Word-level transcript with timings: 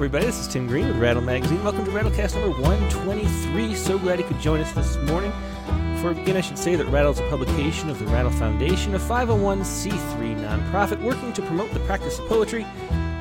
everybody. 0.00 0.24
This 0.24 0.40
is 0.40 0.48
Tim 0.48 0.66
Green 0.66 0.86
with 0.88 0.96
Rattle 0.96 1.20
Magazine. 1.20 1.62
Welcome 1.62 1.84
to 1.84 1.90
Rattlecast 1.90 2.34
number 2.40 2.58
123. 2.62 3.74
So 3.74 3.98
glad 3.98 4.18
you 4.18 4.24
could 4.24 4.40
join 4.40 4.58
us 4.60 4.72
this 4.72 4.96
morning. 5.10 5.30
Before 5.92 6.14
we 6.14 6.20
begin, 6.20 6.38
I 6.38 6.40
should 6.40 6.56
say 6.56 6.74
that 6.74 6.86
Rattle 6.86 7.12
is 7.12 7.18
a 7.18 7.28
publication 7.28 7.90
of 7.90 7.98
the 7.98 8.06
Rattle 8.06 8.30
Foundation, 8.30 8.94
a 8.94 8.98
501c3 8.98 10.36
nonprofit 10.40 11.02
working 11.02 11.34
to 11.34 11.42
promote 11.42 11.70
the 11.74 11.80
practice 11.80 12.18
of 12.18 12.26
poetry. 12.28 12.64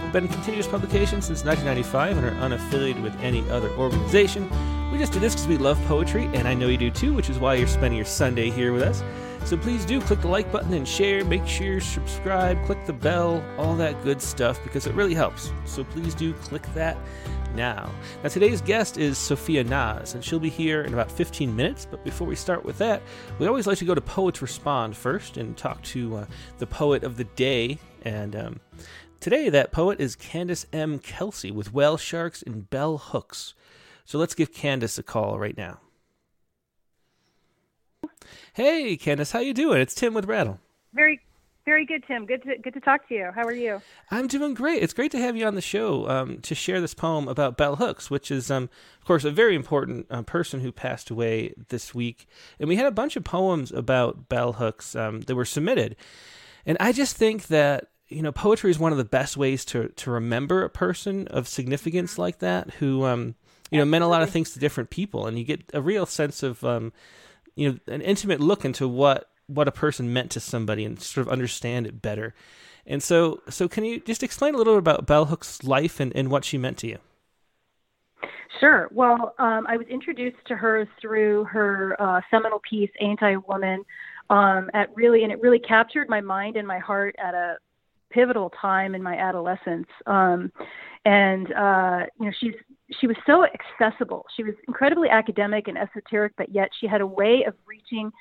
We've 0.01 0.13
been 0.13 0.23
in 0.23 0.31
continuous 0.31 0.67
publication 0.67 1.21
since 1.21 1.43
1995 1.43 2.17
and 2.17 2.25
are 2.25 2.47
unaffiliated 2.47 3.03
with 3.03 3.13
any 3.19 3.41
other 3.49 3.69
organization. 3.71 4.49
We 4.89 4.99
just 4.99 5.11
do 5.11 5.19
this 5.19 5.33
because 5.35 5.49
we 5.49 5.57
love 5.57 5.77
poetry, 5.85 6.29
and 6.33 6.47
I 6.47 6.53
know 6.53 6.67
you 6.67 6.77
do 6.77 6.91
too, 6.91 7.13
which 7.13 7.29
is 7.29 7.39
why 7.39 7.55
you're 7.55 7.67
spending 7.67 7.97
your 7.97 8.05
Sunday 8.05 8.49
here 8.49 8.71
with 8.71 8.83
us. 8.83 9.03
So 9.45 9.57
please 9.57 9.83
do 9.85 9.99
click 10.01 10.21
the 10.21 10.27
like 10.27 10.51
button 10.51 10.73
and 10.73 10.87
share. 10.87 11.25
Make 11.25 11.47
sure 11.47 11.65
you 11.65 11.79
subscribe, 11.79 12.63
click 12.65 12.85
the 12.85 12.93
bell, 12.93 13.43
all 13.57 13.75
that 13.75 14.03
good 14.03 14.21
stuff 14.21 14.61
because 14.63 14.85
it 14.85 14.93
really 14.93 15.15
helps. 15.15 15.51
So 15.65 15.83
please 15.83 16.13
do 16.13 16.33
click 16.33 16.61
that 16.75 16.97
now. 17.55 17.91
Now, 18.21 18.29
today's 18.29 18.61
guest 18.61 18.97
is 18.97 19.17
Sophia 19.17 19.63
Naz, 19.63 20.13
and 20.13 20.23
she'll 20.23 20.39
be 20.39 20.49
here 20.49 20.81
in 20.81 20.93
about 20.93 21.11
15 21.11 21.55
minutes. 21.55 21.87
But 21.89 22.03
before 22.03 22.27
we 22.27 22.35
start 22.35 22.63
with 22.63 22.77
that, 22.77 23.01
we 23.39 23.47
always 23.47 23.67
like 23.67 23.77
to 23.79 23.85
go 23.85 23.95
to 23.95 24.01
Poets 24.01 24.41
Respond 24.41 24.95
first 24.95 25.37
and 25.37 25.57
talk 25.57 25.81
to 25.83 26.17
uh, 26.17 26.25
the 26.57 26.67
poet 26.67 27.03
of 27.03 27.17
the 27.17 27.23
day. 27.23 27.79
And 28.03 28.35
um, 28.35 28.59
today, 29.19 29.49
that 29.49 29.71
poet 29.71 29.99
is 29.99 30.15
Candace 30.15 30.65
M. 30.71 30.99
Kelsey 30.99 31.51
with 31.51 31.73
Whale 31.73 31.97
Sharks 31.97 32.41
and 32.41 32.69
Bell 32.69 32.97
Hooks. 32.97 33.53
So 34.05 34.17
let's 34.17 34.35
give 34.35 34.53
Candace 34.53 34.97
a 34.97 35.03
call 35.03 35.39
right 35.39 35.57
now. 35.57 35.79
Hey, 38.59 38.97
Candace, 38.97 39.31
how 39.31 39.39
you 39.39 39.53
doing? 39.53 39.79
It's 39.79 39.95
Tim 39.95 40.13
with 40.13 40.25
Rattle. 40.25 40.59
Very, 40.93 41.21
very 41.63 41.85
good, 41.85 42.03
Tim. 42.05 42.25
Good 42.25 42.43
to 42.43 42.57
good 42.57 42.73
to 42.73 42.81
talk 42.81 43.07
to 43.07 43.15
you. 43.15 43.31
How 43.33 43.45
are 43.45 43.53
you? 43.53 43.81
I'm 44.11 44.27
doing 44.27 44.53
great. 44.53 44.83
It's 44.83 44.91
great 44.91 45.11
to 45.11 45.17
have 45.17 45.37
you 45.37 45.47
on 45.47 45.55
the 45.55 45.61
show 45.61 46.09
um, 46.09 46.41
to 46.41 46.53
share 46.53 46.81
this 46.81 46.93
poem 46.93 47.29
about 47.29 47.55
Bell 47.55 47.77
Hooks, 47.77 48.11
which 48.11 48.29
is, 48.29 48.51
um, 48.51 48.63
of 48.99 49.07
course, 49.07 49.23
a 49.23 49.31
very 49.31 49.55
important 49.55 50.07
uh, 50.09 50.23
person 50.23 50.59
who 50.59 50.73
passed 50.73 51.09
away 51.09 51.53
this 51.69 51.95
week. 51.95 52.27
And 52.59 52.67
we 52.67 52.75
had 52.75 52.85
a 52.85 52.91
bunch 52.91 53.15
of 53.15 53.23
poems 53.23 53.71
about 53.71 54.27
Bell 54.27 54.51
Hooks 54.51 54.93
um, 54.93 55.21
that 55.21 55.35
were 55.35 55.45
submitted, 55.45 55.95
and 56.65 56.75
I 56.81 56.91
just 56.91 57.15
think 57.15 57.47
that 57.47 57.87
you 58.09 58.21
know 58.21 58.33
poetry 58.33 58.71
is 58.71 58.77
one 58.77 58.91
of 58.91 58.97
the 58.97 59.05
best 59.05 59.37
ways 59.37 59.63
to 59.67 59.87
to 59.87 60.11
remember 60.11 60.65
a 60.65 60.69
person 60.69 61.29
of 61.29 61.47
significance 61.47 62.17
like 62.17 62.39
that 62.39 62.71
who 62.71 63.05
um, 63.05 63.35
you 63.71 63.77
know 63.77 63.85
meant 63.85 64.03
a 64.03 64.07
lot 64.07 64.21
of 64.21 64.29
things 64.31 64.51
to 64.51 64.59
different 64.59 64.89
people, 64.89 65.27
and 65.27 65.39
you 65.39 65.45
get 65.45 65.61
a 65.73 65.81
real 65.81 66.05
sense 66.05 66.43
of 66.43 66.61
um, 66.65 66.91
you 67.55 67.71
know 67.71 67.79
an 67.93 68.01
intimate 68.01 68.39
look 68.39 68.65
into 68.65 68.87
what 68.87 69.29
what 69.47 69.67
a 69.67 69.71
person 69.71 70.13
meant 70.13 70.31
to 70.31 70.39
somebody 70.39 70.85
and 70.85 71.01
sort 71.01 71.25
of 71.25 71.33
understand 71.33 71.87
it 71.87 72.01
better. 72.01 72.33
And 72.85 73.03
so, 73.03 73.41
so 73.49 73.67
can 73.67 73.83
you 73.83 73.99
just 73.99 74.23
explain 74.23 74.55
a 74.55 74.57
little 74.57 74.73
bit 74.73 74.79
about 74.79 75.05
Bell 75.05 75.25
Hook's 75.25 75.63
life 75.63 75.99
and, 75.99 76.15
and 76.15 76.29
what 76.29 76.45
she 76.45 76.57
meant 76.57 76.77
to 76.79 76.87
you? 76.87 76.97
Sure. 78.59 78.89
Well, 78.91 79.35
um, 79.39 79.65
I 79.67 79.77
was 79.77 79.87
introduced 79.87 80.37
to 80.47 80.55
her 80.55 80.87
through 80.99 81.45
her 81.45 81.95
uh, 81.99 82.21
seminal 82.29 82.61
piece, 82.67 82.89
Ain't 82.99 83.23
I 83.23 83.31
a 83.31 83.39
Woman, 83.39 83.85
Um, 84.29 84.69
at 84.73 84.95
really, 84.95 85.23
and 85.23 85.31
it 85.31 85.41
really 85.41 85.59
captured 85.59 86.09
my 86.09 86.21
mind 86.21 86.55
and 86.55 86.67
my 86.67 86.79
heart 86.79 87.15
at 87.17 87.33
a 87.33 87.57
pivotal 88.11 88.51
time 88.61 88.95
in 88.95 89.03
my 89.03 89.17
adolescence. 89.17 89.87
Um, 90.05 90.51
and 91.05 91.51
uh, 91.53 92.05
you 92.19 92.25
know, 92.25 92.31
she's 92.39 92.55
she 92.99 93.07
was 93.07 93.17
so 93.25 93.45
accessible. 93.45 94.25
She 94.35 94.43
was 94.43 94.55
incredibly 94.67 95.09
academic 95.09 95.67
and 95.67 95.77
esoteric, 95.77 96.33
but 96.37 96.53
yet 96.53 96.69
she 96.79 96.87
had 96.87 97.01
a 97.01 97.07
way 97.07 97.43
of 97.47 97.53
reaching 97.67 98.11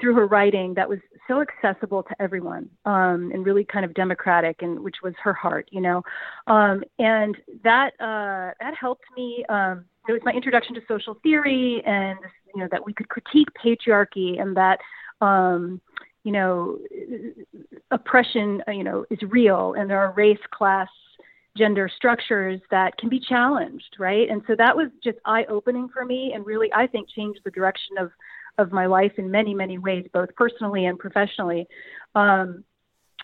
through 0.00 0.14
her 0.14 0.26
writing 0.26 0.74
that 0.74 0.88
was 0.88 0.98
so 1.28 1.40
accessible 1.40 2.02
to 2.02 2.14
everyone 2.20 2.68
um, 2.84 3.30
and 3.32 3.46
really 3.46 3.64
kind 3.64 3.84
of 3.84 3.94
democratic, 3.94 4.62
and 4.62 4.80
which 4.80 4.96
was 5.02 5.14
her 5.22 5.32
heart, 5.32 5.68
you 5.70 5.80
know. 5.80 6.02
Um, 6.46 6.82
and 6.98 7.36
that 7.62 7.92
uh, 8.00 8.52
that 8.60 8.74
helped 8.78 9.04
me. 9.16 9.44
Um, 9.48 9.84
it 10.08 10.12
was 10.12 10.20
my 10.24 10.32
introduction 10.32 10.74
to 10.74 10.80
social 10.88 11.16
theory, 11.22 11.82
and 11.86 12.18
you 12.54 12.60
know 12.60 12.68
that 12.70 12.84
we 12.84 12.92
could 12.92 13.08
critique 13.08 13.48
patriarchy, 13.64 14.40
and 14.40 14.56
that 14.56 14.78
um, 15.20 15.80
you 16.24 16.32
know 16.32 16.78
oppression, 17.90 18.62
you 18.68 18.84
know, 18.84 19.04
is 19.10 19.18
real, 19.28 19.74
and 19.74 19.88
there 19.88 19.98
are 19.98 20.12
race, 20.12 20.38
class, 20.52 20.88
gender 21.56 21.88
structures 21.94 22.60
that 22.70 22.96
can 22.98 23.08
be 23.08 23.20
challenged, 23.20 23.96
right? 23.98 24.28
And 24.28 24.42
so 24.46 24.54
that 24.58 24.76
was 24.76 24.88
just 25.02 25.18
eye 25.24 25.44
opening 25.48 25.88
for 25.88 26.04
me 26.04 26.32
and 26.34 26.44
really, 26.44 26.72
I 26.72 26.86
think, 26.86 27.08
changed 27.08 27.40
the 27.44 27.50
direction 27.50 27.96
of, 27.98 28.10
of 28.58 28.72
my 28.72 28.86
life 28.86 29.12
in 29.18 29.30
many, 29.30 29.54
many 29.54 29.78
ways, 29.78 30.06
both 30.12 30.34
personally 30.36 30.86
and 30.86 30.98
professionally. 30.98 31.66
Um, 32.14 32.64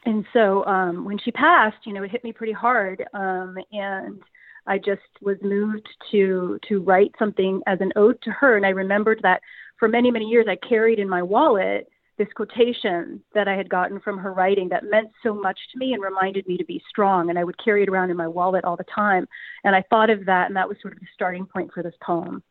and 0.04 0.24
so 0.32 0.64
um, 0.64 1.04
when 1.04 1.18
she 1.18 1.30
passed, 1.32 1.76
you 1.84 1.92
know, 1.92 2.02
it 2.02 2.10
hit 2.10 2.24
me 2.24 2.32
pretty 2.32 2.52
hard. 2.52 3.04
Um, 3.12 3.56
and 3.72 4.20
I 4.66 4.78
just 4.78 5.02
was 5.20 5.36
moved 5.42 5.88
to 6.12 6.58
to 6.68 6.80
write 6.80 7.12
something 7.18 7.60
as 7.66 7.80
an 7.80 7.92
ode 7.96 8.20
to 8.22 8.30
her. 8.30 8.56
And 8.56 8.64
I 8.64 8.70
remembered 8.70 9.20
that 9.22 9.42
for 9.78 9.88
many, 9.88 10.10
many 10.10 10.26
years 10.26 10.46
I 10.48 10.56
carried 10.56 10.98
in 10.98 11.08
my 11.08 11.22
wallet 11.22 11.88
this 12.20 12.28
quotation 12.34 13.22
that 13.32 13.48
I 13.48 13.56
had 13.56 13.70
gotten 13.70 13.98
from 13.98 14.18
her 14.18 14.30
writing 14.30 14.68
that 14.68 14.84
meant 14.84 15.08
so 15.22 15.32
much 15.32 15.58
to 15.72 15.78
me 15.78 15.94
and 15.94 16.02
reminded 16.02 16.46
me 16.46 16.58
to 16.58 16.64
be 16.66 16.82
strong. 16.86 17.30
And 17.30 17.38
I 17.38 17.44
would 17.44 17.56
carry 17.64 17.82
it 17.82 17.88
around 17.88 18.10
in 18.10 18.16
my 18.18 18.28
wallet 18.28 18.62
all 18.62 18.76
the 18.76 18.84
time. 18.94 19.26
And 19.64 19.74
I 19.74 19.82
thought 19.88 20.10
of 20.10 20.26
that, 20.26 20.46
and 20.46 20.54
that 20.54 20.68
was 20.68 20.76
sort 20.82 20.92
of 20.92 21.00
the 21.00 21.06
starting 21.14 21.46
point 21.46 21.72
for 21.72 21.82
this 21.82 21.94
poem. 22.02 22.42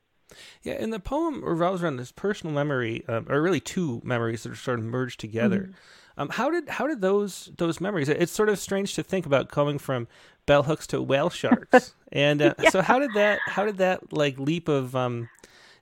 Yeah, 0.63 0.73
and 0.73 0.91
the 0.91 0.99
poem 0.99 1.43
revolves 1.43 1.83
around 1.83 1.97
this 1.97 2.11
personal 2.11 2.53
memory, 2.53 3.03
um, 3.07 3.27
or 3.29 3.43
really 3.43 3.59
two 3.59 4.01
memories 4.03 4.41
that 4.41 4.51
are 4.51 4.55
sort 4.55 4.79
of 4.79 4.85
merged 4.85 5.19
together. 5.19 5.59
Mm-hmm. 5.59 6.21
Um, 6.21 6.29
how 6.29 6.49
did 6.49 6.67
how 6.67 6.87
did 6.87 7.01
those 7.01 7.51
those 7.57 7.79
memories? 7.79 8.09
It's 8.09 8.31
sort 8.31 8.49
of 8.49 8.57
strange 8.59 8.95
to 8.95 9.03
think 9.03 9.25
about 9.25 9.49
coming 9.49 9.77
from 9.77 10.07
bell 10.47 10.63
hooks 10.63 10.85
to 10.87 11.01
whale 11.01 11.29
sharks, 11.29 11.95
and 12.11 12.41
uh, 12.41 12.53
yeah. 12.59 12.69
so 12.69 12.81
how 12.81 12.99
did 12.99 13.13
that 13.13 13.39
how 13.45 13.65
did 13.65 13.77
that 13.77 14.11
like 14.11 14.37
leap 14.37 14.67
of 14.67 14.95
um, 14.95 15.29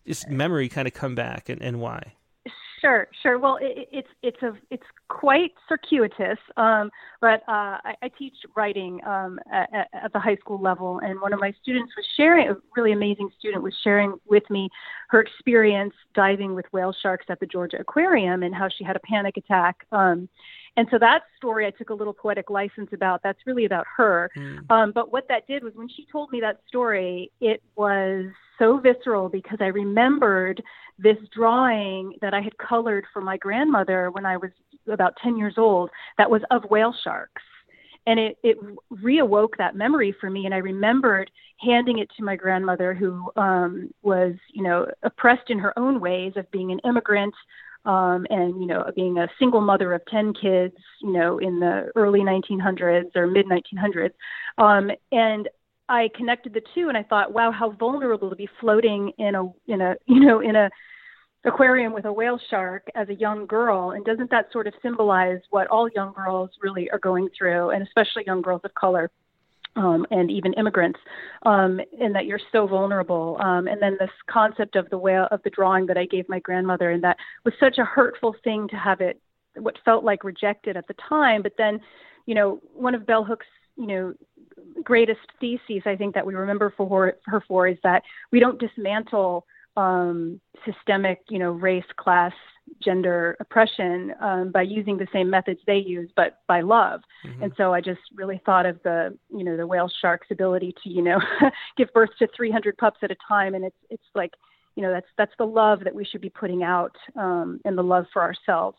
just 0.06 0.30
memory 0.30 0.69
kind 0.69 0.88
of 0.88 0.94
come 0.94 1.16
back, 1.16 1.50
and, 1.50 1.62
and 1.62 1.81
why? 1.81 2.14
Sure, 2.79 3.07
sure. 3.23 3.39
Well, 3.39 3.57
it, 3.59 3.89
it's 3.91 4.07
it's 4.21 4.41
a 4.43 4.53
it's 4.69 4.83
quite 5.07 5.51
circuitous, 5.67 6.38
um, 6.57 6.91
but 7.21 7.41
uh, 7.47 7.81
I, 7.83 7.95
I 8.03 8.09
teach 8.19 8.35
writing 8.55 8.99
um, 9.03 9.39
at, 9.51 9.88
at 9.93 10.13
the 10.13 10.19
high 10.19 10.35
school 10.35 10.61
level, 10.61 10.99
and 11.03 11.19
one 11.19 11.33
of 11.33 11.39
my 11.39 11.53
students 11.61 11.91
was 11.97 12.05
sharing. 12.15 12.49
A 12.49 12.57
really 12.75 12.91
amazing 12.91 13.29
student 13.39 13.63
was 13.63 13.73
sharing 13.83 14.13
with 14.27 14.47
me 14.51 14.69
her 15.09 15.19
experience 15.21 15.93
diving 16.13 16.53
with 16.53 16.65
whale 16.71 16.93
sharks 17.01 17.25
at 17.29 17.39
the 17.39 17.47
Georgia 17.47 17.77
Aquarium 17.79 18.43
and 18.43 18.53
how 18.53 18.69
she 18.69 18.83
had 18.83 18.95
a 18.95 18.99
panic 18.99 19.38
attack. 19.38 19.88
Um, 19.91 20.29
and 20.77 20.88
so 20.91 20.99
that 20.99 21.23
story 21.35 21.65
I 21.65 21.71
took 21.71 21.89
a 21.89 21.94
little 21.95 22.13
poetic 22.13 22.51
license 22.51 22.89
about. 22.94 23.21
That's 23.23 23.39
really 23.47 23.65
about 23.65 23.88
her. 23.97 24.29
Mm. 24.38 24.71
Um, 24.71 24.91
but 24.94 25.11
what 25.11 25.27
that 25.29 25.47
did 25.47 25.63
was 25.63 25.73
when 25.73 25.89
she 25.89 26.05
told 26.11 26.31
me 26.31 26.39
that 26.41 26.61
story, 26.67 27.31
it 27.41 27.63
was 27.75 28.25
so 28.59 28.77
visceral 28.77 29.27
because 29.27 29.57
I 29.59 29.67
remembered 29.67 30.61
this 30.97 31.18
drawing 31.34 32.13
that 32.22 32.34
I 32.34 32.41
had 32.41 32.58
colored 32.58 33.06
for 33.13 33.22
my 33.22 33.38
grandmother 33.38 34.12
when 34.12 34.25
I 34.25 34.38
was 34.38 34.52
about 34.91 35.13
10 35.22 35.38
years 35.38 35.56
old 35.58 35.90
that 36.18 36.30
was 36.30 36.41
of 36.52 36.63
whale 36.69 36.94
sharks. 37.03 37.41
And 38.06 38.19
it, 38.19 38.38
it 38.41 38.58
reawoke 38.91 39.57
that 39.57 39.75
memory 39.75 40.16
for 40.19 40.30
me. 40.30 40.46
And 40.46 40.53
I 40.53 40.59
remembered 40.59 41.30
handing 41.59 42.00
it 42.00 42.09
to 42.16 42.24
my 42.24 42.36
grandmother, 42.36 42.94
who 42.94 43.30
um, 43.36 43.91
was, 44.02 44.34
you 44.53 44.63
know, 44.63 44.88
oppressed 45.03 45.50
in 45.50 45.59
her 45.59 45.78
own 45.78 46.00
ways 46.00 46.34
of 46.38 46.50
being 46.52 46.72
an 46.72 46.80
immigrant 46.86 47.34
um, 47.86 48.25
and, 48.30 48.62
you 48.62 48.68
know, 48.68 48.90
being 48.96 49.18
a 49.18 49.30
single 49.40 49.62
mother 49.62 49.94
of 49.94 50.06
10 50.06 50.34
kids, 50.34 50.75
you 51.02 51.12
know, 51.12 51.38
in 51.40 51.59
the 51.59 51.91
early 51.96 52.19
1900s 52.19 53.16
or 53.16 53.28
mid 53.28 53.46
1900s. 53.46 54.12
Um, 54.57 54.91
and 55.12 55.50
I 55.90 56.09
connected 56.16 56.53
the 56.53 56.62
two 56.75 56.90
and 56.90 56.98
I 56.98 57.03
thought, 57.03 57.34
wow, 57.34 57.52
how 57.52 57.72
vulnerable 57.72 58.30
to 58.30 58.36
be 58.36 58.50
floating 58.59 59.12
in 59.18 59.36
a 59.36 59.44
in 59.68 59.81
a 59.81 59.96
you 60.06 60.20
know 60.20 60.40
in 60.42 60.56
a 60.56 60.70
aquarium 61.46 61.94
with 61.94 62.06
a 62.06 62.12
whale 62.12 62.40
shark 62.50 62.88
as 62.96 63.10
a 63.10 63.13
young 63.13 63.45
girl. 63.45 63.92
And 63.92 64.04
doesn't 64.04 64.30
that 64.31 64.51
sort 64.51 64.68
of 64.68 64.74
symbolize 64.81 65.39
what 65.50 65.68
all 65.68 65.89
young 65.95 66.13
girls 66.13 66.50
really 66.62 66.89
are 66.92 67.00
going 67.00 67.30
through 67.38 67.69
and 67.69 67.84
especially 67.84 68.24
young 68.25 68.42
girls 68.42 68.62
of 68.66 68.74
color 68.74 69.10
um, 69.78 70.06
and 70.12 70.30
even 70.30 70.54
immigrants 70.54 71.00
um, 71.45 71.80
and 72.01 72.13
that 72.16 72.25
you're 72.25 72.40
so 72.51 72.68
vulnerable. 72.68 73.38
Um, 73.40 73.68
and 73.68 73.81
then 73.81 73.95
this 74.00 74.10
concept 74.30 74.75
of 74.75 74.90
the 74.90 74.98
whale 74.98 75.28
of 75.31 75.42
the 75.44 75.50
drawing 75.51 75.86
that 75.86 75.98
i 75.98 76.06
gave 76.06 76.28
my 76.28 76.40
grandmother 76.40 76.92
and 76.92 77.04
that 77.04 77.18
was 77.45 77.54
such 77.60 77.78
a 77.78 77.86
hurtful 77.86 78.36
thing 78.44 78.68
to 78.69 78.75
have 78.75 79.00
it 79.00 79.22
what 79.56 79.78
felt 79.86 80.04
like 80.04 80.24
rejected 80.24 80.78
at 80.78 80.88
the 80.88 80.95
time. 81.07 81.42
But 81.42 81.54
then 81.57 81.80
you 82.25 82.36
know 82.36 82.60
one 82.74 82.95
of 82.95 83.06
bell 83.06 83.24
hook's 83.24 83.45
you 83.75 83.88
know 83.88 84.13
greatest 84.83 85.19
theses 85.39 85.83
I 85.86 85.95
think 85.95 86.15
that 86.15 86.25
we 86.25 86.36
remember 86.36 86.74
for 86.75 87.15
her 87.25 87.44
for 87.48 87.68
is 87.68 87.77
that 87.83 88.04
we 88.31 88.39
don't 88.39 88.59
dismantle 88.59 89.45
um, 89.75 90.42
systemic, 90.65 91.21
you 91.30 91.39
know, 91.39 91.51
race, 91.51 91.86
class, 91.98 92.33
gender 92.83 93.38
oppression 93.39 94.13
um, 94.19 94.51
by 94.51 94.62
using 94.62 94.98
the 94.98 95.07
same 95.13 95.30
methods 95.30 95.59
they 95.65 95.77
use, 95.77 96.09
but 96.15 96.39
by 96.48 96.62
love. 96.62 97.01
Mm-hmm. 97.25 97.44
And 97.44 97.54
so 97.56 97.74
I 97.74 97.81
just 97.81 98.01
really 98.15 98.42
thought 98.45 98.65
of 98.65 98.81
the, 98.83 99.18
you 99.30 99.44
know, 99.44 99.56
the 99.56 99.68
whale 99.68 99.89
shark's 100.01 100.27
ability 100.31 100.75
to, 100.83 100.89
you 100.89 101.01
know, 101.01 101.19
give 101.77 101.94
birth 101.94 102.09
to 102.19 102.27
300 102.36 102.77
pups 102.77 102.98
at 103.04 103.12
a 103.12 103.15
time, 103.27 103.56
and 103.56 103.63
it's 103.63 103.77
it's 103.89 104.04
like, 104.15 104.33
you 104.75 104.83
know, 104.83 104.92
that's 104.92 105.07
that's 105.18 105.33
the 105.38 105.45
love 105.45 105.83
that 105.83 105.95
we 105.95 106.04
should 106.04 106.21
be 106.21 106.30
putting 106.30 106.63
out, 106.63 106.95
um, 107.15 107.62
and 107.63 107.77
the 107.77 107.83
love 107.83 108.06
for 108.12 108.21
ourselves. 108.21 108.77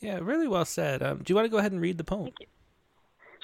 Yeah, 0.00 0.18
really 0.22 0.48
well 0.48 0.64
said. 0.64 1.02
Um, 1.02 1.18
do 1.18 1.32
you 1.32 1.34
want 1.34 1.46
to 1.46 1.50
go 1.50 1.58
ahead 1.58 1.72
and 1.72 1.80
read 1.80 1.98
the 1.98 2.04
poem? 2.04 2.30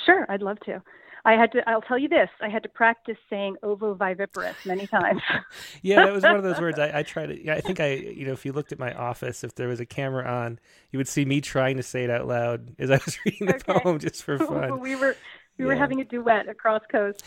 Sure, 0.07 0.25
I'd 0.29 0.43
love 0.43 0.61
to. 0.61 0.83
I 1.25 1.33
had 1.33 1.53
to. 1.53 1.69
I'll 1.69 1.83
tell 1.83 1.99
you 1.99 2.09
this. 2.09 2.31
I 2.41 2.49
had 2.49 2.63
to 2.63 2.69
practice 2.69 3.19
saying 3.29 3.57
ovoviviparous 3.63 4.55
many 4.65 4.87
times. 4.87 5.21
yeah, 5.83 6.05
that 6.05 6.13
was 6.13 6.23
one 6.23 6.37
of 6.37 6.43
those 6.43 6.61
words. 6.61 6.79
I, 6.79 7.01
I 7.01 7.03
tried 7.03 7.27
to. 7.27 7.53
I 7.53 7.61
think 7.61 7.81
I, 7.81 7.93
you 7.93 8.27
know, 8.27 8.33
if 8.33 8.47
you 8.47 8.53
looked 8.53 8.73
at 8.73 8.79
my 8.79 8.93
office, 8.95 9.45
if 9.45 9.55
there 9.55 9.69
was 9.69 9.81
a 9.81 9.87
camera 9.87 10.25
on, 10.25 10.59
you 10.91 10.99
would 10.99 11.09
see 11.09 11.25
me 11.25 11.41
trying 11.41 11.77
to 11.77 11.83
say 11.83 12.05
it 12.05 12.11
out 12.11 12.27
loud 12.27 12.75
as 12.79 12.91
I 12.91 12.95
was 12.95 13.19
reading 13.25 13.49
the 13.49 13.57
okay. 13.57 13.81
poem 13.81 13.99
just 13.99 14.23
for 14.23 14.39
fun. 14.47 14.81
we 14.81 14.97
were 14.97 15.17
we 15.59 15.65
yeah. 15.65 15.69
were 15.69 15.77
having 15.77 16.01
a 16.01 16.05
duet 16.05 16.49
across 16.49 16.83
coast. 16.91 17.23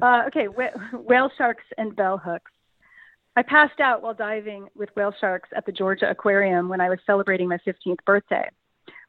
uh, 0.00 0.24
okay, 0.28 0.46
wh- 0.46 1.06
whale 1.06 1.30
sharks 1.36 1.64
and 1.76 1.96
bell 1.96 2.18
hooks. 2.18 2.52
I 3.38 3.42
passed 3.42 3.80
out 3.80 4.02
while 4.02 4.14
diving 4.14 4.68
with 4.74 4.88
whale 4.96 5.12
sharks 5.20 5.50
at 5.54 5.66
the 5.66 5.72
Georgia 5.72 6.08
Aquarium 6.08 6.68
when 6.68 6.80
I 6.80 6.88
was 6.88 6.98
celebrating 7.04 7.48
my 7.48 7.58
15th 7.66 8.02
birthday. 8.06 8.48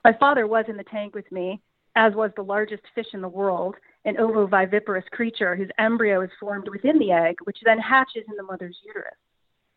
My 0.03 0.13
father 0.19 0.47
was 0.47 0.65
in 0.67 0.75
the 0.75 0.83
tank 0.83 1.15
with 1.15 1.31
me, 1.31 1.61
as 1.95 2.13
was 2.13 2.31
the 2.35 2.43
largest 2.43 2.83
fish 2.93 3.07
in 3.13 3.21
the 3.21 3.29
world, 3.29 3.75
an 4.07 4.15
ovoviviparous 4.15 5.05
creature 5.11 5.55
whose 5.55 5.69
embryo 5.77 6.21
is 6.21 6.29
formed 6.39 6.69
within 6.69 6.97
the 6.97 7.11
egg, 7.11 7.35
which 7.43 7.57
then 7.65 7.77
hatches 7.77 8.23
in 8.27 8.37
the 8.37 8.43
mother's 8.43 8.77
uterus. 8.85 9.13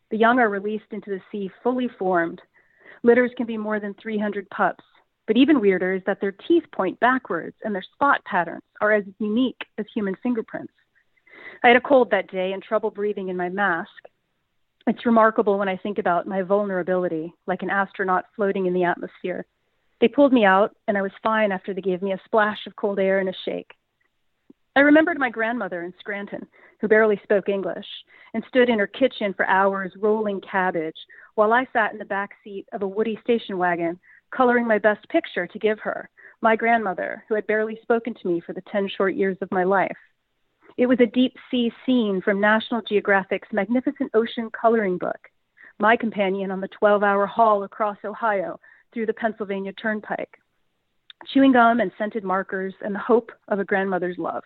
The 0.09 0.17
young 0.17 0.39
are 0.39 0.49
released 0.49 0.91
into 0.91 1.09
the 1.09 1.21
sea 1.31 1.51
fully 1.61 1.89
formed. 1.99 2.41
Litters 3.03 3.31
can 3.35 3.45
be 3.45 3.57
more 3.57 3.79
than 3.79 3.93
300 4.01 4.49
pups. 4.49 4.83
But 5.27 5.35
even 5.35 5.59
weirder 5.59 5.95
is 5.95 6.01
that 6.05 6.19
their 6.21 6.31
teeth 6.31 6.63
point 6.73 6.99
backwards 7.01 7.55
and 7.63 7.75
their 7.75 7.83
spot 7.93 8.23
patterns 8.23 8.63
are 8.79 8.93
as 8.93 9.03
unique 9.19 9.61
as 9.77 9.85
human 9.93 10.15
fingerprints. 10.23 10.73
I 11.63 11.67
had 11.67 11.77
a 11.77 11.81
cold 11.81 12.09
that 12.11 12.31
day 12.31 12.53
and 12.53 12.63
trouble 12.63 12.89
breathing 12.89 13.27
in 13.27 13.37
my 13.37 13.49
mask. 13.49 13.91
It's 14.87 15.05
remarkable 15.05 15.59
when 15.59 15.69
I 15.69 15.77
think 15.77 15.99
about 15.99 16.25
my 16.25 16.41
vulnerability, 16.41 17.33
like 17.47 17.63
an 17.63 17.69
astronaut 17.69 18.25
floating 18.35 18.65
in 18.65 18.73
the 18.73 18.85
atmosphere. 18.85 19.45
They 19.99 20.07
pulled 20.07 20.33
me 20.33 20.45
out, 20.45 20.75
and 20.87 20.97
I 20.97 21.01
was 21.01 21.11
fine 21.21 21.51
after 21.51 21.73
they 21.73 21.81
gave 21.81 22.01
me 22.01 22.13
a 22.13 22.21
splash 22.25 22.65
of 22.65 22.75
cold 22.75 22.97
air 22.97 23.19
and 23.19 23.29
a 23.29 23.33
shake. 23.45 23.71
I 24.73 24.79
remembered 24.79 25.19
my 25.19 25.29
grandmother 25.29 25.83
in 25.83 25.93
Scranton, 25.99 26.47
who 26.79 26.87
barely 26.87 27.19
spoke 27.23 27.49
English, 27.49 27.85
and 28.33 28.43
stood 28.47 28.69
in 28.69 28.79
her 28.79 28.87
kitchen 28.87 29.33
for 29.33 29.45
hours 29.45 29.91
rolling 29.99 30.39
cabbage 30.39 30.95
while 31.35 31.51
I 31.51 31.67
sat 31.73 31.91
in 31.91 31.99
the 31.99 32.05
back 32.05 32.31
seat 32.41 32.65
of 32.71 32.81
a 32.81 32.87
woody 32.87 33.19
station 33.21 33.57
wagon, 33.57 33.99
coloring 34.33 34.65
my 34.65 34.77
best 34.77 35.07
picture 35.09 35.45
to 35.45 35.59
give 35.59 35.77
her, 35.79 36.09
my 36.39 36.55
grandmother, 36.55 37.25
who 37.27 37.35
had 37.35 37.47
barely 37.47 37.79
spoken 37.81 38.13
to 38.13 38.27
me 38.29 38.39
for 38.39 38.53
the 38.53 38.63
10 38.71 38.87
short 38.95 39.13
years 39.13 39.37
of 39.41 39.51
my 39.51 39.65
life. 39.65 39.97
It 40.77 40.85
was 40.85 41.01
a 41.01 41.05
deep 41.05 41.35
sea 41.49 41.73
scene 41.85 42.21
from 42.21 42.39
National 42.39 42.81
Geographic's 42.81 43.51
magnificent 43.51 44.11
ocean 44.13 44.49
coloring 44.51 44.97
book, 44.97 45.19
my 45.79 45.97
companion 45.97 46.49
on 46.49 46.61
the 46.61 46.69
12 46.69 47.03
hour 47.03 47.25
haul 47.25 47.63
across 47.63 47.97
Ohio 48.05 48.57
through 48.93 49.07
the 49.07 49.13
Pennsylvania 49.13 49.73
Turnpike, 49.73 50.39
chewing 51.27 51.51
gum 51.51 51.81
and 51.81 51.91
scented 51.97 52.23
markers, 52.23 52.73
and 52.79 52.95
the 52.95 52.99
hope 52.99 53.33
of 53.49 53.59
a 53.59 53.65
grandmother's 53.65 54.17
love. 54.17 54.43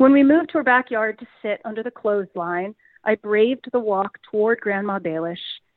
When 0.00 0.14
we 0.14 0.22
moved 0.22 0.48
to 0.52 0.58
her 0.58 0.64
backyard 0.64 1.18
to 1.18 1.26
sit 1.42 1.60
under 1.66 1.82
the 1.82 1.90
clothesline, 1.90 2.74
I 3.04 3.16
braved 3.16 3.68
the 3.70 3.78
walk 3.78 4.16
toward 4.30 4.62
Grandma 4.62 4.98
Baelish, 4.98 5.36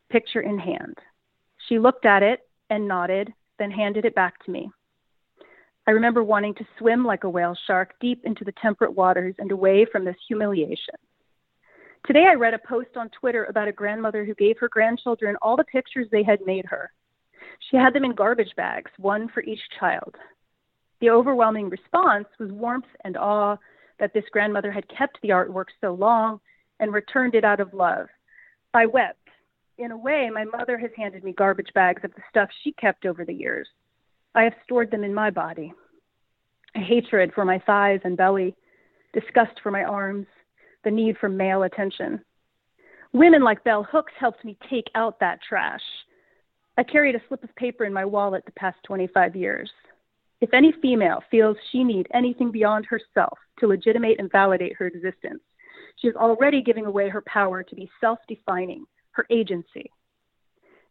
picture 0.09 0.39
in 0.39 0.57
hand. 0.57 0.97
She 1.67 1.77
looked 1.77 2.05
at 2.05 2.23
it 2.23 2.39
and 2.69 2.87
nodded, 2.87 3.33
then 3.59 3.69
handed 3.69 4.05
it 4.05 4.15
back 4.15 4.41
to 4.45 4.51
me. 4.51 4.71
I 5.85 5.91
remember 5.91 6.23
wanting 6.23 6.55
to 6.55 6.67
swim 6.77 7.03
like 7.03 7.25
a 7.25 7.29
whale 7.29 7.57
shark 7.67 7.95
deep 7.99 8.21
into 8.23 8.45
the 8.45 8.53
temperate 8.61 8.95
waters 8.95 9.35
and 9.39 9.51
away 9.51 9.85
from 9.91 10.05
this 10.05 10.15
humiliation. 10.25 10.95
Today 12.07 12.23
I 12.25 12.35
read 12.35 12.53
a 12.53 12.65
post 12.65 12.95
on 12.95 13.09
Twitter 13.09 13.43
about 13.43 13.67
a 13.67 13.73
grandmother 13.73 14.23
who 14.23 14.35
gave 14.35 14.57
her 14.59 14.69
grandchildren 14.69 15.35
all 15.41 15.57
the 15.57 15.65
pictures 15.65 16.07
they 16.13 16.23
had 16.23 16.39
made 16.45 16.63
her. 16.67 16.93
She 17.69 17.75
had 17.75 17.93
them 17.93 18.05
in 18.05 18.15
garbage 18.15 18.55
bags, 18.55 18.91
one 18.95 19.27
for 19.33 19.43
each 19.43 19.59
child. 19.77 20.15
The 21.01 21.09
overwhelming 21.09 21.69
response 21.69 22.29
was 22.39 22.53
warmth 22.53 22.87
and 23.03 23.17
awe 23.17 23.57
that 23.99 24.13
this 24.13 24.25
grandmother 24.31 24.71
had 24.71 24.87
kept 24.89 25.19
the 25.21 25.29
artwork 25.29 25.67
so 25.81 25.93
long 25.93 26.39
and 26.79 26.93
returned 26.93 27.35
it 27.35 27.45
out 27.45 27.59
of 27.59 27.73
love. 27.73 28.07
I 28.73 28.85
wept. 28.85 29.19
In 29.77 29.91
a 29.91 29.97
way, 29.97 30.29
my 30.33 30.45
mother 30.45 30.77
has 30.77 30.91
handed 30.95 31.23
me 31.23 31.33
garbage 31.33 31.71
bags 31.73 32.03
of 32.03 32.13
the 32.15 32.21
stuff 32.29 32.49
she 32.63 32.73
kept 32.73 33.05
over 33.05 33.25
the 33.25 33.33
years. 33.33 33.67
I 34.35 34.43
have 34.43 34.53
stored 34.63 34.91
them 34.91 35.03
in 35.03 35.13
my 35.13 35.29
body. 35.29 35.73
A 36.75 36.79
hatred 36.79 37.31
for 37.33 37.45
my 37.45 37.59
thighs 37.59 37.99
and 38.03 38.17
belly, 38.17 38.55
disgust 39.13 39.59
for 39.61 39.71
my 39.71 39.83
arms, 39.83 40.27
the 40.83 40.91
need 40.91 41.17
for 41.19 41.29
male 41.29 41.63
attention. 41.63 42.21
Women 43.13 43.43
like 43.43 43.63
Bell 43.63 43.87
Hooks 43.91 44.13
helped 44.19 44.43
me 44.43 44.57
take 44.69 44.87
out 44.95 45.19
that 45.19 45.39
trash. 45.47 45.81
I 46.77 46.83
carried 46.83 47.15
a 47.15 47.21
slip 47.27 47.43
of 47.43 47.55
paper 47.55 47.85
in 47.85 47.93
my 47.93 48.05
wallet 48.05 48.43
the 48.45 48.51
past 48.53 48.77
25 48.85 49.35
years. 49.35 49.71
If 50.43 50.53
any 50.53 50.73
female 50.81 51.23
feels 51.31 51.55
she 51.71 51.85
needs 51.85 52.09
anything 52.13 52.51
beyond 52.51 52.85
herself 52.85 53.39
to 53.59 53.67
legitimate 53.67 54.19
and 54.19 54.29
validate 54.29 54.75
her 54.75 54.87
existence, 54.87 55.39
she 55.95 56.09
is 56.09 56.17
already 56.17 56.61
giving 56.61 56.85
away 56.85 57.07
her 57.07 57.23
power 57.25 57.63
to 57.63 57.75
be 57.75 57.89
self 58.01 58.19
defining, 58.27 58.83
her 59.11 59.25
agency. 59.29 59.89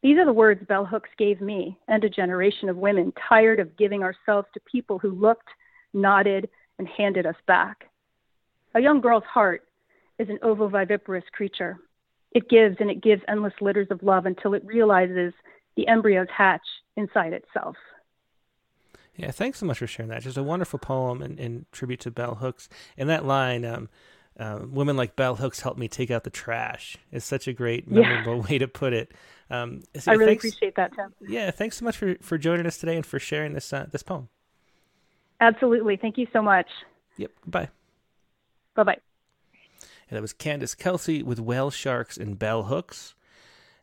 These 0.02 0.16
are 0.16 0.25
the 0.25 0.32
words 0.32 0.64
Bell 0.66 0.87
Hooks 0.87 1.10
gave 1.19 1.43
me 1.43 1.78
and 1.87 2.02
a 2.02 2.08
generation 2.08 2.70
of 2.70 2.78
women 2.78 3.12
tired 3.28 3.60
of 3.60 3.76
giving 3.76 4.02
ourselves 4.02 4.49
to 4.54 4.60
people 4.60 4.99
who 4.99 5.10
looked, 5.10 5.50
nodded, 5.93 6.49
and 6.78 6.88
handed 6.88 7.26
us 7.26 7.37
back. 7.46 7.90
A 8.75 8.81
young 8.81 9.02
girl's 9.02 9.22
heart 9.25 9.64
is 10.19 10.31
an 10.31 10.38
ovoviviparous 10.43 11.31
creature. 11.31 11.76
It 12.31 12.49
gives 12.49 12.76
and 12.81 12.90
it 12.90 13.02
gives 13.02 13.20
endless 13.28 13.52
litters 13.60 13.88
of 13.90 14.02
love 14.02 14.25
until 14.25 14.54
it 14.54 14.64
realizes 14.64 15.34
the 15.76 15.88
embryos 15.88 16.28
hatch 16.34 16.66
inside 16.96 17.34
itself. 17.34 17.76
Yeah, 19.17 19.31
thanks 19.31 19.59
so 19.59 19.67
much 19.67 19.79
for 19.79 19.87
sharing 19.87 20.11
that. 20.11 20.23
Just 20.23 20.38
a 20.38 20.43
wonderful 20.43 20.79
poem 20.79 21.23
and, 21.23 21.38
in 21.38 21.67
tribute 21.70 22.00
to 22.00 22.11
Bell 22.11 22.37
Hooks. 22.37 22.69
And 22.97 23.09
that 23.09 23.26
line, 23.26 23.64
um, 23.64 23.88
uh, 24.38 24.61
women 24.67 24.97
like 24.97 25.17
Bell 25.17 25.37
Hooks 25.37 25.61
help 25.61 25.76
me 25.76 25.88
take 25.88 26.11
out 26.11 26.25
the 26.25 26.31
trash. 26.31 26.97
Is 27.11 27.25
such 27.25 27.47
a 27.47 27.53
great, 27.53 27.91
memorable 27.91 28.37
yeah. 28.37 28.43
way 28.50 28.59
to 28.59 28.69
put 28.69 28.93
it. 28.93 29.12
Um, 29.50 29.82
so 29.97 30.11
I 30.11 30.14
really 30.14 30.32
thanks, 30.32 30.44
appreciate 30.44 30.76
that, 30.76 30.93
Tim. 30.97 31.12
Yeah, 31.20 31.50
thanks 31.50 31.76
so 31.76 31.85
much 31.85 31.97
for, 31.97 32.17
for 32.23 32.38
joining 32.38 32.67
us 32.67 32.79
today 32.79 32.97
and 32.97 33.05
for 33.05 33.19
sharing 33.19 33.53
this 33.53 33.73
uh, 33.73 33.87
this 33.91 34.03
poem. 34.03 34.29
Absolutely, 35.41 35.97
thank 35.97 36.17
you 36.17 36.26
so 36.32 36.41
much. 36.41 36.69
Yep. 37.19 37.31
Bye. 37.47 37.69
Bye 38.75 38.85
bye. 38.85 38.99
And 40.09 40.17
that 40.17 40.23
was 40.23 40.32
Candace 40.32 40.75
Kelsey 40.75 41.23
with 41.23 41.38
Whale 41.38 41.70
Sharks 41.70 42.17
and 42.17 42.38
Bell 42.38 42.64
Hooks. 42.64 43.14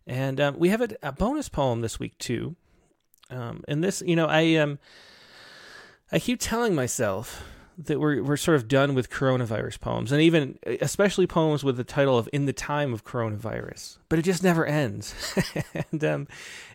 And 0.08 0.40
um, 0.40 0.58
we 0.58 0.70
have 0.70 0.82
a, 0.82 0.90
a, 1.04 1.12
bonus 1.12 1.50
poem 1.50 1.82
this 1.82 2.00
week 2.00 2.18
too. 2.18 2.56
Um, 3.30 3.64
and 3.68 3.84
this, 3.84 4.02
you 4.06 4.16
know, 4.16 4.26
I 4.26 4.56
um, 4.56 4.80
I 6.12 6.20
keep 6.20 6.40
telling 6.40 6.76
myself 6.76 7.44
that 7.78 8.00
we're 8.00 8.22
we're 8.22 8.38
sort 8.38 8.56
of 8.56 8.68
done 8.68 8.94
with 8.94 9.10
coronavirus 9.10 9.80
poems, 9.80 10.12
and 10.12 10.22
even 10.22 10.60
especially 10.82 11.28
poems 11.28 11.64
with 11.64 11.78
the 11.78 11.84
title 11.84 12.18
of 12.18 12.28
"In 12.34 12.46
the 12.46 12.54
Time 12.54 12.94
of 12.94 13.06
Coronavirus," 13.06 13.98
but 14.10 14.20
it 14.20 14.24
just 14.24 14.44
never 14.44 14.66
ends. 14.66 15.14
and 15.92 16.04
um, 16.04 16.28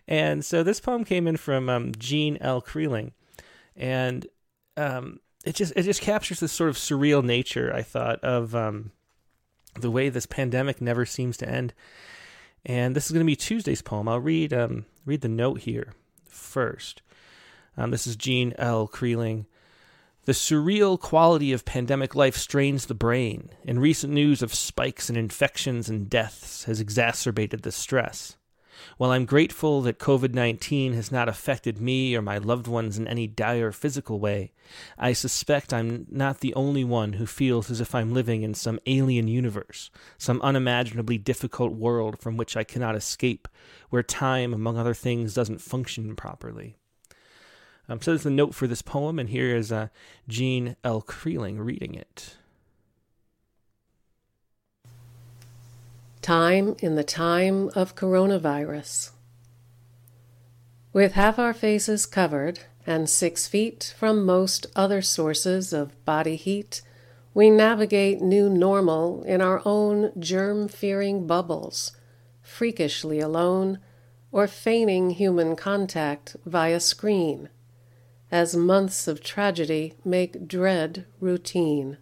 and 0.07 0.43
so 0.43 0.63
this 0.63 0.79
poem 0.79 1.03
came 1.03 1.27
in 1.27 1.37
from 1.37 1.69
um, 1.69 1.91
Jean 1.97 2.37
L. 2.41 2.61
Creeling, 2.61 3.11
and 3.75 4.25
um, 4.77 5.19
it 5.45 5.55
just 5.55 5.73
it 5.75 5.83
just 5.83 6.01
captures 6.01 6.39
this 6.39 6.51
sort 6.51 6.69
of 6.69 6.77
surreal 6.77 7.23
nature. 7.23 7.71
I 7.73 7.83
thought 7.83 8.19
of 8.23 8.55
um, 8.55 8.91
the 9.79 9.91
way 9.91 10.09
this 10.09 10.25
pandemic 10.25 10.81
never 10.81 11.05
seems 11.05 11.37
to 11.37 11.49
end. 11.49 11.73
And 12.65 12.95
this 12.95 13.05
is 13.05 13.11
going 13.11 13.23
to 13.23 13.29
be 13.29 13.35
Tuesday's 13.35 13.83
poem. 13.83 14.07
I'll 14.07 14.19
read 14.19 14.53
um, 14.53 14.85
read 15.05 15.21
the 15.21 15.29
note 15.29 15.61
here 15.61 15.93
first. 16.27 17.01
Um, 17.77 17.91
this 17.91 18.07
is 18.07 18.15
Jean 18.15 18.53
L. 18.57 18.87
Creeling. 18.87 19.45
The 20.25 20.31
surreal 20.31 20.99
quality 20.99 21.51
of 21.51 21.65
pandemic 21.65 22.15
life 22.15 22.35
strains 22.37 22.85
the 22.85 22.95
brain, 22.95 23.49
and 23.65 23.81
recent 23.81 24.11
news 24.11 24.41
of 24.41 24.55
spikes 24.55 25.09
in 25.09 25.15
infections 25.15 25.87
and 25.89 26.09
deaths 26.09 26.63
has 26.63 26.79
exacerbated 26.79 27.61
the 27.61 27.71
stress. 27.71 28.37
While 28.97 29.11
I'm 29.11 29.25
grateful 29.25 29.81
that 29.81 29.99
COVID 29.99 30.33
19 30.33 30.93
has 30.93 31.11
not 31.11 31.29
affected 31.29 31.79
me 31.79 32.15
or 32.15 32.21
my 32.21 32.37
loved 32.37 32.67
ones 32.67 32.97
in 32.97 33.07
any 33.07 33.27
dire 33.27 33.71
physical 33.71 34.19
way, 34.19 34.51
I 34.97 35.13
suspect 35.13 35.73
I'm 35.73 36.07
not 36.09 36.39
the 36.39 36.53
only 36.55 36.83
one 36.83 37.13
who 37.13 37.25
feels 37.25 37.69
as 37.69 37.81
if 37.81 37.93
I'm 37.93 38.13
living 38.13 38.41
in 38.41 38.53
some 38.53 38.79
alien 38.85 39.27
universe, 39.27 39.91
some 40.17 40.41
unimaginably 40.41 41.17
difficult 41.17 41.73
world 41.73 42.19
from 42.19 42.37
which 42.37 42.57
I 42.57 42.63
cannot 42.63 42.95
escape, 42.95 43.47
where 43.89 44.03
time, 44.03 44.53
among 44.53 44.77
other 44.77 44.93
things, 44.93 45.33
doesn't 45.33 45.61
function 45.61 46.15
properly. 46.15 46.77
Um, 47.87 48.01
so 48.01 48.11
there's 48.11 48.23
the 48.23 48.31
note 48.31 48.55
for 48.55 48.67
this 48.67 48.81
poem, 48.81 49.19
and 49.19 49.29
here 49.29 49.55
is 49.55 49.71
uh, 49.71 49.89
Jean 50.27 50.75
L. 50.83 51.01
Creeling 51.01 51.59
reading 51.59 51.93
it. 51.93 52.37
Time 56.21 56.75
in 56.79 56.95
the 56.95 57.03
time 57.03 57.69
of 57.75 57.95
coronavirus. 57.95 59.11
With 60.93 61.13
half 61.13 61.37
our 61.37 61.53
faces 61.53 62.07
covered 62.07 62.61
and 62.87 63.07
six 63.07 63.47
feet 63.47 63.93
from 63.97 64.25
most 64.25 64.65
other 64.75 65.01
sources 65.03 65.71
of 65.71 66.03
body 66.05 66.35
heat, 66.35 66.81
we 67.35 67.51
navigate 67.51 68.21
new 68.21 68.49
normal 68.49 69.21
in 69.23 69.41
our 69.41 69.61
own 69.65 70.11
germ 70.17 70.67
fearing 70.67 71.27
bubbles, 71.27 71.91
freakishly 72.41 73.19
alone 73.19 73.77
or 74.31 74.47
feigning 74.47 75.11
human 75.11 75.55
contact 75.55 76.35
via 76.45 76.79
screen 76.79 77.49
as 78.31 78.55
months 78.55 79.07
of 79.07 79.23
tragedy 79.23 79.93
make 80.03 80.47
dread 80.47 81.05
routine. 81.19 81.97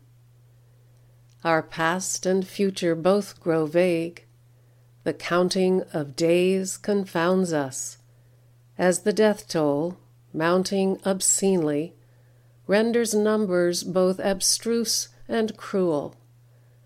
Our 1.44 1.62
past 1.62 2.26
and 2.26 2.48
future 2.48 2.96
both 2.96 3.40
grow 3.40 3.66
vague. 3.66 4.26
The 5.04 5.14
counting 5.14 5.82
of 5.94 6.16
days 6.16 6.78
confounds 6.78 7.52
us, 7.52 7.98
as 8.78 9.00
the 9.00 9.12
death 9.12 9.50
toll, 9.50 9.98
mounting 10.34 11.00
obscenely, 11.06 11.94
renders 12.68 13.14
numbers 13.14 13.84
both 13.84 14.20
abstruse 14.20 15.10
and 15.28 15.58
cruel, 15.58 16.16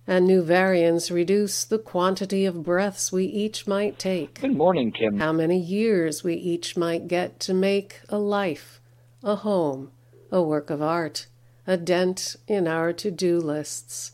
and 0.07 0.25
new 0.25 0.41
variants 0.41 1.11
reduce 1.11 1.63
the 1.63 1.77
quantity 1.77 2.45
of 2.45 2.63
breaths 2.63 3.11
we 3.11 3.25
each 3.25 3.67
might 3.67 3.99
take. 3.99 4.41
Good 4.41 4.55
morning, 4.55 4.91
Kim. 4.91 5.19
How 5.19 5.31
many 5.31 5.59
years 5.59 6.23
we 6.23 6.33
each 6.33 6.75
might 6.75 7.07
get 7.07 7.39
to 7.41 7.53
make 7.53 7.99
a 8.09 8.17
life, 8.17 8.76
a 9.23 9.37
home, 9.37 9.91
a 10.31 10.41
work 10.41 10.69
of 10.69 10.81
art, 10.81 11.27
a 11.65 11.77
dent 11.77 12.35
in 12.47 12.67
our 12.67 12.93
to 12.93 13.11
do 13.11 13.39
lists. 13.39 14.13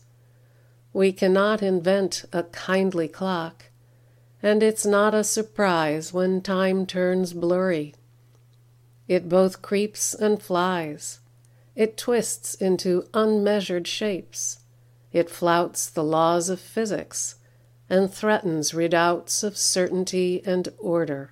We 0.92 1.12
cannot 1.12 1.62
invent 1.62 2.24
a 2.32 2.44
kindly 2.44 3.08
clock, 3.08 3.66
and 4.42 4.62
it's 4.62 4.86
not 4.86 5.14
a 5.14 5.24
surprise 5.24 6.12
when 6.12 6.40
time 6.40 6.86
turns 6.86 7.32
blurry. 7.32 7.94
It 9.06 9.28
both 9.28 9.62
creeps 9.62 10.14
and 10.14 10.40
flies. 10.42 11.20
It 11.74 11.96
twists 11.96 12.54
into 12.54 13.08
unmeasured 13.12 13.86
shapes. 13.86 14.60
It 15.12 15.28
flouts 15.28 15.90
the 15.90 16.04
laws 16.04 16.48
of 16.48 16.60
physics 16.60 17.36
and 17.90 18.12
threatens 18.12 18.72
redoubts 18.72 19.42
of 19.42 19.56
certainty 19.56 20.42
and 20.46 20.68
order. 20.78 21.30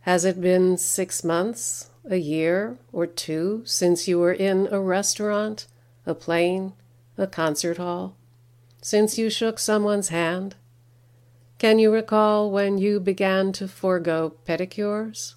Has 0.00 0.24
it 0.24 0.40
been 0.40 0.76
six 0.76 1.24
months, 1.24 1.90
a 2.08 2.16
year, 2.16 2.78
or 2.92 3.06
two 3.06 3.62
since 3.64 4.08
you 4.08 4.18
were 4.18 4.32
in 4.32 4.68
a 4.70 4.80
restaurant, 4.80 5.66
a 6.06 6.14
plane, 6.14 6.72
a 7.16 7.26
concert 7.26 7.78
hall? 7.78 8.16
since 8.82 9.16
you 9.16 9.30
shook 9.30 9.58
someone's 9.58 10.08
hand? 10.08 10.56
Can 11.58 11.78
you 11.78 11.92
recall 11.92 12.50
when 12.50 12.78
you 12.78 12.98
began 12.98 13.52
to 13.52 13.68
forego 13.68 14.34
pedicures? 14.44 15.36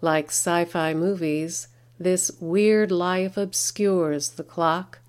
Like 0.00 0.28
sci 0.28 0.64
fi 0.64 0.94
movies, 0.94 1.68
this 2.00 2.32
weird 2.40 2.90
life 2.90 3.36
obscures 3.36 4.30
the 4.30 4.42
clock, 4.42 5.00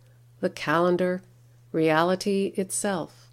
the 0.42 0.50
calendar, 0.50 1.24
reality 1.72 2.54
itself. 2.58 3.32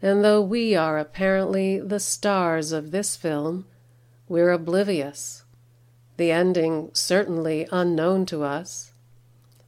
And 0.00 0.24
though 0.24 0.42
we 0.42 0.74
are 0.74 0.98
apparently 0.98 1.78
the 1.78 2.00
stars 2.00 2.72
of 2.72 2.90
this 2.90 3.14
film, 3.14 3.66
we're 4.26 4.50
oblivious. 4.50 5.41
The 6.16 6.30
ending 6.30 6.90
certainly 6.92 7.66
unknown 7.72 8.26
to 8.26 8.42
us. 8.42 8.92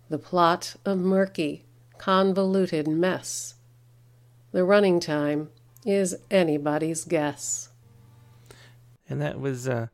The 0.08 0.18
plot 0.18 0.76
a 0.84 0.94
murky, 0.94 1.64
convoluted 1.98 2.86
mess. 2.86 3.54
The 4.52 4.64
running 4.64 5.00
time 5.00 5.50
is 5.84 6.16
anybody's 6.30 7.04
guess. 7.04 7.70
And 9.08 9.20
that 9.20 9.40
was 9.40 9.68
uh, 9.68 9.88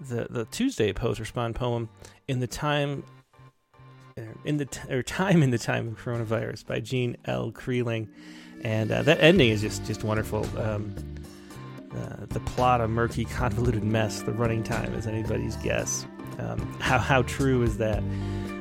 the 0.00 0.26
the 0.28 0.44
Tuesday 0.46 0.92
Poets 0.92 1.20
Respond 1.20 1.54
poem 1.54 1.88
in 2.28 2.40
the 2.40 2.46
time 2.46 3.04
uh, 4.18 4.22
in 4.44 4.56
the 4.56 4.66
t- 4.66 4.92
or 4.92 5.02
time 5.02 5.42
in 5.42 5.50
the 5.50 5.58
time 5.58 5.88
of 5.88 5.98
coronavirus 5.98 6.66
by 6.66 6.80
Jean 6.80 7.16
L. 7.24 7.50
Creeling, 7.50 8.08
and 8.62 8.90
uh, 8.90 9.02
that 9.02 9.20
ending 9.20 9.50
is 9.50 9.62
just 9.62 9.84
just 9.84 10.04
wonderful. 10.04 10.46
Um, 10.58 10.94
uh, 11.96 12.26
the 12.28 12.40
plot 12.40 12.80
a 12.80 12.88
murky, 12.88 13.24
convoluted 13.40 13.84
mess. 13.84 14.22
The 14.22 14.32
running 14.32 14.62
time 14.62 14.94
is 14.94 15.06
anybody's 15.06 15.56
guess. 15.56 16.06
Um, 16.38 16.58
how 16.80 16.98
how 16.98 17.22
true 17.22 17.62
is 17.62 17.78
that? 17.78 18.02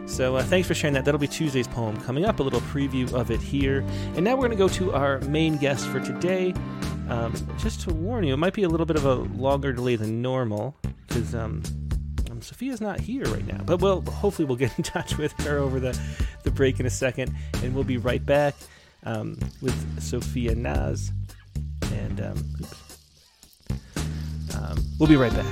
So 0.06 0.36
uh, 0.36 0.44
thanks 0.44 0.68
for 0.68 0.74
sharing 0.74 0.94
that. 0.96 1.06
That'll 1.06 1.20
be 1.20 1.28
Tuesday's 1.28 1.68
poem 1.68 1.96
coming 2.02 2.26
up, 2.26 2.40
a 2.40 2.44
little 2.44 2.60
preview 2.62 3.12
of 3.14 3.32
it 3.32 3.40
here. 3.40 3.80
And 4.16 4.24
now 4.24 4.36
we're 4.36 4.48
going 4.48 4.52
to 4.52 4.58
go 4.58 4.68
to 4.68 4.94
our 4.94 5.20
main 5.22 5.58
guest 5.58 5.88
for 5.88 6.02
today. 6.02 6.54
Um, 7.08 7.34
just 7.58 7.82
to 7.82 7.94
warn 7.94 8.26
you, 8.26 8.34
it 8.34 8.38
might 8.38 8.54
be 8.54 8.64
a 8.64 8.70
little 8.70 8.86
bit 8.86 8.98
of 8.98 9.06
a 9.06 9.16
longer 9.16 9.72
delay 9.72 9.96
than 9.96 10.22
normal 10.22 10.76
because 11.08 11.34
um, 11.34 11.64
um, 12.30 12.42
Sophia's 12.42 12.82
not 12.82 13.00
here 13.00 13.24
right 13.26 13.46
now. 13.48 13.62
But 13.66 13.82
we'll 13.82 14.02
hopefully 14.02 14.46
we'll 14.46 14.58
get 14.58 14.72
in 14.78 14.84
touch 14.84 15.18
with 15.18 15.32
her 15.44 15.58
over 15.58 15.80
the, 15.80 15.98
the 16.44 16.52
break 16.52 16.80
in 16.80 16.86
a 16.86 16.90
second, 16.90 17.34
and 17.64 17.74
we'll 17.74 17.84
be 17.84 17.98
right 17.98 18.26
back 18.26 18.56
um, 19.04 19.38
with 19.62 20.02
Sophia 20.02 20.56
Naz. 20.56 21.12
And 21.94 22.22
um, 22.22 22.28
um, 22.32 22.46
we'll 25.00 25.10
be 25.10 25.16
right 25.16 25.34
back. 25.34 25.46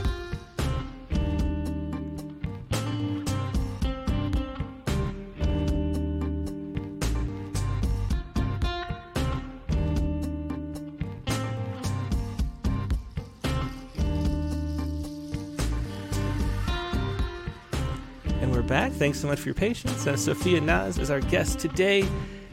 And 18.42 18.52
we're 18.54 18.62
back. 18.62 18.92
Thanks 18.94 19.20
so 19.20 19.28
much 19.28 19.40
for 19.40 19.50
your 19.50 19.56
patience. 19.56 20.08
Uh, 20.08 20.16
Sophia 20.16 20.62
Naz 20.62 20.98
is 20.98 21.12
our 21.12 21.20
guest 21.20 21.60
today. 21.60 22.08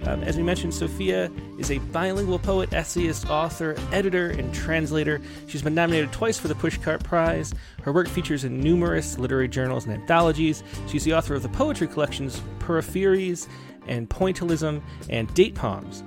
Um, 0.06 0.22
as 0.22 0.36
we 0.36 0.42
mentioned, 0.42 0.72
Sophia 0.72 1.30
is 1.58 1.70
a 1.70 1.78
bilingual 1.78 2.38
poet, 2.38 2.72
essayist, 2.72 3.28
author, 3.28 3.74
editor, 3.92 4.30
and 4.30 4.54
translator. 4.54 5.20
She's 5.48 5.62
been 5.62 5.74
nominated 5.74 6.12
twice 6.12 6.38
for 6.38 6.48
the 6.48 6.54
Pushcart 6.54 7.02
Prize. 7.02 7.52
Her 7.82 7.92
work 7.92 8.08
features 8.08 8.44
in 8.44 8.60
numerous 8.60 9.18
literary 9.18 9.48
journals 9.48 9.84
and 9.84 9.94
anthologies. 9.94 10.62
She's 10.86 11.04
the 11.04 11.14
author 11.14 11.34
of 11.34 11.42
the 11.42 11.48
poetry 11.48 11.88
collections 11.88 12.40
Peripheries 12.60 13.48
and 13.86 14.08
Pointillism 14.08 14.80
and 15.10 15.32
Date 15.34 15.54
Palms, 15.54 16.04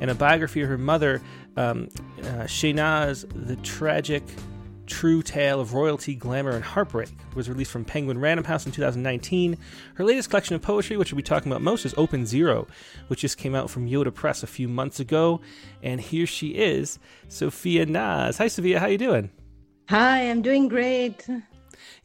and 0.00 0.10
a 0.10 0.14
biography 0.14 0.62
of 0.62 0.68
her 0.68 0.78
mother, 0.78 1.20
um, 1.56 1.88
uh, 2.20 2.44
Shehnaz, 2.44 3.26
the 3.46 3.56
tragic 3.56 4.22
true 4.86 5.22
tale 5.22 5.60
of 5.60 5.74
royalty, 5.74 6.14
glamour, 6.14 6.50
and 6.50 6.64
heartbreak, 6.64 7.08
was 7.34 7.48
released 7.48 7.70
from 7.70 7.84
Penguin 7.84 8.18
Random 8.18 8.44
House 8.44 8.66
in 8.66 8.72
2019. 8.72 9.56
Her 9.94 10.04
latest 10.04 10.30
collection 10.30 10.54
of 10.54 10.62
poetry, 10.62 10.96
which 10.96 11.12
we'll 11.12 11.16
be 11.18 11.22
talking 11.22 11.50
about 11.50 11.62
most, 11.62 11.84
is 11.84 11.94
Open 11.96 12.26
Zero, 12.26 12.66
which 13.08 13.20
just 13.20 13.38
came 13.38 13.54
out 13.54 13.70
from 13.70 13.88
Yoda 13.88 14.12
Press 14.12 14.42
a 14.42 14.46
few 14.46 14.68
months 14.68 15.00
ago. 15.00 15.40
And 15.82 16.00
here 16.00 16.26
she 16.26 16.48
is, 16.48 16.98
Sophia 17.28 17.86
Naz. 17.86 18.38
Hi, 18.38 18.48
Sophia. 18.48 18.80
How 18.80 18.86
you 18.86 18.98
doing? 18.98 19.30
Hi, 19.88 20.30
I'm 20.30 20.42
doing 20.42 20.68
great. 20.68 21.26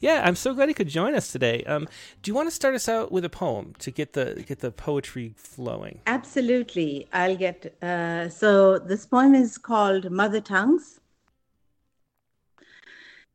Yeah, 0.00 0.22
I'm 0.24 0.36
so 0.36 0.54
glad 0.54 0.68
you 0.68 0.74
could 0.74 0.88
join 0.88 1.14
us 1.14 1.32
today. 1.32 1.64
Um, 1.64 1.88
do 2.22 2.30
you 2.30 2.34
want 2.34 2.48
to 2.48 2.54
start 2.54 2.74
us 2.74 2.88
out 2.88 3.10
with 3.10 3.24
a 3.24 3.28
poem 3.28 3.74
to 3.80 3.90
get 3.90 4.12
the 4.12 4.44
get 4.46 4.60
the 4.60 4.70
poetry 4.70 5.34
flowing? 5.36 6.00
Absolutely. 6.06 7.08
I'll 7.12 7.36
get. 7.36 7.76
Uh, 7.82 8.28
so 8.28 8.78
this 8.78 9.06
poem 9.06 9.34
is 9.34 9.58
called 9.58 10.10
Mother 10.10 10.40
Tongues. 10.40 11.00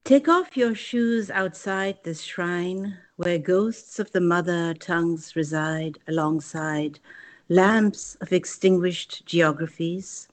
Take 0.06 0.28
off 0.28 0.58
your 0.58 0.76
shoes 0.76 1.32
outside 1.32 1.98
this 2.04 2.22
shrine 2.22 2.98
where 3.16 3.38
ghosts 3.38 4.00
of 4.00 4.12
the 4.12 4.20
mother 4.20 4.74
tongues 4.74 5.34
reside 5.34 5.98
alongside 6.10 7.00
lamps 7.48 8.16
of 8.20 8.34
extinguished 8.34 9.26
geographies. 9.26 10.28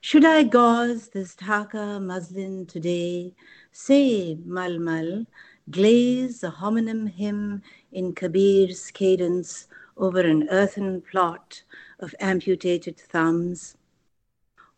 Should 0.00 0.24
I 0.24 0.44
gauze 0.44 1.08
this 1.08 1.34
Dhaka 1.34 2.00
muslin 2.00 2.66
today, 2.66 3.34
say 3.72 4.36
Malmal, 4.46 5.26
glaze 5.68 6.44
a 6.44 6.50
homonym 6.52 7.10
hymn 7.10 7.62
in 7.90 8.14
Kabir's 8.14 8.92
cadence 8.92 9.66
over 9.96 10.20
an 10.20 10.48
earthen 10.50 11.00
plot 11.00 11.64
of 11.98 12.14
amputated 12.20 12.96
thumbs. 12.96 13.76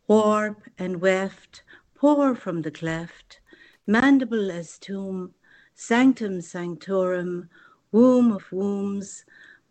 Warp 0.08 0.62
and 0.78 1.02
weft 1.02 1.62
pour 1.94 2.34
from 2.34 2.62
the 2.62 2.70
cleft, 2.70 3.40
mandible 3.86 4.50
as 4.50 4.78
tomb, 4.78 5.34
sanctum 5.74 6.40
sanctorum, 6.40 7.48
womb 7.92 8.32
of 8.32 8.50
wombs, 8.50 9.24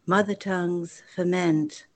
mother 0.06 0.36
tongues 0.36 1.02
ferment. 1.16 1.88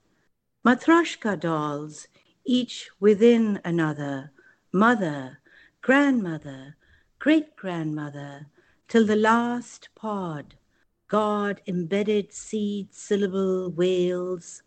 Matryoshka 0.65 1.39
dolls, 1.39 2.07
each 2.43 2.89
within 2.99 3.61
another, 3.63 4.31
mother, 4.71 5.39
grandmother, 5.81 6.75
great 7.19 7.55
grandmother, 7.55 8.47
till 8.87 9.05
the 9.05 9.15
last 9.15 9.89
pod, 9.95 10.55
God 11.07 11.61
embedded 11.67 12.33
seed 12.33 12.93
syllable 12.93 13.69
wails, 13.69 14.63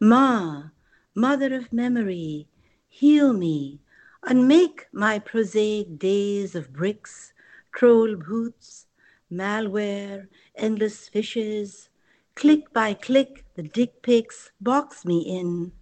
Ma, 0.00 0.70
mother 1.14 1.54
of 1.54 1.72
memory, 1.72 2.48
heal 2.88 3.32
me, 3.32 3.81
Unmake 4.24 4.86
my 4.92 5.18
prosaic 5.18 5.98
days 5.98 6.54
of 6.54 6.72
bricks, 6.72 7.32
troll 7.72 8.14
boots, 8.14 8.86
malware, 9.32 10.28
endless 10.54 11.08
fishes. 11.08 11.88
Click 12.36 12.72
by 12.72 12.94
click, 12.94 13.44
the 13.56 13.64
dick 13.64 14.00
pics 14.00 14.52
box 14.60 15.04
me 15.04 15.20
in. 15.22 15.72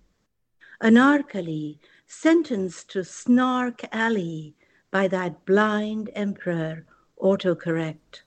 Anarkali, 0.83 1.79
sentenced 2.07 2.91
to 2.91 3.05
snark 3.05 3.83
alley 3.93 4.57
by 4.91 5.07
that 5.07 5.45
blind 5.45 6.09
emperor 6.15 6.87
autocorrect. 7.21 8.23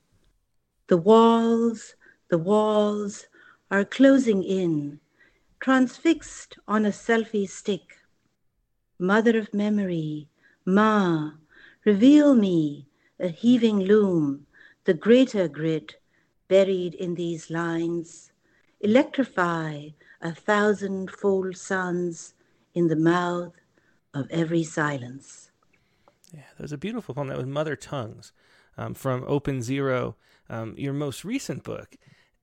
The 0.88 0.98
walls, 0.98 1.96
the 2.29 2.38
walls 2.38 3.25
are 3.72 3.84
closing 3.84 4.43
in, 4.43 5.00
transfixed 5.60 6.60
on 6.67 6.86
a 6.86 6.91
selfie 6.91 7.50
stick. 7.50 7.98
Mother 9.03 9.38
of 9.38 9.53
memory, 9.53 10.29
Ma, 10.63 11.31
reveal 11.83 12.33
me 12.33 12.88
a 13.19 13.27
heaving 13.27 13.79
loom, 13.79 14.48
the 14.86 14.93
greater 14.93 15.50
grit 15.50 15.98
buried 16.48 16.93
in 16.93 17.15
these 17.15 17.50
lines. 17.50 18.31
Electrify 18.79 19.89
a 20.22 20.33
thousand-fold 20.33 21.57
suns 21.57 22.33
in 22.74 22.88
the 22.88 22.95
mouth 22.95 23.51
of 24.13 24.31
every 24.31 24.63
silence. 24.63 25.51
Yeah, 26.33 26.43
there's 26.57 26.72
a 26.72 26.77
beautiful 26.77 27.13
poem 27.13 27.27
that 27.27 27.38
was 27.38 27.45
Mother 27.45 27.75
Tongues 27.75 28.31
um, 28.77 28.93
from 28.93 29.25
Open 29.27 29.62
Zero, 29.62 30.15
um, 30.50 30.75
your 30.77 30.93
most 30.93 31.25
recent 31.25 31.65
book. 31.65 31.98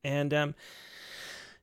And 0.05 0.35
um, 0.35 0.55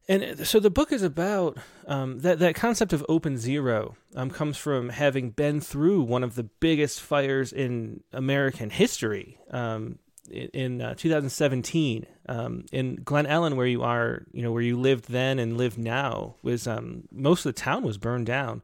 and 0.10 0.48
so 0.48 0.60
the 0.60 0.70
book 0.70 0.92
is 0.92 1.04
about 1.04 1.58
um, 1.86 2.20
that 2.20 2.40
that 2.40 2.56
concept 2.56 2.94
of 2.94 3.06
open 3.10 3.38
zero 3.38 3.98
um, 4.16 4.30
comes 4.30 4.58
from 4.58 4.90
having 4.90 5.32
been 5.32 5.60
through 5.60 6.04
one 6.04 6.24
of 6.24 6.36
the 6.36 6.44
biggest 6.44 7.02
fires 7.02 7.52
in 7.52 8.04
American 8.14 8.70
history 8.70 9.38
um, 9.52 10.00
in, 10.30 10.82
uh, 10.82 10.94
2017 10.96 12.06
um, 12.28 12.66
in 12.72 12.96
Glen 13.04 13.26
Ellen, 13.26 13.56
where 13.56 13.68
you 13.68 13.84
are, 13.84 14.24
you 14.32 14.42
know, 14.42 14.52
where 14.52 14.62
you 14.62 14.78
lived 14.78 15.10
then 15.10 15.40
and 15.40 15.58
live 15.58 15.78
now, 15.78 16.36
was 16.42 16.68
um, 16.68 17.04
most 17.12 17.46
of 17.46 17.56
the 17.56 17.62
town 17.62 17.84
was 17.84 17.98
burned 17.98 18.26
down. 18.26 18.62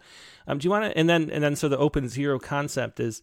Um, 0.47 0.57
do 0.57 0.65
you 0.65 0.71
want 0.71 0.85
to? 0.85 0.97
And 0.97 1.09
then 1.09 1.29
and 1.29 1.43
then 1.43 1.55
so 1.55 1.69
the 1.69 1.77
open 1.77 2.09
zero 2.09 2.39
concept 2.39 2.99
is 2.99 3.21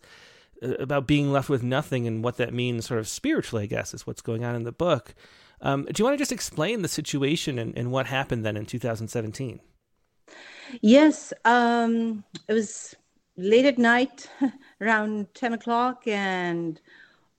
uh, 0.62 0.74
about 0.74 1.06
being 1.06 1.32
left 1.32 1.48
with 1.48 1.62
nothing 1.62 2.06
and 2.06 2.24
what 2.24 2.36
that 2.36 2.54
means, 2.54 2.86
sort 2.86 3.00
of 3.00 3.08
spiritually, 3.08 3.64
I 3.64 3.66
guess, 3.66 3.94
is 3.94 4.06
what's 4.06 4.22
going 4.22 4.44
on 4.44 4.54
in 4.54 4.64
the 4.64 4.72
book. 4.72 5.14
Um, 5.62 5.84
do 5.84 6.00
you 6.00 6.04
want 6.04 6.14
to 6.14 6.18
just 6.18 6.32
explain 6.32 6.82
the 6.82 6.88
situation 6.88 7.58
and, 7.58 7.76
and 7.76 7.92
what 7.92 8.06
happened 8.06 8.44
then 8.44 8.56
in 8.56 8.66
2017? 8.66 9.60
Yes, 10.80 11.32
um, 11.44 12.24
it 12.48 12.52
was 12.52 12.94
late 13.36 13.66
at 13.66 13.78
night, 13.78 14.28
around 14.80 15.26
10 15.34 15.54
o'clock, 15.54 16.06
and 16.06 16.80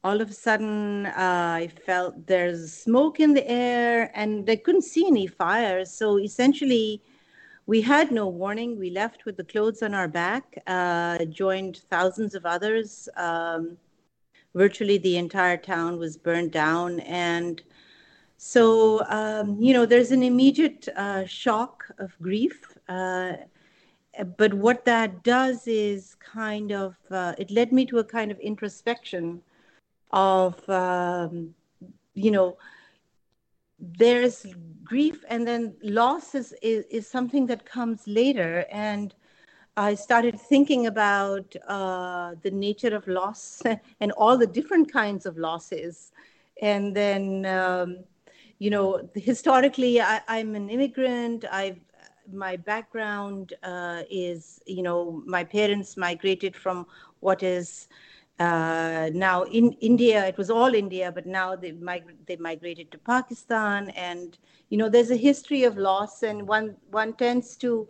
all 0.04 0.20
of 0.20 0.30
a 0.30 0.34
sudden 0.34 1.06
uh, 1.06 1.56
I 1.58 1.70
felt 1.86 2.28
there's 2.28 2.74
smoke 2.74 3.20
in 3.20 3.34
the 3.34 3.50
air, 3.50 4.12
and 4.14 4.50
I 4.50 4.56
couldn't 4.56 4.84
see 4.84 5.08
any 5.08 5.28
fire. 5.28 5.86
So 5.86 6.20
essentially, 6.20 7.02
we 7.68 7.82
had 7.82 8.12
no 8.12 8.28
warning. 8.28 8.78
We 8.78 8.90
left 8.90 9.26
with 9.26 9.38
the 9.38 9.44
clothes 9.44 9.82
on 9.82 9.94
our 9.94 10.08
back, 10.08 10.58
uh, 10.68 11.26
joined 11.26 11.82
thousands 11.90 12.36
of 12.36 12.46
others. 12.46 13.08
Um, 13.16 13.78
virtually 14.54 14.98
the 14.98 15.18
entire 15.18 15.58
town 15.58 15.98
was 15.98 16.18
burned 16.18 16.52
down, 16.52 17.00
and 17.02 17.62
so, 18.44 19.06
um, 19.06 19.62
you 19.62 19.72
know, 19.72 19.86
there's 19.86 20.12
an 20.12 20.24
immediate 20.24 20.88
uh, 20.96 21.26
shock 21.28 21.86
of 22.00 22.18
grief. 22.20 22.76
Uh, 22.90 23.34
but 24.36 24.52
what 24.56 24.84
that 24.86 25.22
does 25.22 25.68
is 25.68 26.16
kind 26.16 26.72
of, 26.72 26.96
uh, 27.12 27.36
it 27.38 27.52
led 27.52 27.72
me 27.72 27.86
to 27.86 28.00
a 28.00 28.04
kind 28.04 28.32
of 28.32 28.40
introspection 28.40 29.44
of, 30.10 30.68
um, 30.68 31.54
you 32.16 32.32
know, 32.32 32.58
there's 33.80 34.48
grief 34.84 35.24
and 35.30 35.48
then 35.48 35.76
loss 35.84 36.34
is, 36.34 36.52
is, 36.64 36.86
is, 36.90 37.08
something 37.08 37.46
that 37.46 37.64
comes 37.64 38.08
later. 38.08 38.66
And 38.72 39.14
I 39.78 39.94
started 39.94 40.42
thinking 40.42 40.88
about 40.88 41.56
uh, 41.68 42.34
the 42.42 42.50
nature 42.50 42.96
of 42.96 43.08
loss 43.08 43.62
and 44.00 44.12
all 44.14 44.36
the 44.36 44.48
different 44.48 44.92
kinds 44.92 45.28
of 45.28 45.38
losses. 45.38 46.12
And 46.60 46.96
then, 46.96 47.46
um, 47.46 48.04
you 48.62 48.70
know, 48.70 49.10
historically, 49.16 50.00
I, 50.00 50.22
am 50.28 50.54
an 50.54 50.70
immigrant. 50.70 51.46
I've 51.52 51.80
my 52.32 52.58
background 52.58 53.54
uh, 53.64 54.04
is, 54.08 54.62
you 54.68 54.84
know, 54.84 55.24
my 55.26 55.44
parents 55.44 55.98
migrated 55.98 56.56
from 56.56 56.86
what 57.22 57.42
is 57.42 57.88
uh, 58.38 59.10
now 59.16 59.42
in 59.46 59.72
India. 59.90 60.28
It 60.28 60.38
was 60.38 60.52
all 60.52 60.76
India, 60.76 61.12
but 61.12 61.26
now 61.26 61.56
they 61.56 61.72
mig- 61.72 62.28
they 62.28 62.36
migrated 62.36 62.92
to 62.92 63.00
Pakistan, 63.00 63.90
and 64.12 64.38
you 64.70 64.78
know, 64.78 64.90
there's 64.90 65.10
a 65.10 65.18
history 65.30 65.64
of 65.64 65.76
loss, 65.76 66.22
and 66.22 66.48
one 66.48 66.76
one 66.92 67.14
tends 67.14 67.58
to 67.58 67.88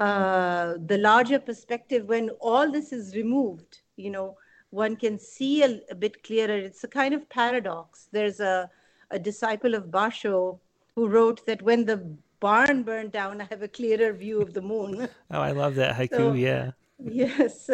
uh, 0.00 0.74
the 0.86 0.98
larger 0.98 1.38
perspective 1.38 2.08
when 2.08 2.30
all 2.40 2.68
this 2.68 2.92
is 2.92 3.14
removed. 3.14 3.82
You 3.96 4.10
know, 4.10 4.36
one 4.70 4.96
can 4.96 5.20
see 5.20 5.62
a, 5.62 5.78
a 5.88 5.94
bit 5.94 6.24
clearer. 6.24 6.58
It's 6.58 6.82
a 6.82 6.88
kind 6.88 7.14
of 7.14 7.28
paradox. 7.28 8.08
There's 8.10 8.40
a 8.40 8.68
a 9.10 9.18
disciple 9.18 9.74
of 9.74 9.86
Basho 9.86 10.58
who 10.94 11.08
wrote 11.08 11.44
that 11.46 11.62
when 11.62 11.84
the 11.84 11.98
barn 12.40 12.82
burned 12.82 13.12
down, 13.12 13.40
I 13.40 13.44
have 13.44 13.62
a 13.62 13.68
clearer 13.68 14.12
view 14.12 14.40
of 14.40 14.54
the 14.54 14.62
moon. 14.62 15.08
oh, 15.30 15.40
I 15.40 15.52
love 15.52 15.74
that 15.76 15.96
haiku. 15.96 16.16
So, 16.16 16.32
yeah. 16.32 16.72
Yes. 16.98 17.70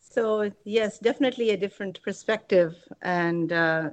So, 0.00 0.50
yes, 0.64 0.98
definitely 0.98 1.50
a 1.50 1.56
different 1.56 2.02
perspective 2.02 2.74
and 3.02 3.52
uh, 3.52 3.90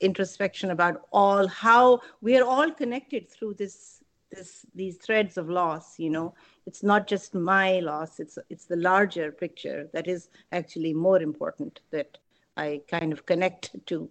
introspection 0.00 0.70
about 0.70 1.06
all 1.12 1.46
how 1.46 2.00
we 2.20 2.36
are 2.36 2.44
all 2.44 2.70
connected 2.70 3.30
through 3.30 3.54
this 3.54 4.02
this 4.30 4.66
these 4.74 4.96
threads 4.96 5.38
of 5.38 5.48
loss 5.48 5.98
you 5.98 6.10
know 6.10 6.34
it's 6.66 6.82
not 6.82 7.06
just 7.06 7.34
my 7.34 7.78
loss 7.80 8.18
it's 8.18 8.36
it's 8.50 8.64
the 8.64 8.76
larger 8.76 9.30
picture 9.30 9.88
that 9.92 10.08
is 10.08 10.28
actually 10.52 10.92
more 10.92 11.22
important 11.22 11.80
that 11.90 12.18
i 12.56 12.80
kind 12.88 13.12
of 13.12 13.24
connect 13.26 13.70
to 13.86 14.10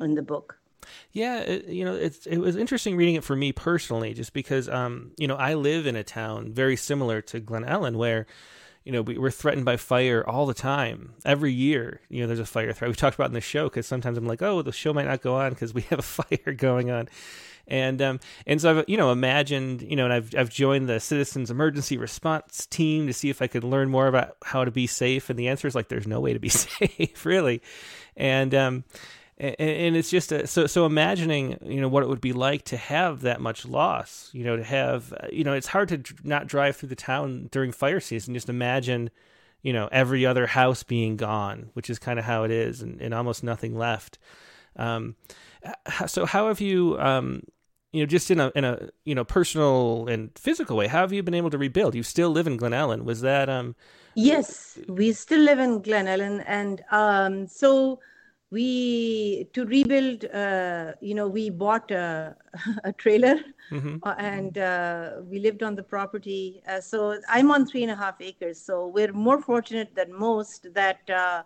in 0.00 0.14
the 0.14 0.22
book 0.22 0.58
yeah, 1.12 1.40
it, 1.40 1.66
you 1.66 1.84
know, 1.84 1.94
it's 1.94 2.26
it 2.26 2.38
was 2.38 2.56
interesting 2.56 2.96
reading 2.96 3.14
it 3.14 3.24
for 3.24 3.36
me 3.36 3.52
personally, 3.52 4.14
just 4.14 4.32
because, 4.32 4.68
um, 4.68 5.12
you 5.16 5.26
know, 5.26 5.36
I 5.36 5.54
live 5.54 5.86
in 5.86 5.96
a 5.96 6.04
town 6.04 6.52
very 6.52 6.76
similar 6.76 7.20
to 7.22 7.40
Glen 7.40 7.64
Ellen, 7.64 7.96
where, 7.98 8.26
you 8.84 8.92
know, 8.92 9.02
we, 9.02 9.16
are 9.16 9.30
threatened 9.30 9.64
by 9.64 9.76
fire 9.76 10.24
all 10.26 10.46
the 10.46 10.54
time, 10.54 11.14
every 11.24 11.52
year. 11.52 12.00
You 12.08 12.20
know, 12.22 12.26
there's 12.26 12.38
a 12.38 12.46
fire 12.46 12.72
threat. 12.72 12.88
We 12.88 12.94
talked 12.94 13.14
about 13.14 13.28
in 13.28 13.34
the 13.34 13.40
show 13.40 13.64
because 13.64 13.86
sometimes 13.86 14.18
I'm 14.18 14.26
like, 14.26 14.42
oh, 14.42 14.62
the 14.62 14.72
show 14.72 14.92
might 14.92 15.06
not 15.06 15.22
go 15.22 15.36
on 15.36 15.50
because 15.50 15.72
we 15.72 15.82
have 15.82 15.98
a 15.98 16.02
fire 16.02 16.52
going 16.52 16.90
on, 16.90 17.08
and 17.66 18.02
um, 18.02 18.20
and 18.46 18.60
so 18.60 18.78
I've 18.78 18.84
you 18.88 18.96
know 18.96 19.10
imagined 19.12 19.82
you 19.82 19.96
know, 19.96 20.04
and 20.04 20.12
I've 20.12 20.34
I've 20.36 20.50
joined 20.50 20.88
the 20.88 21.00
Citizens 21.00 21.50
Emergency 21.50 21.96
Response 21.96 22.66
Team 22.66 23.06
to 23.06 23.12
see 23.12 23.30
if 23.30 23.40
I 23.40 23.46
could 23.46 23.64
learn 23.64 23.88
more 23.88 24.06
about 24.06 24.36
how 24.44 24.64
to 24.64 24.70
be 24.70 24.86
safe, 24.86 25.30
and 25.30 25.38
the 25.38 25.48
answer 25.48 25.66
is 25.66 25.74
like, 25.74 25.88
there's 25.88 26.06
no 26.06 26.20
way 26.20 26.32
to 26.32 26.38
be 26.38 26.48
safe, 26.50 27.24
really, 27.24 27.62
and 28.16 28.54
um 28.54 28.84
and, 29.38 29.56
and 29.58 29.96
it's 29.96 30.10
just 30.10 30.32
a, 30.32 30.46
so 30.46 30.66
so 30.66 30.86
imagining 30.86 31.58
you 31.64 31.80
know 31.80 31.88
what 31.88 32.02
it 32.02 32.08
would 32.08 32.20
be 32.20 32.32
like 32.32 32.62
to 32.64 32.76
have 32.76 33.22
that 33.22 33.40
much 33.40 33.66
loss 33.66 34.30
you 34.32 34.44
know 34.44 34.56
to 34.56 34.64
have 34.64 35.12
you 35.32 35.44
know 35.44 35.52
it's 35.52 35.68
hard 35.68 35.88
to 35.88 36.02
not 36.22 36.46
drive 36.46 36.76
through 36.76 36.88
the 36.88 36.96
town 36.96 37.48
during 37.50 37.72
fire 37.72 38.00
season 38.00 38.34
just 38.34 38.48
imagine 38.48 39.10
you 39.64 39.72
know 39.72 39.88
every 39.90 40.24
other 40.24 40.46
house 40.46 40.84
being 40.84 41.16
gone 41.16 41.70
which 41.72 41.90
is 41.90 41.98
kind 41.98 42.20
of 42.20 42.24
how 42.24 42.44
it 42.44 42.52
is 42.52 42.82
and, 42.82 43.00
and 43.00 43.12
almost 43.12 43.42
nothing 43.42 43.76
left. 43.76 44.18
Um, 44.76 45.16
so 46.06 46.26
how 46.26 46.48
have 46.48 46.60
you 46.60 46.96
um, 47.00 47.42
you 47.92 48.02
know 48.02 48.06
just 48.06 48.30
in 48.30 48.38
a 48.38 48.52
in 48.54 48.64
a 48.64 48.90
you 49.04 49.14
know 49.14 49.24
personal 49.24 50.06
and 50.06 50.30
physical 50.36 50.76
way 50.76 50.86
how 50.86 51.00
have 51.00 51.12
you 51.12 51.22
been 51.22 51.34
able 51.34 51.50
to 51.50 51.58
rebuild? 51.58 51.94
You 51.94 52.02
still 52.02 52.30
live 52.30 52.46
in 52.46 52.56
glen 52.56 52.74
ellen. 52.74 53.04
Was 53.04 53.22
that 53.22 53.48
um 53.48 53.74
yes 54.14 54.78
we 54.86 55.12
still 55.12 55.40
live 55.40 55.58
in 55.58 55.80
glen 55.82 56.06
ellen 56.06 56.40
and 56.42 56.84
um 56.92 57.48
so 57.48 57.98
we 58.50 59.48
to 59.52 59.64
rebuild 59.66 60.24
uh, 60.26 60.92
you 61.00 61.14
know 61.14 61.28
we 61.28 61.50
bought 61.50 61.90
a, 61.90 62.36
a 62.84 62.92
trailer 62.92 63.36
mm-hmm. 63.70 63.96
uh, 64.02 64.14
and 64.18 64.58
uh, 64.58 65.12
we 65.22 65.38
lived 65.38 65.62
on 65.62 65.74
the 65.74 65.82
property 65.82 66.62
uh, 66.68 66.80
so 66.80 67.18
i'm 67.28 67.50
on 67.50 67.66
three 67.66 67.82
and 67.82 67.90
a 67.90 67.96
half 67.96 68.20
acres 68.20 68.60
so 68.60 68.86
we're 68.86 69.12
more 69.12 69.40
fortunate 69.40 69.94
than 69.94 70.12
most 70.12 70.68
that 70.74 71.08
uh, 71.10 71.42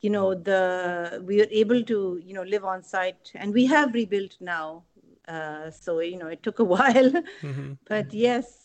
you 0.00 0.10
know 0.10 0.34
the 0.34 1.22
we 1.24 1.40
are 1.40 1.50
able 1.50 1.82
to 1.82 2.20
you 2.24 2.34
know 2.34 2.42
live 2.42 2.64
on 2.64 2.82
site 2.82 3.32
and 3.34 3.52
we 3.52 3.64
have 3.66 3.94
rebuilt 3.94 4.36
now 4.40 4.82
uh, 5.28 5.70
so 5.70 6.00
you 6.00 6.18
know 6.18 6.28
it 6.28 6.42
took 6.42 6.58
a 6.58 6.64
while 6.74 7.10
mm-hmm. 7.42 7.72
but 7.86 8.12
yes 8.12 8.64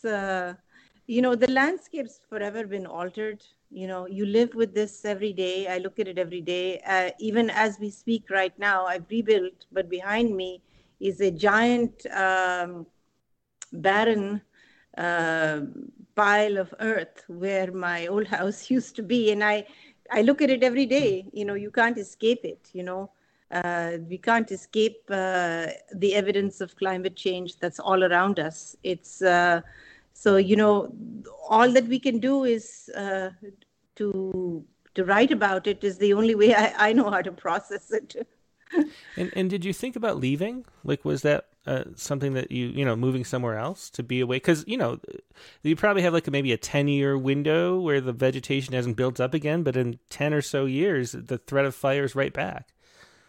you 1.06 1.22
know 1.22 1.36
the 1.36 1.52
landscape's 1.52 2.22
forever 2.30 2.66
been 2.66 2.86
altered 2.86 3.44
you 3.74 3.88
know 3.88 4.08
you 4.08 4.26
live 4.26 4.54
with 4.56 4.74
this 4.76 5.06
every 5.06 5.34
day 5.34 5.68
i 5.68 5.78
look 5.80 6.00
at 6.00 6.08
it 6.08 6.20
every 6.20 6.42
day. 6.42 6.80
Uh, 6.88 7.12
even 7.20 7.50
as 7.50 7.80
we 7.80 7.90
speak 7.90 8.30
right 8.30 8.58
now 8.60 8.86
i've 8.86 9.06
rebuilt 9.10 9.66
but 9.72 9.90
behind 9.90 10.36
me 10.36 10.62
is 11.00 11.22
a 11.22 11.32
giant 11.32 12.06
um, 12.16 12.86
barren 13.74 14.42
uh, 14.98 15.62
pile 16.16 16.58
of 16.58 16.74
earth 16.80 17.24
where 17.28 17.72
my 17.72 18.08
old 18.08 18.28
house 18.38 18.70
used 18.70 18.96
to 18.96 19.04
be. 19.04 19.32
And 19.32 19.44
i 19.44 19.66
i 20.12 20.22
look 20.22 20.42
at 20.42 20.50
it 20.50 20.64
every 20.64 20.86
day. 20.86 21.30
You 21.34 21.46
know 21.46 21.56
you 21.56 21.72
can't 21.72 21.98
escape 21.98 22.44
it 22.44 22.70
you 22.74 22.84
know. 22.84 23.10
Uh, 23.52 23.98
we 24.10 24.18
can't 24.18 24.52
escape 24.52 25.04
uh, 25.12 25.68
the 25.96 26.14
evidence 26.16 26.60
of 26.62 26.76
climate 26.76 27.16
change 27.16 27.58
that's 27.60 27.80
all 27.80 28.04
around 28.04 28.40
us. 28.40 28.76
It's 28.84 29.22
uh, 29.22 29.62
so 30.24 30.36
you 30.38 30.56
know 30.56 30.74
all 31.50 31.72
that 31.78 31.88
we 31.96 32.00
can 32.00 32.20
do 32.20 32.44
is 32.44 32.68
uh, 32.96 33.30
to 33.96 34.64
to 34.96 35.04
write 35.04 35.32
about 35.32 35.68
it 35.68 35.84
is 35.84 35.98
the 35.98 36.14
only 36.14 36.36
way 36.36 36.54
I, 36.54 36.90
I 36.90 36.94
know 36.94 37.10
how 37.10 37.22
to 37.22 37.32
process 37.32 37.92
it 37.92 38.16
and 39.18 39.32
and 39.36 39.50
did 39.50 39.66
you 39.66 39.74
think 39.74 39.96
about 39.96 40.18
leaving? 40.18 40.66
Like, 40.84 41.06
was 41.06 41.22
that 41.22 41.48
uh, 41.66 41.84
something 41.96 42.34
that 42.34 42.52
you 42.52 42.68
you 42.68 42.86
know 42.86 42.96
moving 42.96 43.24
somewhere 43.24 43.58
else 43.58 43.90
to 43.92 44.04
be 44.04 44.20
away? 44.20 44.38
Because 44.38 44.64
you 44.68 44.78
know 44.78 45.00
you 45.62 45.76
probably 45.76 46.02
have 46.02 46.14
like 46.14 46.28
a, 46.28 46.32
maybe 46.32 46.52
a 46.52 46.58
ten 46.58 46.88
year 46.88 47.18
window 47.18 47.80
where 47.80 48.02
the 48.02 48.14
vegetation 48.14 48.74
hasn't 48.74 48.98
built 48.98 49.20
up 49.20 49.34
again, 49.34 49.64
but 49.64 49.76
in 49.76 50.00
ten 50.10 50.34
or 50.34 50.42
so 50.42 50.66
years, 50.66 51.12
the 51.12 51.38
threat 51.38 51.66
of 51.66 51.76
fire 51.76 52.04
is 52.04 52.16
right 52.16 52.34
back. 52.34 52.70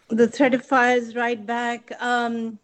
The 0.09 0.27
threat 0.27 0.53
of 0.53 0.65
fire 0.65 0.97
is 0.97 1.15
right 1.15 1.43
back. 1.43 1.91
Um, 1.99 2.59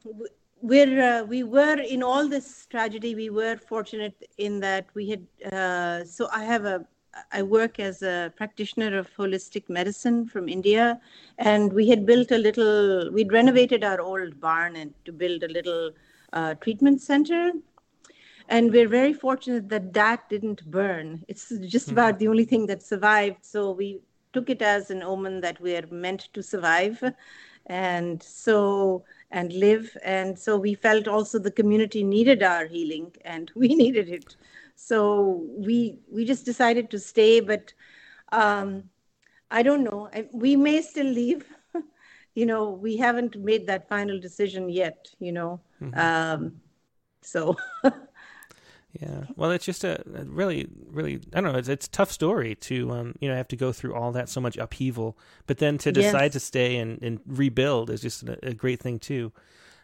we're 0.62 1.02
uh, 1.02 1.24
we 1.24 1.43
were 1.43 1.80
in 1.80 2.04
all 2.04 2.28
this 2.28 2.65
tragedy. 2.67 3.15
We 3.15 3.30
were 3.30 3.58
fortunate 3.58 4.30
in 4.38 4.60
that 4.62 4.88
we 4.93 5.10
had. 5.10 5.54
Uh, 5.54 6.06
so 6.06 6.30
I 6.32 6.43
have 6.43 6.65
a 6.65 6.86
I 7.32 7.41
work 7.43 7.80
as 7.80 8.04
a 8.04 8.32
practitioner 8.38 8.97
of 8.97 9.10
holistic 9.17 9.69
medicine 9.69 10.28
from 10.28 10.47
India, 10.47 11.00
and 11.38 11.74
we 11.74 11.89
had 11.89 12.06
built 12.06 12.32
a 12.32 12.38
little. 12.38 13.12
We'd 13.12 13.34
renovated 13.34 13.84
our 13.84 14.00
old 14.00 14.39
barn 14.39 14.76
and 14.76 14.93
to 15.06 15.12
build 15.12 15.43
a 15.43 15.47
little 15.47 15.91
uh, 16.32 16.54
treatment 16.56 17.02
center, 17.02 17.52
and 18.47 18.71
we're 18.71 18.88
very 18.88 19.13
fortunate 19.13 19.67
that 19.69 19.93
that 19.93 20.30
didn't 20.30 20.69
burn. 20.69 21.26
It's 21.28 21.50
just 21.50 21.88
mm-hmm. 21.88 21.93
about 21.93 22.19
the 22.19 22.28
only 22.28 22.45
thing 22.45 22.67
that 22.67 22.84
survived. 22.84 23.43
So 23.43 23.71
we 23.71 24.00
took 24.32 24.50
it 24.50 24.62
as 24.62 24.91
an 24.91 25.04
omen 25.04 25.41
that 25.41 25.60
we're 25.60 25.88
meant 25.88 26.30
to 26.34 26.41
survive, 26.43 27.04
and 27.65 28.21
so 28.21 29.04
and 29.32 29.52
live. 29.54 29.96
And 30.04 30.38
so 30.38 30.58
we 30.58 30.76
felt 30.76 31.08
also 31.08 31.39
the 31.39 31.52
community 31.52 32.04
needed 32.04 32.44
our 32.44 32.65
healing, 32.65 33.15
and 33.26 33.52
we 33.56 33.76
needed 33.76 34.10
it 34.10 34.36
so 34.82 35.46
we 35.58 36.00
we 36.12 36.26
just 36.26 36.44
decided 36.44 36.89
to 36.89 37.00
stay 37.00 37.39
but 37.39 37.74
um, 38.32 38.84
i 39.52 39.62
don't 39.62 39.84
know 39.84 40.10
we 40.32 40.56
may 40.56 40.82
still 40.82 41.06
leave 41.06 41.46
you 42.36 42.46
know 42.46 42.72
we 42.72 42.98
haven't 42.98 43.36
made 43.38 43.67
that 43.67 43.88
final 43.88 44.20
decision 44.20 44.70
yet 44.70 45.08
you 45.20 45.32
know 45.32 45.60
mm-hmm. 45.82 46.00
um, 46.00 46.60
so 47.22 47.56
yeah 48.99 49.23
well 49.36 49.51
it's 49.51 49.65
just 49.65 49.84
a, 49.84 50.01
a, 50.15 50.23
really 50.25 50.67
really 50.89 51.21
i 51.34 51.41
don't 51.41 51.54
know 51.54 51.58
it's, 51.58 51.69
it's 51.69 51.88
a 51.88 51.91
tough 51.91 52.12
story 52.12 52.56
to 52.56 52.91
um, 52.91 53.15
you 53.21 53.30
know 53.30 53.36
have 53.36 53.47
to 53.47 53.56
go 53.56 53.71
through 53.71 53.93
all 53.93 54.12
that 54.12 54.27
so 54.27 54.41
much 54.41 54.58
upheaval 54.58 55.17
but 55.47 55.60
then 55.60 55.77
to 55.77 55.91
decide 55.91 56.23
yes. 56.23 56.34
to 56.34 56.39
stay 56.39 56.77
and, 56.77 57.01
and 57.01 57.19
rebuild 57.25 57.89
is 57.89 58.01
just 58.01 58.23
a, 58.23 58.38
a 58.47 58.54
great 58.54 58.80
thing 58.80 58.99
too 58.99 59.32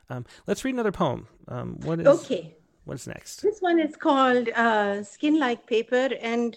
um, 0.09 0.25
let's 0.45 0.65
read 0.65 0.73
another 0.73 0.91
poem 0.91 1.27
um, 1.47 1.77
what 1.81 1.99
is 1.99 2.07
okay 2.07 2.57
What's 2.87 3.05
next? 3.05 3.41
This 3.41 3.59
one 3.59 3.81
is 3.81 3.97
called 3.97 4.47
uh, 4.55 5.03
Skin 5.03 5.37
Like 5.37 5.67
Paper. 5.67 6.09
And 6.21 6.55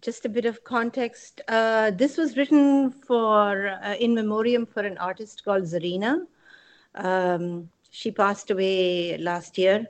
just 0.00 0.24
a 0.24 0.28
bit 0.30 0.46
of 0.46 0.64
context 0.64 1.42
uh, 1.48 1.90
this 1.90 2.16
was 2.16 2.38
written 2.38 2.90
for 2.90 3.68
uh, 3.68 3.94
in 3.96 4.14
memoriam 4.14 4.64
for 4.64 4.80
an 4.80 4.96
artist 4.96 5.44
called 5.44 5.64
Zarina. 5.64 6.24
Um, 6.94 7.68
she 7.90 8.10
passed 8.10 8.50
away 8.50 9.18
last 9.18 9.58
year. 9.58 9.86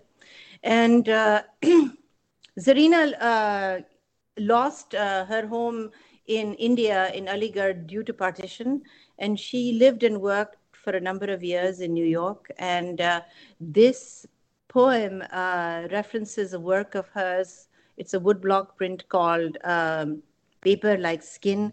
And 0.63 1.09
uh, 1.09 1.43
Zarina 2.59 3.13
uh, 3.21 3.81
lost 4.39 4.95
uh, 4.95 5.25
her 5.27 5.47
home 5.47 5.91
in 6.27 6.55
India, 6.55 7.11
in 7.13 7.27
Aligarh, 7.27 7.87
due 7.87 8.03
to 8.03 8.13
partition. 8.13 8.83
And 9.19 9.39
she 9.39 9.73
lived 9.73 10.03
and 10.03 10.21
worked 10.21 10.57
for 10.73 10.91
a 10.93 11.01
number 11.01 11.27
of 11.33 11.43
years 11.43 11.81
in 11.81 11.93
New 11.93 12.07
York. 12.07 12.51
And 12.59 13.01
uh, 13.01 13.23
this 13.61 14.27
poem 14.69 15.23
references 15.91 16.53
a 16.53 16.61
work 16.61 16.95
of 16.95 17.09
hers. 17.09 17.69
It's 17.97 18.15
a 18.15 18.21
woodblock 18.21 18.77
print 18.77 19.09
called 19.09 19.59
um, 19.65 20.23
"Paper 20.61 20.97
Like 20.97 21.23
Skin," 21.23 21.73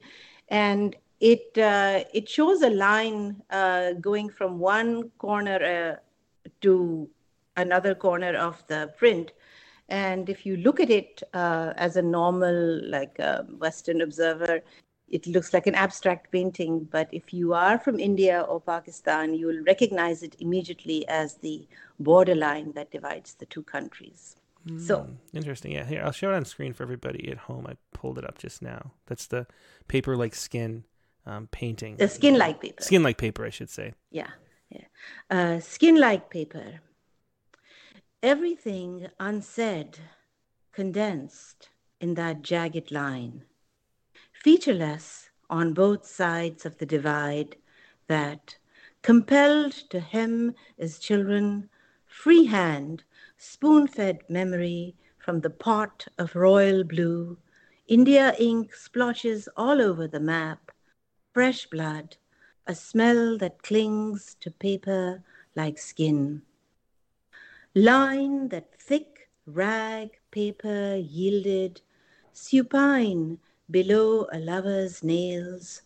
and 0.49 0.95
it 1.19 1.57
uh, 1.57 2.03
it 2.13 2.27
shows 2.27 2.61
a 2.61 2.69
line 2.69 3.41
uh, 3.49 3.93
going 3.93 4.29
from 4.29 4.59
one 4.59 5.11
corner 5.17 5.59
uh, 5.63 6.49
to 6.61 7.09
another 7.57 7.95
corner 7.95 8.35
of 8.35 8.63
the 8.67 8.93
print. 8.97 9.31
And 9.89 10.29
if 10.29 10.45
you 10.45 10.57
look 10.57 10.79
at 10.79 10.89
it 10.89 11.21
uh, 11.33 11.73
as 11.77 11.95
a 11.95 12.01
normal, 12.01 12.81
like 12.89 13.19
a 13.19 13.45
Western 13.57 14.01
observer, 14.01 14.61
it 15.07 15.27
looks 15.27 15.53
like 15.53 15.67
an 15.67 15.75
abstract 15.75 16.31
painting, 16.31 16.87
but 16.91 17.07
if 17.11 17.33
you 17.33 17.53
are 17.53 17.77
from 17.77 17.99
India 17.99 18.41
or 18.41 18.59
Pakistan, 18.59 19.35
you 19.35 19.47
will 19.47 19.63
recognize 19.63 20.23
it 20.23 20.35
immediately 20.39 21.07
as 21.07 21.35
the 21.35 21.67
borderline 21.99 22.71
that 22.73 22.91
divides 22.91 23.35
the 23.35 23.45
two 23.45 23.61
countries. 23.61 24.35
Mm, 24.67 24.81
so 24.81 25.07
interesting. 25.33 25.73
Yeah, 25.73 25.85
here 25.85 26.01
I'll 26.03 26.11
show 26.11 26.31
it 26.31 26.35
on 26.35 26.45
screen 26.45 26.73
for 26.73 26.83
everybody 26.83 27.29
at 27.29 27.37
home. 27.37 27.67
I 27.69 27.77
pulled 27.93 28.17
it 28.17 28.25
up 28.25 28.39
just 28.39 28.63
now. 28.63 28.93
That's 29.05 29.27
the 29.27 29.45
paper 29.87 30.17
like 30.17 30.33
skin 30.33 30.85
um, 31.25 31.47
painting. 31.51 31.97
The 31.97 32.07
skin 32.07 32.37
like 32.37 32.59
paper. 32.59 32.81
Skin 32.81 33.03
like 33.03 33.17
paper, 33.17 33.45
I 33.45 33.51
should 33.51 33.69
say. 33.69 33.93
Yeah, 34.09 34.29
yeah. 34.69 34.85
Uh, 35.29 35.59
skin 35.59 35.99
like 35.99 36.31
paper. 36.31 36.81
Everything 38.25 39.07
unsaid, 39.19 39.99
condensed 40.71 41.69
in 42.01 42.15
that 42.15 42.41
jagged 42.41 42.91
line 42.91 43.43
featureless 44.33 45.29
on 45.47 45.75
both 45.75 46.07
sides 46.07 46.65
of 46.65 46.75
the 46.79 46.87
divide, 46.87 47.55
that, 48.07 48.57
compelled 49.03 49.73
to 49.91 49.99
hem 49.99 50.55
as 50.79 50.97
children, 50.97 51.69
freehand, 52.07 53.03
spoon 53.37 53.85
fed 53.85 54.21
memory 54.27 54.95
from 55.19 55.41
the 55.41 55.51
pot 55.51 56.07
of 56.17 56.35
royal 56.35 56.83
blue, 56.83 57.37
India 57.87 58.33
ink 58.39 58.73
splotches 58.73 59.47
all 59.55 59.79
over 59.79 60.07
the 60.07 60.19
map, 60.19 60.71
fresh 61.31 61.67
blood, 61.67 62.17
a 62.65 62.73
smell 62.73 63.37
that 63.37 63.61
clings 63.61 64.35
to 64.39 64.49
paper 64.49 65.23
like 65.55 65.77
skin. 65.77 66.41
Line 67.77 68.47
that 68.49 68.73
thick 68.79 69.29
rag 69.45 70.17
paper 70.31 70.95
yielded, 70.95 71.81
supine 72.31 73.37
below 73.69 74.29
a 74.31 74.39
lover's 74.39 75.03
nails, 75.03 75.81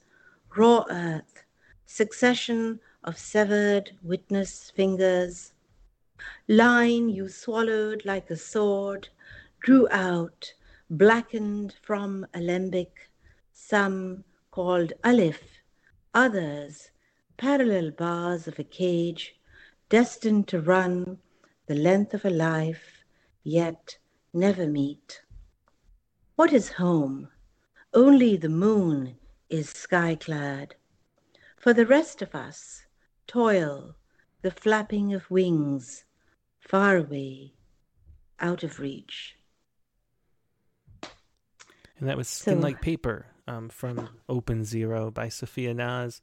raw 0.55 0.85
earth, 0.91 1.45
succession 1.87 2.79
of 3.03 3.17
severed 3.17 3.97
witness 4.03 4.69
fingers. 4.69 5.53
Line 6.47 7.09
you 7.09 7.27
swallowed 7.27 8.05
like 8.05 8.29
a 8.29 8.37
sword, 8.37 9.09
drew 9.59 9.87
out, 9.89 10.53
blackened 10.91 11.73
from 11.81 12.27
alembic, 12.35 13.09
some 13.51 14.23
called 14.51 14.93
alif, 15.03 15.41
others 16.13 16.91
parallel 17.35 17.89
bars 17.89 18.47
of 18.47 18.59
a 18.59 18.63
cage, 18.63 19.39
destined 19.89 20.47
to 20.49 20.61
run 20.61 21.17
the 21.69 21.75
length 21.75 22.15
of 22.15 22.25
a 22.25 22.29
life, 22.31 23.05
yet 23.43 23.95
never 24.33 24.65
meet. 24.65 25.21
What 26.35 26.51
is 26.51 26.67
home? 26.67 27.29
Only 27.93 28.35
the 28.37 28.49
moon 28.49 29.17
is 29.51 29.69
sky 29.69 30.15
clad. 30.15 30.73
For 31.57 31.71
the 31.71 31.85
rest 31.85 32.23
of 32.23 32.33
us, 32.33 32.87
toil, 33.27 33.95
the 34.41 34.49
flapping 34.49 35.13
of 35.13 35.29
wings, 35.29 36.05
far 36.59 36.97
away, 36.97 37.53
out 38.39 38.63
of 38.63 38.79
reach. 38.79 39.35
And 41.99 42.09
that 42.09 42.17
was 42.17 42.27
Skin 42.27 42.61
so, 42.61 42.63
Like 42.63 42.81
Paper 42.81 43.27
um, 43.47 43.69
from 43.69 44.09
Open 44.27 44.65
Zero 44.65 45.11
by 45.11 45.29
Sophia 45.29 45.75
Naz. 45.75 46.19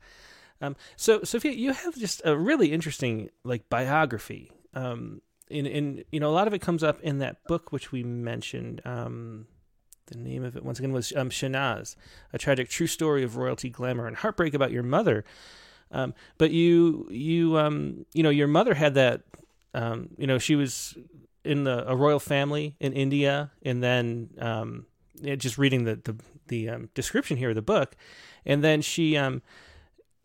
Um, 0.61 0.74
so, 0.96 1.22
Sophia, 1.22 1.52
you 1.52 1.72
have 1.72 1.96
just 1.96 2.20
a 2.24 2.37
really 2.37 2.72
interesting 2.72 3.30
like 3.44 3.68
biography. 3.68 4.50
Um, 4.74 5.20
in, 5.48 5.66
in 5.66 6.04
you 6.11 6.20
know, 6.20 6.30
a 6.30 6.35
lot 6.35 6.46
of 6.46 6.54
it 6.54 6.61
comes 6.61 6.82
up 6.82 7.00
in 7.00 7.18
that 7.18 7.44
book 7.44 7.72
which 7.72 7.92
we 7.92 8.02
mentioned. 8.02 8.80
Um, 8.85 9.46
the 10.06 10.18
name 10.18 10.44
of 10.44 10.56
it 10.56 10.64
once 10.64 10.78
again 10.78 10.92
was 10.92 11.12
um, 11.16 11.30
Shehnaz, 11.30 11.96
a 12.32 12.38
tragic 12.38 12.68
true 12.68 12.87
story 12.87 13.24
of 13.24 13.37
royalty, 13.37 13.68
glamour, 13.68 14.06
and 14.06 14.16
heartbreak 14.16 14.54
about 14.54 14.70
your 14.70 14.85
mother. 14.85 15.24
Um, 15.90 16.14
but 16.38 16.50
you, 16.50 17.06
you, 17.11 17.59
um, 17.59 18.06
you 18.12 18.22
know, 18.22 18.30
your 18.30 18.48
mother 18.48 18.74
had 18.74 18.94
that. 18.94 19.22
Um, 19.74 20.11
you 20.16 20.26
know, 20.26 20.38
she 20.38 20.56
was 20.56 20.96
in 21.44 21.64
the 21.64 21.88
a 21.88 21.94
royal 21.94 22.18
family 22.18 22.76
in 22.80 22.92
India, 22.92 23.50
and 23.62 23.82
then 23.82 24.30
um, 24.38 24.87
just 25.22 25.59
reading 25.59 25.85
the 25.85 25.96
the, 25.96 26.16
the 26.48 26.68
um, 26.68 26.88
description 26.94 27.37
here 27.37 27.50
of 27.50 27.54
the 27.54 27.62
book, 27.62 27.96
and 28.44 28.62
then 28.64 28.82
she, 28.82 29.16
um, 29.16 29.42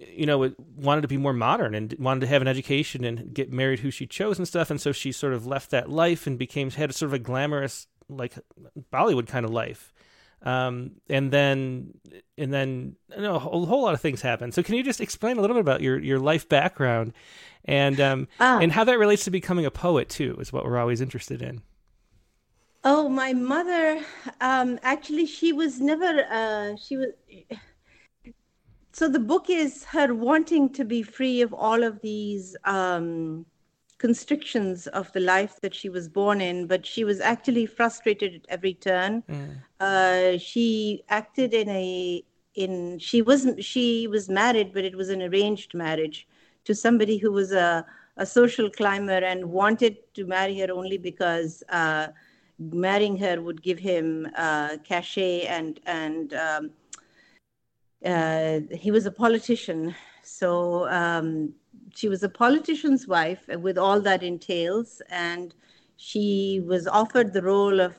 you 0.08 0.26
know, 0.26 0.54
wanted 0.76 1.02
to 1.02 1.08
be 1.08 1.18
more 1.18 1.34
modern 1.34 1.76
and 1.76 1.96
wanted 2.00 2.22
to 2.22 2.28
have 2.28 2.42
an 2.42 2.48
education 2.48 3.04
and 3.04 3.34
get 3.34 3.52
married 3.52 3.80
who 3.80 3.92
she 3.92 4.08
chose 4.08 4.38
and 4.38 4.48
stuff, 4.48 4.70
and 4.70 4.82
so 4.82 4.92
she 4.92 5.12
sort 5.12 5.34
of 5.34 5.46
left 5.46 5.72
that 5.72 5.90
life 5.90 6.28
and 6.28 6.38
became 6.38 6.72
had 6.72 6.94
sort 6.94 7.10
of 7.10 7.14
a 7.14 7.20
glamorous 7.20 7.88
like 8.10 8.38
Bollywood 8.92 9.28
kind 9.28 9.46
of 9.46 9.52
life. 9.52 9.94
Um, 10.44 10.94
and 11.08 11.32
then 11.32 11.94
and 12.38 12.52
then 12.52 12.96
you 13.16 13.22
know, 13.22 13.36
a 13.36 13.40
whole, 13.40 13.84
lot 13.84 13.94
of 13.94 14.02
things 14.02 14.22
happen. 14.22 14.52
So 14.52 14.64
can 14.64 14.76
you 14.76 14.84
just 14.84 15.00
explain 15.00 15.38
a 15.38 15.42
little 15.42 15.56
bit 15.56 15.62
about 15.62 15.82
your 15.82 16.00
your 16.00 16.20
life 16.20 16.50
background 16.50 17.14
and 17.66 18.00
um, 18.00 18.28
ah. 18.40 18.60
and 18.60 18.72
how 18.72 18.84
that 18.84 18.98
relates 18.98 19.26
to 19.26 19.32
becoming 19.32 19.66
a 19.66 19.72
poet 19.72 20.10
too? 20.10 20.38
Is 20.40 20.52
what 20.52 20.66
we're 20.66 20.80
always 20.80 21.00
interested 21.00 21.42
in. 21.42 21.62
Oh, 22.84 23.08
my 23.10 23.34
mother. 23.34 24.04
Um, 24.40 24.80
actually, 24.82 25.28
she 25.28 25.54
was 25.54 25.80
never. 25.80 26.26
Uh, 26.30 26.76
she 26.78 26.98
was. 26.98 27.10
So 28.92 29.08
the 29.08 29.20
book 29.20 29.50
is 29.50 29.84
her 29.86 30.14
wanting 30.14 30.70
to 30.74 30.84
be 30.84 31.02
free 31.02 31.42
of 31.42 31.54
all 31.54 31.84
of 31.84 32.02
these 32.02 32.56
um, 32.66 33.46
constrictions 33.98 34.88
of 34.88 35.12
the 35.14 35.20
life 35.20 35.60
that 35.62 35.74
she 35.74 35.90
was 35.90 36.10
born 36.10 36.42
in, 36.42 36.68
but 36.68 36.86
she 36.86 37.04
was 37.04 37.20
actually 37.20 37.66
frustrated 37.66 38.36
at 38.36 38.42
every 38.50 38.74
turn. 38.74 39.24
Mm. 39.30 39.58
Uh, 39.80 40.38
she 40.38 41.04
acted 41.10 41.54
in 41.54 41.70
a 41.70 42.24
in 42.56 43.00
she 43.00 43.22
wasn't 43.22 43.64
she 43.64 44.08
was 44.08 44.28
married, 44.28 44.74
but 44.74 44.84
it 44.84 44.96
was 44.96 45.10
an 45.10 45.22
arranged 45.22 45.74
marriage 45.74 46.28
to 46.66 46.76
somebody 46.76 47.18
who 47.18 47.32
was 47.32 47.52
a 47.52 47.86
a 48.18 48.26
social 48.26 48.70
climber 48.70 49.22
and 49.32 49.46
wanted 49.46 49.98
to 50.14 50.26
marry 50.26 50.60
her 50.60 50.72
only 50.72 50.98
because 50.98 51.64
uh, 51.70 52.08
marrying 52.60 53.18
her 53.18 53.42
would 53.42 53.62
give 53.64 53.80
him 53.80 54.28
uh, 54.36 54.78
cachet 54.84 55.46
and 55.48 55.80
and 55.86 56.34
um, 56.34 56.72
uh, 58.06 58.60
he 58.72 58.92
was 58.92 59.06
a 59.06 59.12
politician. 59.12 59.96
So 60.24 60.88
um, 60.90 61.54
she 61.96 62.10
was 62.10 62.24
a 62.24 62.30
politician's 62.30 63.08
wife 63.08 63.48
with 63.48 63.78
all 63.78 64.00
that 64.02 64.24
entails, 64.24 65.02
and 65.10 65.54
she 65.98 66.62
was 66.66 66.88
offered 66.88 67.34
the 67.34 67.42
role 67.42 67.80
of, 67.80 67.96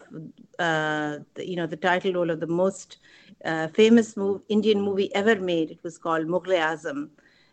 uh, 0.58 1.18
the, 1.34 1.48
you 1.48 1.56
know, 1.56 1.66
the 1.66 1.76
title 1.76 2.14
role 2.14 2.30
of 2.30 2.40
the 2.40 2.46
most 2.46 2.98
uh, 3.44 3.68
famous 3.68 4.16
move, 4.16 4.42
Indian 4.48 4.80
movie 4.80 5.14
ever 5.14 5.36
made. 5.36 5.70
It 5.70 5.80
was 5.82 5.98
called 5.98 6.26
Mughal 6.26 6.58
Azam, 6.58 7.10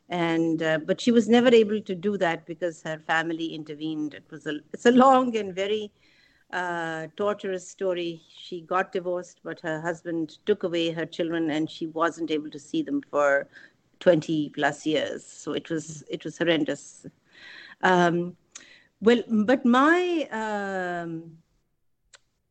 and 0.09 0.61
uh, 0.61 0.79
but 0.85 0.99
she 1.01 1.11
was 1.11 1.29
never 1.29 1.49
able 1.49 1.81
to 1.81 1.95
do 1.95 2.17
that 2.17 2.45
because 2.45 2.81
her 2.83 2.99
family 2.99 3.53
intervened. 3.53 4.13
It 4.13 4.25
was 4.31 4.45
a 4.47 4.59
it's 4.73 4.85
a 4.85 4.91
long 4.91 5.35
and 5.37 5.53
very 5.53 5.91
uh, 6.51 7.07
torturous 7.15 7.67
story. 7.67 8.21
She 8.35 8.61
got 8.61 8.91
divorced, 8.91 9.39
but 9.43 9.59
her 9.61 9.79
husband 9.81 10.37
took 10.45 10.63
away 10.63 10.91
her 10.91 11.05
children, 11.05 11.49
and 11.51 11.69
she 11.69 11.87
wasn't 11.87 12.31
able 12.31 12.49
to 12.49 12.59
see 12.59 12.81
them 12.81 13.01
for 13.09 13.47
20 13.99 14.49
plus 14.49 14.85
years. 14.85 15.25
So 15.25 15.53
it 15.53 15.69
was 15.69 16.03
it 16.09 16.23
was 16.23 16.37
horrendous. 16.37 17.05
Um, 17.81 18.35
well, 19.01 19.23
but 19.29 19.65
my 19.65 20.27
um, 20.31 21.37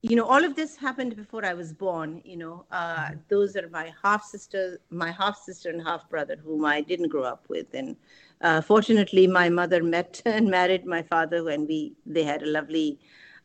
you 0.03 0.17
know 0.17 0.25
all 0.25 0.45
of 0.45 0.55
this 0.55 0.77
happened 0.77 1.17
before 1.17 1.45
I 1.45 1.55
was 1.55 1.73
born. 1.73 2.23
You 2.25 2.37
know, 2.37 2.67
uh, 2.71 3.11
those 3.29 3.57
are 3.57 3.69
my 3.69 3.93
half 4.03 4.25
sister, 4.25 4.81
my 4.91 5.11
half 5.11 5.37
sister 5.39 5.71
and 5.71 5.83
half 5.83 6.09
brother, 6.09 6.37
whom 6.43 6.65
I 6.65 6.81
didn't 6.81 7.09
grow 7.09 7.25
up 7.25 7.45
with, 7.49 7.75
and 7.75 7.97
uh, 8.41 8.61
fortunately, 8.61 9.27
my 9.27 9.49
mother 9.49 9.83
met 9.83 10.23
and 10.27 10.49
married 10.49 10.87
my 10.87 11.03
father 11.03 11.45
when 11.45 11.67
we 11.67 11.95
they 12.07 12.23
had 12.23 12.43
a 12.43 12.47
lovely 12.47 12.99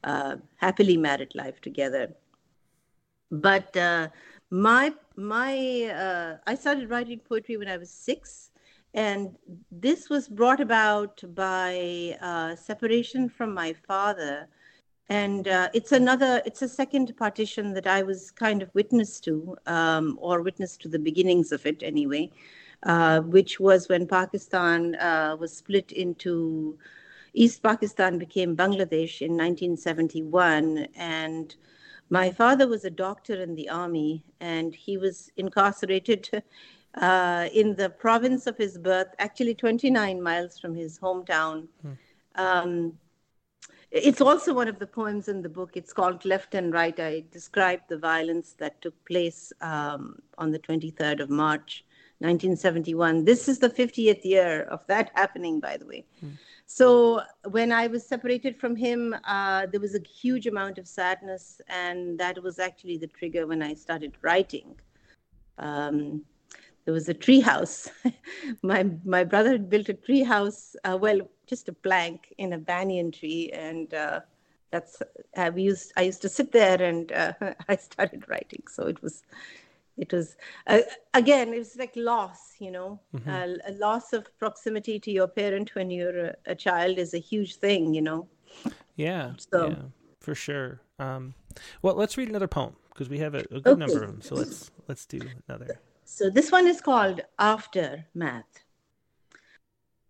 uh, 0.03 0.35
happily 0.57 0.97
married 0.97 1.33
life 1.35 1.61
together. 1.61 2.13
But 3.31 3.75
uh, 3.75 4.09
my 4.51 4.93
my 5.15 5.85
uh, 5.85 6.37
I 6.45 6.55
started 6.55 6.89
writing 6.89 7.19
poetry 7.19 7.57
when 7.57 7.67
I 7.67 7.77
was 7.77 7.89
six, 7.89 8.51
and 8.93 9.35
this 9.71 10.09
was 10.09 10.27
brought 10.27 10.61
about 10.61 11.23
by 11.33 12.17
uh, 12.21 12.55
separation 12.55 13.29
from 13.29 13.53
my 13.53 13.73
father. 13.73 14.47
And 15.09 15.47
uh, 15.47 15.69
it's 15.73 15.91
another, 15.91 16.41
it's 16.45 16.61
a 16.61 16.67
second 16.67 17.15
partition 17.17 17.73
that 17.73 17.87
I 17.87 18.03
was 18.03 18.31
kind 18.31 18.61
of 18.61 18.73
witness 18.73 19.19
to, 19.21 19.57
um, 19.65 20.17
or 20.21 20.41
witness 20.41 20.77
to 20.77 20.87
the 20.87 20.97
beginnings 20.97 21.51
of 21.51 21.65
it 21.65 21.83
anyway, 21.83 22.31
uh, 22.83 23.19
which 23.19 23.59
was 23.59 23.89
when 23.89 24.07
Pakistan 24.07 24.95
was 25.39 25.55
split 25.55 25.91
into 25.91 26.77
East 27.33 27.63
Pakistan 27.63 28.17
became 28.17 28.55
Bangladesh 28.55 29.21
in 29.21 29.31
1971. 29.31 30.87
And 30.95 31.55
my 32.09 32.31
father 32.31 32.67
was 32.67 32.85
a 32.85 32.89
doctor 32.89 33.41
in 33.41 33.55
the 33.55 33.69
army, 33.69 34.23
and 34.39 34.73
he 34.75 34.97
was 34.97 35.31
incarcerated 35.37 36.29
uh, 36.95 37.49
in 37.53 37.75
the 37.75 37.89
province 37.89 38.45
of 38.47 38.57
his 38.57 38.77
birth, 38.77 39.13
actually 39.19 39.55
29 39.55 40.21
miles 40.21 40.59
from 40.59 40.75
his 40.75 40.99
hometown. 40.99 41.67
Hmm. 41.81 41.91
Um, 42.35 42.93
it's 43.91 44.21
also 44.21 44.53
one 44.53 44.67
of 44.67 44.79
the 44.79 44.87
poems 44.87 45.27
in 45.27 45.41
the 45.41 45.49
book. 45.49 45.71
It's 45.75 45.93
called 45.93 46.25
Left 46.25 46.55
and 46.55 46.73
Right. 46.73 46.99
I 46.99 47.23
describe 47.31 47.81
the 47.87 47.97
violence 47.97 48.53
that 48.57 48.81
took 48.81 48.93
place 49.05 49.53
um, 49.61 50.19
on 50.39 50.51
the 50.51 50.59
23rd 50.59 51.21
of 51.21 51.29
March, 51.29 51.85
1971. 52.23 53.25
This 53.25 53.47
is 53.47 53.59
the 53.59 53.69
50th 53.69 54.23
year 54.23 54.63
of 54.63 54.85
that 54.87 55.11
happening, 55.15 55.59
by 55.59 55.77
the 55.77 55.85
way. 55.85 56.05
Hmm. 56.19 56.29
So 56.65 57.21
when 57.49 57.71
I 57.71 57.87
was 57.87 58.05
separated 58.05 58.57
from 58.57 58.75
him, 58.75 59.15
uh, 59.25 59.67
there 59.67 59.81
was 59.81 59.95
a 59.95 59.99
huge 59.99 60.47
amount 60.47 60.77
of 60.77 60.87
sadness, 60.87 61.61
and 61.67 62.17
that 62.19 62.41
was 62.41 62.57
actually 62.57 62.97
the 62.97 63.07
trigger 63.07 63.45
when 63.45 63.61
I 63.61 63.73
started 63.73 64.13
writing. 64.21 64.79
Um, 65.57 66.23
there 66.85 66.93
was 66.93 67.09
a 67.09 67.13
tree 67.13 67.41
house. 67.41 67.89
my 68.63 68.89
my 69.05 69.23
brother 69.23 69.51
had 69.51 69.69
built 69.69 69.89
a 69.89 69.93
tree 69.93 70.23
house, 70.23 70.75
uh, 70.83 70.97
well, 70.99 71.19
just 71.47 71.69
a 71.69 71.73
plank 71.73 72.33
in 72.37 72.53
a 72.53 72.57
banyan 72.57 73.11
tree, 73.11 73.51
and 73.53 73.93
uh, 73.93 74.21
that's 74.71 75.01
I 75.37 75.49
used 75.49 75.93
I 75.95 76.01
used 76.01 76.21
to 76.23 76.29
sit 76.29 76.51
there 76.51 76.81
and 76.81 77.11
uh, 77.11 77.33
I 77.69 77.75
started 77.75 78.27
writing. 78.27 78.63
So 78.69 78.87
it 78.87 79.01
was 79.01 79.23
it 79.97 80.11
was 80.11 80.35
uh, 80.67 80.79
again 81.13 81.53
it 81.53 81.59
was 81.59 81.75
like 81.75 81.93
loss 81.95 82.53
you 82.59 82.71
know? 82.71 82.99
Mm-hmm. 83.15 83.29
uh, 83.29 83.71
a 83.71 83.73
loss 83.73 84.13
of 84.13 84.25
proximity 84.37 84.99
to 84.99 85.11
your 85.11 85.27
parent 85.27 85.75
when 85.75 85.89
you're 85.89 86.25
a, 86.27 86.35
a 86.47 86.55
child 86.55 86.97
is 86.97 87.13
a 87.13 87.19
huge 87.19 87.55
thing 87.55 87.93
you 87.93 88.01
know? 88.01 88.27
Yeah 88.95 89.33
so 89.37 89.69
yeah, 89.69 89.75
for 90.19 90.35
sure. 90.35 90.81
Um, 90.99 91.33
well 91.81 91.95
let's 91.95 92.17
read 92.17 92.29
another 92.29 92.47
poem 92.47 92.75
because 92.89 93.09
we 93.09 93.19
have 93.19 93.35
a, 93.35 93.39
a 93.51 93.59
good 93.59 93.67
okay. 93.67 93.79
number 93.79 94.03
of 94.03 94.11
them 94.11 94.21
so 94.21 94.35
let's 94.35 94.71
let's 94.87 95.05
do 95.05 95.19
another. 95.47 95.79
So 96.05 96.29
this 96.29 96.51
one 96.51 96.67
is 96.67 96.81
called 96.81 97.21
aftermath. 97.39 98.63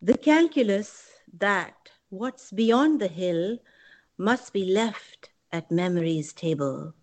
The 0.01 0.17
calculus 0.17 1.09
that 1.37 1.75
what's 2.09 2.51
beyond 2.51 2.99
the 2.99 3.07
hill 3.07 3.57
must 4.17 4.53
be 4.53 4.65
left 4.65 5.29
at 5.51 5.71
memory's 5.71 6.33
table. 6.33 6.93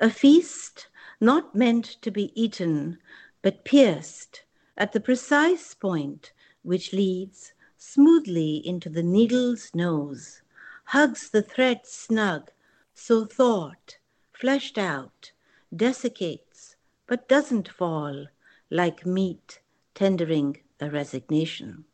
A 0.00 0.08
feast 0.08 0.88
not 1.22 1.54
meant 1.54 1.84
to 2.02 2.10
be 2.10 2.32
eaten, 2.34 2.98
but 3.42 3.64
pierced 3.64 4.42
at 4.76 4.90
the 4.90 4.98
precise 4.98 5.72
point 5.72 6.32
which 6.62 6.92
leads 6.92 7.52
smoothly 7.76 8.56
into 8.66 8.88
the 8.88 9.04
needle's 9.04 9.72
nose, 9.72 10.42
hugs 10.86 11.30
the 11.30 11.40
thread 11.40 11.80
snug, 11.84 12.50
so 12.92 13.24
thought, 13.24 13.98
fleshed 14.32 14.76
out, 14.76 15.30
desiccates, 15.74 16.74
but 17.06 17.28
doesn't 17.28 17.68
fall 17.68 18.26
like 18.68 19.06
meat 19.06 19.60
tendering 19.94 20.56
a 20.80 20.90
resignation. 20.90 21.84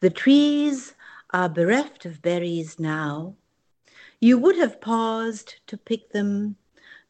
The 0.00 0.10
trees 0.10 0.94
are 1.30 1.48
bereft 1.48 2.04
of 2.04 2.20
berries 2.20 2.78
now. 2.78 3.34
You 4.20 4.36
would 4.36 4.56
have 4.56 4.78
paused 4.78 5.54
to 5.68 5.78
pick 5.78 6.12
them 6.12 6.56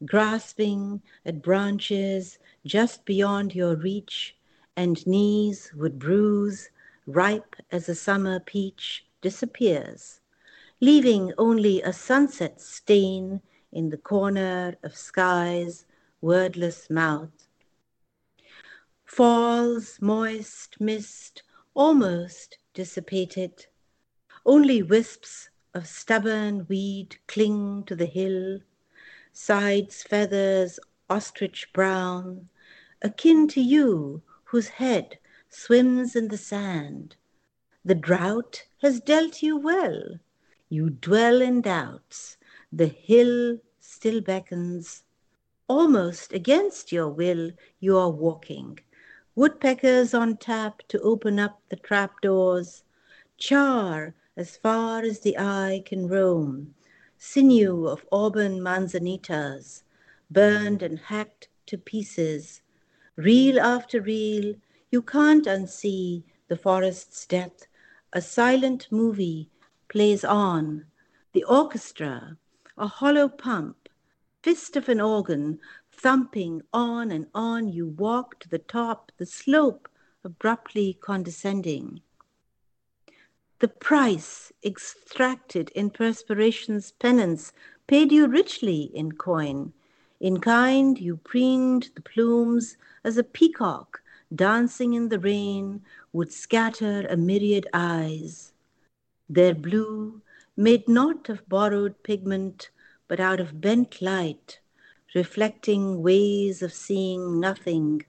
grasping 0.05 1.03
at 1.25 1.43
branches 1.43 2.39
just 2.65 3.05
beyond 3.05 3.55
your 3.55 3.75
reach, 3.75 4.37
and 4.77 5.07
knees 5.07 5.73
would 5.75 5.99
bruise, 5.99 6.71
ripe 7.07 7.57
as 7.73 7.89
a 7.89 7.95
summer 7.95 8.39
peach, 8.39 9.05
disappears, 9.21 10.21
leaving 10.81 11.33
only 11.37 11.83
a 11.83 11.93
sunset 11.93 12.61
stain 12.61 13.41
in 13.73 13.91
the 13.91 13.97
corner 13.97 14.77
of 14.83 14.97
sky's 14.97 15.85
wordless 16.21 16.89
mouth. 16.89 17.49
Falls, 19.05 19.99
moist, 20.01 20.81
mist, 20.81 21.43
almost 21.75 22.59
dissipated. 22.75 23.67
Only 24.47 24.83
wisps 24.83 25.49
of 25.75 25.87
stubborn 25.87 26.67
weed 26.69 27.17
cling 27.27 27.85
to 27.87 27.97
the 27.97 28.07
hill 28.07 28.61
sides 29.41 30.03
feathers 30.03 30.81
ostrich 31.09 31.73
brown, 31.73 32.49
akin 33.03 33.47
to 33.47 33.61
you 33.61 34.21
whose 34.43 34.67
head 34.67 35.17
swims 35.49 36.17
in 36.17 36.27
the 36.27 36.37
sand. 36.37 37.15
The 37.85 37.95
drought 37.95 38.65
has 38.83 38.99
dealt 38.99 39.41
you 39.41 39.57
well. 39.57 40.19
You 40.69 40.91
dwell 40.91 41.41
in 41.41 41.61
doubts. 41.61 42.37
The 42.73 42.89
hill 42.89 43.59
still 43.79 44.21
beckons. 44.21 45.05
Almost 45.69 46.33
against 46.33 46.91
your 46.91 47.09
will, 47.09 47.53
you 47.79 47.97
are 47.97 48.11
walking. 48.11 48.81
Woodpeckers 49.37 50.15
on 50.15 50.37
tap 50.39 50.83
to 50.89 51.01
open 51.01 51.39
up 51.39 51.63
the 51.69 51.77
trapdoors. 51.77 52.83
Char 53.37 54.17
as 54.37 54.57
far 54.57 55.03
as 55.03 55.21
the 55.21 55.39
eye 55.39 55.85
can 55.87 56.09
roam 56.09 56.75
sinew 57.19 57.87
of 57.87 58.07
auburn 58.11 58.61
manzanitas, 58.61 59.83
burned 60.31 60.83
and 60.83 60.99
hacked 60.99 61.49
to 61.67 61.77
pieces. 61.77 62.63
Reel 63.17 63.61
after 63.61 64.01
reel, 64.01 64.55
you 64.91 65.03
can't 65.03 65.47
unsee 65.47 66.23
the 66.49 66.57
forest's 66.57 67.27
death. 67.27 67.67
A 68.13 68.23
silent 68.23 68.89
movie 68.91 69.51
plays 69.89 70.25
on. 70.25 70.87
The 71.33 71.45
orchestra, 71.45 72.39
a 72.77 72.87
hollow 72.87 73.29
pump, 73.29 73.89
fist 74.43 74.77
of 74.77 74.89
an 74.89 75.01
organ, 75.01 75.59
Thumping 76.01 76.63
on 76.73 77.11
and 77.11 77.27
on 77.35 77.69
you 77.69 77.89
walk 77.89 78.39
to 78.39 78.49
the 78.49 78.61
top, 78.61 79.11
the 79.17 79.27
slope 79.27 79.89
abruptly 80.23 80.95
condescending. 80.95 82.03
The 83.61 83.69
price 83.69 84.53
extracted 84.65 85.71
in 85.71 85.91
perspiration's 85.91 86.93
penance 86.93 87.53
paid 87.89 88.13
you 88.13 88.29
richly 88.29 88.83
in 88.95 89.13
coin. 89.13 89.73
In 90.21 90.41
kind 90.41 90.97
you 90.97 91.17
preened 91.17 91.91
the 91.97 92.03
plumes 92.03 92.77
as 93.03 93.17
a 93.17 93.25
peacock 93.25 94.01
dancing 94.33 94.95
in 94.95 95.09
the 95.09 95.19
rain 95.19 95.83
would 96.13 96.33
scatter 96.33 97.07
a 97.09 97.17
myriad 97.17 97.67
eyes. 97.75 98.53
Their 99.29 99.55
blue, 99.55 100.23
made 100.57 100.89
not 100.89 101.29
of 101.29 101.49
borrowed 101.49 102.03
pigment, 102.05 102.71
but 103.09 103.19
out 103.19 103.41
of 103.41 103.61
bent 103.61 104.01
light, 104.01 104.61
reflecting 105.15 106.03
ways 106.03 106.63
of 106.63 106.73
seeing 106.73 107.41
nothing, 107.41 108.05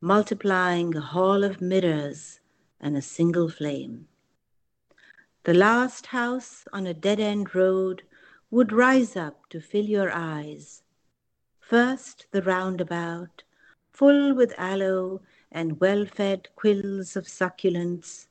multiplying 0.00 0.96
a 0.96 1.00
hall 1.00 1.44
of 1.44 1.60
mirrors 1.60 2.40
and 2.80 2.96
a 2.96 3.02
single 3.02 3.48
flame. 3.48 4.08
The 5.44 5.52
last 5.52 6.06
house 6.06 6.64
on 6.72 6.86
a 6.86 6.94
dead 6.94 7.20
end 7.20 7.54
road 7.54 8.02
would 8.50 8.72
rise 8.72 9.14
up 9.14 9.46
to 9.50 9.60
fill 9.60 9.84
your 9.84 10.10
eyes. 10.10 10.82
First 11.60 12.26
the 12.30 12.40
roundabout, 12.40 13.42
full 13.92 14.34
with 14.34 14.54
aloe 14.56 15.20
and 15.52 15.78
well 15.80 16.06
fed 16.06 16.48
quills 16.56 17.14
of 17.14 17.26
succulents, 17.26 18.28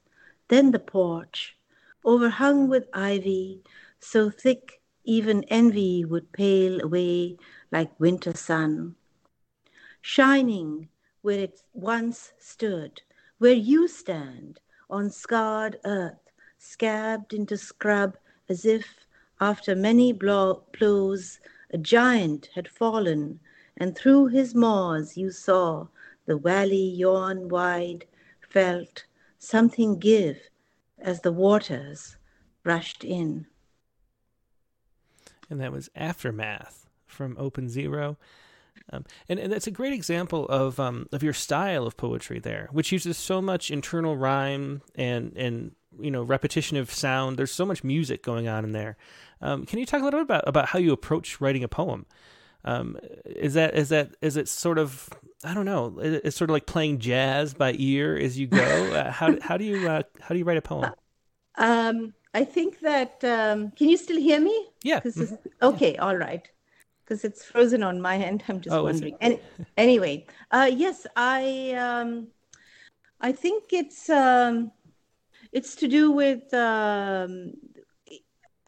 then 0.48 0.72
the 0.72 0.80
porch, 0.80 1.56
overhung 2.04 2.68
with 2.68 2.90
ivy, 2.94 3.62
so 4.00 4.32
thick 4.32 4.82
even 5.04 5.44
envy 5.50 6.04
would 6.04 6.32
pale 6.32 6.82
away 6.82 7.38
like 7.72 8.00
winter 8.00 8.36
sun. 8.36 8.96
Shining 10.02 10.90
where 11.22 11.42
it 11.42 11.62
once 11.74 12.34
stood, 12.40 13.04
where 13.38 13.54
you 13.54 13.88
stand 13.88 14.62
on 14.90 15.12
scarred 15.12 15.80
earth, 15.86 16.23
scabbed 16.64 17.34
into 17.34 17.58
scrub 17.58 18.18
as 18.48 18.66
if 18.66 19.06
after 19.42 19.76
many 19.76 20.14
blows 20.14 21.40
a 21.72 21.78
giant 21.78 22.50
had 22.56 22.68
fallen, 22.68 23.40
and 23.78 23.96
through 23.96 24.28
his 24.28 24.56
maws 24.56 25.18
you 25.18 25.30
saw 25.30 25.88
the 26.26 26.38
valley 26.38 26.88
yawn 26.90 27.50
wide, 27.50 28.06
felt 28.40 29.06
something 29.40 30.00
give 30.00 30.38
as 31.00 31.22
the 31.22 31.32
waters 31.34 32.16
rushed 32.64 33.04
in. 33.04 33.46
And 35.50 35.60
that 35.60 35.72
was 35.72 35.90
Aftermath 35.96 36.88
from 37.06 37.36
Open 37.38 37.68
Zero. 37.68 38.18
Um, 38.92 39.06
and, 39.30 39.40
and 39.40 39.52
that's 39.52 39.68
a 39.68 39.72
great 39.72 39.94
example 39.94 40.46
of 40.48 40.80
um, 40.80 41.08
of 41.12 41.24
your 41.24 41.34
style 41.34 41.88
of 41.88 41.96
poetry 41.96 42.40
there, 42.40 42.68
which 42.72 42.92
uses 42.92 43.18
so 43.18 43.42
much 43.42 43.72
internal 43.72 44.18
rhyme 44.18 44.82
and 44.96 45.34
and 45.38 45.72
you 46.00 46.12
know 46.12 46.24
repetition 46.24 46.78
of 46.78 46.92
sound. 46.92 47.38
There's 47.38 47.52
so 47.52 47.66
much 47.66 47.84
music 47.84 48.24
going 48.24 48.48
on 48.48 48.66
in 48.66 48.72
there. 48.74 48.98
Um, 49.42 49.66
can 49.66 49.80
you 49.80 49.86
talk 49.86 50.02
a 50.02 50.04
little 50.04 50.20
bit 50.20 50.26
about 50.26 50.48
about 50.48 50.70
how 50.70 50.80
you 50.80 50.92
approach 50.92 51.40
writing 51.40 51.64
a 51.64 51.68
poem? 51.68 52.06
Um, 52.66 52.98
is 53.26 53.54
that 53.54 53.76
is 53.76 53.90
that 53.90 54.16
is 54.22 54.36
it 54.36 54.50
sort 54.50 54.78
of 54.78 55.10
I 55.44 55.54
don't 55.54 55.66
know? 55.66 55.98
It's 56.00 56.36
sort 56.36 56.50
of 56.50 56.54
like 56.54 56.66
playing 56.66 57.00
jazz 57.00 57.54
by 57.54 57.76
ear 57.78 58.18
as 58.18 58.38
you 58.38 58.48
go. 58.48 58.58
uh, 58.94 59.12
how 59.12 59.40
how 59.42 59.58
do 59.58 59.64
you 59.64 59.88
uh, 59.88 60.04
how 60.20 60.30
do 60.30 60.38
you 60.38 60.46
write 60.46 60.58
a 60.58 60.62
poem? 60.62 60.94
Um, 61.56 62.14
I 62.34 62.44
think 62.44 62.82
that 62.82 63.24
um, 63.24 63.72
can 63.72 63.88
you 63.88 63.98
still 63.98 64.20
hear 64.20 64.42
me? 64.42 64.68
Yeah. 64.84 65.00
Mm-hmm. 65.00 65.36
Okay. 65.62 65.96
All 65.98 66.18
right 66.18 66.50
because 67.04 67.24
it's 67.24 67.44
frozen 67.44 67.84
on 67.84 68.02
my 68.02 68.18
end. 68.18 68.44
I'm 68.48 68.62
just 68.62 68.76
oh, 68.76 68.84
wondering. 68.84 69.18
Any, 69.22 69.40
anyway, 69.78 70.26
uh, 70.52 70.70
yes, 70.74 71.06
I 71.16 71.72
um, 71.72 72.28
I 73.22 73.32
think 73.32 73.66
it's 73.72 74.10
um, 74.10 74.72
it's 75.52 75.76
to 75.76 75.88
do 75.88 76.12
with 76.12 76.54
um, 76.54 77.54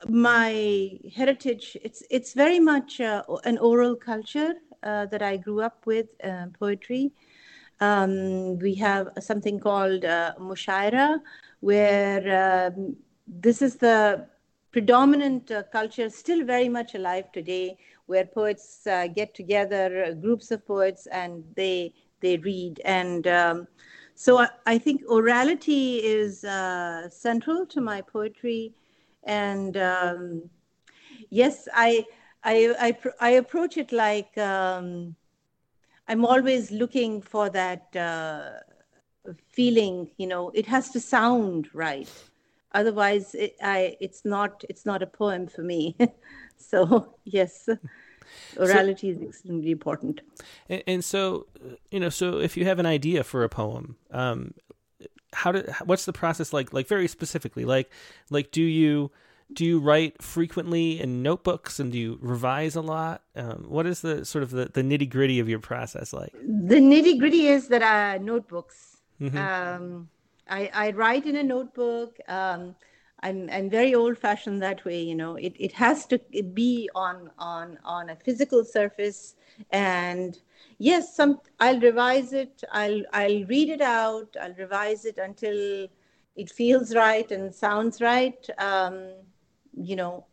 my 0.07 0.91
heritage. 1.13 1.77
It's 1.81 2.03
it's 2.09 2.33
very 2.33 2.59
much 2.59 3.01
uh, 3.01 3.23
an 3.43 3.57
oral 3.57 3.95
culture 3.95 4.53
uh, 4.83 5.05
that 5.07 5.21
I 5.21 5.37
grew 5.37 5.61
up 5.61 5.85
with. 5.85 6.07
Uh, 6.23 6.47
poetry. 6.59 7.11
Um, 7.81 8.57
we 8.59 8.73
have 8.75 9.09
something 9.19 9.59
called 9.59 10.05
uh, 10.05 10.33
mushaira, 10.39 11.19
where 11.59 12.71
um, 12.71 12.95
this 13.27 13.61
is 13.61 13.75
the 13.75 14.25
predominant 14.71 15.51
uh, 15.51 15.63
culture, 15.71 16.09
still 16.09 16.45
very 16.45 16.69
much 16.69 16.95
alive 16.95 17.31
today 17.33 17.77
where 18.07 18.25
poets 18.25 18.85
uh, 18.87 19.07
get 19.07 19.33
together, 19.33 20.05
uh, 20.05 20.11
groups 20.11 20.51
of 20.51 20.65
poets, 20.65 21.07
and 21.07 21.43
they 21.55 21.93
they 22.21 22.37
read. 22.37 22.81
And 22.85 23.27
um, 23.27 23.67
so 24.15 24.39
I, 24.39 24.49
I, 24.65 24.77
think 24.77 25.03
orality 25.05 25.99
is 26.01 26.43
uh, 26.43 27.09
central 27.09 27.65
to 27.67 27.81
my 27.81 28.01
poetry. 28.01 28.73
And 29.23 29.75
um, 29.77 30.49
yes, 31.29 31.67
I, 31.73 32.05
I, 32.43 32.73
I, 32.79 32.97
I, 33.19 33.29
approach 33.31 33.77
it 33.77 33.91
like 33.91 34.37
um, 34.37 35.15
I'm 36.07 36.25
always 36.25 36.71
looking 36.71 37.21
for 37.21 37.49
that 37.49 37.95
uh, 37.95 38.51
feeling, 39.47 40.09
you 40.17 40.27
know, 40.27 40.51
it 40.53 40.65
has 40.67 40.89
to 40.91 40.99
sound 40.99 41.69
right. 41.73 42.09
Otherwise, 42.73 43.35
it, 43.35 43.55
I, 43.61 43.97
it's 43.99 44.25
not 44.25 44.63
it's 44.69 44.85
not 44.85 45.01
a 45.01 45.07
poem 45.07 45.47
for 45.47 45.61
me. 45.61 45.95
So 46.67 47.15
yes, 47.25 47.69
orality 48.55 49.01
so, 49.01 49.07
is 49.07 49.21
extremely 49.21 49.71
important. 49.71 50.21
And, 50.67 50.83
and, 50.87 51.05
so, 51.05 51.47
you 51.91 51.99
know, 51.99 52.09
so 52.09 52.39
if 52.39 52.57
you 52.57 52.65
have 52.65 52.79
an 52.79 52.85
idea 52.85 53.23
for 53.23 53.43
a 53.43 53.49
poem, 53.49 53.97
um, 54.11 54.53
how 55.31 55.51
do 55.51 55.63
what's 55.85 56.05
the 56.05 56.13
process 56.13 56.53
like? 56.53 56.73
Like 56.73 56.87
very 56.87 57.07
specifically, 57.07 57.65
like 57.65 57.91
like 58.29 58.51
do 58.51 58.63
you 58.63 59.11
do 59.53 59.65
you 59.65 59.79
write 59.79 60.21
frequently 60.21 60.99
in 60.99 61.21
notebooks 61.21 61.79
and 61.79 61.91
do 61.91 61.97
you 61.97 62.17
revise 62.21 62.75
a 62.75 62.81
lot? 62.81 63.21
Um, 63.35 63.65
what 63.67 63.85
is 63.85 64.01
the 64.01 64.25
sort 64.25 64.43
of 64.43 64.51
the, 64.51 64.65
the 64.65 64.81
nitty 64.81 65.09
gritty 65.09 65.39
of 65.39 65.47
your 65.47 65.59
process 65.59 66.13
like? 66.13 66.33
The 66.33 66.75
nitty 66.75 67.19
gritty 67.19 67.47
is 67.47 67.67
that 67.67 67.83
uh, 67.83 68.23
notebooks. 68.23 68.97
Mm-hmm. 69.21 69.37
Um, 69.37 70.09
I, 70.49 70.69
I 70.73 70.91
write 70.91 71.25
in 71.25 71.35
a 71.35 71.43
notebook. 71.43 72.17
Um, 72.27 72.75
I'm 73.25 73.49
I'm 73.51 73.69
very 73.69 73.95
old 73.95 74.17
fashioned 74.19 74.61
that 74.61 74.85
way. 74.85 75.01
You 75.01 75.15
know, 75.15 75.35
it, 75.35 75.55
it 75.59 75.71
has 75.73 76.05
to 76.07 76.19
be 76.53 76.89
on 76.95 77.31
on 77.39 77.79
on 77.83 78.09
a 78.09 78.15
physical 78.15 78.63
surface. 78.63 79.35
And 79.71 80.37
yes, 80.77 81.15
some 81.15 81.39
I'll 81.59 81.79
revise 81.79 82.33
it. 82.33 82.63
I'll 82.71 83.01
I'll 83.13 83.43
read 83.45 83.69
it 83.69 83.81
out. 83.81 84.35
I'll 84.41 84.53
revise 84.53 85.05
it 85.05 85.17
until 85.17 85.87
it 86.35 86.49
feels 86.51 86.95
right 86.95 87.29
and 87.31 87.53
sounds 87.53 88.01
right. 88.01 88.47
Um, 88.59 89.11
you 89.73 89.95
know, 89.95 90.25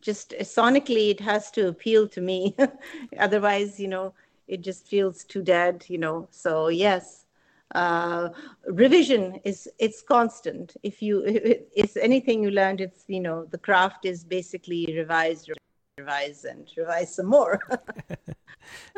just 0.00 0.34
sonically, 0.40 1.10
it 1.10 1.20
has 1.20 1.50
to 1.52 1.68
appeal 1.68 2.08
to 2.08 2.20
me. 2.20 2.56
Otherwise, 3.18 3.80
you 3.80 3.88
know, 3.88 4.14
it 4.46 4.60
just 4.60 4.86
feels 4.86 5.24
too 5.24 5.42
dead. 5.42 5.84
You 5.88 5.98
know, 5.98 6.28
so 6.30 6.68
yes 6.68 7.23
uh, 7.74 8.28
revision 8.66 9.40
is 9.44 9.68
it's 9.78 10.02
constant. 10.02 10.76
If 10.82 11.02
you 11.02 11.22
it's 11.26 11.96
anything 11.96 12.42
you 12.42 12.50
learned 12.50 12.80
it's 12.80 13.04
you 13.08 13.20
know 13.20 13.46
the 13.50 13.58
craft 13.58 14.04
is 14.04 14.24
basically 14.24 14.86
revised 14.96 15.50
revise 15.98 16.44
and 16.44 16.70
revise 16.76 17.14
some 17.14 17.26
more. 17.26 17.60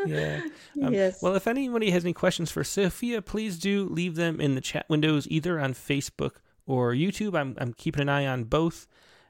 Yeah. 0.07 0.43
Um, 0.81 0.93
yes. 0.95 1.23
well 1.23 1.35
if 1.35 1.49
anybody 1.49 1.91
has 1.91 2.05
any 2.05 2.13
questions 2.13 2.53
for 2.53 2.63
sophia 2.63 3.21
please 3.21 3.59
do 3.59 3.89
leave 3.89 4.15
them 4.15 4.41
in 4.41 4.55
the 4.55 4.61
chat 4.61 4.87
windows 4.89 5.27
either 5.29 5.59
on 5.59 5.75
facebook 5.75 6.37
or 6.67 6.93
youtube. 6.93 7.37
I'm, 7.37 7.57
I'm 7.59 7.73
keeping 7.73 8.03
an 8.03 8.09
eye 8.09 8.27
on 8.27 8.45
both 8.45 8.87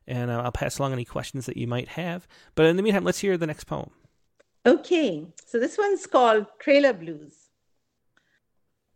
and 0.07 0.31
uh, 0.31 0.43
i'll 0.43 0.53
pass 0.53 0.79
along 0.79 0.93
any 0.93 1.07
questions 1.07 1.47
that 1.47 1.57
you 1.57 1.67
might 1.67 1.89
have. 1.89 2.29
But 2.55 2.67
in 2.67 2.77
the 2.77 2.83
meantime 2.83 3.05
let's 3.05 3.21
hear 3.21 3.39
the 3.39 3.47
next 3.47 3.65
poem. 3.65 3.91
Okay. 4.67 5.27
So 5.47 5.59
this 5.59 5.79
one's 5.79 6.07
called 6.07 6.47
trailer 6.59 6.93
blues 6.93 7.46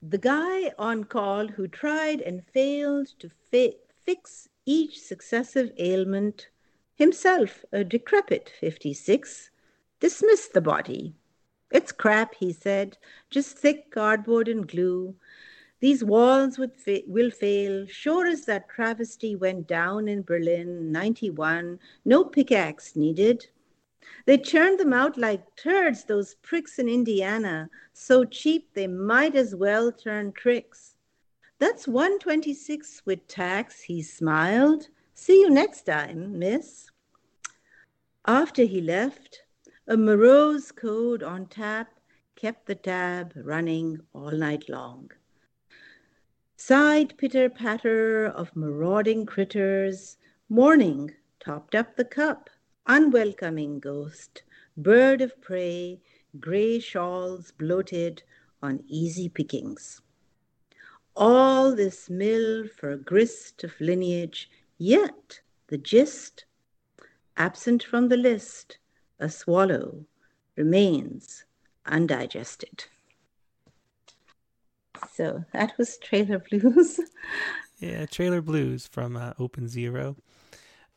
the 0.03 0.19
guy 0.19 0.73
on 0.79 1.05
call 1.05 1.47
who 1.47 1.69
tried 1.69 2.23
and 2.23 2.45
failed 2.47 3.09
to 3.19 3.29
fi- 3.29 3.77
fix 4.05 4.49
each 4.65 4.99
successive 4.99 5.73
ailment, 5.79 6.49
himself 6.95 7.65
a 7.73 7.85
decrepit 7.85 8.51
56, 8.61 9.51
dismissed 10.01 10.55
the 10.55 10.61
body. 10.61 11.15
It's 11.71 11.93
crap, 11.93 12.35
he 12.35 12.53
said, 12.53 12.97
just 13.29 13.59
thick 13.59 13.91
cardboard 13.91 14.49
and 14.49 14.67
glue. 14.67 15.15
These 15.81 16.03
walls 16.03 16.57
fa- 16.57 17.03
will 17.07 17.31
fail, 17.31 17.87
sure 17.87 18.27
as 18.27 18.47
that 18.47 18.69
travesty 18.69 19.37
went 19.37 19.67
down 19.67 20.09
in 20.09 20.23
Berlin, 20.23 20.91
91, 20.93 21.79
no 22.05 22.25
pickaxe 22.25 22.97
needed. 22.97 23.49
They 24.27 24.39
churned 24.39 24.79
them 24.81 24.93
out 24.93 25.17
like 25.17 25.57
turds, 25.57 26.05
those 26.05 26.35
pricks 26.37 26.79
in 26.79 26.89
Indiana, 26.89 27.69
so 27.93 28.25
cheap 28.25 28.73
they 28.75 28.87
might 28.87 29.35
as 29.35 29.55
well 29.55 29.93
turn 29.93 30.33
tricks. 30.33 30.97
That's 31.59 31.87
126 31.87 33.03
with 33.05 33.27
tax, 33.29 33.83
he 33.83 34.03
smiled. 34.03 34.89
See 35.15 35.41
you 35.41 35.51
next 35.51 35.83
time, 35.83 36.39
miss. 36.39 36.91
After 38.27 38.63
he 38.63 38.81
left, 38.81 39.43
A 39.87 39.97
morose 39.97 40.71
code 40.73 41.23
on 41.23 41.47
tap 41.47 41.89
kept 42.37 42.67
the 42.67 42.75
tab 42.75 43.33
running 43.35 44.01
all 44.15 44.31
night 44.31 44.69
long. 44.69 45.11
Side 46.57 47.17
pitter 47.19 47.51
patter 47.51 48.27
of 48.27 48.55
marauding 48.55 49.27
critters, 49.27 50.17
morning 50.49 51.15
topped 51.39 51.75
up 51.75 51.97
the 51.97 52.05
cup, 52.05 52.49
unwelcoming 52.91 53.79
ghost, 53.79 54.43
bird 54.77 55.21
of 55.21 55.41
prey, 55.41 56.01
gray 56.41 56.81
shawls 56.81 57.53
bloated 57.53 58.21
on 58.65 58.83
easy 58.89 59.29
pickings. 59.29 60.03
All 61.15 61.77
this 61.77 62.11
mill 62.11 62.67
for 62.67 62.97
grist 62.97 63.63
of 63.63 63.81
lineage, 63.81 64.51
yet 64.79 65.41
the 65.69 65.79
gist, 65.79 66.45
absent 67.37 67.85
from 67.85 68.09
the 68.09 68.17
list, 68.17 68.79
a 69.21 69.29
swallow, 69.29 70.05
remains 70.57 71.45
undigested. 71.87 72.87
So 75.15 75.45
that 75.53 75.79
was 75.79 75.97
Trailer 75.99 76.41
Blues. 76.41 76.99
yeah, 77.79 78.07
Trailer 78.07 78.43
Blues 78.43 78.89
from 78.89 79.17
uh, 79.17 79.35
Open 79.39 79.69
Zero. 79.69 80.17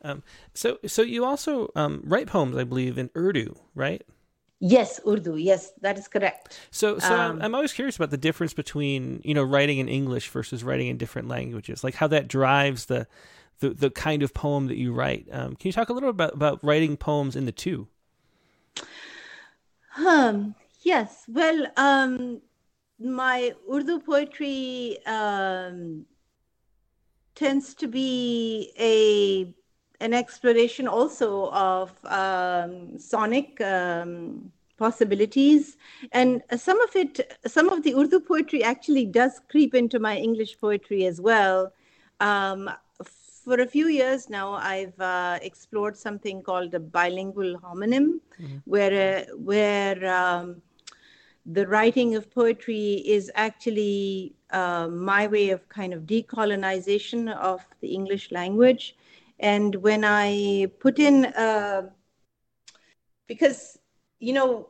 Um, 0.03 0.23
so, 0.53 0.79
so 0.85 1.01
you 1.01 1.23
also 1.23 1.71
um, 1.75 2.01
write 2.05 2.27
poems, 2.27 2.57
I 2.57 2.63
believe, 2.63 2.97
in 2.97 3.09
Urdu, 3.15 3.55
right? 3.73 4.03
Yes, 4.65 4.99
Urdu. 5.05 5.35
Yes, 5.35 5.73
that 5.81 5.97
is 5.97 6.07
correct. 6.07 6.57
So, 6.71 6.97
so 6.97 7.13
um, 7.13 7.41
I'm, 7.41 7.53
always 7.53 7.73
curious 7.73 7.97
about 7.97 8.11
the 8.11 8.17
difference 8.17 8.53
between 8.53 9.19
you 9.25 9.33
know 9.33 9.43
writing 9.43 9.79
in 9.79 9.89
English 9.89 10.29
versus 10.29 10.63
writing 10.63 10.87
in 10.87 10.97
different 10.97 11.27
languages, 11.27 11.83
like 11.83 11.95
how 11.95 12.07
that 12.07 12.29
drives 12.29 12.85
the 12.85 13.05
the, 13.59 13.71
the 13.71 13.89
kind 13.89 14.23
of 14.23 14.33
poem 14.33 14.67
that 14.67 14.77
you 14.77 14.93
write. 14.93 15.27
Um, 15.33 15.57
can 15.57 15.67
you 15.67 15.73
talk 15.73 15.89
a 15.89 15.93
little 15.93 16.09
about 16.09 16.33
about 16.33 16.63
writing 16.63 16.95
poems 16.95 17.35
in 17.35 17.45
the 17.45 17.51
two? 17.51 17.89
Um. 19.97 20.55
Yes. 20.81 21.25
Well. 21.27 21.67
Um. 21.75 22.41
My 22.99 23.51
Urdu 23.69 23.99
poetry 23.99 24.97
um, 25.05 26.05
tends 27.35 27.73
to 27.73 27.87
be 27.87 28.71
a 28.79 29.53
an 30.03 30.13
exploration 30.13 30.87
also 30.87 31.49
of 31.51 31.91
um, 32.05 32.99
sonic 32.99 33.59
um, 33.61 34.51
possibilities. 34.77 35.77
And 36.11 36.41
some 36.57 36.79
of 36.81 36.95
it, 36.95 37.13
some 37.47 37.69
of 37.69 37.83
the 37.83 37.93
Urdu 37.95 38.19
poetry 38.19 38.63
actually 38.63 39.05
does 39.05 39.41
creep 39.49 39.73
into 39.73 39.99
my 39.99 40.15
English 40.17 40.59
poetry 40.59 41.05
as 41.05 41.21
well. 41.21 41.71
Um, 42.19 42.69
for 43.45 43.59
a 43.59 43.67
few 43.67 43.87
years 43.87 44.29
now, 44.29 44.53
I've 44.53 44.99
uh, 44.99 45.39
explored 45.41 45.97
something 45.97 46.41
called 46.41 46.73
a 46.73 46.79
bilingual 46.79 47.59
homonym, 47.59 48.19
mm-hmm. 48.41 48.57
where 48.65 48.95
uh, 49.09 49.35
where 49.35 49.99
um, 50.21 50.61
the 51.45 51.67
writing 51.67 52.15
of 52.15 52.31
poetry 52.33 53.03
is 53.17 53.29
actually 53.35 54.33
uh, 54.51 54.87
my 54.87 55.27
way 55.27 55.49
of 55.49 55.67
kind 55.67 55.93
of 55.93 56.03
decolonization 56.03 57.33
of 57.35 57.65
the 57.81 57.89
English 57.89 58.31
language. 58.31 58.95
And 59.39 59.75
when 59.75 60.03
I 60.05 60.67
put 60.79 60.99
in, 60.99 61.25
uh, 61.25 61.89
because, 63.27 63.77
you 64.19 64.33
know, 64.33 64.69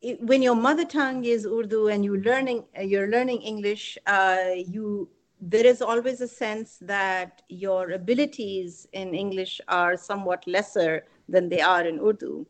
it, 0.00 0.20
when 0.22 0.42
your 0.42 0.54
mother 0.54 0.84
tongue 0.84 1.24
is 1.24 1.46
Urdu 1.46 1.88
and 1.88 2.04
you 2.04 2.16
learning, 2.18 2.64
you're 2.80 3.08
learning 3.08 3.42
English, 3.42 3.98
uh, 4.06 4.50
you 4.56 5.08
there 5.44 5.66
is 5.66 5.82
always 5.82 6.20
a 6.20 6.28
sense 6.28 6.78
that 6.80 7.42
your 7.48 7.90
abilities 7.90 8.86
in 8.92 9.12
English 9.12 9.60
are 9.66 9.96
somewhat 9.96 10.46
lesser 10.46 11.04
than 11.28 11.48
they 11.48 11.60
are 11.60 11.84
in 11.84 11.98
Urdu. 11.98 12.46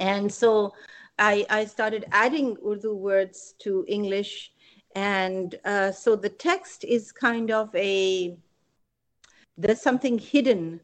And 0.00 0.32
so 0.32 0.72
I, 1.18 1.44
I 1.50 1.66
started 1.66 2.06
adding 2.10 2.56
Urdu 2.66 2.94
words 2.94 3.54
to 3.58 3.84
English. 3.86 4.52
And 4.94 5.56
uh, 5.66 5.92
so 5.92 6.16
the 6.16 6.30
text 6.30 6.84
is 6.84 7.12
kind 7.12 7.50
of 7.50 7.74
a 7.74 8.38
there's 9.58 9.82
something 9.82 10.18
hidden 10.18 10.80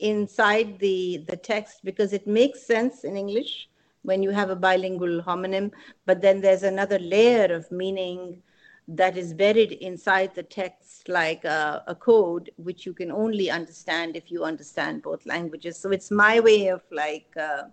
inside 0.00 0.78
the 0.78 1.24
the 1.28 1.36
text 1.36 1.80
because 1.84 2.12
it 2.12 2.26
makes 2.26 2.66
sense 2.66 3.04
in 3.04 3.16
english 3.16 3.68
when 4.02 4.22
you 4.22 4.30
have 4.30 4.50
a 4.50 4.56
bilingual 4.56 5.22
homonym 5.22 5.70
but 6.04 6.20
then 6.20 6.40
there's 6.40 6.64
another 6.64 6.98
layer 6.98 7.54
of 7.54 7.70
meaning 7.72 8.42
that 8.88 9.16
is 9.16 9.34
buried 9.34 9.72
inside 9.72 10.34
the 10.34 10.42
text 10.42 11.08
like 11.08 11.44
a, 11.44 11.82
a, 11.88 11.94
code 11.94 12.50
which 12.56 12.86
you 12.86 12.92
can 12.92 13.10
only 13.10 13.50
understand 13.50 14.16
if 14.16 14.30
you 14.30 14.44
understand 14.44 15.02
both 15.02 15.26
languages. 15.26 15.76
So 15.76 15.90
it's 15.90 16.12
my 16.12 16.38
way 16.38 16.68
of 16.68 16.82
like 16.92 17.26
uh, 17.36 17.64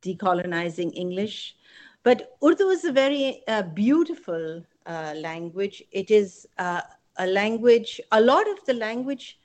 decolonizing 0.00 0.92
english. 0.94 1.54
But 2.02 2.36
urdu 2.42 2.70
is 2.70 2.84
a 2.84 2.92
very 2.92 3.42
uh, 3.46 3.62
beautiful 3.62 4.64
uh, 4.86 5.12
language. 5.16 5.82
It 5.92 6.10
is 6.10 6.46
uh, 6.58 6.80
a 7.16 7.26
language 7.26 8.00
a 8.10 8.20
lot 8.20 8.48
of 8.48 8.64
the 8.66 8.72
language 8.72 9.38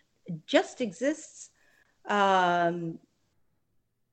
just 0.45 0.81
exists 0.81 1.49
um, 2.07 2.99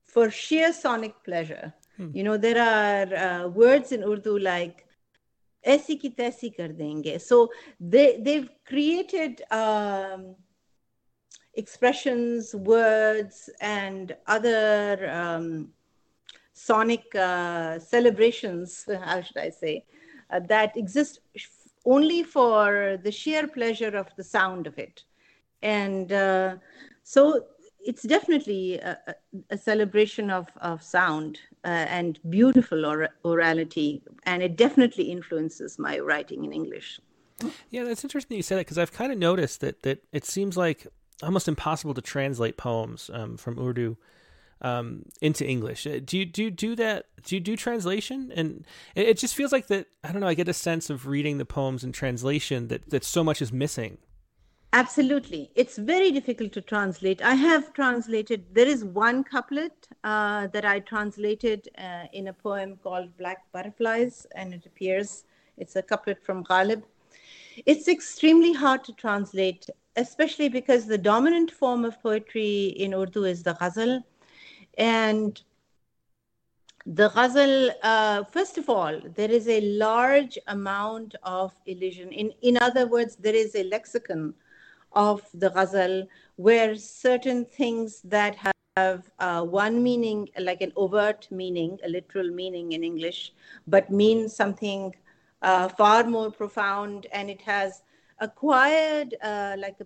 for 0.05 0.29
sheer 0.29 0.73
sonic 0.73 1.23
pleasure. 1.23 1.73
Hmm. 1.97 2.09
You 2.13 2.23
know, 2.23 2.37
there 2.37 2.61
are 2.61 3.15
uh, 3.15 3.47
words 3.47 3.91
in 3.91 4.03
Urdu 4.03 4.39
like 4.39 4.85
"aisi 5.65 5.99
ki 5.99 6.11
taisi 6.11 6.55
kar 6.55 6.69
denge." 6.69 7.21
So 7.21 7.49
they 7.79 8.19
they've 8.21 8.49
created 8.65 9.41
um, 9.51 10.35
expressions, 11.53 12.53
words, 12.55 13.49
and 13.61 14.15
other 14.27 15.09
um, 15.09 15.69
sonic 16.53 17.03
uh, 17.15 17.79
celebrations. 17.79 18.85
How 19.03 19.21
should 19.21 19.37
I 19.37 19.49
say 19.49 19.85
uh, 20.29 20.39
that 20.47 20.75
exist 20.77 21.19
only 21.85 22.23
for 22.23 22.97
the 23.03 23.11
sheer 23.11 23.47
pleasure 23.47 23.95
of 23.95 24.07
the 24.17 24.23
sound 24.23 24.67
of 24.67 24.77
it 24.77 25.03
and 25.65 26.13
uh, 26.13 26.55
so 27.03 27.45
it's 27.83 28.03
definitely 28.03 28.75
a, 28.75 28.97
a, 29.49 29.57
celebration 29.57 30.31
of, 30.31 30.47
of 30.61 30.81
sound 30.81 31.39
uh, 31.63 31.67
and 31.67 32.19
beautiful 32.29 32.85
or, 32.85 33.09
orality 33.25 34.01
and 34.23 34.41
it 34.41 34.55
definitely 34.55 35.05
influences 35.05 35.77
my 35.79 35.99
writing 35.99 36.45
in 36.45 36.53
english 36.53 36.99
yeah 37.71 37.83
that's 37.83 38.03
interesting 38.03 38.37
you 38.37 38.43
say 38.43 38.55
that 38.55 38.65
because 38.65 38.77
i've 38.77 38.93
kind 38.93 39.11
of 39.11 39.17
noticed 39.17 39.59
that, 39.61 39.81
that 39.81 40.03
it 40.11 40.23
seems 40.23 40.55
like 40.55 40.87
almost 41.23 41.47
impossible 41.47 41.93
to 41.93 42.01
translate 42.01 42.57
poems 42.57 43.09
um, 43.13 43.35
from 43.35 43.59
urdu 43.59 43.97
um, 44.61 45.03
into 45.21 45.45
English. 45.45 45.85
Uh, 45.85 45.99
do 46.03 46.17
you 46.17 46.25
do 46.25 46.43
you 46.43 46.49
do 46.49 46.77
that? 46.77 47.07
Do 47.23 47.35
you 47.35 47.41
do 47.41 47.57
translation? 47.57 48.31
And 48.33 48.65
it, 48.95 49.09
it, 49.09 49.17
just 49.17 49.35
feels 49.35 49.51
like 49.51 49.67
that. 49.67 49.87
I 50.01 50.11
don't 50.11 50.21
know. 50.21 50.27
I 50.29 50.33
get 50.33 50.47
a 50.47 50.53
sense 50.53 50.89
of 50.89 51.07
reading 51.07 51.37
the 51.37 51.45
poems 51.45 51.83
in 51.83 51.91
translation 51.91 52.69
that 52.69 52.89
that 52.89 53.03
so 53.03 53.21
much 53.21 53.41
is 53.41 53.51
missing. 53.51 53.97
Absolutely. 54.75 55.49
It's 55.55 55.77
very 55.77 56.11
difficult 56.11 56.51
to 56.51 56.59
translate. 56.59 57.21
I 57.21 57.33
have 57.33 57.71
translated, 57.71 58.43
there 58.51 58.67
is 58.67 58.83
one 58.83 59.23
couplet 59.23 59.87
uh, 60.03 60.47
that 60.47 60.65
I 60.65 60.81
translated 60.81 61.69
uh, 61.77 62.07
in 62.11 62.27
a 62.27 62.33
poem 62.33 62.77
called 62.83 63.15
Black 63.17 63.49
Butterflies, 63.53 64.27
and 64.35 64.53
it 64.53 64.65
appears, 64.65 65.23
it's 65.55 65.77
a 65.77 65.81
couplet 65.81 66.21
from 66.25 66.43
Ghalib. 66.43 66.83
It's 67.65 67.87
extremely 67.87 68.51
hard 68.51 68.83
to 68.83 68.91
translate, 68.91 69.65
especially 69.95 70.49
because 70.49 70.87
the 70.87 70.97
dominant 70.97 71.51
form 71.51 71.85
of 71.85 72.03
poetry 72.03 72.75
in 72.75 72.93
Urdu 72.93 73.23
is 73.23 73.43
the 73.43 73.53
ghazal. 73.53 74.03
And 74.77 75.41
the 76.85 77.07
ghazal, 77.11 77.71
uh, 77.81 78.25
first 78.25 78.57
of 78.57 78.69
all, 78.69 78.99
there 79.15 79.31
is 79.31 79.47
a 79.47 79.61
large 79.61 80.37
amount 80.47 81.15
of 81.23 81.53
elision. 81.65 82.11
In, 82.11 82.33
in 82.41 82.57
other 82.57 82.87
words, 82.87 83.15
there 83.15 83.35
is 83.35 83.55
a 83.55 83.63
lexicon 83.63 84.33
of 84.95 85.21
the 85.33 85.49
ghazal 85.49 86.07
where 86.37 86.75
certain 86.75 87.45
things 87.45 88.01
that 88.03 88.35
have 88.75 89.09
uh, 89.19 89.41
one 89.41 89.81
meaning, 89.81 90.27
like 90.39 90.61
an 90.61 90.73
overt 90.75 91.27
meaning, 91.31 91.77
a 91.85 91.89
literal 91.89 92.29
meaning 92.29 92.73
in 92.73 92.83
English, 92.83 93.33
but 93.67 93.89
mean 93.89 94.27
something 94.27 94.93
uh, 95.41 95.67
far 95.69 96.03
more 96.03 96.31
profound, 96.31 97.07
and 97.13 97.29
it 97.29 97.41
has 97.41 97.83
acquired 98.19 99.15
uh, 99.21 99.55
like 99.57 99.77
a 99.79 99.85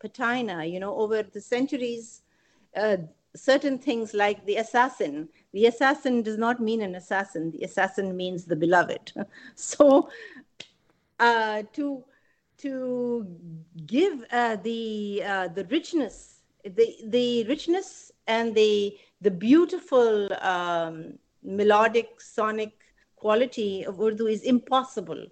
patina, 0.00 0.64
you 0.64 0.78
know, 0.80 0.94
over 0.96 1.22
the 1.22 1.40
centuries. 1.40 2.22
Uh, 2.76 2.98
certain 3.34 3.78
things 3.78 4.14
like 4.14 4.44
the 4.46 4.56
assassin. 4.56 5.28
The 5.52 5.66
assassin 5.66 6.22
does 6.22 6.38
not 6.38 6.60
mean 6.60 6.82
an 6.82 6.94
assassin. 6.94 7.50
The 7.50 7.64
assassin 7.64 8.16
means 8.16 8.44
the 8.44 8.56
beloved. 8.56 9.12
so, 9.54 10.08
uh, 11.20 11.62
to 11.74 12.04
to 12.58 13.26
give 13.86 14.24
uh, 14.32 14.56
the 14.56 15.22
uh, 15.24 15.48
the 15.48 15.64
richness, 15.64 16.42
the 16.64 16.96
the 17.06 17.44
richness 17.44 18.12
and 18.26 18.54
the 18.54 18.96
the 19.20 19.30
beautiful 19.30 20.28
um, 20.42 21.14
melodic 21.42 22.20
sonic 22.20 22.72
quality 23.16 23.84
of 23.84 24.00
Urdu 24.00 24.26
is 24.26 24.42
impossible 24.42 25.24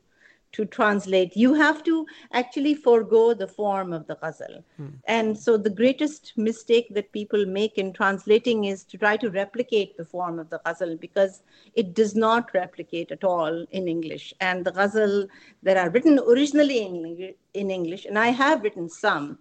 to 0.56 0.64
translate. 0.64 1.36
You 1.36 1.52
have 1.52 1.84
to 1.84 2.06
actually 2.32 2.74
forego 2.74 3.34
the 3.34 3.46
form 3.46 3.92
of 3.92 4.06
the 4.06 4.16
ghazal. 4.16 4.64
Hmm. 4.78 4.88
And 5.06 5.38
so 5.38 5.58
the 5.58 5.76
greatest 5.80 6.32
mistake 6.36 6.86
that 6.94 7.12
people 7.12 7.44
make 7.44 7.76
in 7.76 7.92
translating 7.92 8.64
is 8.64 8.82
to 8.84 8.96
try 8.96 9.18
to 9.18 9.30
replicate 9.30 9.98
the 9.98 10.06
form 10.06 10.38
of 10.38 10.48
the 10.48 10.60
ghazal 10.64 10.96
because 10.96 11.42
it 11.74 11.92
does 11.94 12.14
not 12.14 12.54
replicate 12.54 13.12
at 13.12 13.22
all 13.22 13.66
in 13.70 13.86
English. 13.86 14.32
And 14.40 14.64
the 14.64 14.72
ghazal 14.72 15.28
that 15.62 15.76
are 15.76 15.90
written 15.90 16.18
originally 16.26 16.86
in, 16.86 17.34
in 17.52 17.70
English, 17.70 18.06
and 18.06 18.18
I 18.18 18.28
have 18.28 18.62
written 18.62 18.88
some, 18.88 19.38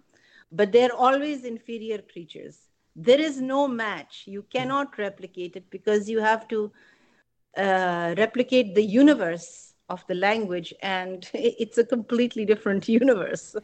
but 0.52 0.70
they're 0.70 0.94
always 0.94 1.44
inferior 1.44 2.02
creatures. 2.12 2.58
There 2.94 3.20
is 3.20 3.40
no 3.40 3.66
match. 3.66 4.24
You 4.26 4.42
cannot 4.52 4.98
replicate 4.98 5.56
it 5.56 5.70
because 5.70 6.10
you 6.10 6.20
have 6.20 6.46
to 6.48 6.70
uh, 7.56 8.14
replicate 8.18 8.74
the 8.74 8.82
universe 8.82 9.65
of 9.88 10.04
the 10.06 10.14
language, 10.14 10.74
and 10.82 11.28
it's 11.34 11.78
a 11.78 11.84
completely 11.84 12.44
different 12.44 12.88
universe. 13.00 13.56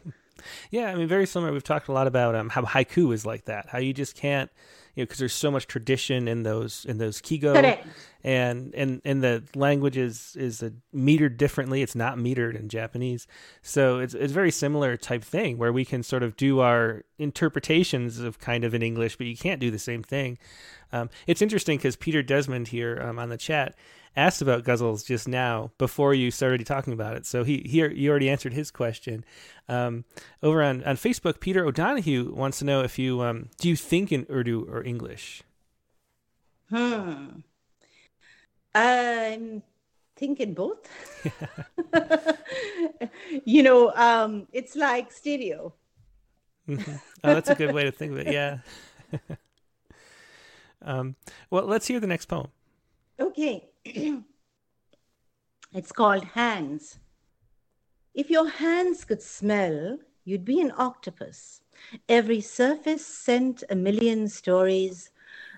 Yeah, 0.71 0.91
I 0.91 0.95
mean, 0.95 1.07
very 1.07 1.25
similar. 1.25 1.51
We've 1.51 1.63
talked 1.63 1.87
a 1.87 1.91
lot 1.91 2.07
about 2.07 2.35
um, 2.35 2.49
how 2.49 2.63
haiku 2.63 3.13
is 3.13 3.25
like 3.25 3.45
that. 3.45 3.69
How 3.69 3.77
you 3.77 3.93
just 3.93 4.15
can't, 4.15 4.49
you 4.95 5.01
know, 5.01 5.05
because 5.05 5.19
there's 5.19 5.33
so 5.33 5.51
much 5.51 5.67
tradition 5.67 6.27
in 6.27 6.43
those 6.43 6.85
in 6.85 6.97
those 6.97 7.21
kigo, 7.21 7.53
Correct. 7.53 7.87
and 8.23 8.73
and 8.75 9.01
and 9.05 9.23
the 9.23 9.43
language 9.55 9.95
is 9.95 10.35
is 10.35 10.61
a, 10.61 10.73
metered 10.93 11.37
differently. 11.37 11.81
It's 11.81 11.95
not 11.95 12.17
metered 12.17 12.55
in 12.55 12.67
Japanese, 12.67 13.27
so 13.61 13.99
it's 13.99 14.13
it's 14.13 14.33
very 14.33 14.51
similar 14.51 14.97
type 14.97 15.23
thing 15.23 15.57
where 15.57 15.71
we 15.71 15.85
can 15.85 16.03
sort 16.03 16.23
of 16.23 16.35
do 16.35 16.59
our 16.59 17.03
interpretations 17.17 18.19
of 18.19 18.39
kind 18.39 18.63
of 18.63 18.73
in 18.73 18.81
English, 18.81 19.17
but 19.17 19.27
you 19.27 19.37
can't 19.37 19.61
do 19.61 19.71
the 19.71 19.79
same 19.79 20.03
thing. 20.03 20.37
Um, 20.91 21.09
it's 21.25 21.41
interesting 21.41 21.77
because 21.77 21.95
Peter 21.95 22.21
Desmond 22.21 22.67
here 22.67 23.01
um, 23.01 23.17
on 23.17 23.29
the 23.29 23.37
chat 23.37 23.75
asked 24.15 24.41
about 24.41 24.63
ghazals 24.63 25.05
just 25.05 25.27
now 25.27 25.71
before 25.77 26.13
you 26.13 26.31
started 26.31 26.65
talking 26.65 26.93
about 26.93 27.15
it. 27.15 27.25
So 27.25 27.43
he 27.43 27.63
here 27.65 27.89
you 27.89 28.09
already 28.09 28.29
answered 28.29 28.53
his 28.53 28.71
question. 28.71 29.25
Um, 29.67 30.05
over 30.41 30.61
on, 30.61 30.83
on 30.83 30.95
Facebook, 30.97 31.39
Peter 31.39 31.65
O'Donohue 31.65 32.33
wants 32.33 32.59
to 32.59 32.65
know 32.65 32.81
if 32.81 32.99
you 32.99 33.21
um, 33.21 33.49
do 33.57 33.69
you 33.69 33.75
think 33.75 34.11
in 34.11 34.25
Urdu 34.29 34.67
or 34.69 34.83
English? 34.83 35.43
Hmm. 36.69 37.41
I'm 38.75 39.61
thinking 40.15 40.53
both. 40.53 40.89
you 43.45 43.63
know, 43.63 43.91
um, 43.95 44.47
it's 44.51 44.75
like 44.75 45.11
stereo. 45.11 45.73
Mm-hmm. 46.67 46.95
Oh, 47.23 47.33
that's 47.33 47.49
a 47.49 47.55
good 47.55 47.73
way 47.73 47.83
to 47.83 47.91
think 47.91 48.13
of 48.13 48.19
it. 48.19 48.33
Yeah. 48.33 48.59
um, 50.81 51.15
well, 51.49 51.65
let's 51.65 51.87
hear 51.87 51.99
the 51.99 52.07
next 52.07 52.25
poem. 52.27 52.47
Okay. 53.19 53.69
it's 55.73 55.91
called 55.91 56.23
Hands. 56.23 56.99
If 58.13 58.29
your 58.29 58.47
hands 58.47 59.03
could 59.03 59.21
smell, 59.21 59.97
you'd 60.23 60.45
be 60.45 60.61
an 60.61 60.71
octopus. 60.77 61.61
Every 62.07 62.39
surface 62.39 63.05
sent 63.05 63.63
a 63.69 63.75
million 63.75 64.29
stories. 64.29 65.09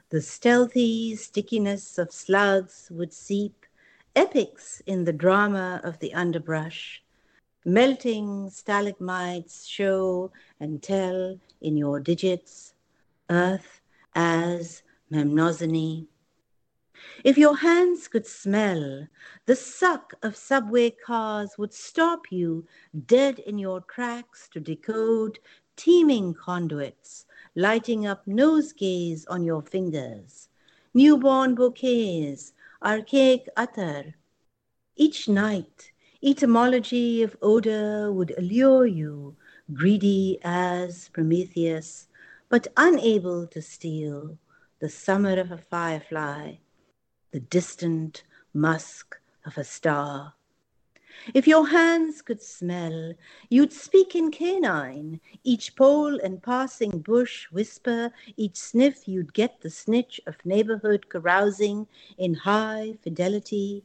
The 0.10 0.22
stealthy 0.22 1.16
stickiness 1.16 2.00
of 2.00 2.12
slugs 2.12 2.88
would 2.92 3.14
seep, 3.14 3.66
epics 4.16 4.82
in 4.88 5.04
the 5.04 5.14
drama 5.14 5.80
of 5.84 6.00
the 6.00 6.14
underbrush. 6.14 7.04
Melting 7.64 8.50
stalagmites 8.50 9.68
show 9.68 10.32
and 10.60 10.82
tell 10.82 11.40
in 11.62 11.78
your 11.78 12.00
digits, 12.00 12.74
earth 13.30 13.82
as 14.16 14.82
Mnemosyne. 15.12 16.08
If 17.24 17.38
your 17.38 17.58
hands 17.58 18.08
could 18.08 18.26
smell, 18.26 19.08
the 19.46 19.56
suck 19.56 20.14
of 20.24 20.36
subway 20.36 20.90
cars 20.90 21.58
would 21.58 21.74
stop 21.74 22.32
you 22.32 22.66
dead 23.06 23.40
in 23.40 23.58
your 23.58 23.82
tracks 23.82 24.50
to 24.54 24.60
decode 24.60 25.40
teeming 25.76 26.34
conduits, 26.34 27.26
lighting 27.56 28.08
up 28.08 28.26
nosegays 28.26 29.26
on 29.30 29.44
your 29.44 29.62
fingers, 29.62 30.50
newborn 30.94 31.56
bouquets, 31.56 32.54
archaic 32.84 33.50
attar. 33.56 34.16
Each 34.96 35.28
night, 35.28 35.92
etymology 36.24 37.22
of 37.22 37.38
odor 37.42 38.12
would 38.12 38.34
allure 38.38 38.86
you, 38.86 39.36
greedy 39.74 40.40
as 40.44 41.10
Prometheus, 41.10 42.08
but 42.50 42.68
unable 42.78 43.48
to 43.48 43.62
steal 43.62 44.38
the 44.80 44.90
summer 44.90 45.40
of 45.40 45.52
a 45.52 45.58
firefly 45.58 46.56
the 47.36 47.42
distant 47.42 48.24
musk 48.54 49.20
of 49.46 49.58
a 49.58 49.64
star. 49.66 50.36
If 51.34 51.50
your 51.50 51.68
hands 51.68 52.22
could 52.22 52.42
smell, 52.42 53.14
you'd 53.50 53.74
speak 53.74 54.16
in 54.16 54.32
canine. 54.32 55.20
Each 55.44 55.76
pole 55.76 56.18
and 56.18 56.42
passing 56.42 57.02
bush 57.02 57.52
whisper, 57.52 58.14
each 58.38 58.56
sniff 58.56 59.06
you'd 59.06 59.34
get 59.34 59.60
the 59.60 59.70
snitch 59.70 60.22
of 60.26 60.46
neighborhood 60.46 61.10
carousing 61.10 61.88
in 62.18 62.36
high 62.36 62.94
fidelity. 63.04 63.84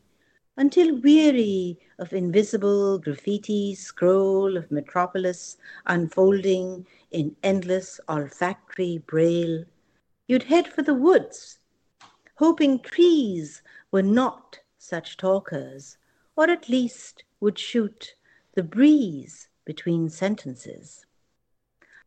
Until 0.57 1.01
weary 1.01 1.77
of 1.99 2.13
invisible 2.13 3.01
graffiti 3.01 3.75
scroll 3.75 4.57
of 4.57 4.71
metropolis 4.71 5.57
unfolding 5.87 6.87
in 7.11 7.35
endless 7.43 7.99
olfactory 8.09 8.99
braille, 9.09 9.65
you'd 10.29 10.45
head 10.45 10.69
for 10.69 10.83
the 10.83 10.95
woods 10.95 11.59
hoping 12.41 12.79
trees 12.79 13.61
were 13.91 14.03
not 14.03 14.59
such 14.79 15.19
talkers, 15.19 15.99
or 16.37 16.49
at 16.49 16.71
least 16.71 17.23
would 17.39 17.59
shoot 17.59 18.15
the 18.55 18.63
breeze 18.63 19.49
between 19.67 20.09
sentences. 20.09 21.05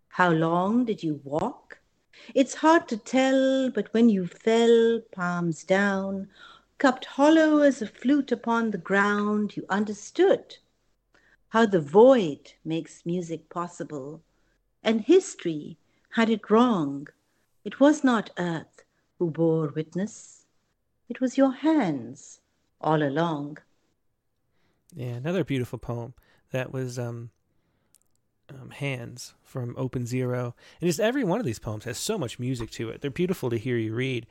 How 0.08 0.32
long 0.32 0.86
did 0.86 1.04
you 1.04 1.22
walk? 1.24 1.78
It's 2.34 2.56
hard 2.56 2.88
to 2.88 2.98
tell, 2.98 3.70
but 3.70 3.94
when 3.94 4.10
you 4.10 4.26
fell, 4.26 5.02
palms 5.12 5.64
down, 5.64 6.30
cupped 6.80 7.06
hollow 7.06 7.60
as 7.60 7.84
a 7.84 7.86
flute 7.86 8.32
upon 8.32 8.72
the 8.72 8.80
ground, 8.80 9.56
you 9.56 9.68
understood 9.70 10.58
how 11.50 11.68
the 11.68 11.80
void 11.80 12.54
makes 12.66 13.06
music 13.06 13.50
possible. 13.50 14.24
And 14.84 15.02
history 15.02 15.78
had 16.10 16.32
it 16.32 16.50
wrong. 16.50 17.08
It 17.64 17.80
was 17.80 18.04
not 18.04 18.32
earth 18.40 18.83
who 19.24 19.32
bore 19.32 19.68
witness. 19.68 20.46
It 21.08 21.22
was 21.22 21.38
your 21.38 21.54
hands 21.54 22.42
all 22.82 23.02
along. 23.02 23.60
Yeah, 24.94 25.14
another 25.14 25.46
beautiful 25.46 25.80
poem 25.80 26.14
that 26.52 26.74
was 26.74 27.00
um, 27.00 27.30
um, 28.50 28.72
Hands 28.72 29.34
from 29.42 29.76
Open 29.78 30.06
Zero. 30.06 30.56
And 30.82 30.90
just 30.90 31.00
every 31.00 31.24
one 31.24 31.40
of 31.40 31.46
these 31.46 31.58
poems 31.58 31.86
has 31.86 31.98
so 31.98 32.18
much 32.18 32.38
music 32.38 32.70
to 32.72 32.90
it. 32.90 33.00
They're 33.00 33.10
beautiful 33.12 33.50
to 33.50 33.58
hear 33.58 33.78
you 33.78 33.96
read. 33.96 34.28